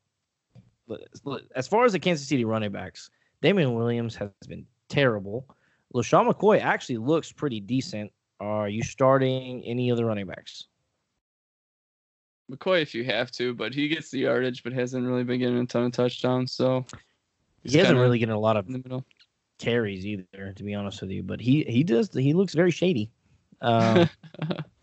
as 1.55 1.67
far 1.67 1.85
as 1.85 1.91
the 1.91 1.99
Kansas 1.99 2.27
City 2.27 2.45
running 2.45 2.71
backs, 2.71 3.11
Damien 3.41 3.75
Williams 3.75 4.15
has 4.15 4.31
been 4.47 4.65
terrible. 4.87 5.45
LeSean 5.93 6.31
McCoy 6.31 6.59
actually 6.61 6.97
looks 6.97 7.31
pretty 7.31 7.59
decent. 7.59 8.11
Are 8.39 8.69
you 8.69 8.81
starting 8.81 9.63
any 9.65 9.89
of 9.91 9.97
the 9.97 10.05
running 10.05 10.25
backs? 10.27 10.67
McCoy, 12.49 12.81
if 12.81 12.95
you 12.95 13.03
have 13.05 13.31
to, 13.31 13.53
but 13.53 13.73
he 13.73 13.87
gets 13.87 14.09
the 14.09 14.19
yardage, 14.19 14.63
but 14.63 14.73
hasn't 14.73 15.05
really 15.05 15.23
been 15.23 15.39
getting 15.39 15.57
a 15.57 15.65
ton 15.65 15.83
of 15.83 15.91
touchdowns. 15.91 16.51
So 16.53 16.85
he 17.63 17.77
hasn't 17.77 17.99
really 17.99 18.19
getting 18.19 18.33
a 18.33 18.39
lot 18.39 18.57
of 18.57 18.67
in 18.67 18.73
the 18.73 18.79
middle. 18.79 19.05
carries 19.59 20.05
either, 20.05 20.53
to 20.53 20.63
be 20.63 20.73
honest 20.73 21.01
with 21.01 21.11
you. 21.11 21.23
But 21.23 21.39
he 21.39 21.63
he 21.63 21.83
does 21.83 22.09
he 22.13 22.33
looks 22.33 22.53
very 22.53 22.71
shady. 22.71 23.11
Um, 23.61 24.09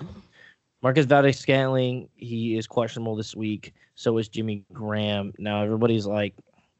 Marquez 0.83 1.07
Valdes-Scantling, 1.07 2.09
he 2.17 2.57
is 2.57 2.67
questionable 2.67 3.17
this 3.17 3.35
week. 3.35 3.75
So 3.95 4.19
is 4.19 4.29
Jimmy 4.29 4.65
Graham. 4.73 5.33
Now 5.39 5.63
everybody's 5.63 6.07
like, 6.07 6.35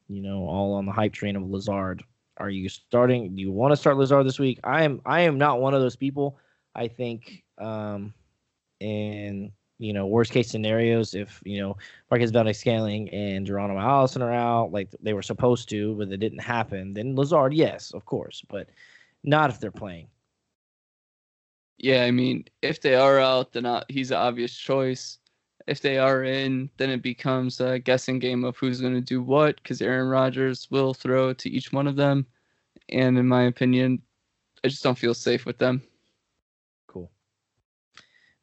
you 0.07 0.21
know, 0.21 0.47
all 0.47 0.75
on 0.75 0.85
the 0.85 0.91
hype 0.91 1.13
train 1.13 1.35
of 1.35 1.43
Lazard. 1.49 2.03
Are 2.37 2.51
you 2.51 2.69
starting? 2.69 3.35
Do 3.35 3.41
you 3.41 3.51
want 3.51 3.71
to 3.71 3.75
start 3.75 3.97
Lazard 3.97 4.25
this 4.25 4.39
week? 4.39 4.59
I 4.63 4.83
am. 4.83 5.01
I 5.05 5.21
am 5.21 5.37
not 5.37 5.59
one 5.59 5.73
of 5.73 5.81
those 5.81 5.95
people. 5.95 6.37
I 6.75 6.87
think, 6.87 7.43
um, 7.57 8.13
in 8.79 9.51
you 9.79 9.93
know, 9.93 10.07
worst 10.07 10.31
case 10.31 10.49
scenarios, 10.49 11.13
if 11.13 11.41
you 11.45 11.59
know 11.59 11.77
Marquez 12.09 12.31
Valdes-Scantling 12.31 13.09
and 13.09 13.45
Geronimo 13.45 13.79
Allison 13.79 14.21
are 14.21 14.33
out, 14.33 14.71
like 14.71 14.89
they 15.01 15.13
were 15.13 15.21
supposed 15.21 15.69
to, 15.69 15.95
but 15.95 16.11
it 16.11 16.17
didn't 16.17 16.39
happen, 16.39 16.93
then 16.93 17.15
Lazard, 17.15 17.53
yes, 17.53 17.91
of 17.93 18.05
course, 18.05 18.43
but 18.49 18.69
not 19.23 19.49
if 19.49 19.59
they're 19.59 19.71
playing. 19.71 20.07
yeah, 21.77 22.03
I 22.03 22.11
mean, 22.11 22.45
if 22.61 22.81
they 22.81 22.95
are 22.95 23.19
out, 23.19 23.53
then 23.53 23.65
uh, 23.65 23.83
he's 23.89 24.11
an 24.11 24.17
obvious 24.17 24.55
choice. 24.55 25.19
If 25.67 25.81
they 25.81 25.97
are 25.97 26.23
in, 26.23 26.69
then 26.77 26.89
it 26.89 27.01
becomes 27.01 27.59
a 27.59 27.77
guessing 27.77 28.19
game 28.19 28.43
of 28.43 28.57
who's 28.57 28.81
going 28.81 28.95
to 28.95 29.01
do 29.01 29.21
what, 29.21 29.57
because 29.57 29.81
Aaron 29.81 30.07
Rodgers 30.07 30.67
will 30.71 30.93
throw 30.93 31.33
to 31.33 31.49
each 31.49 31.71
one 31.73 31.87
of 31.87 31.95
them, 31.95 32.25
and 32.89 33.17
in 33.17 33.27
my 33.27 33.43
opinion, 33.43 34.01
I 34.63 34.69
just 34.69 34.83
don't 34.83 34.97
feel 34.97 35.13
safe 35.13 35.45
with 35.45 35.57
them. 35.59 35.83
Cool. 36.87 37.11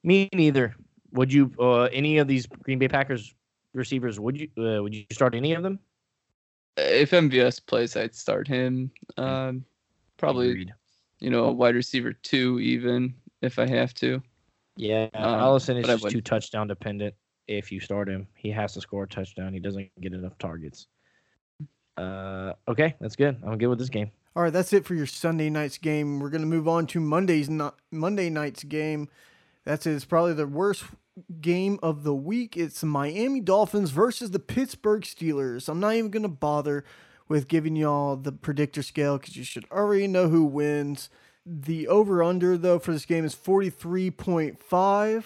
Me 0.04 0.28
neither. 0.32 0.76
Would 1.14 1.32
you 1.32 1.52
uh, 1.58 1.84
any 1.84 2.18
of 2.18 2.28
these 2.28 2.46
Green 2.46 2.78
Bay 2.78 2.88
Packers 2.88 3.34
receivers? 3.72 4.20
Would 4.20 4.38
you 4.38 4.48
uh, 4.58 4.82
would 4.82 4.94
you 4.94 5.04
start 5.12 5.34
any 5.34 5.54
of 5.54 5.62
them? 5.62 5.78
If 6.76 7.12
MVS 7.12 7.64
plays, 7.64 7.96
I'd 7.96 8.14
start 8.14 8.48
him. 8.48 8.90
Um, 9.16 9.64
probably, 10.16 10.50
Agreed. 10.50 10.74
you 11.20 11.30
know, 11.30 11.44
a 11.44 11.52
wide 11.52 11.76
receiver 11.76 12.12
two, 12.12 12.58
even 12.58 13.14
if 13.42 13.58
I 13.58 13.66
have 13.66 13.94
to. 13.94 14.20
Yeah, 14.76 15.08
Um, 15.14 15.34
Allison 15.34 15.76
is 15.76 15.86
just 15.86 16.08
too 16.10 16.20
touchdown 16.20 16.66
dependent. 16.66 17.14
If 17.46 17.70
you 17.70 17.78
start 17.78 18.08
him, 18.08 18.26
he 18.34 18.50
has 18.50 18.72
to 18.72 18.80
score 18.80 19.04
a 19.04 19.08
touchdown. 19.08 19.52
He 19.52 19.60
doesn't 19.60 19.88
get 20.00 20.14
enough 20.14 20.36
targets. 20.38 20.88
Uh, 21.96 22.54
okay, 22.66 22.96
that's 23.00 23.14
good. 23.14 23.36
I'm 23.46 23.56
good 23.56 23.68
with 23.68 23.78
this 23.78 23.88
game. 23.88 24.10
All 24.34 24.42
right, 24.42 24.52
that's 24.52 24.72
it 24.72 24.84
for 24.84 24.96
your 24.96 25.06
Sunday 25.06 25.48
night's 25.48 25.78
game. 25.78 26.18
We're 26.18 26.30
gonna 26.30 26.46
move 26.46 26.66
on 26.66 26.88
to 26.88 26.98
Monday's 26.98 27.48
not 27.48 27.78
Monday 27.92 28.30
night's 28.30 28.64
game. 28.64 29.08
That's 29.64 29.86
it's 29.86 30.04
probably 30.04 30.34
the 30.34 30.46
worst 30.46 30.84
game 31.40 31.78
of 31.82 32.02
the 32.02 32.14
week. 32.14 32.56
It's 32.56 32.80
the 32.80 32.86
Miami 32.86 33.40
Dolphins 33.40 33.90
versus 33.90 34.30
the 34.30 34.38
Pittsburgh 34.38 35.02
Steelers. 35.02 35.68
I'm 35.68 35.80
not 35.80 35.94
even 35.94 36.10
gonna 36.10 36.28
bother 36.28 36.84
with 37.28 37.48
giving 37.48 37.76
y'all 37.76 38.16
the 38.16 38.32
predictor 38.32 38.82
scale 38.82 39.18
because 39.18 39.36
you 39.36 39.44
should 39.44 39.64
already 39.70 40.06
know 40.06 40.28
who 40.28 40.44
wins. 40.44 41.08
The 41.46 41.88
over 41.88 42.22
under 42.22 42.56
though 42.58 42.78
for 42.78 42.92
this 42.92 43.06
game 43.06 43.24
is 43.24 43.34
43.5. 43.34 45.24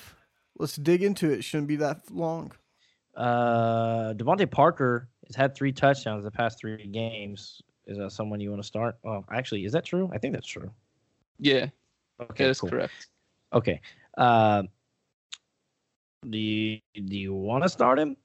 Let's 0.58 0.76
dig 0.76 1.02
into 1.02 1.30
it. 1.30 1.44
Shouldn't 1.44 1.68
be 1.68 1.76
that 1.76 2.10
long. 2.10 2.52
Uh, 3.16 4.14
DeVante 4.14 4.50
Parker 4.50 5.08
has 5.26 5.36
had 5.36 5.54
three 5.54 5.72
touchdowns 5.72 6.24
the 6.24 6.30
past 6.30 6.58
three 6.60 6.86
games. 6.86 7.62
Is 7.86 7.98
that 7.98 8.10
someone 8.12 8.40
you 8.40 8.50
want 8.50 8.62
to 8.62 8.66
start? 8.66 8.96
Well, 9.02 9.24
actually, 9.32 9.64
is 9.64 9.72
that 9.72 9.84
true? 9.84 10.10
I 10.12 10.18
think 10.18 10.34
that's 10.34 10.46
true. 10.46 10.70
Yeah, 11.38 11.68
Okay, 12.20 12.44
that 12.44 12.50
is 12.50 12.60
cool. 12.60 12.70
correct. 12.70 13.06
Okay. 13.52 13.80
Uh, 14.18 14.64
do 16.28 16.36
you, 16.36 16.80
do 16.94 17.16
you 17.16 17.32
want 17.32 17.62
to 17.62 17.68
start 17.68 17.98
him? 17.98 18.16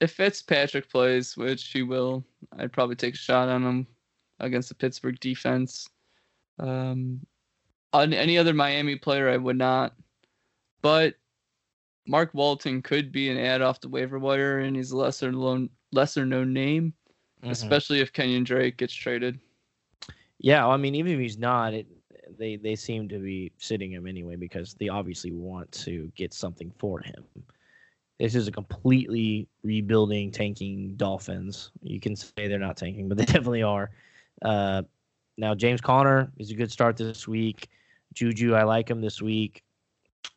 If 0.00 0.12
Fitzpatrick 0.12 0.90
plays, 0.90 1.36
which 1.36 1.68
he 1.68 1.82
will, 1.82 2.24
I'd 2.58 2.72
probably 2.72 2.96
take 2.96 3.14
a 3.14 3.16
shot 3.16 3.48
on 3.48 3.62
him 3.62 3.86
against 4.40 4.68
the 4.68 4.74
Pittsburgh 4.74 5.18
defense. 5.20 5.88
Um, 6.58 7.24
on 7.92 8.12
any 8.12 8.36
other 8.36 8.52
Miami 8.52 8.96
player, 8.96 9.30
I 9.30 9.36
would 9.36 9.56
not. 9.56 9.94
But 10.82 11.14
Mark 12.06 12.34
Walton 12.34 12.82
could 12.82 13.12
be 13.12 13.30
an 13.30 13.38
ad 13.38 13.62
off 13.62 13.80
the 13.80 13.88
waiver 13.88 14.18
wire, 14.18 14.58
and 14.58 14.76
he's 14.76 14.90
a 14.90 14.96
lesser 14.96 15.30
known 15.30 15.70
lesser 15.92 16.26
known 16.26 16.52
name, 16.52 16.92
Mhm. 17.42 17.52
especially 17.52 18.00
if 18.00 18.12
Kenyan 18.12 18.44
Drake 18.44 18.76
gets 18.76 18.92
traded. 18.92 19.38
Yeah, 20.38 20.66
I 20.66 20.76
mean, 20.76 20.96
even 20.96 21.12
if 21.12 21.20
he's 21.20 21.38
not, 21.38 21.72
it, 21.72 21.86
they 22.38 22.56
they 22.56 22.76
seem 22.76 23.08
to 23.08 23.18
be 23.18 23.52
sitting 23.58 23.92
him 23.92 24.06
anyway 24.06 24.36
because 24.36 24.74
they 24.74 24.88
obviously 24.88 25.32
want 25.32 25.70
to 25.72 26.10
get 26.16 26.32
something 26.34 26.72
for 26.78 27.00
him. 27.00 27.24
This 28.18 28.34
is 28.34 28.46
a 28.46 28.52
completely 28.52 29.48
rebuilding, 29.62 30.30
tanking 30.30 30.94
Dolphins. 30.96 31.72
You 31.82 31.98
can 31.98 32.14
say 32.14 32.46
they're 32.46 32.58
not 32.58 32.76
tanking, 32.76 33.08
but 33.08 33.18
they 33.18 33.24
definitely 33.34 33.62
are. 33.62 33.90
Uh, 34.42 34.82
now 35.36 35.54
James 35.54 35.80
Conner 35.80 36.30
is 36.38 36.50
a 36.50 36.54
good 36.54 36.70
start 36.70 36.96
this 36.96 37.26
week. 37.26 37.68
Juju, 38.14 38.54
I 38.54 38.62
like 38.62 38.88
him 38.88 39.00
this 39.00 39.20
week. 39.20 39.64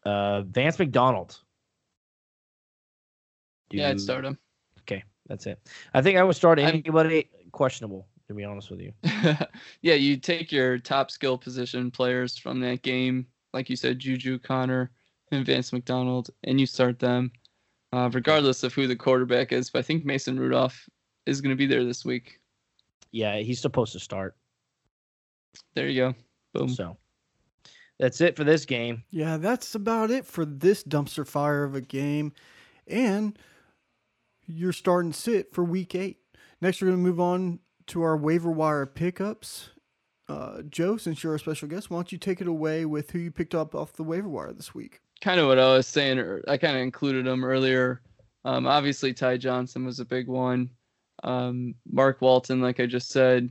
Uh, 0.05 0.41
Vance 0.41 0.79
McDonald. 0.79 1.39
Do 3.69 3.77
yeah, 3.77 3.89
I'd 3.89 4.01
start 4.01 4.25
him. 4.25 4.37
Okay, 4.81 5.03
that's 5.27 5.45
it. 5.45 5.59
I 5.93 6.01
think 6.01 6.17
I 6.17 6.23
would 6.23 6.35
start 6.35 6.59
I'm- 6.59 6.69
anybody 6.69 7.29
questionable. 7.51 8.07
To 8.27 8.33
be 8.33 8.43
honest 8.43 8.69
with 8.69 8.81
you. 8.81 8.91
yeah, 9.81 9.93
you 9.93 10.17
take 10.17 10.51
your 10.51 10.77
top 10.77 11.11
skill 11.11 11.37
position 11.37 11.89
players 11.89 12.37
from 12.37 12.59
that 12.59 12.81
game, 12.81 13.25
like 13.53 13.69
you 13.69 13.77
said, 13.77 13.99
Juju, 13.99 14.39
Conner, 14.39 14.91
and 15.31 15.45
Vance 15.45 15.71
McDonald, 15.71 16.29
and 16.43 16.59
you 16.59 16.65
start 16.65 16.99
them, 16.99 17.31
uh, 17.93 18.09
regardless 18.11 18.63
of 18.63 18.73
who 18.73 18.85
the 18.85 18.95
quarterback 18.95 19.53
is. 19.53 19.69
But 19.69 19.79
I 19.79 19.81
think 19.83 20.03
Mason 20.03 20.37
Rudolph 20.37 20.89
is 21.25 21.39
going 21.39 21.51
to 21.51 21.57
be 21.57 21.67
there 21.67 21.85
this 21.85 22.03
week. 22.03 22.39
Yeah, 23.11 23.37
he's 23.37 23.61
supposed 23.61 23.93
to 23.93 23.99
start. 23.99 24.35
There 25.73 25.87
you 25.87 26.01
go. 26.01 26.15
Boom. 26.53 26.69
So 26.69 26.97
that's 27.99 28.21
it 28.21 28.35
for 28.35 28.43
this 28.43 28.65
game. 28.65 29.03
Yeah, 29.09 29.37
that's 29.37 29.73
about 29.75 30.11
it 30.11 30.25
for 30.25 30.45
this 30.45 30.83
dumpster 30.83 31.25
fire 31.25 31.63
of 31.63 31.75
a 31.75 31.81
game. 31.81 32.33
And 32.87 33.37
you're 34.45 34.73
starting 34.73 35.13
sit 35.13 35.53
for 35.53 35.63
week 35.63 35.95
eight. 35.95 36.17
Next, 36.61 36.81
we're 36.81 36.87
going 36.87 36.99
to 36.99 37.03
move 37.03 37.19
on 37.19 37.59
to 37.87 38.01
our 38.01 38.17
waiver 38.17 38.51
wire 38.51 38.85
pickups. 38.85 39.69
Uh, 40.29 40.61
Joe, 40.69 40.97
since 40.97 41.23
you're 41.23 41.35
a 41.35 41.39
special 41.39 41.67
guest, 41.67 41.89
why 41.89 41.97
don't 41.97 42.11
you 42.11 42.17
take 42.17 42.41
it 42.41 42.47
away 42.47 42.85
with 42.85 43.11
who 43.11 43.19
you 43.19 43.31
picked 43.31 43.55
up 43.55 43.73
off 43.73 43.93
the 43.93 44.03
waiver 44.03 44.27
wire 44.27 44.51
this 44.51 44.75
week? 44.75 45.01
kind 45.21 45.39
of 45.39 45.47
what 45.47 45.59
I 45.59 45.73
was 45.73 45.87
saying. 45.87 46.17
ear- 46.17 46.43
I 46.47 46.57
kind 46.57 46.75
of 46.75 46.81
included 46.81 47.25
them 47.25 47.43
earlier. 47.43 48.01
Um, 48.45 48.67
obviously, 48.67 49.13
Ty 49.13 49.37
Johnson 49.37 49.85
was 49.85 49.99
a 49.99 50.05
big 50.05 50.27
one. 50.27 50.69
Um, 51.23 51.75
Mark 51.91 52.21
Walton, 52.21 52.61
like 52.61 52.79
I 52.79 52.85
just 52.85 53.09
said. 53.09 53.49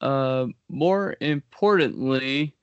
Uh, 0.00 0.46
more 0.68 1.16
importantly, 1.20 2.56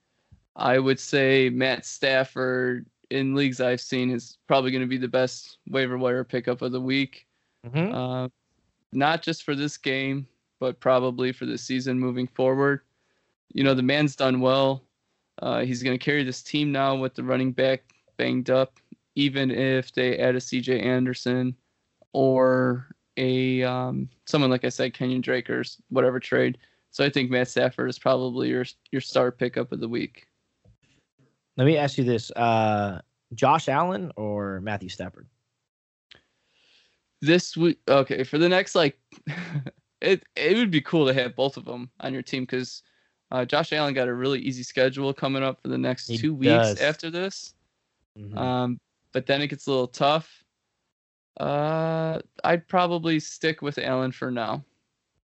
I 0.55 0.79
would 0.79 0.99
say 0.99 1.49
Matt 1.49 1.85
Stafford 1.85 2.85
in 3.11 3.35
leagues 3.35 3.61
I've 3.61 3.81
seen 3.81 4.11
is 4.11 4.37
probably 4.47 4.71
going 4.71 4.81
to 4.81 4.87
be 4.87 4.97
the 4.97 5.07
best 5.07 5.57
waiver 5.69 5.97
wire 5.97 6.23
pickup 6.23 6.61
of 6.61 6.71
the 6.71 6.81
week. 6.81 7.25
Mm-hmm. 7.65 7.93
Uh, 7.93 8.27
not 8.91 9.21
just 9.21 9.43
for 9.43 9.55
this 9.55 9.77
game, 9.77 10.27
but 10.59 10.79
probably 10.79 11.31
for 11.31 11.45
the 11.45 11.57
season 11.57 11.99
moving 11.99 12.27
forward. 12.27 12.81
You 13.53 13.63
know, 13.63 13.73
the 13.73 13.83
man's 13.83 14.15
done 14.15 14.41
well. 14.41 14.83
Uh, 15.41 15.61
he's 15.61 15.81
going 15.81 15.97
to 15.97 16.03
carry 16.03 16.23
this 16.23 16.43
team 16.43 16.71
now 16.71 16.95
with 16.95 17.15
the 17.15 17.23
running 17.23 17.51
back 17.51 17.93
banged 18.17 18.49
up, 18.49 18.79
even 19.15 19.51
if 19.51 19.91
they 19.93 20.17
add 20.17 20.35
a 20.35 20.39
CJ 20.39 20.83
Anderson 20.83 21.55
or 22.13 22.87
a 23.17 23.63
um, 23.63 24.09
someone 24.25 24.49
like 24.49 24.65
I 24.65 24.69
said, 24.69 24.93
Kenyan 24.93 25.21
Drake 25.21 25.49
or 25.49 25.63
whatever 25.89 26.19
trade. 26.19 26.57
So 26.91 27.05
I 27.05 27.09
think 27.09 27.29
Matt 27.29 27.47
Stafford 27.47 27.89
is 27.89 27.99
probably 27.99 28.49
your 28.49 28.65
your 28.91 29.01
star 29.01 29.31
pickup 29.31 29.71
of 29.71 29.79
the 29.79 29.87
week. 29.87 30.27
Let 31.57 31.65
me 31.65 31.77
ask 31.77 31.97
you 31.97 32.03
this: 32.03 32.31
uh, 32.31 33.01
Josh 33.33 33.69
Allen 33.69 34.11
or 34.15 34.61
Matthew 34.61 34.89
Stafford? 34.89 35.27
This 37.21 37.57
week, 37.57 37.79
okay, 37.87 38.23
for 38.23 38.37
the 38.37 38.47
next 38.47 38.75
like, 38.75 38.97
it 40.01 40.23
it 40.35 40.57
would 40.57 40.71
be 40.71 40.81
cool 40.81 41.05
to 41.07 41.13
have 41.13 41.35
both 41.35 41.57
of 41.57 41.65
them 41.65 41.89
on 41.99 42.13
your 42.13 42.21
team 42.21 42.43
because 42.43 42.83
uh, 43.31 43.45
Josh 43.45 43.73
Allen 43.73 43.93
got 43.93 44.07
a 44.07 44.13
really 44.13 44.39
easy 44.39 44.63
schedule 44.63 45.13
coming 45.13 45.43
up 45.43 45.61
for 45.61 45.67
the 45.67 45.77
next 45.77 46.07
He 46.07 46.17
two 46.17 46.33
weeks 46.33 46.49
does. 46.51 46.81
after 46.81 47.09
this. 47.09 47.53
Mhm. 48.17 48.37
Um, 48.37 48.79
but 49.13 49.25
then 49.25 49.41
it 49.41 49.47
gets 49.47 49.67
a 49.67 49.71
little 49.71 49.87
tough. 49.87 50.43
Uh, 51.39 52.19
I'd 52.43 52.67
probably 52.67 53.19
stick 53.19 53.61
with 53.61 53.77
Allen 53.77 54.11
for 54.11 54.29
now. 54.31 54.63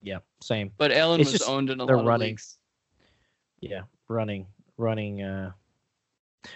yeah, 0.01 0.17
same. 0.41 0.71
But 0.77 0.91
Allen 0.91 1.21
It's 1.21 1.31
was 1.33 1.41
owned 1.43 1.69
in 1.69 1.79
a 1.79 1.85
lot 1.85 1.93
running. 1.93 2.11
of 2.13 2.19
leagues. 2.21 2.57
Yeah, 3.61 3.83
running, 4.07 4.47
running. 4.77 5.21
Uh, 5.21 5.51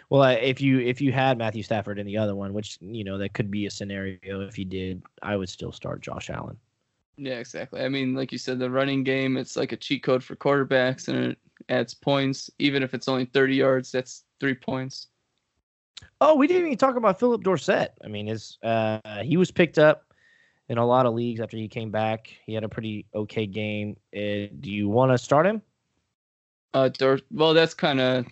well, 0.10 0.24
if 0.24 0.60
you 0.60 0.80
if 0.80 1.00
you 1.00 1.12
had 1.12 1.38
Matthew 1.38 1.62
Stafford 1.62 2.00
in 2.00 2.08
the 2.08 2.18
other 2.18 2.36
one, 2.36 2.54
which 2.54 2.80
you 2.82 3.04
know 3.04 3.20
that 3.20 3.34
could 3.34 3.52
be 3.52 3.68
a 3.68 3.70
scenario 3.72 4.42
if 4.42 4.58
you 4.58 4.66
did, 4.66 5.04
I 5.22 5.36
would 5.38 5.48
still 5.50 5.72
start 5.72 6.02
Josh 6.02 6.30
Allen. 6.32 6.58
Yeah, 7.18 7.40
exactly. 7.40 7.82
I 7.82 7.90
mean, 7.90 8.14
like 8.14 8.32
you 8.32 8.38
said, 8.38 8.60
the 8.60 8.70
running 8.70 9.04
game 9.04 9.38
it's 9.38 9.56
like 9.56 9.72
a 9.72 9.78
cheat 9.78 10.04
code 10.04 10.24
for 10.24 10.36
quarterbacks, 10.36 11.08
and 11.08 11.18
it 11.18 11.38
adds 11.70 11.94
points. 11.94 12.50
Even 12.60 12.84
if 12.84 12.94
it's 12.94 13.08
only 13.08 13.26
30 13.26 13.56
yards, 13.56 13.92
that's 13.92 14.24
three 14.40 14.56
points. 14.56 15.08
Oh, 16.20 16.36
we 16.36 16.48
didn't 16.48 16.66
even 16.66 16.78
talk 16.78 16.96
about 16.96 17.20
Phillip 17.20 17.44
Dorsett. 17.44 17.94
I 18.04 18.08
mean, 18.08 18.28
his 18.28 18.58
uh, 18.64 19.00
he 19.22 19.38
was 19.38 19.52
picked 19.52 19.78
up 19.78 20.14
in 20.68 20.78
a 20.78 20.86
lot 20.86 21.06
of 21.06 21.14
leagues 21.14 21.40
after 21.40 21.58
he 21.58 21.68
came 21.68 21.92
back. 21.92 22.34
He 22.46 22.54
had 22.54 22.64
a 22.64 22.70
pretty 22.70 23.06
okay 23.14 23.46
game. 23.46 23.96
Uh, 24.16 24.52
do 24.60 24.72
you 24.72 24.90
want 24.90 25.12
to 25.12 25.18
start 25.18 25.46
him? 25.46 25.62
Uh, 26.74 26.90
Dor- 26.90 27.20
well, 27.32 27.54
that's 27.54 27.74
kind 27.74 28.02
of 28.02 28.26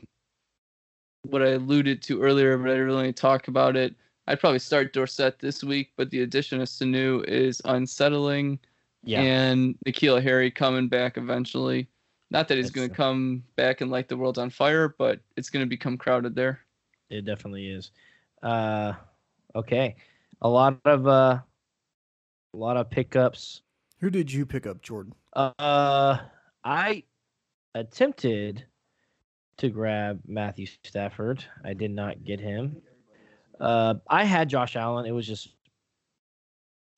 what 1.23 1.41
I 1.41 1.51
alluded 1.51 2.01
to 2.03 2.21
earlier, 2.21 2.57
but 2.57 2.69
I 2.69 2.73
didn't 2.73 2.87
really 2.87 3.13
talk 3.13 3.47
about 3.47 3.77
it. 3.77 3.95
I'd 4.27 4.39
probably 4.39 4.59
start 4.59 4.93
Dorsett 4.93 5.39
this 5.39 5.63
week, 5.63 5.91
but 5.97 6.09
the 6.09 6.21
addition 6.21 6.61
of 6.61 6.67
Sanu 6.67 7.23
is 7.25 7.61
unsettling. 7.65 8.59
Yeah, 9.03 9.21
And 9.21 9.75
N'Keal 9.85 10.21
Harry 10.21 10.49
coming 10.49 10.87
back 10.87 11.17
eventually. 11.17 11.89
Not 12.31 12.47
that 12.47 12.57
he's 12.57 12.71
going 12.71 12.89
to 12.89 12.95
true. 12.95 13.03
come 13.03 13.43
back 13.57 13.81
and 13.81 13.91
light 13.91 14.07
the 14.07 14.17
world 14.17 14.39
on 14.39 14.49
fire, 14.49 14.95
but 14.97 15.19
it's 15.37 15.49
going 15.49 15.63
to 15.63 15.69
become 15.69 15.97
crowded 15.97 16.35
there. 16.35 16.61
it 17.09 17.25
definitely 17.25 17.67
is. 17.67 17.91
Uh, 18.41 18.93
okay, 19.55 19.95
a 20.41 20.49
lot 20.49 20.79
of 20.85 21.07
uh, 21.07 21.39
a 22.53 22.57
lot 22.57 22.77
of 22.77 22.89
pickups. 22.89 23.61
Who 23.99 24.09
did 24.09 24.31
you 24.31 24.45
pick 24.45 24.65
up, 24.65 24.81
Jordan? 24.81 25.13
Uh, 25.33 26.17
I 26.63 27.03
attempted 27.75 28.65
to 29.57 29.69
grab 29.69 30.19
Matthew 30.27 30.65
Stafford. 30.83 31.45
I 31.63 31.73
did 31.73 31.91
not 31.91 32.23
get 32.23 32.39
him. 32.39 32.81
Uh, 33.59 33.95
I 34.07 34.23
had 34.23 34.49
Josh 34.49 34.75
Allen. 34.75 35.05
It 35.05 35.11
was 35.11 35.27
just 35.27 35.49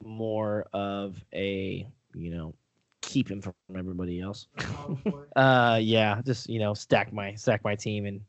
more 0.03 0.65
of 0.73 1.23
a 1.34 1.88
you 2.13 2.31
know 2.31 2.53
keep 3.01 3.30
him 3.30 3.41
from 3.41 3.53
everybody 3.76 4.19
else. 4.22 4.47
uh, 5.35 5.80
yeah, 5.81 6.22
just 6.26 6.49
you 6.49 6.59
know 6.59 6.73
stack 6.73 7.13
my 7.13 7.34
stack 7.35 7.63
my 7.63 7.76
team 7.76 8.05
and. 8.05 8.22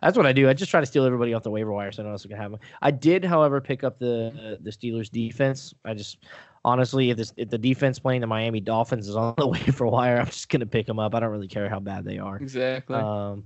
That's 0.00 0.16
what 0.16 0.26
I 0.26 0.32
do. 0.32 0.48
I 0.48 0.54
just 0.54 0.70
try 0.70 0.80
to 0.80 0.86
steal 0.86 1.04
everybody 1.04 1.32
off 1.34 1.42
the 1.42 1.50
waiver 1.50 1.72
wire 1.72 1.90
so 1.90 2.02
no 2.02 2.08
one 2.08 2.14
else 2.14 2.24
can 2.24 2.36
have 2.36 2.50
them. 2.50 2.60
I 2.82 2.90
did, 2.90 3.24
however, 3.24 3.60
pick 3.60 3.82
up 3.84 3.98
the 3.98 4.58
the 4.60 4.70
Steelers 4.70 5.10
defense. 5.10 5.74
I 5.84 5.94
just 5.94 6.18
honestly, 6.64 7.10
if 7.10 7.16
this 7.16 7.32
if 7.36 7.48
the 7.48 7.58
defense 7.58 7.98
playing 7.98 8.20
the 8.20 8.26
Miami 8.26 8.60
Dolphins 8.60 9.08
is 9.08 9.16
on 9.16 9.34
the 9.38 9.46
waiver 9.46 9.86
wire, 9.86 10.18
I'm 10.18 10.26
just 10.26 10.48
gonna 10.48 10.66
pick 10.66 10.86
them 10.86 10.98
up. 10.98 11.14
I 11.14 11.20
don't 11.20 11.30
really 11.30 11.48
care 11.48 11.68
how 11.68 11.80
bad 11.80 12.04
they 12.04 12.18
are. 12.18 12.36
Exactly. 12.36 12.96
Um, 12.96 13.44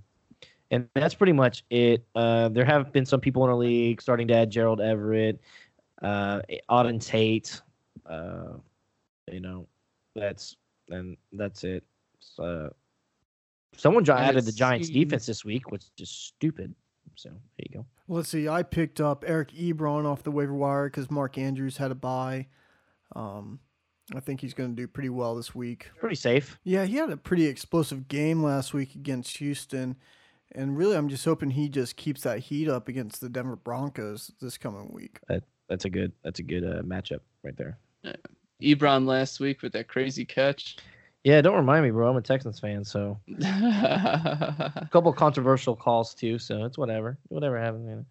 and 0.73 0.89
that's 0.95 1.15
pretty 1.15 1.33
much 1.33 1.65
it. 1.71 2.05
Uh, 2.15 2.49
there 2.49 2.65
have 2.65 2.93
been 2.93 3.07
some 3.07 3.21
people 3.21 3.45
in 3.45 3.51
the 3.51 3.57
league 3.57 4.01
starting 4.01 4.29
to 4.29 4.35
add 4.35 4.51
Gerald 4.51 4.81
Everett, 4.81 5.41
uh, 6.03 6.41
Auden 6.71 7.05
Tate. 7.05 7.61
Uh, 8.07 8.55
you 9.31 9.41
know, 9.41 9.67
that's 10.15 10.57
and 10.89 11.17
that's 11.33 11.65
it. 11.65 11.85
So, 12.19 12.73
someone 13.77 14.09
added 14.11 14.45
the 14.45 14.53
Giants 14.53 14.89
seems- 14.89 15.05
defense 15.05 15.27
this 15.27 15.45
week, 15.45 15.71
which 15.71 15.85
is 15.99 16.11
stupid. 16.11 16.75
So 17.17 17.29
there 17.29 17.67
you 17.69 17.79
go. 17.79 17.87
Let's 18.09 18.29
see. 18.29 18.49
I 18.49 18.63
picked 18.63 19.01
up 19.01 19.25
Eric 19.27 19.53
Ebron 19.53 20.07
off 20.07 20.23
the 20.23 20.31
waiver 20.31 20.55
wire 20.55 20.87
because 20.89 21.11
Mark 21.11 21.37
Andrews 21.39 21.77
had 21.77 21.91
a 21.91 21.95
bye. 21.95 22.47
Um, 23.15 23.59
I 24.15 24.21
think 24.21 24.41
he's 24.41 24.55
going 24.55 24.71
to 24.71 24.77
do 24.77 24.89
pretty 24.89 25.11
well 25.11 25.35
this 25.35 25.55
week. 25.55 25.91
Pretty 25.99 26.15
safe. 26.17 26.59
Yeah, 26.65 26.85
he 26.85 26.97
had 26.97 27.11
a 27.11 27.17
pretty 27.17 27.47
explosive 27.47 28.09
game 28.09 28.43
last 28.43 28.73
week 28.73 28.95
against 28.95 29.37
Houston. 29.39 29.97
And 30.53 30.77
really, 30.77 30.97
I'm 30.97 31.09
just 31.09 31.25
hoping 31.25 31.51
he 31.51 31.69
just 31.69 31.97
keeps 31.97 32.23
that 32.23 32.41
heat 32.41 32.69
up 32.69 32.89
against 32.89 33.21
the 33.21 33.29
Denver 33.29 33.57
Broncos 33.57 34.33
this 34.41 34.57
coming 34.59 34.89
week. 34.93 35.21
That's 35.71 35.87
a 35.87 35.91
good. 35.91 36.13
That's 36.23 36.41
a 36.41 36.43
good 36.43 36.65
uh, 36.65 36.83
matchup 36.83 37.21
right 37.43 37.57
there. 37.57 37.79
Ebron 38.61 39.07
last 39.07 39.41
week 39.41 39.63
with 39.63 39.73
that 39.73 39.89
crazy 39.89 40.25
catch. 40.27 40.77
Yeah, 41.25 41.41
don't 41.41 41.57
remind 41.57 41.85
me, 41.85 41.91
bro. 41.91 42.11
I'm 42.11 42.17
a 42.17 42.21
Texans 42.23 42.59
fan, 42.59 42.85
so 42.85 43.19
a 43.43 44.89
couple 44.91 45.13
controversial 45.13 45.77
calls 45.77 46.13
too. 46.15 46.39
So 46.39 46.65
it's 46.65 46.77
whatever. 46.77 47.17
Whatever 47.29 47.59
happened. 47.59 47.89
You 47.89 47.95
know. 47.97 48.05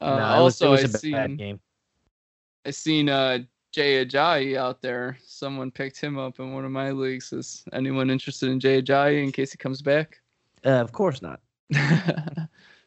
Uh, 0.00 0.16
Nah, 0.16 0.40
it 0.40 0.42
was- 0.44 0.60
it 0.62 0.66
also, 0.66 0.70
was 0.70 0.80
I 0.80 0.84
a 0.84 0.86
b- 0.88 1.12
bad 1.12 1.28
seen 1.30 1.36
game. 1.36 1.60
I 2.64 2.70
seen 2.70 3.08
uh, 3.08 3.38
Jay 3.72 4.04
Ajayi 4.04 4.56
out 4.56 4.80
there. 4.82 5.18
Someone 5.24 5.70
picked 5.70 6.00
him 6.00 6.16
up 6.18 6.38
in 6.40 6.52
one 6.54 6.64
of 6.64 6.70
my 6.70 6.90
leagues. 6.90 7.32
Is 7.32 7.64
anyone 7.72 8.08
interested 8.08 8.48
in 8.50 8.60
Jay 8.60 8.80
Ajayi 8.80 9.22
in 9.22 9.30
case 9.32 9.50
he 9.52 9.58
comes 9.58 9.82
back? 9.82 10.20
Uh, 10.64 10.70
of 10.80 10.90
course 10.92 11.20
not. 11.22 11.40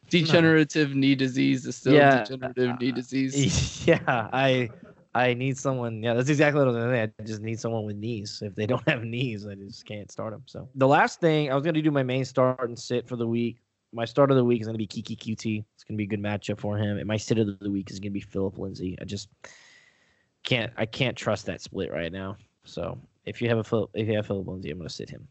Degenerative 0.08 0.94
knee 0.94 1.14
disease 1.14 1.66
is 1.66 1.76
still 1.76 1.94
Yeah, 1.94 2.24
degenerative 2.24 2.80
knee 2.80 2.92
disease. 2.92 3.84
yeah, 3.86 4.28
I 4.32 4.70
I 5.14 5.34
need 5.34 5.56
someone. 5.56 6.02
Yeah, 6.02 6.14
that's 6.14 6.28
exactly 6.28 6.58
what 6.58 6.68
I 6.68 6.72
was 6.72 6.76
gonna 6.76 6.92
say. 6.94 7.12
I 7.18 7.24
just 7.24 7.42
need 7.42 7.58
someone 7.58 7.84
with 7.84 7.96
knees. 7.96 8.42
If 8.44 8.54
they 8.54 8.66
don't 8.66 8.86
have 8.88 9.02
knees, 9.02 9.46
I 9.46 9.54
just 9.54 9.84
can't 9.86 10.10
start 10.10 10.32
them. 10.32 10.42
So 10.46 10.68
the 10.74 10.86
last 10.86 11.20
thing 11.20 11.50
I 11.50 11.54
was 11.54 11.64
gonna 11.64 11.82
do 11.82 11.90
my 11.90 12.02
main 12.02 12.24
start 12.24 12.68
and 12.68 12.78
sit 12.78 13.08
for 13.08 13.16
the 13.16 13.26
week. 13.26 13.58
My 13.92 14.04
start 14.04 14.30
of 14.30 14.36
the 14.36 14.44
week 14.44 14.60
is 14.60 14.66
gonna 14.66 14.78
be 14.78 14.86
Keke 14.86 15.16
Coutee. 15.18 15.64
It's 15.74 15.84
gonna 15.84 15.96
be 15.96 16.04
a 16.04 16.08
good 16.08 16.22
matchup 16.22 16.60
for 16.60 16.76
him. 16.76 16.98
And 16.98 17.06
my 17.06 17.16
sit 17.16 17.38
of 17.38 17.58
the 17.58 17.70
week 17.70 17.90
is 17.90 17.98
gonna 17.98 18.10
be 18.10 18.20
Phillip 18.20 18.58
Lindsay. 18.58 18.96
I 19.00 19.04
just 19.04 19.28
can't 20.44 20.72
I 20.76 20.86
can't 20.86 21.16
trust 21.16 21.46
that 21.46 21.60
split 21.60 21.90
right 21.90 22.12
now. 22.12 22.36
So 22.64 22.98
if 23.24 23.40
you 23.40 23.48
have 23.48 23.72
a 23.72 23.84
if 23.94 24.06
you 24.08 24.16
have 24.16 24.26
Phillip 24.26 24.46
Lindsay, 24.46 24.70
I'm 24.70 24.78
gonna 24.78 24.90
sit 24.90 25.08
him. 25.08 25.26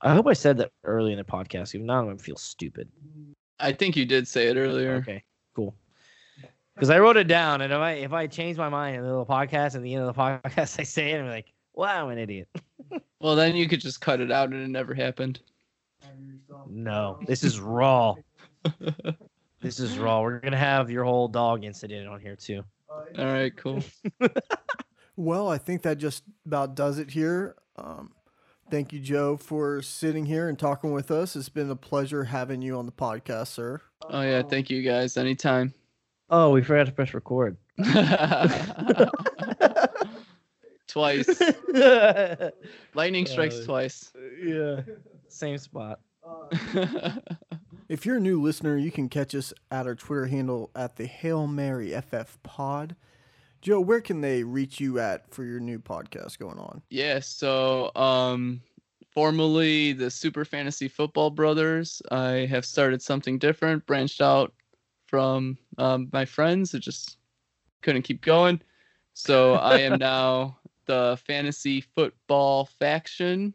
I 0.00 0.14
hope 0.14 0.26
I 0.26 0.32
said 0.32 0.58
that 0.58 0.72
early 0.84 1.12
in 1.12 1.18
the 1.18 1.24
podcast. 1.24 1.74
If 1.74 1.80
not, 1.80 2.00
I'm 2.00 2.06
gonna 2.06 2.18
feel 2.18 2.36
stupid. 2.36 2.88
I 3.60 3.72
think 3.72 3.96
you 3.96 4.04
did 4.04 4.26
say 4.28 4.48
it 4.48 4.56
earlier. 4.56 4.96
Okay, 4.96 5.24
cool. 5.54 5.74
Because 6.74 6.90
I 6.90 6.98
wrote 6.98 7.16
it 7.16 7.28
down, 7.28 7.60
and 7.60 7.72
if 7.72 7.78
I 7.78 7.92
if 7.92 8.12
I 8.12 8.26
change 8.26 8.56
my 8.56 8.68
mind 8.68 8.96
in 8.96 9.02
the 9.02 9.08
little 9.08 9.26
podcast, 9.26 9.74
at 9.76 9.82
the 9.82 9.94
end 9.94 10.04
of 10.04 10.14
the 10.14 10.20
podcast, 10.20 10.80
I 10.80 10.82
say 10.82 11.12
it, 11.12 11.14
and 11.14 11.24
I'm 11.24 11.30
like, 11.30 11.52
"Wow, 11.74 12.06
I'm 12.06 12.12
an 12.12 12.18
idiot." 12.18 12.48
Well, 13.20 13.36
then 13.36 13.56
you 13.56 13.66
could 13.68 13.80
just 13.80 14.02
cut 14.02 14.20
it 14.20 14.30
out 14.30 14.50
and 14.50 14.62
it 14.62 14.68
never 14.68 14.92
happened. 14.92 15.40
No, 16.68 17.18
this 17.26 17.42
is 17.42 17.58
raw. 17.58 18.14
This 19.62 19.80
is 19.80 19.96
raw. 19.96 20.20
We're 20.20 20.40
gonna 20.40 20.58
have 20.58 20.90
your 20.90 21.04
whole 21.04 21.26
dog 21.26 21.64
incident 21.64 22.06
on 22.06 22.20
here 22.20 22.36
too. 22.36 22.62
All 22.90 23.24
right, 23.24 23.56
cool. 23.56 23.82
Well, 25.16 25.48
I 25.48 25.58
think 25.58 25.82
that 25.82 25.98
just 25.98 26.24
about 26.44 26.74
does 26.74 26.98
it 26.98 27.10
here. 27.10 27.56
Um, 27.76 28.12
thank 28.70 28.92
you, 28.92 29.00
Joe, 29.00 29.36
for 29.36 29.82
sitting 29.82 30.26
here 30.26 30.48
and 30.48 30.58
talking 30.58 30.92
with 30.92 31.10
us. 31.10 31.36
It's 31.36 31.48
been 31.48 31.70
a 31.70 31.76
pleasure 31.76 32.24
having 32.24 32.62
you 32.62 32.76
on 32.78 32.86
the 32.86 32.92
podcast, 32.92 33.48
sir. 33.48 33.80
Oh 34.08 34.22
yeah, 34.22 34.42
thank 34.42 34.70
you 34.70 34.82
guys. 34.82 35.16
Anytime. 35.16 35.74
Oh, 36.30 36.50
we 36.50 36.62
forgot 36.62 36.86
to 36.86 36.92
press 36.92 37.14
record. 37.14 37.56
twice. 40.86 41.28
Lightning 42.94 43.26
strikes 43.26 43.60
Uh, 43.60 43.64
twice. 43.64 44.12
yeah, 44.42 44.80
same 45.28 45.58
spot. 45.58 46.00
If 47.86 48.06
you're 48.06 48.16
a 48.16 48.20
new 48.20 48.40
listener, 48.40 48.78
you 48.78 48.90
can 48.90 49.10
catch 49.10 49.34
us 49.34 49.52
at 49.70 49.86
our 49.86 49.94
Twitter 49.94 50.24
handle 50.24 50.70
at 50.74 50.96
the 50.96 51.04
Hail 51.04 51.46
Mary 51.46 51.90
FF 51.92 52.42
Pod. 52.42 52.96
Joe, 53.64 53.80
where 53.80 54.02
can 54.02 54.20
they 54.20 54.44
reach 54.44 54.78
you 54.78 54.98
at 55.00 55.32
for 55.34 55.42
your 55.42 55.58
new 55.58 55.78
podcast 55.78 56.38
going 56.38 56.58
on? 56.58 56.82
yeah, 56.90 57.18
so 57.18 57.90
um 57.96 58.60
formerly 59.10 59.92
the 59.92 60.10
Super 60.10 60.44
Fantasy 60.44 60.86
Football 60.86 61.30
Brothers, 61.30 62.02
I 62.10 62.46
have 62.50 62.64
started 62.66 63.00
something 63.00 63.38
different, 63.38 63.86
branched 63.86 64.20
out 64.20 64.52
from 65.06 65.56
um, 65.78 66.08
my 66.12 66.24
friends. 66.24 66.74
It 66.74 66.80
just 66.80 67.18
couldn't 67.80 68.02
keep 68.02 68.20
going. 68.22 68.60
So 69.14 69.54
I 69.54 69.78
am 69.78 69.98
now 70.00 70.58
the 70.86 71.18
Fantasy 71.26 71.80
Football 71.80 72.66
Faction, 72.80 73.54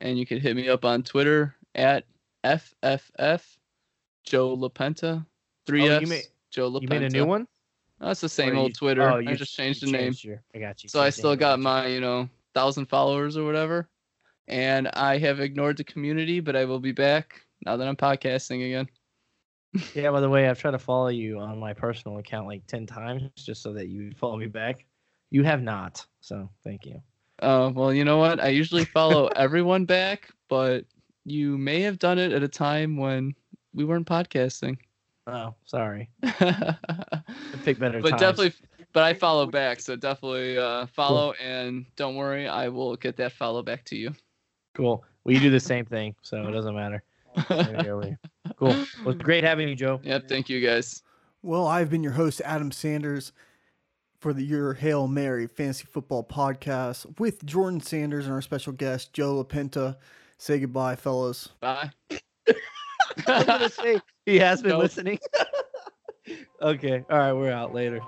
and 0.00 0.18
you 0.18 0.24
can 0.26 0.40
hit 0.40 0.56
me 0.56 0.68
up 0.70 0.84
on 0.86 1.02
Twitter 1.02 1.54
at 1.74 2.04
FFF 2.42 3.42
Joe 4.24 4.56
Lapenta. 4.56 5.24
Three 5.66 5.88
Oh, 5.88 5.92
F's. 5.92 6.00
you 6.00 6.06
made- 6.08 6.24
Joe 6.50 6.70
Lapenta. 6.72 6.82
You 6.82 6.88
made 6.88 7.02
a 7.02 7.10
new 7.10 7.26
one? 7.26 7.46
That's 8.00 8.20
the 8.20 8.28
same 8.28 8.54
you- 8.54 8.60
old 8.60 8.74
Twitter. 8.74 9.08
oh, 9.08 9.16
I 9.26 9.34
just 9.34 9.54
changed 9.54 9.82
the 9.82 9.86
you 9.86 9.92
name. 9.92 10.14
your- 10.22 10.42
I 10.54 10.58
got 10.58 10.82
you. 10.82 10.88
So 10.88 11.00
I 11.00 11.10
still 11.10 11.36
got 11.36 11.60
my, 11.60 11.86
you 11.86 12.00
know, 12.00 12.28
thousand 12.54 12.86
followers 12.86 13.36
or 13.36 13.44
whatever. 13.44 13.88
And 14.48 14.88
I 14.88 15.18
have 15.18 15.40
ignored 15.40 15.76
the 15.76 15.84
community, 15.84 16.40
but 16.40 16.54
I 16.54 16.64
will 16.66 16.78
be 16.78 16.92
back 16.92 17.40
now 17.64 17.76
that 17.76 17.88
I'm 17.88 17.96
podcasting 17.96 18.64
again. 18.66 18.88
Yeah, 19.94 20.10
by 20.10 20.20
the 20.20 20.30
way, 20.30 20.48
I've 20.48 20.58
tried 20.58 20.70
to 20.70 20.78
follow 20.78 21.08
you 21.08 21.38
on 21.38 21.58
my 21.58 21.74
personal 21.74 22.16
account 22.16 22.46
like 22.46 22.66
10 22.66 22.86
times 22.86 23.30
just 23.36 23.60
so 23.62 23.74
that 23.74 23.88
you 23.88 24.10
follow 24.12 24.38
me 24.38 24.46
back. 24.46 24.86
You 25.30 25.42
have 25.42 25.60
not. 25.62 26.06
So 26.20 26.48
thank 26.64 26.86
you. 26.86 27.02
Uh, 27.40 27.70
well, 27.74 27.92
you 27.92 28.02
know 28.04 28.16
what? 28.16 28.40
I 28.40 28.48
usually 28.48 28.86
follow 28.86 29.26
everyone 29.36 29.84
back, 29.84 30.30
but 30.48 30.86
you 31.26 31.58
may 31.58 31.82
have 31.82 31.98
done 31.98 32.18
it 32.18 32.32
at 32.32 32.42
a 32.42 32.48
time 32.48 32.96
when 32.96 33.34
we 33.74 33.84
weren't 33.84 34.06
podcasting. 34.06 34.78
Oh, 35.26 35.54
sorry. 35.64 36.08
but 36.20 36.76
Pick 37.64 37.78
better 37.78 38.00
times. 38.00 38.20
definitely, 38.20 38.52
but 38.92 39.02
I 39.02 39.12
follow 39.14 39.46
back, 39.46 39.80
so 39.80 39.96
definitely 39.96 40.56
uh, 40.56 40.86
follow. 40.86 41.32
And 41.42 41.84
don't 41.96 42.14
worry, 42.16 42.46
I 42.48 42.68
will 42.68 42.96
get 42.96 43.16
that 43.16 43.32
follow 43.32 43.62
back 43.62 43.84
to 43.86 43.96
you. 43.96 44.14
Cool. 44.74 45.04
Well, 45.24 45.34
you 45.34 45.40
do 45.40 45.50
the 45.50 45.58
same 45.60 45.84
thing, 45.84 46.14
so 46.22 46.46
it 46.46 46.52
doesn't 46.52 46.74
matter. 46.74 47.02
There 47.48 47.74
we 47.78 47.82
go, 47.84 47.98
we- 47.98 48.16
Cool. 48.56 48.68
Well, 49.04 49.14
it's 49.14 49.22
great 49.22 49.42
having 49.44 49.68
you, 49.68 49.74
Joe. 49.74 50.00
yep. 50.04 50.28
Thank 50.28 50.48
you 50.48 50.60
guys. 50.60 51.02
Well, 51.42 51.66
I've 51.66 51.90
been 51.90 52.02
your 52.02 52.12
host, 52.12 52.40
Adam 52.44 52.70
Sanders, 52.70 53.32
for 54.20 54.32
the 54.32 54.44
Your 54.44 54.74
Hail 54.74 55.06
Mary 55.08 55.46
Fantasy 55.48 55.84
Football 55.84 56.24
Podcast 56.24 57.18
with 57.18 57.44
Jordan 57.44 57.80
Sanders 57.80 58.24
and 58.26 58.32
our 58.34 58.40
special 58.42 58.72
guest, 58.72 59.12
Joe 59.12 59.42
LaPenta. 59.44 59.96
say 60.38 60.58
goodbye, 60.60 60.94
fellas. 60.96 61.48
Bye. 61.60 61.90
I'm 63.26 63.46
gonna 63.46 63.68
say 63.68 64.00
he 64.24 64.38
has 64.38 64.62
been 64.62 64.70
Nope. 64.72 64.82
listening. 64.82 65.18
okay. 66.62 67.04
All 67.10 67.18
right. 67.18 67.32
We're 67.32 67.52
out 67.52 67.74
later. 67.74 68.00